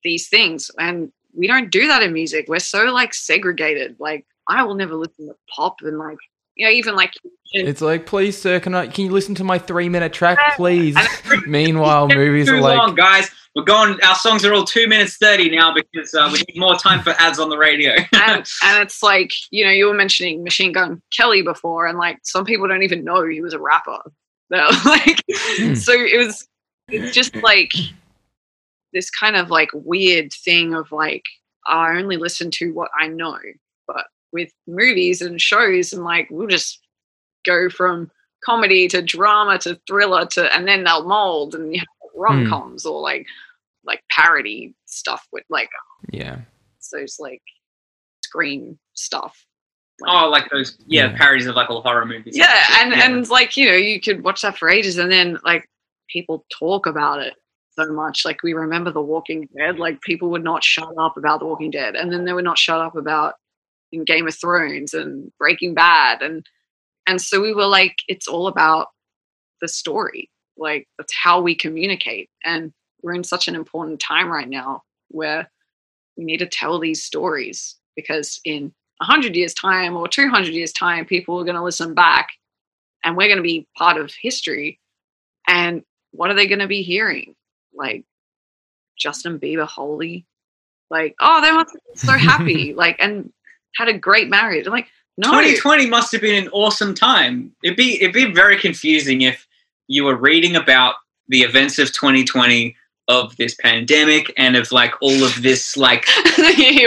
these 0.04 0.28
things 0.28 0.72
and 0.80 1.12
we 1.34 1.48
don't 1.48 1.72
do 1.72 1.88
that 1.88 2.04
in 2.04 2.14
music. 2.14 2.48
We're 2.48 2.60
so 2.60 2.86
like 2.86 3.14
segregated. 3.14 3.98
Like 4.00 4.26
I 4.50 4.64
will 4.64 4.76
never 4.76 4.96
listen 4.96 5.28
to 5.28 5.36
pop 5.54 5.78
and 5.82 6.00
like 6.00 6.18
you 6.56 6.66
know, 6.66 6.72
even 6.72 6.96
like 6.96 7.14
it's 7.54 7.82
like, 7.82 8.06
please, 8.06 8.40
sir, 8.42 8.60
can 8.60 8.74
I? 8.74 8.88
Can 8.88 9.06
you 9.06 9.12
listen 9.12 9.36
to 9.36 9.44
my 9.44 9.58
three-minute 9.58 10.14
track, 10.14 10.56
please? 10.56 10.98
Meanwhile, 11.48 12.10
movies 12.10 12.50
are 12.50 12.60
like, 12.60 12.78
long, 12.78 12.96
guys. 12.96 13.30
We're 13.56 13.64
going. 13.64 13.98
Our 14.04 14.16
songs 14.16 14.44
are 14.44 14.54
all 14.54 14.66
two 14.66 14.88
minutes 14.88 15.18
thirty 15.18 15.50
now 15.50 15.74
because 15.74 16.14
uh, 16.14 16.30
we 16.32 16.40
need 16.40 16.60
more 16.60 16.76
time 16.76 17.02
for 17.02 17.12
ads 17.12 17.40
on 17.40 17.50
the 17.50 17.58
radio. 17.58 17.92
and, 18.14 18.46
and 18.64 18.84
it's 18.84 19.02
like 19.02 19.32
you 19.52 19.64
know, 19.64 19.72
you 19.72 19.88
were 19.88 19.94
mentioning 19.94 20.44
Machine 20.44 20.72
Gun 20.74 21.02
Kelly 21.16 21.42
before, 21.42 21.88
and 21.88 21.98
like 21.98 22.18
some 22.24 22.44
people 22.44 22.68
don't 22.68 22.84
even 22.84 23.04
know 23.04 23.26
he 23.26 23.42
was 23.42 23.54
a 23.54 23.60
rapper. 23.60 24.00
like, 24.50 25.22
mm. 25.32 25.78
so 25.78 25.94
it 25.94 26.18
was. 26.18 26.48
It's 26.88 27.16
just 27.16 27.36
like 27.38 27.72
this 28.94 29.10
kind 29.10 29.36
of 29.36 29.50
like 29.50 29.70
weird 29.74 30.32
thing 30.32 30.76
of 30.76 30.92
like 30.92 31.24
I 31.66 31.98
only 31.98 32.18
listen 32.18 32.52
to 32.52 32.74
what 32.74 32.92
I 33.00 33.08
know, 33.08 33.40
but 33.88 34.06
with 34.36 34.52
movies 34.68 35.22
and 35.22 35.42
shows 35.42 35.94
and 35.94 36.04
like 36.04 36.28
we'll 36.30 36.48
just 36.48 36.82
go 37.46 37.70
from 37.70 38.12
comedy 38.44 38.88
to 38.88 39.02
drama 39.02 39.58
to 39.58 39.80
thriller 39.88 40.26
to 40.26 40.54
and 40.54 40.68
then 40.68 40.84
they'll 40.84 41.08
mold 41.08 41.56
and 41.56 41.74
you 41.74 41.80
have 41.80 41.88
rom-coms 42.16 42.84
mm. 42.84 42.92
or 42.92 43.02
like 43.02 43.26
like 43.86 44.04
parody 44.10 44.74
stuff 44.86 45.26
with 45.32 45.44
like 45.50 45.70
yeah. 46.12 46.40
those 46.92 47.18
like 47.20 47.42
screen 48.24 48.78
stuff. 48.94 49.46
Like, 50.02 50.12
oh 50.12 50.30
like 50.30 50.50
those 50.50 50.78
yeah, 50.88 51.12
yeah, 51.12 51.18
parodies 51.18 51.48
of 51.48 51.56
like 51.56 51.70
all 51.70 51.82
horror 51.82 52.06
movies. 52.06 52.36
Yeah 52.36 52.64
and 52.80 52.92
yeah. 52.92 53.06
and 53.06 53.30
like 53.30 53.56
you 53.56 53.70
know 53.70 53.78
you 53.78 54.02
could 54.02 54.24
watch 54.24 54.42
that 54.42 54.58
for 54.58 54.70
ages 54.70 54.98
and 54.98 55.12
then 55.12 55.40
like 55.44 55.70
people 56.10 56.46
talk 56.52 56.86
about 56.86 57.22
it 57.22 57.34
so 57.78 57.92
much. 57.92 58.26
Like 58.26 58.44
we 58.44 58.54
remember 58.54 58.92
the 58.92 59.02
walking 59.02 59.48
dead 59.58 59.80
like 59.80 60.02
people 60.02 60.30
would 60.32 60.44
not 60.44 60.64
shut 60.64 60.94
up 61.00 61.18
about 61.18 61.40
the 61.40 61.46
walking 61.46 61.72
dead 61.72 61.96
and 61.96 62.12
then 62.12 62.26
they 62.26 62.34
would 62.34 62.44
not 62.44 62.58
shut 62.58 62.82
up 62.82 62.96
about 62.96 63.36
in 63.96 64.04
Game 64.04 64.28
of 64.28 64.36
Thrones 64.36 64.94
and 64.94 65.32
Breaking 65.40 65.74
Bad 65.74 66.22
and 66.22 66.46
and 67.08 67.22
so 67.22 67.42
we 67.42 67.54
were 67.54 67.66
like 67.66 67.96
it's 68.08 68.28
all 68.28 68.48
about 68.48 68.88
the 69.62 69.68
story 69.68 70.30
like 70.58 70.88
that's 70.98 71.14
how 71.14 71.42
we 71.42 71.56
communicate 71.56 72.30
and 72.44 72.72
we're 73.02 73.14
in 73.14 73.24
such 73.24 73.48
an 73.48 73.56
important 73.56 74.00
time 74.00 74.30
right 74.30 74.50
now 74.50 74.82
where 75.10 75.50
we 76.18 76.24
need 76.24 76.38
to 76.38 76.48
tell 76.48 76.80
these 76.80 77.04
stories 77.04 77.76
because 77.96 78.40
in 78.46 78.74
100 78.98 79.36
years 79.36 79.54
time 79.54 79.96
or 79.96 80.08
200 80.08 80.54
years 80.54 80.72
time 80.72 81.06
people 81.06 81.40
are 81.40 81.44
going 81.44 81.56
to 81.56 81.64
listen 81.64 81.94
back 81.94 82.30
and 83.04 83.16
we're 83.16 83.28
going 83.28 83.38
to 83.38 83.44
be 83.44 83.68
part 83.78 83.98
of 83.98 84.12
history 84.20 84.80
and 85.48 85.84
what 86.12 86.32
are 86.32 86.34
they 86.34 86.48
going 86.48 86.60
to 86.60 86.68
be 86.68 86.82
hearing? 86.82 87.36
Like 87.74 88.06
justin 88.98 89.40
bieber 89.40 89.68
holy 89.68 90.26
like 90.90 91.16
oh 91.20 91.42
they 91.42 91.52
must 91.52 91.74
be 91.74 91.80
so 91.96 92.14
happy 92.14 92.74
like 92.78 92.96
and 93.00 93.32
had 93.76 93.88
a 93.88 93.98
great 93.98 94.30
marriage. 94.30 94.66
I'm 94.66 94.74
like, 94.74 94.88
no. 95.18 95.30
2020 95.30 95.88
must 95.88 96.12
have 96.12 96.22
been 96.22 96.44
an 96.44 96.50
awesome 96.52 96.94
time. 96.94 97.54
It'd 97.64 97.78
be 97.78 98.02
it'd 98.02 98.14
be 98.14 98.32
very 98.32 98.58
confusing 98.58 99.22
if 99.22 99.48
you 99.88 100.04
were 100.04 100.16
reading 100.16 100.56
about 100.56 100.96
the 101.28 101.42
events 101.42 101.80
of 101.80 101.92
2020 101.94 102.76
of 103.08 103.36
this 103.38 103.56
pandemic 103.56 104.34
and 104.36 104.56
of 104.56 104.72
like 104.72 104.94
all 105.02 105.24
of 105.24 105.42
this 105.42 105.78
like 105.78 106.08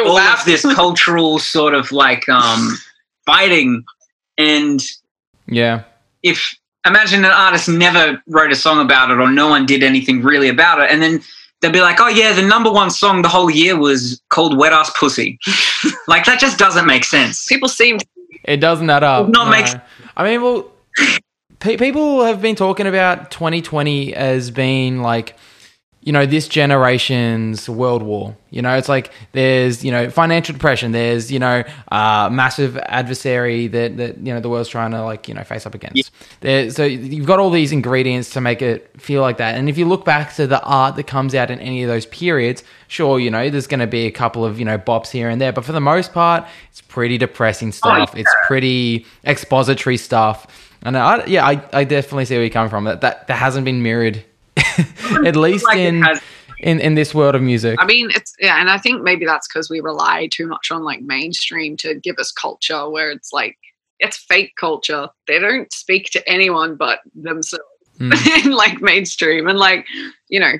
all 0.04 0.18
of 0.18 0.44
this 0.44 0.62
cultural 0.62 1.38
sort 1.38 1.74
of 1.74 1.92
like 1.92 2.28
um 2.28 2.76
fighting 3.24 3.84
and 4.36 4.82
yeah 5.46 5.84
if 6.24 6.56
imagine 6.84 7.24
an 7.24 7.30
artist 7.30 7.68
never 7.68 8.20
wrote 8.26 8.50
a 8.50 8.56
song 8.56 8.84
about 8.84 9.12
it 9.12 9.20
or 9.20 9.30
no 9.30 9.48
one 9.48 9.64
did 9.64 9.84
anything 9.84 10.20
really 10.20 10.48
about 10.48 10.80
it 10.80 10.90
and 10.90 11.00
then 11.00 11.22
they'll 11.60 11.72
be 11.72 11.80
like, 11.80 12.00
oh 12.00 12.08
yeah, 12.08 12.32
the 12.32 12.42
number 12.42 12.70
one 12.70 12.90
song 12.90 13.22
the 13.22 13.28
whole 13.28 13.50
year 13.50 13.76
was 13.76 14.20
called 14.28 14.56
Wet 14.56 14.72
Ass 14.72 14.90
Pussy. 14.98 15.38
like 16.08 16.24
that 16.26 16.40
just 16.40 16.58
doesn't 16.58 16.86
make 16.86 17.04
sense. 17.04 17.46
People 17.46 17.68
seem 17.68 17.98
it 18.44 18.58
doesn't 18.58 18.88
add 18.88 19.02
up. 19.02 19.28
Not 19.28 19.44
no. 19.44 19.50
make. 19.50 19.66
I 20.16 20.24
mean, 20.24 20.42
well, 20.42 20.70
pe- 21.58 21.76
people 21.76 22.24
have 22.24 22.40
been 22.40 22.56
talking 22.56 22.86
about 22.86 23.30
2020 23.30 24.14
as 24.14 24.50
being 24.50 25.02
like 25.02 25.36
you 26.08 26.12
know, 26.12 26.24
this 26.24 26.48
generation's 26.48 27.68
world 27.68 28.02
war. 28.02 28.34
You 28.48 28.62
know, 28.62 28.78
it's 28.78 28.88
like 28.88 29.12
there's, 29.32 29.84
you 29.84 29.92
know, 29.92 30.08
financial 30.08 30.54
depression. 30.54 30.92
There's, 30.92 31.30
you 31.30 31.38
know, 31.38 31.64
uh, 31.92 32.30
massive 32.32 32.78
adversary 32.78 33.66
that, 33.66 33.98
that, 33.98 34.16
you 34.16 34.32
know, 34.32 34.40
the 34.40 34.48
world's 34.48 34.70
trying 34.70 34.92
to 34.92 35.02
like, 35.02 35.28
you 35.28 35.34
know, 35.34 35.44
face 35.44 35.66
up 35.66 35.74
against. 35.74 35.96
Yeah. 35.96 36.26
There, 36.40 36.70
so 36.70 36.84
you've 36.84 37.26
got 37.26 37.40
all 37.40 37.50
these 37.50 37.72
ingredients 37.72 38.30
to 38.30 38.40
make 38.40 38.62
it 38.62 38.90
feel 38.98 39.20
like 39.20 39.36
that. 39.36 39.56
And 39.56 39.68
if 39.68 39.76
you 39.76 39.84
look 39.84 40.06
back 40.06 40.34
to 40.36 40.46
the 40.46 40.62
art 40.62 40.96
that 40.96 41.06
comes 41.06 41.34
out 41.34 41.50
in 41.50 41.60
any 41.60 41.82
of 41.82 41.90
those 41.90 42.06
periods, 42.06 42.64
sure, 42.86 43.20
you 43.20 43.30
know, 43.30 43.50
there's 43.50 43.66
going 43.66 43.80
to 43.80 43.86
be 43.86 44.06
a 44.06 44.10
couple 44.10 44.46
of, 44.46 44.58
you 44.58 44.64
know, 44.64 44.78
bops 44.78 45.10
here 45.10 45.28
and 45.28 45.38
there. 45.38 45.52
But 45.52 45.66
for 45.66 45.72
the 45.72 45.80
most 45.80 46.14
part, 46.14 46.48
it's 46.70 46.80
pretty 46.80 47.18
depressing 47.18 47.70
stuff. 47.70 48.12
Oh, 48.14 48.16
yeah. 48.16 48.22
It's 48.22 48.34
pretty 48.46 49.04
expository 49.26 49.98
stuff 49.98 50.46
And. 50.82 50.96
I, 50.96 51.26
yeah, 51.26 51.46
I, 51.46 51.62
I 51.74 51.84
definitely 51.84 52.24
see 52.24 52.34
where 52.36 52.44
you're 52.44 52.50
coming 52.50 52.70
from. 52.70 52.84
That 52.84 53.02
that, 53.02 53.26
that 53.26 53.36
hasn't 53.36 53.66
been 53.66 53.82
mirrored, 53.82 54.24
at 55.24 55.36
least 55.46 55.64
like 55.64 55.78
in 55.78 56.04
in 56.60 56.80
in 56.80 56.94
this 56.94 57.14
world 57.14 57.34
of 57.34 57.42
music. 57.42 57.76
I 57.80 57.86
mean, 57.86 58.10
it's 58.14 58.34
yeah, 58.40 58.60
and 58.60 58.70
I 58.70 58.78
think 58.78 59.02
maybe 59.02 59.24
that's 59.24 59.48
because 59.48 59.70
we 59.70 59.80
rely 59.80 60.28
too 60.30 60.46
much 60.46 60.70
on 60.70 60.84
like 60.84 61.02
mainstream 61.02 61.76
to 61.78 61.94
give 61.94 62.16
us 62.18 62.32
culture, 62.32 62.88
where 62.88 63.10
it's 63.10 63.32
like 63.32 63.56
it's 64.00 64.16
fake 64.16 64.52
culture. 64.58 65.08
They 65.26 65.38
don't 65.38 65.72
speak 65.72 66.10
to 66.10 66.28
anyone 66.28 66.76
but 66.76 67.00
themselves 67.14 67.64
mm. 67.98 68.44
in 68.46 68.52
like 68.52 68.80
mainstream, 68.80 69.46
and 69.46 69.58
like 69.58 69.86
you 70.28 70.40
know, 70.40 70.54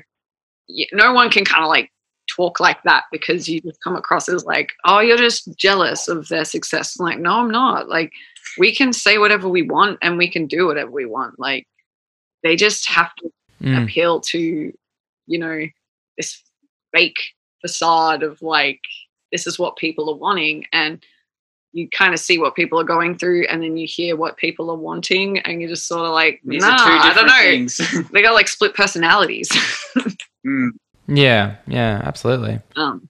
no 0.93 1.13
one 1.13 1.31
can 1.31 1.45
kind 1.45 1.65
of 1.65 1.69
like 1.69 1.91
talk 2.29 2.61
like 2.61 2.83
that 2.85 3.05
because 3.11 3.49
you 3.49 3.61
just 3.61 3.83
come 3.83 3.97
across 3.97 4.29
as 4.29 4.45
like, 4.45 4.73
oh, 4.85 5.01
you're 5.01 5.17
just 5.17 5.57
jealous 5.57 6.09
of 6.09 6.29
their 6.29 6.45
success. 6.45 6.99
I'm 6.99 7.07
like, 7.07 7.19
no, 7.19 7.33
I'm 7.33 7.51
not. 7.51 7.89
Like, 7.89 8.13
we 8.59 8.75
can 8.75 8.93
say 8.93 9.19
whatever 9.19 9.49
we 9.49 9.63
want 9.63 9.99
and 10.03 10.19
we 10.19 10.31
can 10.31 10.47
do 10.47 10.67
whatever 10.67 10.91
we 10.91 11.07
want. 11.07 11.39
Like, 11.39 11.67
they 12.43 12.55
just 12.55 12.89
have 12.89 13.15
to 13.17 13.31
mm. 13.63 13.83
appeal 13.83 14.21
to, 14.21 14.73
you 15.27 15.39
know, 15.39 15.67
this 16.17 16.43
fake 16.95 17.19
facade 17.61 18.23
of 18.23 18.41
like, 18.43 18.81
this 19.33 19.47
is 19.47 19.59
what 19.59 19.77
people 19.77 20.11
are 20.11 20.17
wanting. 20.17 20.65
And 20.73 21.05
you 21.73 21.89
kind 21.91 22.15
of 22.15 22.21
see 22.21 22.39
what 22.39 22.55
people 22.55 22.81
are 22.81 22.85
going 22.85 23.19
through 23.19 23.47
and 23.47 23.63
then 23.63 23.77
you 23.77 23.87
hear 23.87 24.17
what 24.17 24.37
people 24.37 24.71
are 24.71 24.77
wanting 24.77 25.39
and 25.41 25.61
you're 25.61 25.71
just 25.71 25.87
sort 25.87 26.07
of 26.07 26.13
like, 26.13 26.41
These 26.45 26.63
nah, 26.63 26.77
I 26.79 27.13
don't 27.15 27.27
know. 27.27 28.05
they 28.13 28.23
got 28.23 28.35
like 28.35 28.49
split 28.49 28.75
personalities. 28.75 29.49
mm. 30.47 30.71
Yeah, 31.07 31.57
yeah, 31.67 32.03
absolutely. 32.05 32.61
Um, 32.77 33.09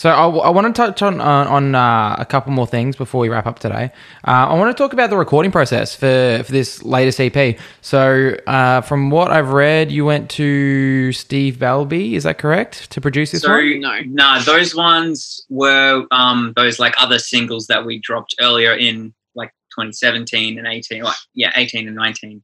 so 0.00 0.08
I, 0.08 0.26
I 0.26 0.48
want 0.48 0.66
to 0.66 0.72
touch 0.72 1.02
on 1.02 1.20
on, 1.20 1.46
on 1.46 1.74
uh, 1.74 2.16
a 2.18 2.24
couple 2.24 2.52
more 2.52 2.66
things 2.66 2.96
before 2.96 3.20
we 3.20 3.28
wrap 3.28 3.46
up 3.46 3.58
today. 3.58 3.92
Uh, 4.26 4.48
I 4.48 4.54
want 4.54 4.74
to 4.74 4.82
talk 4.82 4.94
about 4.94 5.10
the 5.10 5.16
recording 5.18 5.52
process 5.52 5.94
for 5.94 6.42
for 6.42 6.50
this 6.50 6.82
latest 6.82 7.20
EP. 7.20 7.58
So 7.82 8.34
uh, 8.46 8.80
from 8.80 9.10
what 9.10 9.30
I've 9.30 9.50
read, 9.50 9.92
you 9.92 10.06
went 10.06 10.30
to 10.30 11.12
Steve 11.12 11.56
Balbi, 11.58 12.14
is 12.14 12.22
that 12.22 12.38
correct, 12.38 12.90
to 12.92 13.00
produce 13.02 13.32
this 13.32 13.42
so, 13.42 13.50
one? 13.50 13.80
No, 13.80 14.00
no, 14.06 14.40
those 14.40 14.74
ones 14.74 15.44
were 15.50 16.06
um, 16.12 16.54
those 16.56 16.78
like 16.78 16.94
other 16.96 17.18
singles 17.18 17.66
that 17.66 17.84
we 17.84 17.98
dropped 17.98 18.34
earlier 18.40 18.72
in 18.72 19.12
like 19.34 19.50
2017 19.78 20.56
and 20.56 20.66
18, 20.66 21.02
like 21.02 21.14
yeah, 21.34 21.52
18 21.56 21.88
and 21.88 21.96
19. 21.96 22.42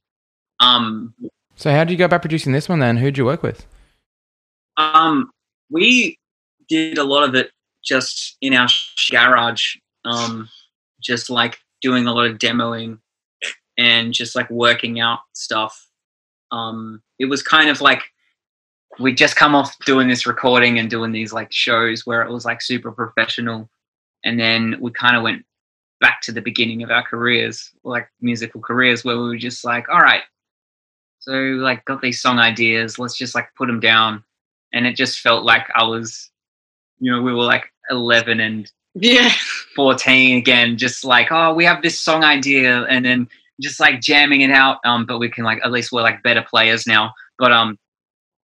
Um, 0.59 1.15
so 1.55 1.71
how 1.71 1.83
did 1.85 1.89
you 1.89 1.97
go 1.97 2.05
about 2.05 2.21
producing 2.21 2.53
this 2.53 2.69
one 2.69 2.77
then? 2.77 2.97
Who 2.97 3.05
did 3.05 3.17
you 3.17 3.25
work 3.25 3.41
with? 3.41 3.65
Um, 4.77 5.31
we 5.71 6.19
did 6.69 6.97
a 6.97 7.03
lot 7.03 7.27
of 7.27 7.35
it 7.35 7.51
just 7.83 8.37
in 8.41 8.53
our 8.53 8.67
garage, 9.11 9.75
um, 10.05 10.49
just 11.01 11.29
like 11.29 11.59
doing 11.81 12.07
a 12.07 12.13
lot 12.13 12.25
of 12.25 12.37
demoing 12.37 12.99
and 13.77 14.13
just 14.13 14.35
like 14.35 14.49
working 14.49 14.99
out 14.99 15.19
stuff. 15.33 15.87
Um, 16.51 17.01
it 17.19 17.25
was 17.25 17.43
kind 17.43 17.69
of 17.69 17.81
like 17.81 18.03
we 18.99 19.13
just 19.13 19.35
come 19.35 19.53
off 19.53 19.77
doing 19.85 20.07
this 20.07 20.25
recording 20.25 20.79
and 20.79 20.89
doing 20.89 21.11
these 21.11 21.33
like 21.33 21.51
shows 21.51 22.05
where 22.05 22.21
it 22.21 22.31
was 22.31 22.45
like 22.45 22.61
super 22.61 22.91
professional, 22.91 23.69
and 24.23 24.39
then 24.39 24.77
we 24.79 24.91
kind 24.91 25.15
of 25.15 25.23
went 25.23 25.45
back 25.99 26.21
to 26.21 26.31
the 26.31 26.41
beginning 26.41 26.83
of 26.83 26.91
our 26.91 27.03
careers, 27.03 27.71
like 27.83 28.09
musical 28.21 28.61
careers, 28.61 29.03
where 29.03 29.17
we 29.17 29.23
were 29.23 29.37
just 29.37 29.63
like, 29.65 29.87
all 29.89 29.99
right, 29.99 30.23
so 31.19 31.33
like 31.33 31.83
got 31.85 32.01
these 32.01 32.21
song 32.21 32.39
ideas, 32.39 32.97
let's 32.97 33.17
just 33.17 33.35
like 33.35 33.49
put 33.55 33.67
them 33.67 33.79
down. 33.79 34.23
And 34.73 34.87
it 34.87 34.95
just 34.95 35.19
felt 35.19 35.43
like 35.43 35.67
I 35.75 35.83
was, 35.83 36.29
you 36.99 37.11
know, 37.11 37.21
we 37.21 37.33
were 37.33 37.43
like 37.43 37.71
11 37.89 38.39
and 38.39 38.71
yeah 38.95 39.31
14 39.75 40.37
again, 40.37 40.77
just 40.77 41.03
like 41.03 41.27
oh, 41.31 41.53
we 41.53 41.65
have 41.65 41.81
this 41.81 41.99
song 41.99 42.23
idea, 42.23 42.83
and 42.83 43.05
then 43.05 43.27
just 43.61 43.79
like 43.79 44.01
jamming 44.01 44.41
it 44.41 44.51
out. 44.51 44.79
Um, 44.85 45.05
but 45.05 45.19
we 45.19 45.29
can 45.29 45.43
like 45.43 45.59
at 45.63 45.71
least 45.71 45.91
we're 45.91 46.01
like 46.01 46.23
better 46.23 46.45
players 46.47 46.87
now. 46.87 47.13
But 47.37 47.51
um, 47.51 47.77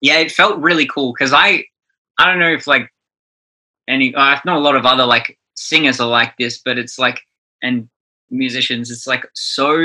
yeah, 0.00 0.18
it 0.18 0.32
felt 0.32 0.60
really 0.60 0.86
cool 0.86 1.12
because 1.12 1.32
I, 1.32 1.64
I 2.18 2.26
don't 2.26 2.38
know 2.38 2.52
if 2.52 2.66
like 2.66 2.90
any, 3.88 4.14
I 4.16 4.40
know 4.44 4.58
a 4.58 4.60
lot 4.60 4.76
of 4.76 4.86
other 4.86 5.06
like 5.06 5.38
singers 5.54 6.00
are 6.00 6.08
like 6.08 6.36
this, 6.38 6.60
but 6.64 6.78
it's 6.78 6.98
like 6.98 7.20
and 7.62 7.88
musicians, 8.30 8.90
it's 8.90 9.06
like 9.06 9.26
so 9.34 9.76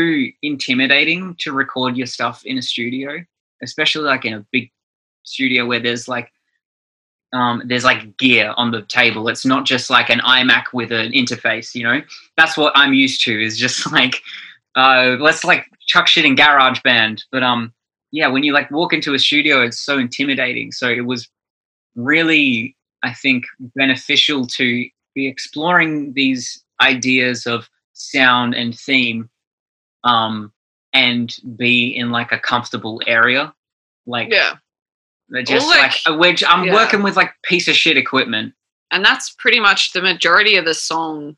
intimidating 0.41 1.35
to 1.39 1.53
record 1.53 1.97
your 1.97 2.07
stuff 2.07 2.45
in 2.45 2.57
a 2.57 2.61
studio, 2.61 3.23
especially 3.63 4.03
like 4.03 4.25
in 4.25 4.33
a 4.33 4.45
big 4.51 4.71
studio 5.23 5.65
where 5.65 5.79
there's 5.79 6.07
like 6.07 6.31
um, 7.33 7.61
there's 7.65 7.83
like 7.83 8.17
gear 8.17 8.53
on 8.57 8.71
the 8.71 8.81
table. 8.83 9.27
It's 9.27 9.45
not 9.45 9.65
just 9.65 9.89
like 9.89 10.09
an 10.09 10.19
iMac 10.19 10.65
with 10.73 10.91
an 10.91 11.11
interface, 11.11 11.75
you 11.75 11.83
know. 11.83 12.01
That's 12.37 12.57
what 12.57 12.73
I'm 12.75 12.93
used 12.93 13.23
to. 13.25 13.43
Is 13.43 13.57
just 13.57 13.91
like 13.91 14.21
uh, 14.75 15.17
let's 15.19 15.43
like 15.43 15.65
chuck 15.87 16.07
shit 16.07 16.25
in 16.25 16.35
GarageBand. 16.35 17.21
But 17.31 17.43
um, 17.43 17.73
yeah, 18.11 18.27
when 18.27 18.43
you 18.43 18.53
like 18.53 18.71
walk 18.71 18.93
into 18.93 19.13
a 19.13 19.19
studio, 19.19 19.61
it's 19.61 19.79
so 19.79 19.97
intimidating. 19.97 20.71
So 20.71 20.89
it 20.89 21.05
was 21.05 21.27
really, 21.95 22.75
I 23.03 23.13
think, 23.13 23.45
beneficial 23.75 24.47
to 24.47 24.87
be 25.13 25.27
exploring 25.27 26.13
these 26.13 26.63
ideas 26.81 27.45
of 27.45 27.69
sound 27.93 28.55
and 28.55 28.77
theme, 28.77 29.29
um, 30.03 30.51
and 30.93 31.35
be 31.55 31.95
in 31.95 32.09
like 32.09 32.31
a 32.31 32.39
comfortable 32.39 33.01
area. 33.05 33.53
Like 34.07 34.29
yeah 34.31 34.55
they're 35.29 35.43
just 35.43 35.67
well, 35.67 35.77
like, 35.77 35.95
like 36.07 36.19
which 36.19 36.43
I'm 36.43 36.65
yeah. 36.65 36.73
working 36.73 37.03
with 37.03 37.15
like 37.15 37.31
piece 37.43 37.67
of 37.67 37.75
shit 37.75 37.97
equipment. 37.97 38.53
And 38.91 39.05
that's 39.05 39.35
pretty 39.37 39.59
much 39.59 39.93
the 39.93 40.01
majority 40.01 40.55
of 40.55 40.65
the 40.65 40.73
song, 40.73 41.37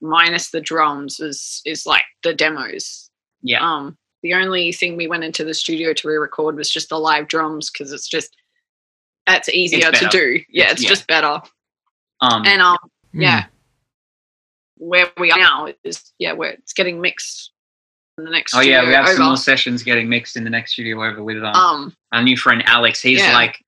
minus 0.00 0.50
the 0.50 0.60
drums, 0.60 1.18
is 1.20 1.62
is 1.64 1.86
like 1.86 2.04
the 2.22 2.32
demos. 2.32 3.10
Yeah. 3.42 3.60
Um, 3.60 3.96
the 4.22 4.34
only 4.34 4.72
thing 4.72 4.96
we 4.96 5.08
went 5.08 5.24
into 5.24 5.44
the 5.44 5.54
studio 5.54 5.92
to 5.94 6.08
re-record 6.08 6.56
was 6.56 6.70
just 6.70 6.90
the 6.90 6.98
live 6.98 7.26
drums 7.26 7.70
because 7.70 7.92
it's 7.92 8.08
just 8.08 8.36
it's 9.26 9.48
easier 9.48 9.88
it's 9.88 10.00
to 10.00 10.08
do. 10.08 10.40
Yeah, 10.50 10.64
it's, 10.64 10.74
it's 10.74 10.82
yeah. 10.84 10.88
just 10.88 11.06
better. 11.06 11.40
Um, 12.20 12.44
and 12.44 12.60
um, 12.60 12.76
mm. 13.14 13.22
yeah, 13.22 13.46
where 14.76 15.08
we 15.18 15.32
are 15.32 15.38
now 15.38 15.68
is 15.84 16.12
yeah, 16.18 16.32
where 16.32 16.50
it's 16.50 16.72
getting 16.72 17.00
mixed 17.00 17.49
in 18.20 18.24
the 18.24 18.30
next. 18.30 18.54
Oh 18.54 18.60
yeah, 18.60 18.86
we 18.86 18.92
have 18.92 19.06
over. 19.06 19.16
some 19.16 19.26
more 19.26 19.36
sessions 19.36 19.82
getting 19.82 20.08
mixed 20.08 20.36
in 20.36 20.44
the 20.44 20.50
next 20.50 20.72
studio 20.72 21.04
over 21.04 21.22
with 21.22 21.38
um, 21.38 21.54
um 21.54 21.96
our 22.12 22.22
new 22.22 22.36
friend 22.36 22.62
Alex. 22.66 23.00
He's 23.02 23.18
yeah. 23.18 23.32
like, 23.32 23.58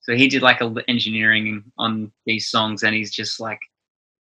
so 0.00 0.14
he 0.14 0.28
did 0.28 0.42
like 0.42 0.60
a 0.60 0.74
engineering 0.88 1.64
on 1.76 2.12
these 2.24 2.48
songs, 2.48 2.82
and 2.82 2.94
he's 2.94 3.10
just 3.10 3.40
like, 3.40 3.58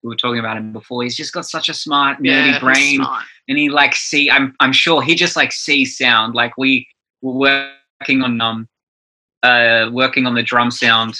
we 0.02 0.08
were 0.08 0.16
talking 0.16 0.40
about 0.40 0.56
him 0.56 0.72
before. 0.72 1.02
He's 1.02 1.16
just 1.16 1.32
got 1.32 1.46
such 1.46 1.68
a 1.68 1.74
smart, 1.74 2.18
nerdy 2.18 2.52
yeah, 2.52 2.58
brain, 2.58 3.00
and 3.48 3.58
he 3.58 3.68
like 3.68 3.94
see. 3.94 4.30
I'm 4.30 4.54
I'm 4.60 4.72
sure 4.72 5.02
he 5.02 5.14
just 5.14 5.36
like 5.36 5.52
sees 5.52 5.96
sound. 5.96 6.34
Like 6.34 6.56
we 6.56 6.88
were 7.22 7.32
working 8.00 8.22
on 8.22 8.40
um 8.40 8.68
uh 9.42 9.90
working 9.92 10.26
on 10.26 10.34
the 10.34 10.42
drum 10.42 10.70
sound 10.70 11.14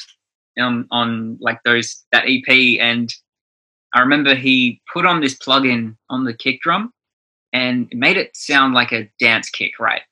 on 0.59 0.87
on 0.91 1.39
like 1.41 1.61
those 1.65 2.05
that 2.13 2.25
EP 2.27 2.81
and. 2.81 3.13
I 3.95 4.01
remember 4.01 4.35
he 4.35 4.83
put 4.93 5.07
on 5.07 5.23
this 5.23 5.39
plugin 5.39 5.97
on 6.11 6.25
the 6.25 6.35
kick 6.35 6.61
drum 6.61 6.93
and 7.57 7.89
it 7.91 7.97
made 7.97 8.19
it 8.19 8.37
sound 8.37 8.75
like 8.75 8.93
a 8.93 9.11
dance 9.19 9.49
kick, 9.49 9.81
right? 9.81 10.03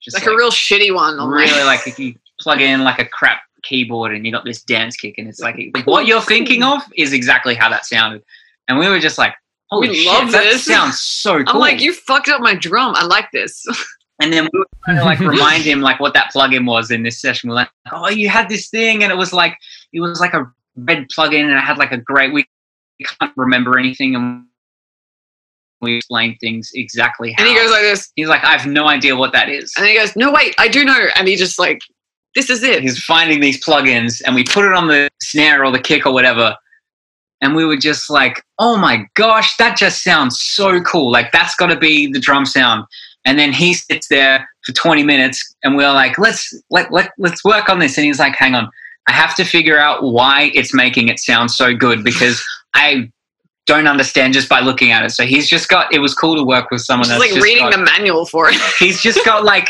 Just 0.00 0.16
like, 0.16 0.26
like 0.26 0.34
a 0.34 0.36
real 0.36 0.50
shitty 0.50 0.94
one. 0.94 1.18
Really, 1.28 1.62
like 1.62 1.86
if 1.86 1.98
you 1.98 2.14
plug 2.40 2.62
in 2.62 2.82
like 2.82 2.98
a 2.98 3.04
crap 3.04 3.42
keyboard 3.62 4.14
and 4.14 4.24
you 4.24 4.32
got 4.32 4.44
this 4.44 4.62
dance 4.62 4.96
kick, 4.96 5.18
and 5.18 5.28
it's 5.28 5.40
like 5.40 5.58
what 5.84 6.06
you're 6.06 6.22
thinking 6.22 6.62
of 6.62 6.82
is 6.96 7.12
exactly 7.12 7.54
how 7.54 7.68
that 7.68 7.84
sounded. 7.84 8.22
And 8.68 8.78
we 8.78 8.88
were 8.88 8.98
just 8.98 9.18
like, 9.18 9.34
"Holy 9.70 9.90
we 9.90 9.96
shit, 9.96 10.06
love 10.06 10.32
this. 10.32 10.64
that 10.64 10.72
sounds 10.72 11.00
so 11.00 11.44
cool!" 11.44 11.54
I'm 11.54 11.58
like, 11.58 11.80
"You 11.80 11.92
fucked 11.92 12.28
up 12.28 12.40
my 12.40 12.54
drum. 12.54 12.94
I 12.96 13.04
like 13.04 13.30
this." 13.32 13.64
And 14.22 14.32
then 14.32 14.48
we 14.52 14.60
were 14.60 14.66
trying 14.84 14.98
to 14.98 15.04
like 15.04 15.18
remind 15.34 15.64
him 15.64 15.80
like 15.80 15.98
what 15.98 16.14
that 16.14 16.32
plugin 16.32 16.68
was 16.68 16.92
in 16.92 17.02
this 17.02 17.20
session. 17.20 17.50
We're 17.50 17.56
like, 17.56 17.70
"Oh, 17.90 18.08
you 18.08 18.28
had 18.28 18.48
this 18.48 18.70
thing," 18.70 19.02
and 19.02 19.10
it 19.10 19.16
was 19.16 19.32
like 19.32 19.58
it 19.92 19.98
was 19.98 20.20
like 20.20 20.34
a 20.34 20.46
red 20.76 21.08
plugin, 21.08 21.40
and 21.40 21.50
it 21.50 21.58
had 21.58 21.78
like 21.78 21.90
a 21.90 21.98
great. 21.98 22.32
We 22.32 22.46
can't 23.04 23.32
remember 23.36 23.76
anything, 23.76 24.14
and 24.14 24.44
we 25.84 25.96
explain 25.96 26.36
things 26.38 26.70
exactly 26.74 27.32
how. 27.36 27.44
And 27.44 27.52
he 27.52 27.56
goes 27.56 27.70
like 27.70 27.82
this. 27.82 28.10
He's 28.16 28.28
like, 28.28 28.42
I 28.42 28.56
have 28.56 28.66
no 28.66 28.88
idea 28.88 29.14
what 29.14 29.32
that 29.32 29.48
is. 29.48 29.72
And 29.76 29.86
he 29.86 29.96
goes, 29.96 30.16
No, 30.16 30.32
wait, 30.32 30.54
I 30.58 30.68
do 30.68 30.84
know. 30.84 31.06
And 31.14 31.28
he 31.28 31.36
just 31.36 31.58
like, 31.58 31.80
this 32.34 32.50
is 32.50 32.62
it. 32.62 32.82
He's 32.82 33.02
finding 33.02 33.40
these 33.40 33.64
plugins 33.64 34.20
and 34.26 34.34
we 34.34 34.44
put 34.44 34.64
it 34.64 34.72
on 34.72 34.88
the 34.88 35.08
snare 35.22 35.64
or 35.64 35.70
the 35.70 35.78
kick 35.78 36.04
or 36.04 36.12
whatever. 36.12 36.56
And 37.40 37.54
we 37.54 37.64
were 37.64 37.76
just 37.76 38.10
like, 38.10 38.42
oh 38.58 38.76
my 38.76 39.06
gosh, 39.14 39.56
that 39.58 39.76
just 39.76 40.02
sounds 40.02 40.40
so 40.40 40.80
cool. 40.80 41.12
Like 41.12 41.30
that's 41.32 41.54
got 41.56 41.66
to 41.66 41.76
be 41.76 42.10
the 42.10 42.18
drum 42.18 42.46
sound. 42.46 42.84
And 43.24 43.38
then 43.38 43.52
he 43.52 43.74
sits 43.74 44.08
there 44.08 44.48
for 44.64 44.72
20 44.72 45.02
minutes 45.02 45.54
and 45.62 45.76
we're 45.76 45.92
like, 45.92 46.18
let's 46.18 46.52
let, 46.70 46.92
let 46.92 47.10
let's 47.18 47.44
work 47.44 47.68
on 47.68 47.78
this. 47.78 47.96
And 47.96 48.06
he's 48.06 48.18
like, 48.18 48.34
hang 48.36 48.54
on, 48.54 48.68
I 49.08 49.12
have 49.12 49.34
to 49.36 49.44
figure 49.44 49.78
out 49.78 50.02
why 50.02 50.50
it's 50.54 50.74
making 50.74 51.08
it 51.08 51.18
sound 51.18 51.50
so 51.50 51.74
good 51.74 52.02
because 52.02 52.42
I 52.74 53.10
don't 53.66 53.86
understand 53.86 54.34
just 54.34 54.48
by 54.48 54.60
looking 54.60 54.90
at 54.90 55.04
it. 55.04 55.10
So 55.10 55.24
he's 55.24 55.48
just 55.48 55.68
got. 55.68 55.92
It 55.92 55.98
was 55.98 56.14
cool 56.14 56.36
to 56.36 56.44
work 56.44 56.70
with 56.70 56.82
someone 56.82 57.08
that's 57.08 57.20
like 57.20 57.42
reading 57.42 57.64
got, 57.64 57.72
the 57.72 57.78
manual 57.78 58.26
for 58.26 58.48
it. 58.48 58.56
he's 58.78 59.00
just 59.00 59.24
got 59.24 59.44
like 59.44 59.68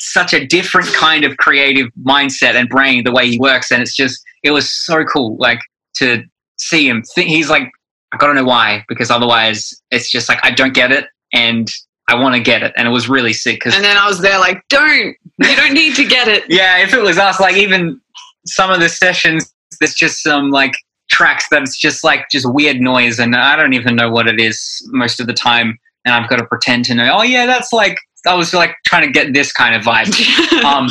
such 0.00 0.34
a 0.34 0.44
different 0.44 0.88
kind 0.94 1.24
of 1.24 1.36
creative 1.36 1.88
mindset 2.04 2.54
and 2.54 2.68
brain 2.68 3.04
the 3.04 3.12
way 3.12 3.28
he 3.28 3.38
works, 3.38 3.70
and 3.70 3.82
it's 3.82 3.94
just 3.94 4.22
it 4.42 4.50
was 4.50 4.72
so 4.72 5.04
cool. 5.04 5.36
Like 5.36 5.60
to 5.98 6.22
see 6.58 6.88
him. 6.88 7.02
Th- 7.14 7.26
he's 7.26 7.50
like, 7.50 7.70
I 8.12 8.16
gotta 8.16 8.34
know 8.34 8.44
why 8.44 8.84
because 8.88 9.10
otherwise 9.10 9.74
it's 9.90 10.10
just 10.10 10.28
like 10.28 10.44
I 10.44 10.50
don't 10.50 10.74
get 10.74 10.90
it, 10.90 11.06
and 11.32 11.68
I 12.08 12.16
want 12.16 12.34
to 12.34 12.40
get 12.40 12.62
it, 12.62 12.72
and 12.76 12.86
it 12.86 12.90
was 12.90 13.08
really 13.08 13.32
sick. 13.32 13.60
Cause, 13.60 13.74
and 13.74 13.84
then 13.84 13.96
I 13.96 14.06
was 14.06 14.20
there 14.20 14.38
like, 14.38 14.62
don't, 14.68 15.16
you 15.38 15.56
don't 15.56 15.72
need 15.72 15.96
to 15.96 16.04
get 16.04 16.28
it. 16.28 16.44
yeah, 16.48 16.78
if 16.78 16.94
it 16.94 17.02
was 17.02 17.18
us, 17.18 17.40
like 17.40 17.56
even 17.56 18.00
some 18.46 18.70
of 18.70 18.80
the 18.80 18.88
sessions, 18.88 19.52
there's 19.80 19.94
just 19.94 20.22
some 20.22 20.50
like 20.50 20.74
tracks 21.10 21.46
that's 21.50 21.78
just 21.78 22.04
like 22.04 22.28
just 22.30 22.50
weird 22.52 22.80
noise, 22.80 23.18
and 23.18 23.34
I 23.34 23.56
don't 23.56 23.74
even 23.74 23.96
know 23.96 24.10
what 24.10 24.26
it 24.26 24.40
is 24.40 24.86
most 24.92 25.20
of 25.20 25.26
the 25.26 25.34
time, 25.34 25.78
and 26.04 26.14
I've 26.14 26.28
got 26.28 26.36
to 26.36 26.46
pretend 26.46 26.84
to 26.86 26.94
know. 26.94 27.18
Oh 27.18 27.22
yeah, 27.22 27.46
that's 27.46 27.72
like 27.72 27.98
I 28.26 28.34
was 28.34 28.52
like 28.52 28.76
trying 28.86 29.02
to 29.06 29.12
get 29.12 29.32
this 29.32 29.52
kind 29.52 29.74
of 29.74 29.82
vibe. 29.82 30.62
um, 30.64 30.88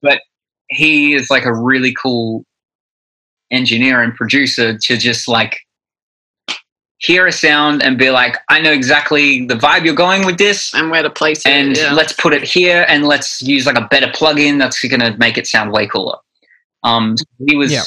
but 0.00 0.20
he 0.68 1.14
is 1.14 1.30
like 1.30 1.44
a 1.44 1.54
really 1.54 1.94
cool 1.94 2.44
engineer 3.50 4.02
and 4.02 4.14
producer 4.14 4.76
to 4.76 4.96
just 4.96 5.28
like 5.28 5.60
hear 6.98 7.26
a 7.26 7.32
sound 7.32 7.82
and 7.82 7.98
be 7.98 8.10
like, 8.10 8.36
I 8.48 8.60
know 8.60 8.72
exactly 8.72 9.44
the 9.46 9.54
vibe 9.54 9.84
you're 9.84 9.94
going 9.94 10.24
with 10.24 10.38
this 10.38 10.72
and 10.72 10.90
where 10.90 11.02
to 11.02 11.10
place 11.10 11.40
it. 11.40 11.48
And 11.48 11.76
yeah. 11.76 11.92
let's 11.92 12.12
put 12.12 12.32
it 12.32 12.42
here 12.42 12.86
and 12.88 13.06
let's 13.06 13.42
use 13.42 13.66
like 13.66 13.76
a 13.76 13.88
better 13.88 14.06
plugin 14.06 14.58
that's 14.58 14.80
going 14.82 15.00
to 15.00 15.16
make 15.18 15.36
it 15.36 15.46
sound 15.46 15.72
way 15.72 15.86
cooler. 15.86 16.16
Um, 16.84 17.16
he 17.46 17.56
was 17.56 17.72
yeah. 17.72 17.82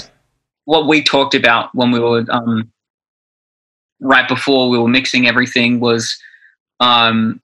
What 0.65 0.87
we 0.87 1.01
talked 1.01 1.35
about 1.35 1.73
when 1.73 1.91
we 1.91 1.99
were 1.99 2.25
um, 2.29 2.71
right 4.01 4.27
before 4.27 4.69
we 4.69 4.77
were 4.77 4.87
mixing 4.87 5.27
everything 5.27 5.79
was 5.79 6.17
um, 6.79 7.41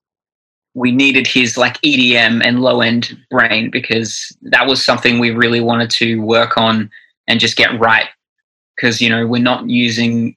we 0.73 0.91
needed 0.91 1.27
his 1.27 1.57
like 1.57 1.79
EDM 1.81 2.43
and 2.43 2.61
low 2.61 2.81
end 2.81 3.17
brain 3.29 3.69
because 3.69 4.35
that 4.43 4.67
was 4.67 4.83
something 4.83 5.19
we 5.19 5.31
really 5.31 5.61
wanted 5.61 5.89
to 5.91 6.21
work 6.21 6.57
on 6.57 6.89
and 7.27 7.39
just 7.39 7.57
get 7.57 7.77
right. 7.79 8.07
Because 8.75 9.01
you 9.01 9.09
know 9.09 9.27
we're 9.27 9.41
not 9.41 9.69
using 9.69 10.35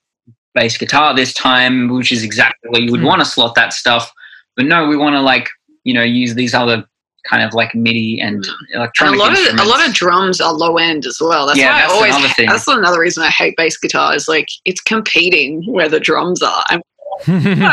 bass 0.55 0.77
guitar 0.77 1.15
this 1.15 1.33
time, 1.33 1.89
which 1.89 2.13
is 2.13 2.23
exactly 2.23 2.71
where 2.71 2.81
you 2.81 2.91
would 2.93 3.01
mm. 3.01 3.07
want 3.07 3.21
to 3.21 3.25
slot 3.25 3.55
that 3.55 3.73
stuff. 3.73 4.13
But 4.57 4.67
no, 4.67 4.87
we 4.87 4.97
want 4.97 5.15
to 5.15 5.21
like 5.21 5.49
you 5.85 5.95
know 5.95 6.03
use 6.03 6.35
these 6.35 6.55
other 6.55 6.85
kind 7.29 7.43
of 7.43 7.55
like 7.55 7.75
MIDI 7.75 8.21
and 8.21 8.47
electronic. 8.75 9.21
And 9.21 9.21
a 9.21 9.25
lot 9.25 9.33
of 9.33 9.67
a 9.67 9.69
lot 9.69 9.89
of 9.89 9.95
drums 9.95 10.41
are 10.41 10.53
low 10.53 10.77
end 10.79 11.07
as 11.07 11.19
well. 11.21 11.47
That's 11.47 11.59
yeah, 11.59 11.73
why 11.73 11.81
that's 11.81 11.93
I 11.93 11.97
always. 11.97 12.15
Another 12.17 12.35
thing. 12.35 12.49
That's 12.49 12.69
another 12.69 13.01
reason 13.01 13.23
I 13.23 13.31
hate 13.31 13.57
bass 13.57 13.77
guitar. 13.77 14.15
Is 14.15 14.29
like 14.29 14.49
it's 14.65 14.81
competing 14.81 15.63
where 15.65 15.89
the 15.89 16.01
drums 16.01 16.43
are. 16.43 16.65
I'm 16.69 16.83
no, 17.29 17.71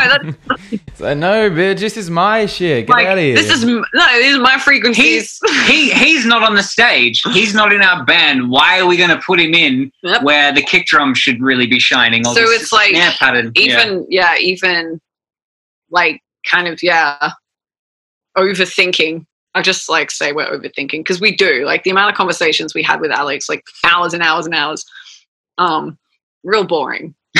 so, 0.94 1.14
no, 1.14 1.50
bitch, 1.50 1.80
this 1.80 1.96
is 1.96 2.08
my 2.08 2.46
shit. 2.46 2.86
Get 2.86 2.92
like, 2.92 3.06
out 3.06 3.18
of 3.18 3.24
here. 3.24 3.34
This 3.34 3.50
is 3.50 3.64
no, 3.64 3.82
this 3.92 4.34
is 4.34 4.38
my 4.38 4.56
frequencies. 4.56 5.38
He's, 5.42 5.66
he 5.66 5.90
he's 5.90 6.24
not 6.24 6.42
on 6.42 6.54
the 6.54 6.62
stage. 6.62 7.20
He's 7.32 7.52
not 7.52 7.72
in 7.72 7.82
our 7.82 8.04
band. 8.04 8.50
Why 8.50 8.80
are 8.80 8.86
we 8.86 8.96
going 8.96 9.10
to 9.10 9.18
put 9.18 9.40
him 9.40 9.52
in 9.52 9.90
yep. 10.02 10.22
where 10.22 10.52
the 10.52 10.62
kick 10.62 10.86
drum 10.86 11.12
should 11.14 11.40
really 11.40 11.66
be 11.66 11.80
shining? 11.80 12.24
so 12.24 12.32
it's 12.36 12.72
like 12.72 12.94
pattern. 12.94 13.50
even 13.56 14.06
yeah. 14.08 14.34
yeah, 14.34 14.38
even 14.38 15.00
like 15.90 16.22
kind 16.48 16.68
of 16.68 16.80
yeah, 16.82 17.32
overthinking. 18.36 19.26
I 19.54 19.62
just 19.62 19.88
like 19.88 20.10
say 20.10 20.32
we're 20.32 20.46
overthinking 20.46 21.00
because 21.00 21.20
we 21.20 21.34
do. 21.36 21.64
Like 21.64 21.84
the 21.84 21.90
amount 21.90 22.10
of 22.10 22.16
conversations 22.16 22.74
we 22.74 22.82
had 22.82 23.00
with 23.00 23.10
Alex, 23.10 23.48
like 23.48 23.64
hours 23.84 24.14
and 24.14 24.22
hours 24.22 24.46
and 24.46 24.54
hours. 24.54 24.84
Um, 25.58 25.98
real 26.42 26.64
boring. 26.64 27.14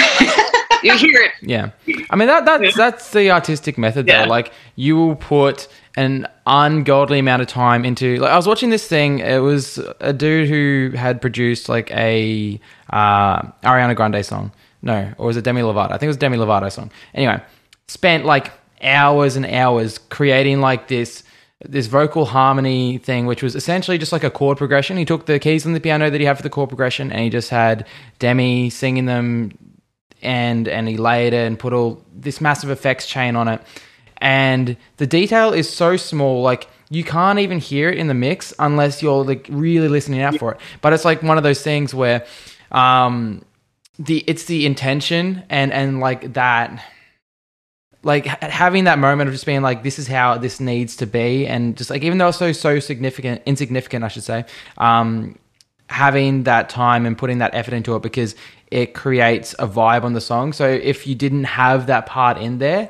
you 0.83 0.97
hear 0.97 1.23
it. 1.23 1.33
Yeah, 1.41 1.71
I 2.11 2.17
mean 2.17 2.29
that 2.29 2.45
that's 2.45 2.77
that's 2.77 3.13
the 3.13 3.31
artistic 3.31 3.79
method 3.79 4.07
though. 4.07 4.13
Yeah. 4.13 4.25
Like 4.27 4.53
you 4.77 4.97
will 4.97 5.17
put 5.17 5.69
an 5.97 6.27
ungodly 6.47 7.19
amount 7.19 7.43
of 7.43 7.49
time 7.49 7.85
into. 7.85 8.17
Like 8.19 8.31
I 8.31 8.37
was 8.37 8.47
watching 8.47 8.71
this 8.71 8.87
thing. 8.87 9.21
It 9.21 9.39
was 9.39 9.79
a 10.01 10.13
dude 10.13 10.49
who 10.49 10.97
had 10.97 11.21
produced 11.21 11.69
like 11.69 11.91
a 11.93 12.61
uh, 12.91 13.43
Ariana 13.63 13.97
Grande 13.97 14.25
song. 14.25 14.53
No, 14.83 15.13
or 15.17 15.27
was 15.27 15.37
it 15.37 15.45
Demi 15.45 15.63
Lovato? 15.63 15.93
I 15.93 15.99
think 15.99 16.05
it 16.05 16.09
was 16.09 16.17
Demi 16.17 16.37
Lovato 16.37 16.71
song. 16.71 16.91
Anyway, 17.15 17.41
spent 17.87 18.25
like 18.25 18.51
hours 18.83 19.37
and 19.37 19.47
hours 19.47 19.99
creating 19.99 20.61
like 20.61 20.89
this 20.89 21.23
this 21.65 21.87
vocal 21.87 22.27
harmony 22.27 22.99
thing, 22.99 23.27
which 23.27 23.43
was 23.43 23.55
essentially 23.55 23.99
just 23.99 24.13
like 24.13 24.25
a 24.25 24.31
chord 24.31 24.59
progression. 24.59 24.97
He 24.97 25.05
took 25.05 25.27
the 25.27 25.39
keys 25.39 25.65
on 25.67 25.73
the 25.73 25.81
piano 25.81 26.11
that 26.11 26.21
he 26.21 26.27
had 26.27 26.37
for 26.37 26.43
the 26.43 26.51
chord 26.51 26.69
progression, 26.69 27.13
and 27.13 27.21
he 27.21 27.31
just 27.31 27.51
had 27.51 27.87
Demi 28.19 28.71
singing 28.71 29.07
them 29.07 29.53
and 30.23 30.69
and 30.69 30.89
he 30.89 30.97
layered 30.97 31.35
it 31.35 31.47
and 31.47 31.59
put 31.59 31.73
all 31.73 32.03
this 32.15 32.41
massive 32.41 32.71
effects 32.71 33.07
chain 33.07 33.37
on 33.37 33.49
it. 33.49 33.61
And 34.19 34.77
the 34.99 35.07
detail 35.07 35.53
is 35.53 35.69
so 35.69 35.97
small, 35.97 36.43
like 36.43 36.69
you 36.91 37.05
can't 37.05 37.39
even 37.39 37.59
hear 37.59 37.91
it 37.91 37.99
in 37.99 38.07
the 38.07 38.15
mix 38.15 38.55
unless 38.59 39.03
you're 39.03 39.25
like 39.25 39.47
really 39.51 39.89
listening 39.89 40.23
out 40.23 40.39
for 40.39 40.53
it. 40.53 40.61
But 40.81 40.93
it's 40.93 41.05
like 41.05 41.23
one 41.23 41.39
of 41.39 41.43
those 41.43 41.63
things 41.63 41.95
where 41.95 42.25
um 42.71 43.45
the 43.99 44.25
it's 44.27 44.45
the 44.45 44.65
intention 44.65 45.43
and 45.51 45.73
and 45.73 46.01
like 46.01 46.35
that 46.35 46.83
like 48.03 48.27
having 48.27 48.85
that 48.85 48.99
moment 48.99 49.29
of 49.29 49.35
just 49.35 49.47
being 49.47 49.62
like 49.62 49.83
this 49.83 49.99
is 49.99 50.09
how 50.09 50.37
this 50.37 50.59
needs 50.59 50.97
to 50.97 51.07
be 51.07 51.47
and 51.47 51.77
just 51.77 51.89
like 51.89 52.03
even 52.03 52.19
though 52.19 52.29
it's 52.29 52.39
so 52.39 52.51
so 52.51 52.81
significant 52.81 53.41
insignificant 53.47 54.05
i 54.05 54.09
should 54.09 54.24
say 54.24 54.45
um 54.79 55.39
having 55.93 56.45
that 56.45 56.69
time 56.69 57.07
and 57.07 57.16
putting 57.16 57.39
that 57.39 57.55
effort 57.55 57.74
into 57.74 57.95
it 57.95 58.03
because 58.03 58.35
it 58.70 58.95
creates 58.95 59.55
a 59.59 59.69
vibe 59.69 60.03
on 60.03 60.15
the 60.15 60.20
song. 60.20 60.55
So 60.55 60.66
if 60.66 61.07
you 61.07 61.15
didn't 61.15 61.45
have 61.45 61.87
that 61.89 62.07
part 62.07 62.39
in 62.39 62.59
there, 62.59 62.89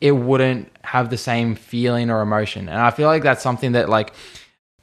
it 0.00 0.12
wouldn't 0.12 0.72
have 0.82 1.10
the 1.10 1.18
same 1.18 1.54
feeling 1.54 2.08
or 2.08 2.22
emotion. 2.22 2.68
And 2.68 2.80
I 2.80 2.90
feel 2.90 3.06
like 3.06 3.22
that's 3.22 3.42
something 3.42 3.72
that 3.72 3.90
like 3.90 4.14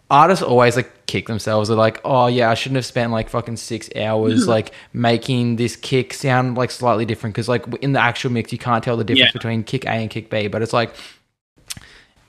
artists 0.10 0.44
always 0.44 0.76
like 0.76 1.06
kick 1.08 1.28
themselves. 1.28 1.70
They're 1.70 1.78
like, 1.78 2.02
oh 2.06 2.28
yeah, 2.28 2.50
I 2.50 2.54
shouldn't 2.54 2.78
have 2.78 2.86
spent 2.86 3.12
like 3.12 3.30
fucking 3.30 3.58
six 3.58 3.90
hours 3.96 4.48
like 4.56 4.72
making 4.94 5.56
this 5.56 5.76
kick 5.76 6.14
sound 6.14 6.58
like 6.58 6.72
slightly 6.72 7.06
different 7.06 7.36
because 7.36 7.50
like 7.50 7.66
in 7.82 7.94
the 7.94 8.00
actual 8.00 8.32
mix 8.32 8.52
you 8.52 8.58
can't 8.58 8.84
tell 8.84 8.98
the 8.98 9.04
difference 9.04 9.30
yeah. 9.30 9.40
between 9.40 9.64
kick 9.64 9.86
A 9.86 9.92
and 9.92 10.10
kick 10.10 10.30
B. 10.30 10.48
But 10.48 10.62
it's 10.62 10.74
like 10.74 10.94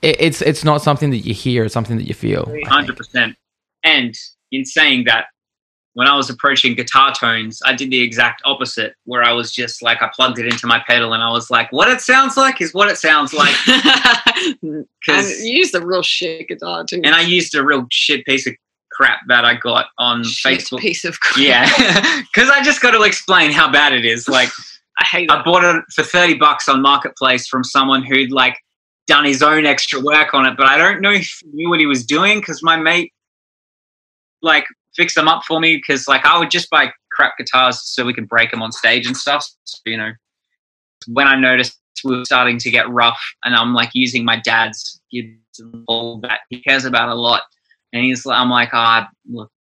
it, 0.01 0.17
it's 0.19 0.41
it's 0.41 0.63
not 0.63 0.81
something 0.81 1.09
that 1.11 1.19
you 1.19 1.33
hear; 1.33 1.65
it's 1.65 1.73
something 1.73 1.97
that 1.97 2.07
you 2.07 2.13
feel. 2.13 2.51
Hundred 2.65 2.97
percent. 2.97 3.35
And 3.83 4.15
in 4.51 4.65
saying 4.65 5.05
that, 5.05 5.27
when 5.97 6.07
I 6.07 6.15
was 6.15 6.29
approaching 6.29 6.75
guitar 6.75 7.11
tones, 7.11 7.59
I 7.65 7.73
did 7.73 7.89
the 7.89 7.99
exact 7.99 8.43
opposite, 8.45 8.93
where 9.05 9.23
I 9.23 9.31
was 9.31 9.51
just 9.51 9.81
like, 9.81 9.99
I 9.99 10.11
plugged 10.15 10.37
it 10.37 10.45
into 10.45 10.67
my 10.67 10.79
pedal 10.85 11.11
and 11.13 11.23
I 11.23 11.31
was 11.31 11.49
like, 11.49 11.71
what 11.71 11.87
it 11.87 12.01
sounds 12.01 12.37
like 12.37 12.61
is 12.61 12.71
what 12.71 12.87
it 12.87 12.97
sounds 12.97 13.33
like. 13.33 13.55
Because 14.61 15.39
you 15.43 15.57
used 15.57 15.73
a 15.73 15.83
real 15.83 16.03
shit 16.03 16.47
guitar 16.49 16.85
too. 16.87 17.01
And 17.03 17.15
I 17.15 17.21
used 17.21 17.55
a 17.55 17.65
real 17.65 17.87
shit 17.89 18.23
piece 18.27 18.45
of 18.45 18.53
crap 18.91 19.21
that 19.27 19.43
I 19.43 19.55
got 19.55 19.87
on 19.97 20.23
shit 20.23 20.59
Facebook. 20.59 20.79
piece 20.79 21.03
of 21.03 21.19
crap. 21.19 21.43
Yeah. 21.43 22.21
Because 22.31 22.51
I 22.51 22.61
just 22.61 22.79
got 22.79 22.91
to 22.91 23.01
explain 23.01 23.51
how 23.51 23.71
bad 23.71 23.93
it 23.93 24.05
is. 24.05 24.29
Like, 24.29 24.49
I 24.99 25.05
hate. 25.05 25.31
I 25.31 25.41
bought 25.41 25.63
it 25.63 25.83
for 25.95 26.03
30 26.03 26.35
bucks 26.35 26.69
on 26.69 26.83
Marketplace 26.83 27.47
from 27.47 27.63
someone 27.63 28.03
who'd 28.03 28.31
like 28.31 28.55
done 29.07 29.25
his 29.25 29.41
own 29.41 29.65
extra 29.65 29.99
work 29.99 30.35
on 30.35 30.45
it, 30.45 30.55
but 30.55 30.67
I 30.67 30.77
don't 30.77 31.01
know 31.01 31.11
if 31.11 31.39
he 31.41 31.49
knew 31.53 31.69
what 31.69 31.79
he 31.79 31.87
was 31.87 32.05
doing 32.05 32.39
because 32.39 32.61
my 32.61 32.77
mate 32.77 33.11
like 34.43 34.65
fix 34.97 35.13
them 35.13 35.27
up 35.27 35.43
for 35.47 35.59
me 35.59 35.77
because 35.77 36.07
like 36.07 36.25
I 36.25 36.37
would 36.37 36.51
just 36.51 36.69
buy 36.69 36.91
crap 37.11 37.37
guitars 37.37 37.81
so 37.83 38.03
we 38.03 38.13
could 38.13 38.27
break 38.27 38.51
them 38.51 38.61
on 38.61 38.71
stage 38.71 39.07
and 39.07 39.15
stuff. 39.15 39.45
So, 39.63 39.79
you 39.85 39.97
know, 39.97 40.11
when 41.07 41.27
I 41.27 41.39
noticed 41.39 41.79
we 42.03 42.17
were 42.17 42.25
starting 42.25 42.57
to 42.59 42.69
get 42.69 42.89
rough, 42.89 43.19
and 43.43 43.55
I'm 43.55 43.73
like 43.73 43.91
using 43.93 44.25
my 44.25 44.39
dad's 44.39 45.01
all 45.87 46.19
that 46.21 46.41
he 46.49 46.61
cares 46.61 46.85
about 46.85 47.09
a 47.09 47.15
lot, 47.15 47.43
and 47.93 48.03
he's 48.03 48.25
like, 48.25 48.37
I'm 48.37 48.49
like, 48.49 48.69
ah, 48.73 49.07
oh, 49.09 49.15
look, 49.29 49.51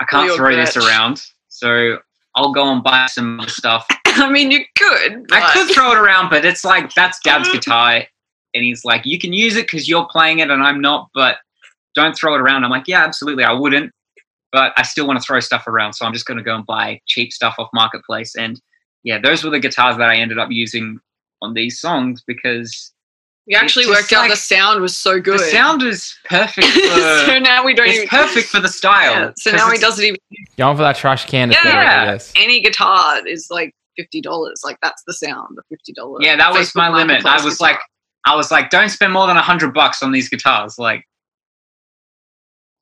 I 0.00 0.04
can't 0.04 0.34
throw 0.34 0.50
bitch. 0.50 0.74
this 0.74 0.76
around, 0.76 1.22
so 1.48 1.98
I'll 2.34 2.52
go 2.52 2.70
and 2.70 2.82
buy 2.82 3.06
some 3.06 3.40
stuff. 3.46 3.86
I 4.06 4.30
mean, 4.30 4.50
you 4.50 4.60
could. 4.76 5.26
I 5.32 5.52
could 5.52 5.74
throw 5.74 5.92
it 5.92 5.98
around, 5.98 6.30
but 6.30 6.44
it's 6.44 6.64
like 6.64 6.92
that's 6.94 7.18
dad's 7.20 7.50
guitar, 7.50 8.02
and 8.54 8.64
he's 8.64 8.84
like, 8.84 9.02
you 9.04 9.18
can 9.18 9.32
use 9.32 9.56
it 9.56 9.66
because 9.66 9.88
you're 9.88 10.06
playing 10.10 10.40
it 10.40 10.50
and 10.50 10.62
I'm 10.62 10.80
not, 10.80 11.08
but 11.14 11.38
don't 11.94 12.16
throw 12.16 12.34
it 12.34 12.40
around. 12.40 12.64
I'm 12.64 12.70
like, 12.70 12.88
yeah, 12.88 13.04
absolutely, 13.04 13.44
I 13.44 13.52
wouldn't 13.52 13.90
but 14.54 14.72
I 14.76 14.82
still 14.82 15.04
want 15.04 15.18
to 15.18 15.26
throw 15.26 15.40
stuff 15.40 15.66
around. 15.66 15.94
So 15.94 16.06
I'm 16.06 16.12
just 16.12 16.26
going 16.26 16.38
to 16.38 16.44
go 16.44 16.54
and 16.54 16.64
buy 16.64 17.00
cheap 17.06 17.32
stuff 17.32 17.56
off 17.58 17.68
Marketplace. 17.74 18.36
And 18.36 18.60
yeah, 19.02 19.18
those 19.18 19.42
were 19.42 19.50
the 19.50 19.58
guitars 19.58 19.96
that 19.96 20.08
I 20.08 20.14
ended 20.14 20.38
up 20.38 20.48
using 20.52 21.00
on 21.42 21.54
these 21.54 21.80
songs 21.80 22.22
because 22.24 22.92
we 23.48 23.56
actually 23.56 23.88
worked 23.88 24.12
out 24.12 24.30
the 24.30 24.36
sound 24.36 24.80
was 24.80 24.96
so 24.96 25.20
good. 25.20 25.40
The 25.40 25.44
sound 25.46 25.82
is 25.82 26.14
perfect. 26.26 26.68
For, 26.68 27.26
so 27.26 27.38
now 27.40 27.64
we 27.64 27.74
don't. 27.74 27.88
It's 27.88 27.96
even, 27.96 28.08
perfect 28.08 28.46
for 28.46 28.60
the 28.60 28.68
style. 28.68 29.12
Yeah, 29.12 29.32
so 29.36 29.50
now 29.50 29.70
he 29.72 29.78
doesn't 29.78 30.04
even. 30.04 30.18
Going 30.56 30.76
for 30.76 30.84
that 30.84 30.96
trash 30.96 31.26
can. 31.26 31.50
Yeah, 31.50 32.16
any 32.36 32.62
guitar 32.62 33.26
is 33.26 33.48
like 33.50 33.74
fifty 33.96 34.20
dollars. 34.20 34.62
Like 34.64 34.78
that's 34.82 35.02
the 35.06 35.12
sound. 35.12 35.56
The 35.56 35.62
fifty 35.68 35.92
dollars. 35.92 36.22
Yeah, 36.24 36.36
that 36.36 36.52
was 36.52 36.74
my 36.76 36.88
limit. 36.88 37.26
I 37.26 37.44
was 37.44 37.58
guitar. 37.58 37.72
like, 37.72 37.80
I 38.24 38.36
was 38.36 38.52
like, 38.52 38.70
don't 38.70 38.88
spend 38.88 39.12
more 39.12 39.26
than 39.26 39.36
a 39.36 39.42
hundred 39.42 39.74
bucks 39.74 40.02
on 40.02 40.12
these 40.12 40.28
guitars. 40.28 40.78
Like, 40.78 41.04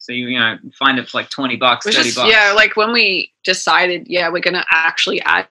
so 0.02 0.10
you, 0.12 0.26
you 0.26 0.38
know 0.38 0.56
find 0.76 0.98
it 0.98 1.08
for 1.08 1.18
like 1.18 1.30
twenty 1.30 1.54
bucks, 1.54 1.86
thirty 1.86 1.96
just, 1.98 2.16
bucks. 2.16 2.28
Yeah, 2.28 2.52
like 2.54 2.76
when 2.76 2.92
we 2.92 3.32
decided, 3.44 4.08
yeah, 4.08 4.28
we're 4.28 4.40
gonna 4.40 4.64
actually 4.72 5.20
add 5.22 5.46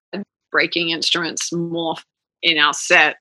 breaking 0.51 0.89
instruments 0.89 1.53
more 1.53 1.95
in 2.43 2.57
our 2.57 2.73
set. 2.73 3.15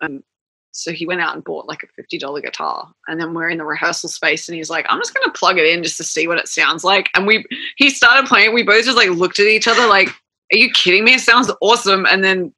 And 0.00 0.24
so 0.72 0.90
he 0.90 1.06
went 1.06 1.20
out 1.20 1.36
and 1.36 1.44
bought 1.44 1.68
like 1.68 1.84
a 1.84 1.86
fifty 1.94 2.18
dollar 2.18 2.40
guitar, 2.40 2.90
and 3.06 3.20
then 3.20 3.32
we're 3.32 3.48
in 3.48 3.58
the 3.58 3.64
rehearsal 3.64 4.08
space, 4.08 4.48
and 4.48 4.56
he's 4.56 4.68
like, 4.68 4.86
"I'm 4.88 4.98
just 4.98 5.14
gonna 5.14 5.32
plug 5.34 5.56
it 5.58 5.66
in 5.66 5.84
just 5.84 5.98
to 5.98 6.04
see 6.04 6.26
what 6.26 6.38
it 6.38 6.48
sounds 6.48 6.82
like." 6.82 7.08
And 7.14 7.24
we 7.24 7.44
he 7.76 7.88
started 7.88 8.26
playing. 8.26 8.54
We 8.54 8.64
both 8.64 8.84
just 8.84 8.96
like 8.96 9.10
looked 9.10 9.38
at 9.38 9.46
each 9.46 9.68
other 9.68 9.86
like, 9.86 10.08
"Are 10.08 10.58
you 10.58 10.72
kidding 10.72 11.04
me? 11.04 11.14
It 11.14 11.20
sounds 11.20 11.48
awesome!" 11.60 12.06
And 12.06 12.24
then 12.24 12.52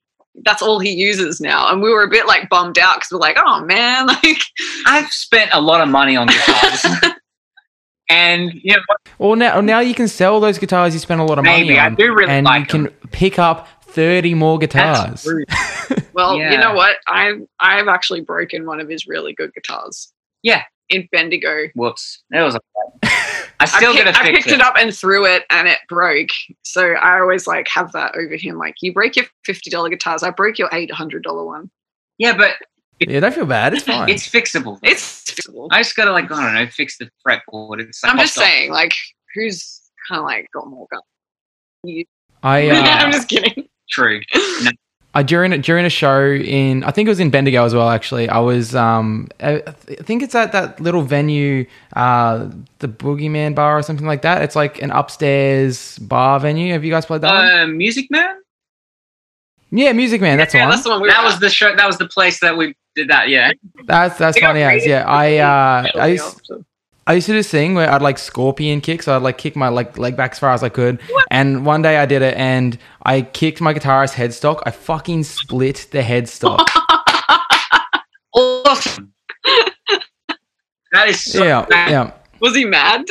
that's 0.44 0.62
all 0.62 0.78
he 0.78 0.92
uses 0.92 1.40
now. 1.40 1.70
And 1.70 1.82
we 1.82 1.90
were 1.90 2.04
a 2.04 2.08
bit 2.08 2.26
like 2.26 2.48
bummed 2.48 2.78
out 2.78 2.96
because 2.96 3.12
we're 3.12 3.18
like, 3.18 3.38
oh 3.44 3.64
man, 3.64 4.06
like 4.24 4.42
I've 4.86 5.10
spent 5.10 5.50
a 5.52 5.60
lot 5.60 5.80
of 5.80 5.88
money 5.88 6.16
on 6.16 6.26
guitars. 6.26 6.86
and 8.08 8.52
you 8.54 8.74
know, 8.76 8.82
well 9.18 9.36
now 9.36 9.60
now 9.60 9.80
you 9.80 9.94
can 9.94 10.08
sell 10.08 10.40
those 10.40 10.58
guitars 10.58 10.92
you 10.94 11.00
spent 11.00 11.20
a 11.20 11.24
lot 11.24 11.38
of 11.38 11.44
maybe, 11.44 11.68
money 11.70 11.78
on. 11.78 11.92
I 11.92 11.94
do 11.96 12.14
really 12.14 12.30
and 12.30 12.44
like 12.46 12.60
you 12.60 12.66
can 12.66 12.88
pick 13.10 13.38
up 13.38 13.68
30 13.84 14.34
more 14.34 14.58
guitars. 14.58 15.24
well, 16.12 16.36
Yeah. 16.36 16.50
you 16.52 16.58
know 16.58 16.74
what? 16.74 16.96
I've 17.06 17.42
I've 17.60 17.88
actually 17.88 18.20
broken 18.22 18.66
one 18.66 18.80
of 18.80 18.88
his 18.88 19.06
really 19.06 19.32
good 19.34 19.54
guitars. 19.54 20.12
Yeah. 20.42 20.62
In 20.90 21.08
Bendigo. 21.12 21.68
Whoops, 21.74 22.22
that 22.30 22.42
was 22.42 22.56
a. 22.56 22.60
I 23.60 23.66
still 23.66 23.92
I, 23.92 23.94
pick- 23.94 24.04
gotta 24.04 24.18
I 24.18 24.24
fix 24.32 24.44
picked 24.46 24.56
it. 24.56 24.60
up 24.60 24.74
and 24.76 24.94
threw 24.94 25.24
it 25.24 25.44
and 25.48 25.68
it 25.68 25.78
broke. 25.88 26.28
So 26.62 26.92
I 26.94 27.20
always 27.20 27.46
like 27.46 27.68
have 27.68 27.92
that 27.92 28.14
over 28.16 28.36
him. 28.36 28.58
Like 28.58 28.74
you 28.82 28.92
break 28.92 29.16
your 29.16 29.26
fifty 29.44 29.70
dollar 29.70 29.88
guitars, 29.88 30.22
I 30.22 30.30
broke 30.30 30.58
your 30.58 30.68
eight 30.72 30.90
hundred 30.90 31.22
dollar 31.22 31.44
one. 31.44 31.70
Yeah, 32.18 32.36
but 32.36 32.56
yeah, 33.00 33.20
don't 33.20 33.34
feel 33.34 33.46
bad. 33.46 33.74
It's 33.74 33.84
fine. 33.84 34.08
it's 34.08 34.28
fixable. 34.28 34.78
It's 34.82 35.24
fixable. 35.24 35.68
I 35.70 35.80
just 35.80 35.96
gotta 35.96 36.12
like 36.12 36.30
I 36.30 36.42
don't 36.44 36.54
know, 36.54 36.66
fix 36.70 36.98
the 36.98 37.10
fretboard. 37.26 37.80
It's 37.80 38.02
like 38.02 38.12
I'm 38.12 38.18
just 38.18 38.34
hot 38.36 38.42
dog. 38.42 38.50
saying, 38.50 38.70
like, 38.72 38.94
who's 39.34 39.80
kind 40.08 40.20
of 40.20 40.24
like 40.24 40.48
got 40.52 40.66
more 40.68 40.86
guts? 40.90 41.02
You. 41.82 42.04
I, 42.42 42.70
I'm 42.70 43.08
uh, 43.08 43.12
just 43.12 43.28
kidding. 43.28 43.68
True. 43.90 44.20
I 45.16 45.22
during 45.22 45.60
during 45.60 45.84
a 45.84 45.90
show 45.90 46.32
in 46.32 46.82
I 46.82 46.90
think 46.90 47.06
it 47.06 47.10
was 47.10 47.20
in 47.20 47.30
Bendigo 47.30 47.64
as 47.64 47.72
well. 47.72 47.88
Actually, 47.88 48.28
I 48.28 48.38
was 48.40 48.74
um 48.74 49.28
I, 49.40 49.62
I 49.66 49.70
think 49.70 50.22
it's 50.24 50.34
at 50.34 50.50
that 50.52 50.80
little 50.80 51.02
venue, 51.02 51.66
uh, 51.94 52.50
the 52.80 52.88
Boogeyman 52.88 53.54
Bar 53.54 53.78
or 53.78 53.82
something 53.82 54.06
like 54.06 54.22
that. 54.22 54.42
It's 54.42 54.56
like 54.56 54.82
an 54.82 54.90
upstairs 54.90 55.98
bar 56.00 56.40
venue. 56.40 56.72
Have 56.72 56.84
you 56.84 56.90
guys 56.90 57.06
played 57.06 57.20
that? 57.20 57.32
one? 57.32 57.60
Uh, 57.60 57.66
Music 57.68 58.10
Man. 58.10 58.40
Yeah, 59.70 59.92
Music 59.92 60.20
Man. 60.20 60.36
That's 60.36 60.52
the 60.52 60.58
one. 60.60 60.70
that's 60.70 60.82
the 60.82 60.90
one 60.90 61.00
we 61.02 61.08
That 61.08 61.20
were 61.20 61.26
was 61.26 61.34
at. 61.34 61.40
the 61.40 61.50
show. 61.50 61.76
That 61.76 61.86
was 61.86 61.98
the 61.98 62.08
place 62.08 62.40
that 62.40 62.56
we 62.56 62.74
did 62.94 63.08
that. 63.08 63.28
Yeah. 63.28 63.52
That's 63.84 64.18
that's 64.18 64.38
funny 64.38 64.62
as 64.62 64.86
yeah. 64.86 65.04
I 65.06 65.38
uh 65.38 65.86
I 66.00 66.06
used. 66.08 66.52
I 67.06 67.12
used 67.12 67.26
to 67.26 67.32
do 67.32 67.38
this 67.38 67.50
thing 67.50 67.74
where 67.74 67.90
I'd 67.90 68.00
like 68.00 68.16
scorpion 68.16 68.80
kick, 68.80 69.02
so 69.02 69.14
I'd 69.14 69.20
like 69.20 69.36
kick 69.36 69.56
my 69.56 69.68
like 69.68 69.98
leg 69.98 70.16
back 70.16 70.32
as 70.32 70.38
far 70.38 70.52
as 70.52 70.62
I 70.62 70.70
could. 70.70 71.00
And 71.30 71.66
one 71.66 71.82
day 71.82 71.98
I 71.98 72.06
did 72.06 72.22
it, 72.22 72.34
and 72.34 72.78
I 73.02 73.20
kicked 73.20 73.60
my 73.60 73.74
guitarist 73.74 74.14
headstock. 74.14 74.62
I 74.64 74.70
fucking 74.70 75.24
split 75.24 75.88
the 75.90 76.00
headstock. 76.00 76.66
Awesome. 78.36 79.12
that 80.92 81.08
is 81.08 81.20
so 81.20 81.44
yeah, 81.44 81.64
bad. 81.66 81.90
yeah. 81.90 82.12
Was 82.40 82.56
he 82.56 82.64
mad? 82.64 83.04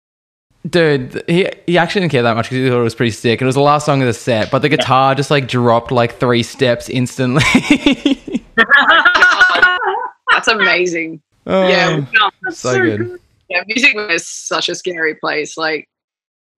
Dude, 0.68 1.24
he 1.26 1.48
he 1.66 1.78
actually 1.78 2.02
didn't 2.02 2.12
care 2.12 2.22
that 2.22 2.36
much 2.36 2.50
because 2.50 2.58
he 2.58 2.68
thought 2.68 2.80
it 2.80 2.84
was 2.84 2.94
pretty 2.94 3.12
sick. 3.12 3.40
It 3.40 3.46
was 3.46 3.54
the 3.54 3.62
last 3.62 3.86
song 3.86 4.02
of 4.02 4.06
the 4.06 4.12
set, 4.12 4.50
but 4.50 4.58
the 4.60 4.68
guitar 4.68 5.14
just 5.14 5.30
like 5.30 5.48
dropped 5.48 5.90
like 5.90 6.20
three 6.20 6.42
steps 6.42 6.90
instantly. 6.90 7.42
That's 10.30 10.48
amazing. 10.48 11.22
oh, 11.46 11.68
yeah, 11.68 12.04
no, 12.12 12.50
so 12.50 12.80
good. 12.80 13.20
yeah. 13.48 13.62
Music 13.66 13.94
was 13.94 14.26
such 14.26 14.68
a 14.68 14.74
scary 14.74 15.14
place. 15.14 15.56
Like, 15.56 15.88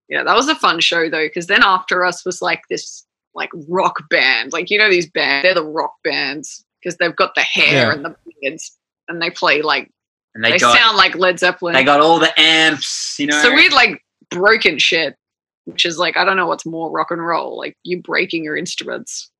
yeah, 0.09 0.24
that 0.24 0.37
was 0.37 0.49
a 0.49 0.55
fun 0.55 0.81
show 0.81 1.09
though, 1.09 1.27
because 1.27 1.47
then 1.47 1.62
after 1.62 2.05
us 2.05 2.24
was 2.24 2.43
like 2.43 2.62
this 2.69 3.07
like 3.35 3.51
rock 3.69 4.09
band. 4.11 4.53
Like 4.53 4.70
you 4.70 4.79
know 4.79 4.91
these 4.91 5.11
bands, 5.11 5.45
they're 5.45 5.55
the 5.55 5.65
rock 5.65 5.95
bands 6.05 6.65
because 6.81 6.97
they've 6.99 7.16
got 7.16 7.35
the 7.35 7.43
hair 7.43 7.87
Yeah. 7.87 7.93
and 7.93 8.05
the 8.05 8.16
beards, 8.43 8.77
and 9.09 9.20
they 9.20 9.31
play 9.31 9.62
like 9.62 9.91
and 10.35 10.45
they, 10.45 10.53
they, 10.53 10.59
got 10.59 10.77
sound 10.77 10.97
like 10.97 11.15
Led 11.16 11.39
Zeppelin. 11.39 11.74
they 11.74 11.85
got 11.85 12.01
all 12.01 12.19
the 12.19 12.39
amps. 12.39 13.16
You 13.19 13.27
know. 13.29 13.43
so 13.43 13.55
we'd 13.55 13.73
like 13.73 14.03
broken 14.31 14.79
shit, 14.79 15.16
which 15.65 15.85
is 15.85 15.99
like 15.99 16.16
I 16.16 16.24
don't 16.24 16.37
know 16.37 16.47
what's 16.47 16.66
more 16.66 16.91
rock 16.91 17.11
and 17.11 17.24
roll, 17.24 17.57
like 17.59 17.77
you 17.85 18.01
breaking 18.03 18.45
your 18.45 18.57
instruments. 18.57 19.31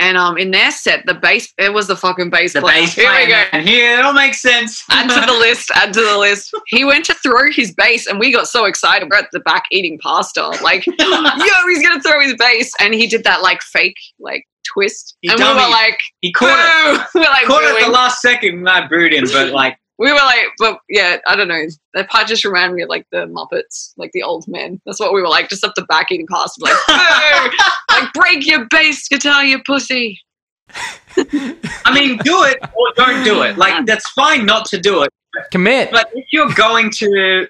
And 0.00 0.16
um, 0.16 0.38
in 0.38 0.50
their 0.50 0.70
set, 0.70 1.04
the 1.06 1.14
bass 1.14 1.52
it 1.58 1.72
was 1.72 1.86
the 1.86 1.94
fucking 1.94 2.30
bass 2.30 2.54
the 2.54 2.60
player. 2.62 2.80
bass 2.80 2.94
Here 2.94 3.12
we 3.12 3.26
go. 3.26 3.44
man. 3.52 3.66
Here, 3.66 3.98
it 3.98 4.04
all 4.04 4.14
makes 4.14 4.40
sense. 4.40 4.82
add 4.90 5.08
to 5.10 5.26
the 5.26 5.38
list, 5.38 5.70
add 5.74 5.92
to 5.92 6.00
the 6.00 6.18
list. 6.18 6.54
He 6.68 6.84
went 6.84 7.04
to 7.06 7.14
throw 7.14 7.50
his 7.50 7.74
bass, 7.74 8.06
and 8.06 8.18
we 8.18 8.32
got 8.32 8.46
so 8.46 8.64
excited. 8.64 9.08
We're 9.10 9.18
at 9.18 9.28
the 9.32 9.40
back 9.40 9.64
eating 9.70 9.98
pasta, 9.98 10.46
like, 10.62 10.86
yo, 10.98 11.66
he's 11.68 11.82
gonna 11.86 12.00
throw 12.00 12.20
his 12.20 12.34
bass, 12.36 12.72
and 12.80 12.94
he 12.94 13.06
did 13.06 13.24
that 13.24 13.42
like 13.42 13.60
fake 13.60 13.96
like 14.18 14.46
twist, 14.72 15.16
He 15.20 15.28
and 15.28 15.38
we 15.38 15.44
were 15.44 15.54
like, 15.54 15.98
he 16.20 16.32
caught 16.32 16.50
it. 16.50 17.06
we 17.14 17.20
were 17.20 17.26
like, 17.26 17.44
Caught 17.46 17.62
it 17.64 17.82
at 17.82 17.86
the 17.86 17.92
last 17.92 18.20
second, 18.20 18.58
and 18.58 18.68
I 18.68 18.86
booed 18.86 19.12
him. 19.12 19.24
But 19.32 19.50
like, 19.50 19.76
we 19.98 20.10
were 20.10 20.18
like, 20.18 20.46
but 20.58 20.78
yeah, 20.88 21.18
I 21.26 21.36
don't 21.36 21.48
know. 21.48 21.66
That 21.94 22.08
part 22.08 22.26
just 22.26 22.44
reminded 22.44 22.76
me 22.76 22.82
of 22.82 22.88
like 22.88 23.06
the 23.12 23.26
Muppets, 23.26 23.92
like 23.96 24.12
the 24.12 24.22
old 24.22 24.46
men. 24.48 24.80
That's 24.86 24.98
what 24.98 25.12
we 25.12 25.20
were 25.20 25.28
like, 25.28 25.48
just 25.48 25.64
up 25.64 25.74
the 25.74 25.82
back 25.82 26.10
eating 26.10 26.26
pasta, 26.26 26.64
like! 26.64 27.52
Like 28.00 28.12
break 28.12 28.46
your 28.46 28.66
bass 28.68 29.08
guitar, 29.08 29.44
you 29.44 29.62
pussy. 29.64 30.20
I 31.16 31.92
mean, 31.92 32.18
do 32.18 32.44
it 32.44 32.58
or 32.62 32.92
don't 32.96 33.24
do 33.24 33.42
it. 33.42 33.58
Like, 33.58 33.86
that's 33.86 34.08
fine 34.10 34.46
not 34.46 34.64
to 34.66 34.78
do 34.78 35.02
it. 35.02 35.10
Commit. 35.50 35.90
But 35.90 36.10
if 36.14 36.26
you're 36.32 36.52
going 36.54 36.90
to 36.92 37.46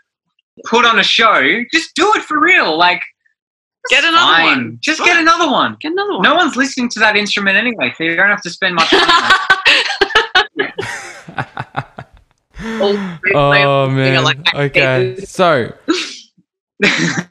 put 0.64 0.84
on 0.84 0.98
a 0.98 1.02
show, 1.02 1.62
just 1.72 1.94
do 1.94 2.10
it 2.14 2.22
for 2.22 2.40
real. 2.40 2.76
Like, 2.76 3.00
Get 3.88 4.04
another 4.04 4.16
fine. 4.18 4.44
one. 4.44 4.78
Just 4.82 4.98
Fine. 4.98 5.08
get 5.08 5.20
another 5.20 5.50
one. 5.50 5.76
Get 5.80 5.92
another 5.92 6.12
one. 6.12 6.22
No 6.22 6.34
one's 6.34 6.54
listening 6.54 6.90
to 6.90 7.00
that 7.00 7.16
instrument 7.16 7.56
anyway, 7.56 7.94
so 7.96 8.04
you 8.04 8.14
don't 8.14 8.28
have 8.28 8.42
to 8.42 8.50
spend 8.50 8.74
much 8.74 8.92
money. 8.92 9.06
oh 13.34 13.88
man. 13.88 14.22
like, 14.22 14.54
okay. 14.54 15.16
So 15.24 15.72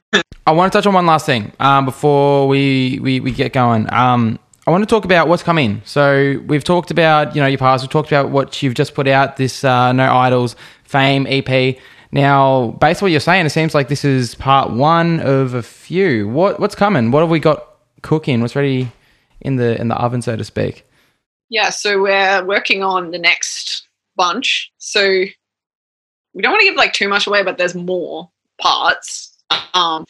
I 0.50 0.52
want 0.52 0.74
to 0.74 0.80
touch 0.80 0.88
on 0.88 0.96
one 0.96 1.06
last 1.06 1.28
thing 1.28 1.52
um, 1.60 1.86
before 1.86 2.48
we, 2.48 2.98
we, 3.04 3.20
we 3.20 3.32
get 3.32 3.54
going. 3.54 3.88
Um, 3.94 4.40
I 4.66 4.72
want 4.72 4.82
to 4.82 4.88
talk 4.88 5.06
about 5.06 5.28
what's 5.28 5.44
coming. 5.44 5.84
So 5.86 6.42
we've 6.48 6.64
talked 6.64 6.90
about 6.90 7.36
you 7.36 7.42
know 7.42 7.48
your 7.48 7.60
past. 7.60 7.84
We've 7.84 7.92
talked 7.92 8.12
about 8.12 8.32
what 8.32 8.64
you've 8.64 8.74
just 8.74 8.96
put 8.96 9.08
out. 9.08 9.38
This 9.38 9.64
uh, 9.64 9.92
No 9.92 10.12
Idols 10.12 10.56
Fame 10.86 11.28
EP. 11.30 11.78
Now, 12.12 12.72
based 12.82 13.04
on 13.04 13.06
what 13.06 13.12
you're 13.12 13.20
saying, 13.20 13.46
it 13.46 13.52
seems 13.52 13.76
like 13.76 13.90
this 13.90 14.04
is 14.04 14.34
part 14.34 14.72
one 14.72 15.20
of 15.20 15.54
a 15.54 15.62
few. 15.62 16.28
What 16.28 16.60
what's 16.60 16.74
coming? 16.74 17.12
What 17.12 17.20
have 17.20 17.30
we 17.30 17.40
got 17.40 17.68
cooking? 18.02 18.42
What's 18.42 18.56
ready 18.56 18.92
in 19.42 19.58
the 19.58 19.80
in 19.80 19.88
the 19.88 19.96
oven, 19.98 20.24
so 20.24 20.36
to 20.36 20.44
speak? 20.44 20.84
Yeah, 21.50 21.70
so 21.70 22.02
we're 22.02 22.44
working 22.44 22.82
on 22.82 23.12
the 23.12 23.20
next 23.20 23.88
bunch. 24.16 24.72
So 24.80 25.02
we 26.34 26.42
don't 26.42 26.54
want 26.54 26.62
to 26.62 26.68
give 26.68 26.76
like 26.76 26.94
too 26.94 27.08
much 27.08 27.28
away, 27.28 27.44
but 27.44 27.60
there's 27.60 27.76
more 27.76 28.32
parts. 28.60 29.38
Um, 29.76 30.06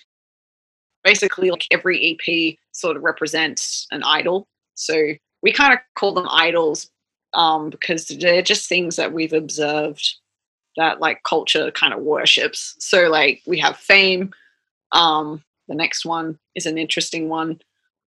basically, 1.03 1.49
like 1.51 1.65
every 1.71 2.17
EP 2.27 2.57
sort 2.71 2.97
of 2.97 3.03
represents 3.03 3.87
an 3.91 4.03
idol. 4.03 4.47
So 4.75 5.13
we 5.41 5.51
kind 5.51 5.73
of 5.73 5.79
call 5.95 6.13
them 6.13 6.27
idols 6.29 6.89
um, 7.33 7.69
because 7.69 8.07
they're 8.07 8.41
just 8.41 8.67
things 8.67 8.95
that 8.95 9.13
we've 9.13 9.33
observed 9.33 10.15
that 10.77 10.99
like 10.99 11.23
culture 11.23 11.71
kind 11.71 11.93
of 11.93 11.99
worships. 12.01 12.75
So 12.79 13.09
like 13.09 13.41
we 13.45 13.59
have 13.59 13.77
fame. 13.77 14.31
Um, 14.91 15.43
the 15.67 15.75
next 15.75 16.05
one 16.05 16.39
is 16.55 16.65
an 16.65 16.77
interesting 16.77 17.29
one. 17.29 17.59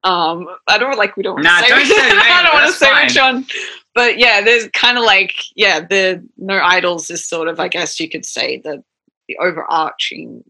Um, 0.05 0.49
I 0.67 0.79
don't 0.79 0.99
like 0.99 1.17
we 1.17 1.23
don't 1.23 1.35
want 1.35 1.45
Nah, 1.45 1.61
to 1.61 1.65
say, 1.65 1.69
don't 1.69 1.87
say 1.87 1.95
name, 2.09 2.19
I 2.19 2.43
don't 2.43 2.55
want 2.55 2.67
to 2.67 2.73
say 2.73 3.03
which 3.05 3.17
one. 3.17 3.47
But 3.95 4.19
yeah, 4.19 4.41
there's 4.41 4.69
kind 4.71 4.99
of 4.99 5.05
like 5.05 5.35
yeah, 5.55 5.81
the 5.81 6.27
no 6.39 6.59
idols 6.59 7.09
is 7.11 7.25
sort 7.25 7.47
of 7.49 7.61
I 7.61 7.69
guess 7.69 8.01
you 8.01 8.09
could 8.09 8.25
say 8.25 8.59
the 8.59 8.83
the 9.29 9.37
overarching 9.39 10.43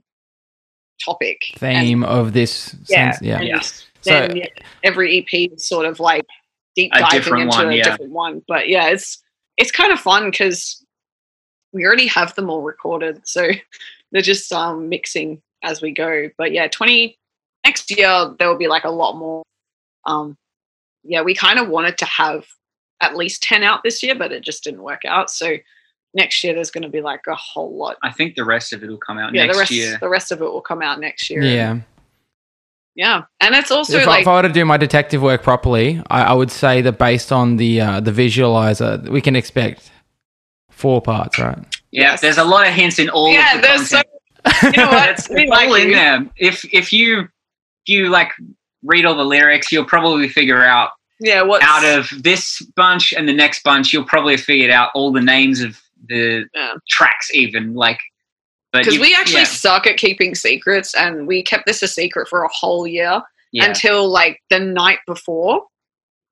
topic 1.04 1.38
And- 1.60 1.86
Theme 1.86 2.04
of 2.04 2.32
this. 2.32 2.74
yeah, 2.88 3.10
sense, 3.12 3.22
yeah. 3.22 3.38
and 3.38 3.48
Yeah. 3.48 3.60
Then 4.04 4.36
yeah, 4.36 4.46
every 4.82 5.18
EP 5.18 5.50
is 5.52 5.68
sort 5.68 5.86
of 5.86 6.00
like 6.00 6.26
deep 6.74 6.92
diving 6.92 7.10
different 7.20 7.42
into 7.44 7.56
one, 7.56 7.70
a 7.70 7.76
yeah. 7.76 7.82
different 7.84 8.10
one. 8.12 8.42
But 8.48 8.68
yeah, 8.68 8.88
it's 8.88 9.22
it's 9.56 9.70
kind 9.70 9.92
of 9.92 10.00
fun 10.00 10.30
because 10.30 10.84
we 11.72 11.84
already 11.86 12.06
have 12.08 12.34
them 12.34 12.50
all 12.50 12.62
recorded, 12.62 13.26
so 13.26 13.48
they're 14.12 14.22
just 14.22 14.52
um 14.52 14.88
mixing 14.88 15.40
as 15.62 15.80
we 15.80 15.92
go. 15.92 16.28
But 16.36 16.50
yeah, 16.52 16.66
twenty 16.66 17.16
next 17.64 17.90
year 17.96 18.34
there 18.40 18.48
will 18.48 18.58
be 18.58 18.66
like 18.68 18.84
a 18.84 18.90
lot 18.90 19.16
more. 19.16 19.44
Um, 20.04 20.36
yeah, 21.04 21.22
we 21.22 21.34
kind 21.34 21.60
of 21.60 21.68
wanted 21.68 21.96
to 21.98 22.04
have 22.06 22.44
at 23.00 23.16
least 23.16 23.42
ten 23.44 23.62
out 23.62 23.82
this 23.84 24.02
year, 24.02 24.16
but 24.16 24.32
it 24.32 24.42
just 24.42 24.64
didn't 24.64 24.82
work 24.82 25.04
out. 25.06 25.30
So 25.30 25.56
next 26.14 26.42
year 26.44 26.54
there's 26.54 26.70
going 26.70 26.82
to 26.82 26.88
be 26.88 27.00
like 27.00 27.22
a 27.28 27.34
whole 27.34 27.76
lot. 27.76 27.96
I 28.02 28.10
think 28.12 28.34
the 28.36 28.44
rest 28.44 28.72
of 28.72 28.82
it 28.82 28.88
will 28.90 28.98
come 28.98 29.18
out 29.18 29.32
Yeah, 29.34 29.44
next 29.46 29.56
the 29.56 29.60
rest 29.60 29.70
year. 29.72 29.98
the 30.00 30.08
rest 30.08 30.32
of 30.32 30.40
it 30.42 30.44
will 30.44 30.60
come 30.60 30.82
out 30.82 31.00
next 31.00 31.30
year. 31.30 31.42
Yeah. 31.42 31.78
yeah, 32.94 33.22
and 33.40 33.54
it's 33.54 33.70
also 33.70 33.96
if, 33.98 34.06
I, 34.06 34.10
like 34.10 34.22
if 34.22 34.28
I 34.28 34.36
were 34.36 34.42
to 34.42 34.48
do 34.52 34.64
my 34.64 34.76
detective 34.76 35.22
work 35.22 35.42
properly, 35.42 36.02
I, 36.10 36.24
I 36.24 36.32
would 36.34 36.50
say 36.50 36.82
that 36.82 36.98
based 36.98 37.32
on 37.32 37.56
the 37.56 37.80
uh, 37.80 38.00
the 38.00 38.10
visualizer, 38.12 39.08
we 39.08 39.20
can 39.20 39.34
expect 39.36 39.90
four 40.70 41.00
parts, 41.00 41.38
right? 41.38 41.58
Yeah, 41.90 42.12
Yes. 42.12 42.20
there's 42.20 42.38
a 42.38 42.44
lot 42.44 42.66
of 42.66 42.74
hints 42.74 42.98
in 42.98 43.08
all 43.10 43.32
yeah, 43.32 43.54
of 43.56 43.62
the 43.62 43.66
there's 43.68 43.88
so 43.88 44.02
content. 44.02 44.08
you 44.76 44.82
know 44.82 44.90
what? 44.90 45.08
it's, 45.10 45.30
it's 45.30 45.50
like 45.50 45.68
all 45.68 45.74
in 45.74 45.88
you. 45.88 45.94
there. 45.94 46.26
If 46.36 46.64
if 46.72 46.92
you 46.92 47.20
if 47.22 47.28
you 47.88 48.08
like 48.08 48.30
read 48.84 49.04
all 49.06 49.14
the 49.14 49.24
lyrics, 49.24 49.70
you'll 49.72 49.84
probably 49.84 50.28
figure 50.28 50.62
out 50.64 50.90
Yeah, 51.20 51.42
what 51.42 51.62
out 51.62 51.84
of 51.84 52.10
this 52.22 52.60
bunch 52.76 53.12
and 53.12 53.28
the 53.28 53.32
next 53.32 53.62
bunch, 53.62 53.92
you'll 53.92 54.04
probably 54.04 54.34
have 54.34 54.42
figured 54.44 54.70
out 54.70 54.90
all 54.94 55.12
the 55.12 55.20
names 55.20 55.60
of 55.60 55.80
the 56.12 56.48
Yeah. 56.54 56.74
tracks, 56.90 57.30
even 57.34 57.74
like. 57.74 57.98
Because 58.72 58.98
we 58.98 59.14
actually 59.14 59.40
yeah, 59.40 59.44
suck 59.44 59.86
at 59.86 59.98
keeping 59.98 60.34
secrets, 60.34 60.94
and 60.94 61.26
we 61.26 61.42
kept 61.42 61.66
this 61.66 61.82
a 61.82 61.88
secret 61.88 62.26
for 62.28 62.42
a 62.42 62.48
whole 62.48 62.86
year 62.86 63.20
yeah. 63.52 63.66
until 63.66 64.08
like 64.08 64.40
the 64.48 64.58
night 64.58 65.00
before. 65.06 65.66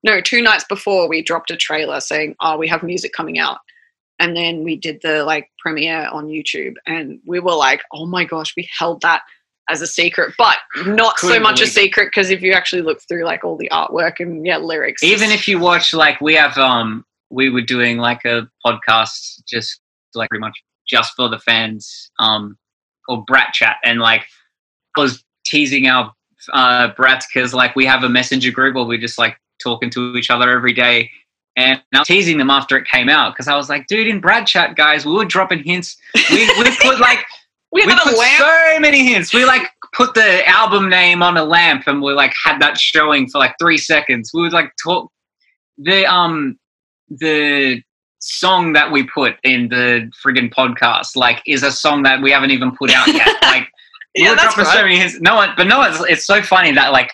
no, 0.03 0.19
two 0.21 0.41
nights 0.41 0.65
before 0.67 1.07
we 1.07 1.21
dropped 1.21 1.51
a 1.51 1.55
trailer 1.57 1.99
saying, 1.99 2.35
"Oh, 2.39 2.57
we 2.57 2.67
have 2.67 2.81
music 2.81 3.13
coming 3.13 3.37
out," 3.37 3.59
and 4.17 4.35
then 4.35 4.63
we 4.63 4.75
did 4.75 4.99
the 5.03 5.23
like 5.23 5.51
premiere 5.59 6.07
on 6.11 6.25
YouTube, 6.27 6.73
and 6.87 7.19
we 7.27 7.39
were 7.39 7.53
like, 7.53 7.83
"Oh 7.93 8.07
my 8.07 8.25
gosh, 8.25 8.53
we 8.57 8.67
held 8.79 9.01
that." 9.01 9.21
As 9.69 9.79
a 9.81 9.87
secret, 9.87 10.33
but 10.37 10.57
not 10.85 11.15
Couldn't 11.17 11.35
so 11.35 11.39
much 11.39 11.61
a 11.61 11.67
secret 11.67 12.05
because 12.07 12.29
if 12.31 12.41
you 12.41 12.51
actually 12.51 12.81
look 12.81 12.99
through 13.07 13.23
like 13.23 13.43
all 13.45 13.55
the 13.55 13.69
artwork 13.71 14.19
and 14.19 14.45
yeah 14.45 14.57
lyrics, 14.57 15.01
even 15.03 15.29
if 15.31 15.47
you 15.47 15.59
watch 15.59 15.93
like 15.93 16.19
we 16.19 16.33
have 16.33 16.57
um 16.57 17.05
we 17.31 17.49
were 17.49 17.61
doing 17.61 17.97
like 17.97 18.25
a 18.25 18.47
podcast 18.65 19.41
just 19.47 19.79
like 20.13 20.29
pretty 20.29 20.41
much 20.41 20.61
just 20.87 21.13
for 21.15 21.29
the 21.29 21.39
fans 21.39 22.11
um 22.19 22.57
called 23.05 23.25
Brat 23.25 23.53
Chat 23.53 23.77
and 23.83 23.99
like 23.99 24.25
was 24.97 25.23
teasing 25.45 25.87
our 25.87 26.13
uh 26.53 26.89
brats 26.97 27.27
because 27.33 27.53
like 27.53 27.75
we 27.75 27.85
have 27.85 28.03
a 28.03 28.09
messenger 28.09 28.51
group 28.51 28.75
where 28.75 28.83
we're 28.83 28.97
just 28.99 29.17
like 29.17 29.37
talking 29.61 29.89
to 29.91 30.15
each 30.15 30.29
other 30.29 30.49
every 30.49 30.73
day. 30.73 31.09
And 31.55 31.81
I 31.93 31.99
was 31.99 32.07
teasing 32.07 32.37
them 32.37 32.49
after 32.49 32.77
it 32.77 32.87
came 32.87 33.09
out 33.09 33.33
because 33.33 33.47
I 33.47 33.55
was 33.55 33.69
like, 33.69 33.87
dude, 33.87 34.07
in 34.07 34.21
Brat 34.21 34.47
Chat, 34.47 34.75
guys, 34.75 35.05
we 35.05 35.11
were 35.11 35.25
dropping 35.25 35.63
hints. 35.63 35.97
We, 36.29 36.47
we 36.57 36.75
put 36.81 36.99
like, 36.99 37.19
we, 37.73 37.85
we 37.85 37.93
put 37.93 38.15
so 38.15 38.79
many 38.79 39.05
hints. 39.05 39.33
We 39.33 39.43
like 39.43 39.69
put 39.93 40.13
the 40.13 40.47
album 40.47 40.89
name 40.89 41.21
on 41.21 41.37
a 41.37 41.43
lamp 41.43 41.83
and 41.87 42.01
we 42.01 42.13
like 42.13 42.33
had 42.43 42.61
that 42.61 42.77
showing 42.77 43.27
for 43.27 43.39
like 43.39 43.55
three 43.59 43.77
seconds. 43.77 44.31
We 44.33 44.41
would 44.41 44.53
like 44.53 44.71
talk 44.81 45.11
the 45.77 46.05
um 46.05 46.57
the 47.19 47.81
song 48.19 48.73
that 48.73 48.91
we 48.91 49.03
put 49.03 49.35
in 49.43 49.67
the 49.69 50.11
friggin' 50.23 50.53
podcast 50.53 51.15
like 51.15 51.41
is 51.45 51.63
a 51.63 51.71
song 51.71 52.03
that 52.03 52.21
we 52.21 52.31
haven't 52.31 52.51
even 52.51 52.75
put 52.75 52.91
out 52.91 53.07
yet. 53.07 53.37
Like 53.41 53.67
yeah, 54.15 54.33
dropping 54.35 54.65
right. 54.65 54.73
so 54.73 54.81
many 54.81 54.97
hints. 54.97 55.19
No 55.21 55.35
one, 55.35 55.51
but 55.55 55.67
no, 55.67 55.81
it's 55.83 55.99
it's 56.09 56.25
so 56.25 56.41
funny 56.41 56.71
that 56.73 56.91
like 56.91 57.13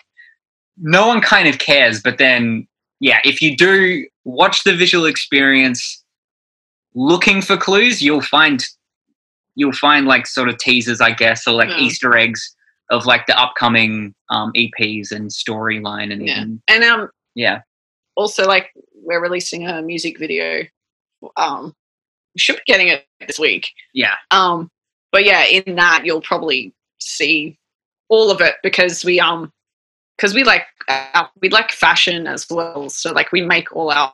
no 0.76 1.06
one 1.06 1.20
kind 1.20 1.48
of 1.48 1.58
cares. 1.58 2.02
But 2.02 2.18
then, 2.18 2.66
yeah, 3.00 3.18
if 3.24 3.40
you 3.40 3.56
do 3.56 4.06
watch 4.24 4.64
the 4.64 4.74
visual 4.74 5.04
experience 5.04 6.04
looking 6.94 7.40
for 7.40 7.56
clues, 7.56 8.02
you'll 8.02 8.20
find 8.20 8.64
you'll 9.54 9.72
find 9.72 10.06
like 10.06 10.26
sort 10.26 10.48
of 10.48 10.58
teasers, 10.58 11.00
I 11.00 11.12
guess, 11.12 11.46
or 11.46 11.54
like 11.54 11.70
yeah. 11.70 11.78
Easter 11.78 12.16
eggs 12.16 12.54
of 12.90 13.06
like 13.06 13.26
the 13.26 13.38
upcoming 13.38 14.14
um, 14.30 14.52
EPs 14.54 15.12
and 15.12 15.30
storyline 15.30 16.12
and 16.12 16.26
yeah. 16.26 16.44
and 16.68 16.84
um 16.84 17.08
yeah. 17.34 17.60
Also, 18.18 18.44
like 18.46 18.72
we're 18.94 19.22
releasing 19.22 19.66
a 19.68 19.80
music 19.80 20.18
video. 20.18 20.64
Um, 21.36 21.72
we 22.34 22.40
should 22.40 22.56
be 22.56 22.62
getting 22.66 22.88
it 22.88 23.06
this 23.24 23.38
week. 23.38 23.68
Yeah. 23.94 24.16
Um, 24.32 24.70
but 25.12 25.24
yeah, 25.24 25.44
in 25.44 25.76
that 25.76 26.02
you'll 26.04 26.20
probably 26.20 26.74
see 27.00 27.56
all 28.08 28.30
of 28.30 28.40
it 28.40 28.56
because 28.62 29.04
we 29.04 29.20
um 29.20 29.52
because 30.16 30.34
we 30.34 30.42
like 30.42 30.66
uh, 30.88 31.26
we 31.40 31.48
like 31.48 31.70
fashion 31.70 32.26
as 32.26 32.44
well. 32.50 32.90
So 32.90 33.12
like 33.12 33.30
we 33.30 33.40
make 33.40 33.74
all 33.74 33.92
our 33.92 34.12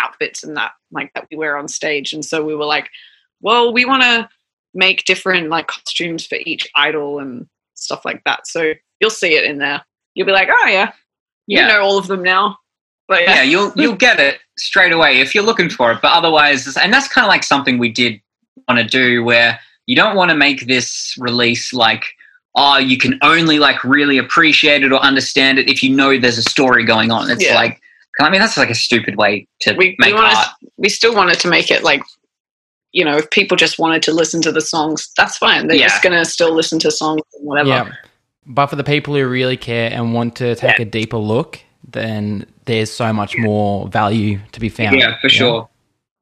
outfits 0.00 0.42
and 0.42 0.56
that 0.56 0.72
like 0.90 1.12
that 1.14 1.28
we 1.30 1.36
wear 1.36 1.56
on 1.56 1.68
stage, 1.68 2.12
and 2.12 2.24
so 2.24 2.44
we 2.44 2.56
were 2.56 2.64
like, 2.64 2.90
well, 3.40 3.72
we 3.72 3.84
want 3.84 4.02
to 4.02 4.28
make 4.74 5.04
different 5.04 5.48
like 5.48 5.68
costumes 5.68 6.26
for 6.26 6.38
each 6.44 6.68
idol 6.74 7.20
and 7.20 7.46
stuff 7.74 8.04
like 8.04 8.22
that. 8.24 8.48
So 8.48 8.74
you'll 9.00 9.10
see 9.10 9.36
it 9.36 9.44
in 9.44 9.58
there. 9.58 9.84
You'll 10.14 10.26
be 10.26 10.32
like, 10.32 10.48
oh 10.50 10.66
yeah, 10.66 10.92
yeah. 11.46 11.62
you 11.62 11.68
know 11.68 11.82
all 11.82 11.98
of 11.98 12.08
them 12.08 12.22
now. 12.22 12.58
But 13.08 13.22
yeah. 13.22 13.36
yeah, 13.36 13.42
you'll 13.42 13.72
you'll 13.74 13.96
get 13.96 14.20
it 14.20 14.38
straight 14.58 14.92
away 14.92 15.20
if 15.20 15.34
you're 15.34 15.44
looking 15.44 15.70
for 15.70 15.90
it. 15.92 16.00
But 16.02 16.12
otherwise, 16.12 16.76
and 16.76 16.92
that's 16.92 17.08
kind 17.08 17.24
of 17.24 17.28
like 17.28 17.42
something 17.42 17.78
we 17.78 17.90
did 17.90 18.20
want 18.68 18.78
to 18.78 18.86
do 18.86 19.24
where 19.24 19.58
you 19.86 19.96
don't 19.96 20.14
want 20.14 20.30
to 20.30 20.36
make 20.36 20.66
this 20.66 21.14
release 21.18 21.72
like 21.72 22.04
oh, 22.58 22.76
you 22.76 22.98
can 22.98 23.18
only 23.22 23.58
like 23.58 23.82
really 23.84 24.18
appreciate 24.18 24.82
it 24.82 24.92
or 24.92 24.98
understand 24.98 25.58
it 25.58 25.70
if 25.70 25.82
you 25.82 25.94
know 25.94 26.18
there's 26.18 26.38
a 26.38 26.42
story 26.42 26.84
going 26.84 27.10
on. 27.10 27.30
It's 27.30 27.44
yeah. 27.44 27.54
like, 27.54 27.80
I 28.20 28.28
mean, 28.30 28.40
that's 28.40 28.56
like 28.56 28.68
a 28.68 28.74
stupid 28.74 29.16
way 29.16 29.46
to 29.60 29.74
we, 29.74 29.94
make 30.00 30.08
we 30.08 30.14
wanted, 30.14 30.36
art. 30.36 30.48
We 30.76 30.88
still 30.88 31.14
wanted 31.14 31.38
to 31.40 31.48
make 31.48 31.70
it 31.70 31.84
like, 31.84 32.02
you 32.90 33.04
know, 33.04 33.16
if 33.16 33.30
people 33.30 33.56
just 33.56 33.78
wanted 33.78 34.02
to 34.02 34.12
listen 34.12 34.42
to 34.42 34.50
the 34.50 34.60
songs, 34.60 35.10
that's 35.16 35.38
fine. 35.38 35.68
They're 35.68 35.76
yeah. 35.76 35.86
just 35.86 36.02
going 36.02 36.18
to 36.18 36.28
still 36.28 36.52
listen 36.52 36.80
to 36.80 36.90
songs 36.90 37.22
and 37.34 37.46
whatever. 37.46 37.68
Yeah. 37.68 37.92
But 38.44 38.66
for 38.66 38.76
the 38.76 38.84
people 38.84 39.14
who 39.14 39.24
really 39.28 39.56
care 39.56 39.90
and 39.92 40.12
want 40.12 40.34
to 40.36 40.56
take 40.56 40.78
yeah. 40.78 40.82
a 40.82 40.86
deeper 40.86 41.18
look, 41.18 41.60
then 41.86 42.46
there's 42.64 42.90
so 42.90 43.12
much 43.12 43.36
more 43.38 43.88
value 43.88 44.38
to 44.52 44.60
be 44.60 44.68
found. 44.68 44.98
Yeah, 44.98 45.18
for 45.20 45.28
sure. 45.28 45.68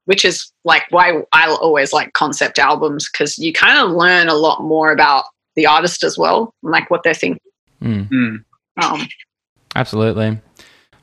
Which 0.05 0.25
is 0.25 0.53
like 0.65 0.85
why 0.91 1.23
I 1.33 1.49
always 1.49 1.93
like 1.93 2.13
concept 2.13 2.59
albums 2.59 3.09
because 3.11 3.39
you 3.39 3.53
kind 3.53 3.79
of 3.79 3.97
learn 3.97 4.29
a 4.29 4.35
lot 4.35 4.63
more 4.63 4.93
about 4.93 5.25
the 5.57 5.67
artist 5.67 6.05
as 6.05 6.17
well, 6.17 6.55
like 6.63 6.91
what 6.91 7.03
they're 7.03 7.15
thinking. 7.15 7.41
Mm. 7.83 8.45
Um, 8.83 9.09
Absolutely. 9.75 10.39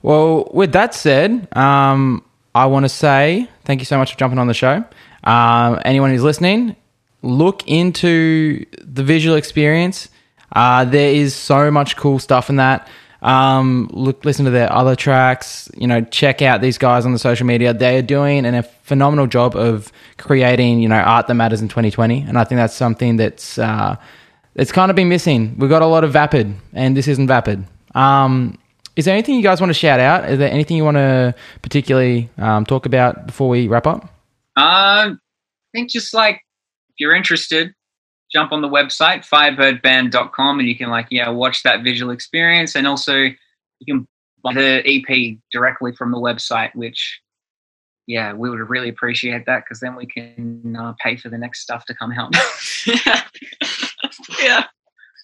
Well, 0.02 0.50
with 0.54 0.72
that 0.74 0.94
said, 0.94 1.48
um, 1.56 2.24
I 2.56 2.66
want 2.68 2.86
to 2.86 2.90
say 2.90 3.50
thank 3.66 3.82
you 3.82 3.86
so 3.86 3.98
much 3.98 4.14
for 4.14 4.20
jumping 4.20 4.40
on 4.40 4.48
the 4.48 4.54
show. 4.54 4.84
Um, 5.24 5.80
anyone 5.86 6.12
who's 6.12 6.24
listening, 6.24 6.76
look 7.22 7.68
into 7.68 8.66
the 8.82 9.04
visual 9.04 9.36
experience. 9.36 10.10
Uh, 10.52 10.86
there 10.86 11.14
is 11.14 11.36
so 11.36 11.72
much 11.72 11.96
cool 11.98 12.20
stuff 12.20 12.50
in 12.50 12.58
that. 12.58 12.88
Um, 13.24 13.90
look, 13.94 14.26
listen 14.26 14.46
to 14.46 14.52
their 14.52 14.72
other 14.72 14.96
tracks. 14.96 15.70
You 15.76 15.88
know, 15.88 16.02
check 16.02 16.42
out 16.42 16.62
these 16.62 16.78
guys 16.78 17.06
on 17.06 17.14
the 17.14 17.20
social 17.20 17.48
media. 17.48 17.74
They 17.74 17.98
are 17.98 18.02
doing 18.02 18.46
an, 18.46 18.54
a 18.54 18.64
phenomenal 18.64 19.28
job 19.28 19.56
of 19.56 19.92
creating, 20.18 20.82
you 20.82 20.90
know, 20.90 20.98
art 20.98 21.28
that 21.28 21.34
matters 21.34 21.62
in 21.62 21.70
2020, 21.70 22.22
and 22.22 22.38
I 22.38 22.44
think 22.44 22.58
that's 22.58 22.76
something 22.76 23.16
that's 23.16 23.58
uh, 23.58 23.96
it's 24.56 24.72
kind 24.72 24.90
of 24.90 24.96
been 24.96 25.10
missing. 25.10 25.56
We've 25.58 25.70
got 25.70 25.82
a 25.82 25.88
lot 25.88 26.04
of 26.04 26.12
Vapid, 26.12 26.54
and 26.74 26.98
this 26.98 27.08
isn't 27.08 27.28
Vapid. 27.28 27.66
Um, 27.96 28.60
is 28.96 29.06
there 29.06 29.14
anything 29.14 29.36
you 29.36 29.44
guys 29.44 29.60
want 29.60 29.70
to 29.70 29.74
shout 29.74 30.00
out? 30.00 30.30
Is 30.30 30.38
there 30.38 30.52
anything 30.52 30.78
you 30.78 30.84
want 30.84 30.98
to 30.98 31.34
particularly 31.62 32.30
um, 32.38 32.66
talk 32.66 32.86
about 32.86 33.26
before 33.26 33.50
we 33.50 33.68
wrap 33.68 33.88
up? 33.88 34.04
Uh, 34.56 35.16
I 35.16 35.16
think 35.74 35.90
just 35.90 36.14
like 36.14 36.36
if 36.90 36.96
you're 37.00 37.16
interested, 37.16 37.74
jump 38.34 38.52
on 38.52 38.62
the 38.62 38.68
website 38.68 39.28
fyrebyrdband.com 39.28 40.60
and 40.60 40.68
you 40.68 40.76
can 40.76 40.90
like 40.90 41.08
yeah 41.12 41.30
watch 41.30 41.64
that 41.64 41.84
visual 41.84 42.12
experience 42.12 42.76
and 42.76 42.88
also 42.88 43.16
you 43.16 43.86
can 43.88 44.08
buy 44.44 44.54
the 44.54 44.84
EP 44.86 45.38
directly 45.52 45.94
from 45.94 46.12
the 46.12 46.18
website, 46.18 46.76
which 46.76 47.22
yeah 48.06 48.34
we 48.34 48.50
would 48.50 48.60
really 48.60 48.90
appreciate 48.90 49.46
that 49.46 49.64
because 49.64 49.80
then 49.80 49.96
we 49.96 50.06
can 50.06 50.76
uh, 50.78 50.94
pay 51.02 51.16
for 51.16 51.30
the 51.30 51.38
next 51.38 51.62
stuff 51.62 51.86
to 51.86 51.96
come 51.96 52.12
out. 52.12 52.34
yeah. 54.42 54.66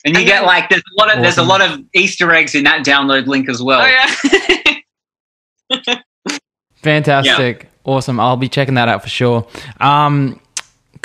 And 0.06 0.16
you 0.16 0.22
and 0.22 0.28
get 0.28 0.46
like 0.46 0.70
there's 0.70 0.82
a 0.82 1.02
lot 1.02 1.10
of 1.10 1.14
awesome. 1.14 1.22
there's 1.24 1.38
a 1.38 1.44
lot 1.44 1.62
of 1.62 1.82
Easter 1.94 2.32
eggs 2.32 2.56
in 2.56 2.64
that 2.64 2.86
download 2.86 3.28
link 3.28 3.50
as 3.50 3.62
well. 3.62 3.82
Oh, 3.82 4.78
yeah. 5.70 5.96
Fantastic. 6.76 7.64
Yeah. 7.64 7.70
Awesome. 7.84 8.20
I'll 8.20 8.38
be 8.38 8.48
checking 8.48 8.76
that 8.76 8.88
out 8.88 9.04
for 9.04 9.10
sure. 9.10 9.46
Um, 9.82 10.40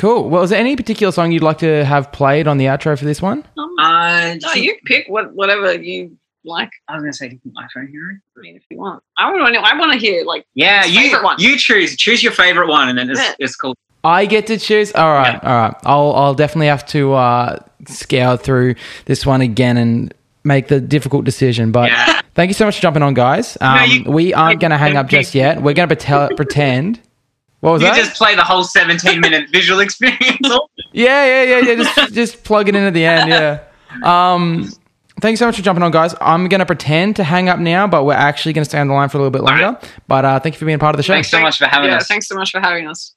cool. 0.04 0.28
Well, 0.28 0.42
is 0.42 0.50
there 0.50 0.60
any 0.60 0.76
particular 0.76 1.12
song 1.12 1.32
you'd 1.32 1.42
like 1.42 1.58
to 1.58 1.84
have 1.84 2.12
played 2.12 2.46
on 2.46 2.58
the 2.58 2.66
outro 2.66 2.98
for 2.98 3.04
this 3.04 3.22
one? 3.22 3.44
Um, 3.56 3.74
uh, 3.78 4.34
no, 4.42 4.52
you 4.52 4.76
pick 4.84 5.06
what 5.08 5.32
whatever 5.32 5.72
you 5.74 6.16
like. 6.44 6.70
I 6.88 6.94
was 6.94 7.02
gonna 7.02 7.12
say 7.12 7.38
my 7.52 7.66
phone 7.72 7.88
here. 7.88 8.20
I 8.36 8.40
mean, 8.40 8.56
if 8.56 8.62
you 8.70 8.76
want, 8.76 9.02
I 9.16 9.32
want 9.32 9.54
to. 9.54 9.60
I 9.60 9.78
want 9.78 9.92
to 9.92 9.98
hear 9.98 10.24
like 10.24 10.46
yeah, 10.54 10.84
you 10.84 11.18
you 11.38 11.56
choose 11.56 11.96
choose 11.96 12.22
your 12.22 12.32
favorite 12.32 12.68
one, 12.68 12.90
and 12.90 12.98
then 12.98 13.10
it's, 13.10 13.20
yeah. 13.20 13.34
it's 13.38 13.56
cool. 13.56 13.74
I 14.02 14.26
get 14.26 14.46
to 14.48 14.58
choose. 14.58 14.92
All 14.92 15.14
right, 15.14 15.40
yeah. 15.42 15.48
all 15.48 15.62
right. 15.62 15.76
I'll 15.84 16.12
I'll 16.12 16.34
definitely 16.34 16.66
have 16.66 16.84
to 16.86 17.14
uh, 17.14 17.58
scour 17.86 18.36
through 18.36 18.74
this 19.06 19.24
one 19.24 19.40
again 19.40 19.78
and 19.78 20.12
make 20.44 20.68
the 20.68 20.80
difficult 20.80 21.24
decision. 21.24 21.72
But 21.72 21.90
yeah. 21.90 22.20
thank 22.34 22.50
you 22.50 22.54
so 22.54 22.66
much 22.66 22.76
for 22.76 22.82
jumping 22.82 23.02
on, 23.02 23.14
guys. 23.14 23.56
Um, 23.62 23.76
no, 23.76 23.84
you, 23.84 24.10
we 24.10 24.34
aren't 24.34 24.60
going 24.60 24.72
to 24.72 24.76
hang 24.76 24.98
up 24.98 25.08
just 25.08 25.34
yet. 25.34 25.62
We're 25.62 25.72
going 25.72 25.88
to 25.88 26.30
pretend. 26.36 27.00
What 27.64 27.72
was 27.72 27.82
you 27.82 27.88
that? 27.88 27.96
just 27.96 28.14
play 28.18 28.34
the 28.34 28.44
whole 28.44 28.62
17 28.62 29.22
minute 29.22 29.48
visual 29.50 29.80
experience. 29.80 30.38
yeah, 30.92 31.24
yeah, 31.24 31.42
yeah, 31.42 31.58
yeah. 31.60 31.74
Just 31.76 32.12
just 32.12 32.44
plug 32.44 32.68
it 32.68 32.76
in 32.76 32.82
at 32.82 32.92
the 32.92 33.06
end. 33.06 33.30
Yeah. 33.30 33.64
Um, 34.02 34.70
thanks 35.22 35.38
so 35.38 35.46
much 35.46 35.56
for 35.56 35.62
jumping 35.62 35.82
on, 35.82 35.90
guys. 35.90 36.14
I'm 36.20 36.46
going 36.48 36.58
to 36.58 36.66
pretend 36.66 37.16
to 37.16 37.24
hang 37.24 37.48
up 37.48 37.58
now, 37.58 37.86
but 37.86 38.04
we're 38.04 38.12
actually 38.12 38.52
going 38.52 38.64
to 38.64 38.68
stay 38.68 38.78
on 38.78 38.88
the 38.88 38.92
line 38.92 39.08
for 39.08 39.16
a 39.16 39.20
little 39.22 39.30
bit 39.30 39.40
longer. 39.40 39.78
Right. 39.80 39.92
But 40.06 40.24
uh, 40.26 40.40
thank 40.40 40.56
you 40.56 40.58
for 40.58 40.66
being 40.66 40.78
part 40.78 40.94
of 40.94 40.98
the 40.98 41.04
show. 41.04 41.14
Thanks 41.14 41.30
so 41.30 41.40
much 41.40 41.56
for 41.56 41.64
having 41.64 41.88
yeah, 41.88 41.96
us. 41.96 42.06
Thanks 42.06 42.28
so 42.28 42.34
much 42.34 42.50
for 42.50 42.60
having 42.60 42.86
us. 42.86 43.14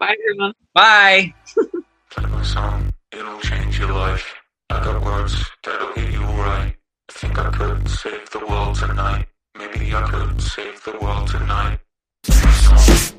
Bye, 0.00 0.16
everyone. 0.30 0.54
Bye. 0.72 1.34
Play 2.08 2.30
my 2.30 2.42
song, 2.42 2.90
it'll 3.12 3.38
change 3.40 3.78
your 3.78 3.92
life. 3.92 4.34
I 4.70 4.82
got 4.82 5.04
words 5.04 5.44
that'll 5.62 5.92
hit 5.92 6.10
you 6.10 6.22
right. 6.22 6.74
I 7.10 7.12
think 7.12 7.38
I 7.38 7.50
could 7.50 7.86
save 7.86 8.30
the 8.30 8.46
world 8.46 8.76
tonight. 8.76 9.26
Maybe 9.58 9.94
I 9.94 10.08
could 10.08 10.40
save 10.40 10.82
the 10.84 10.96
world 11.02 11.28
tonight. 11.28 11.80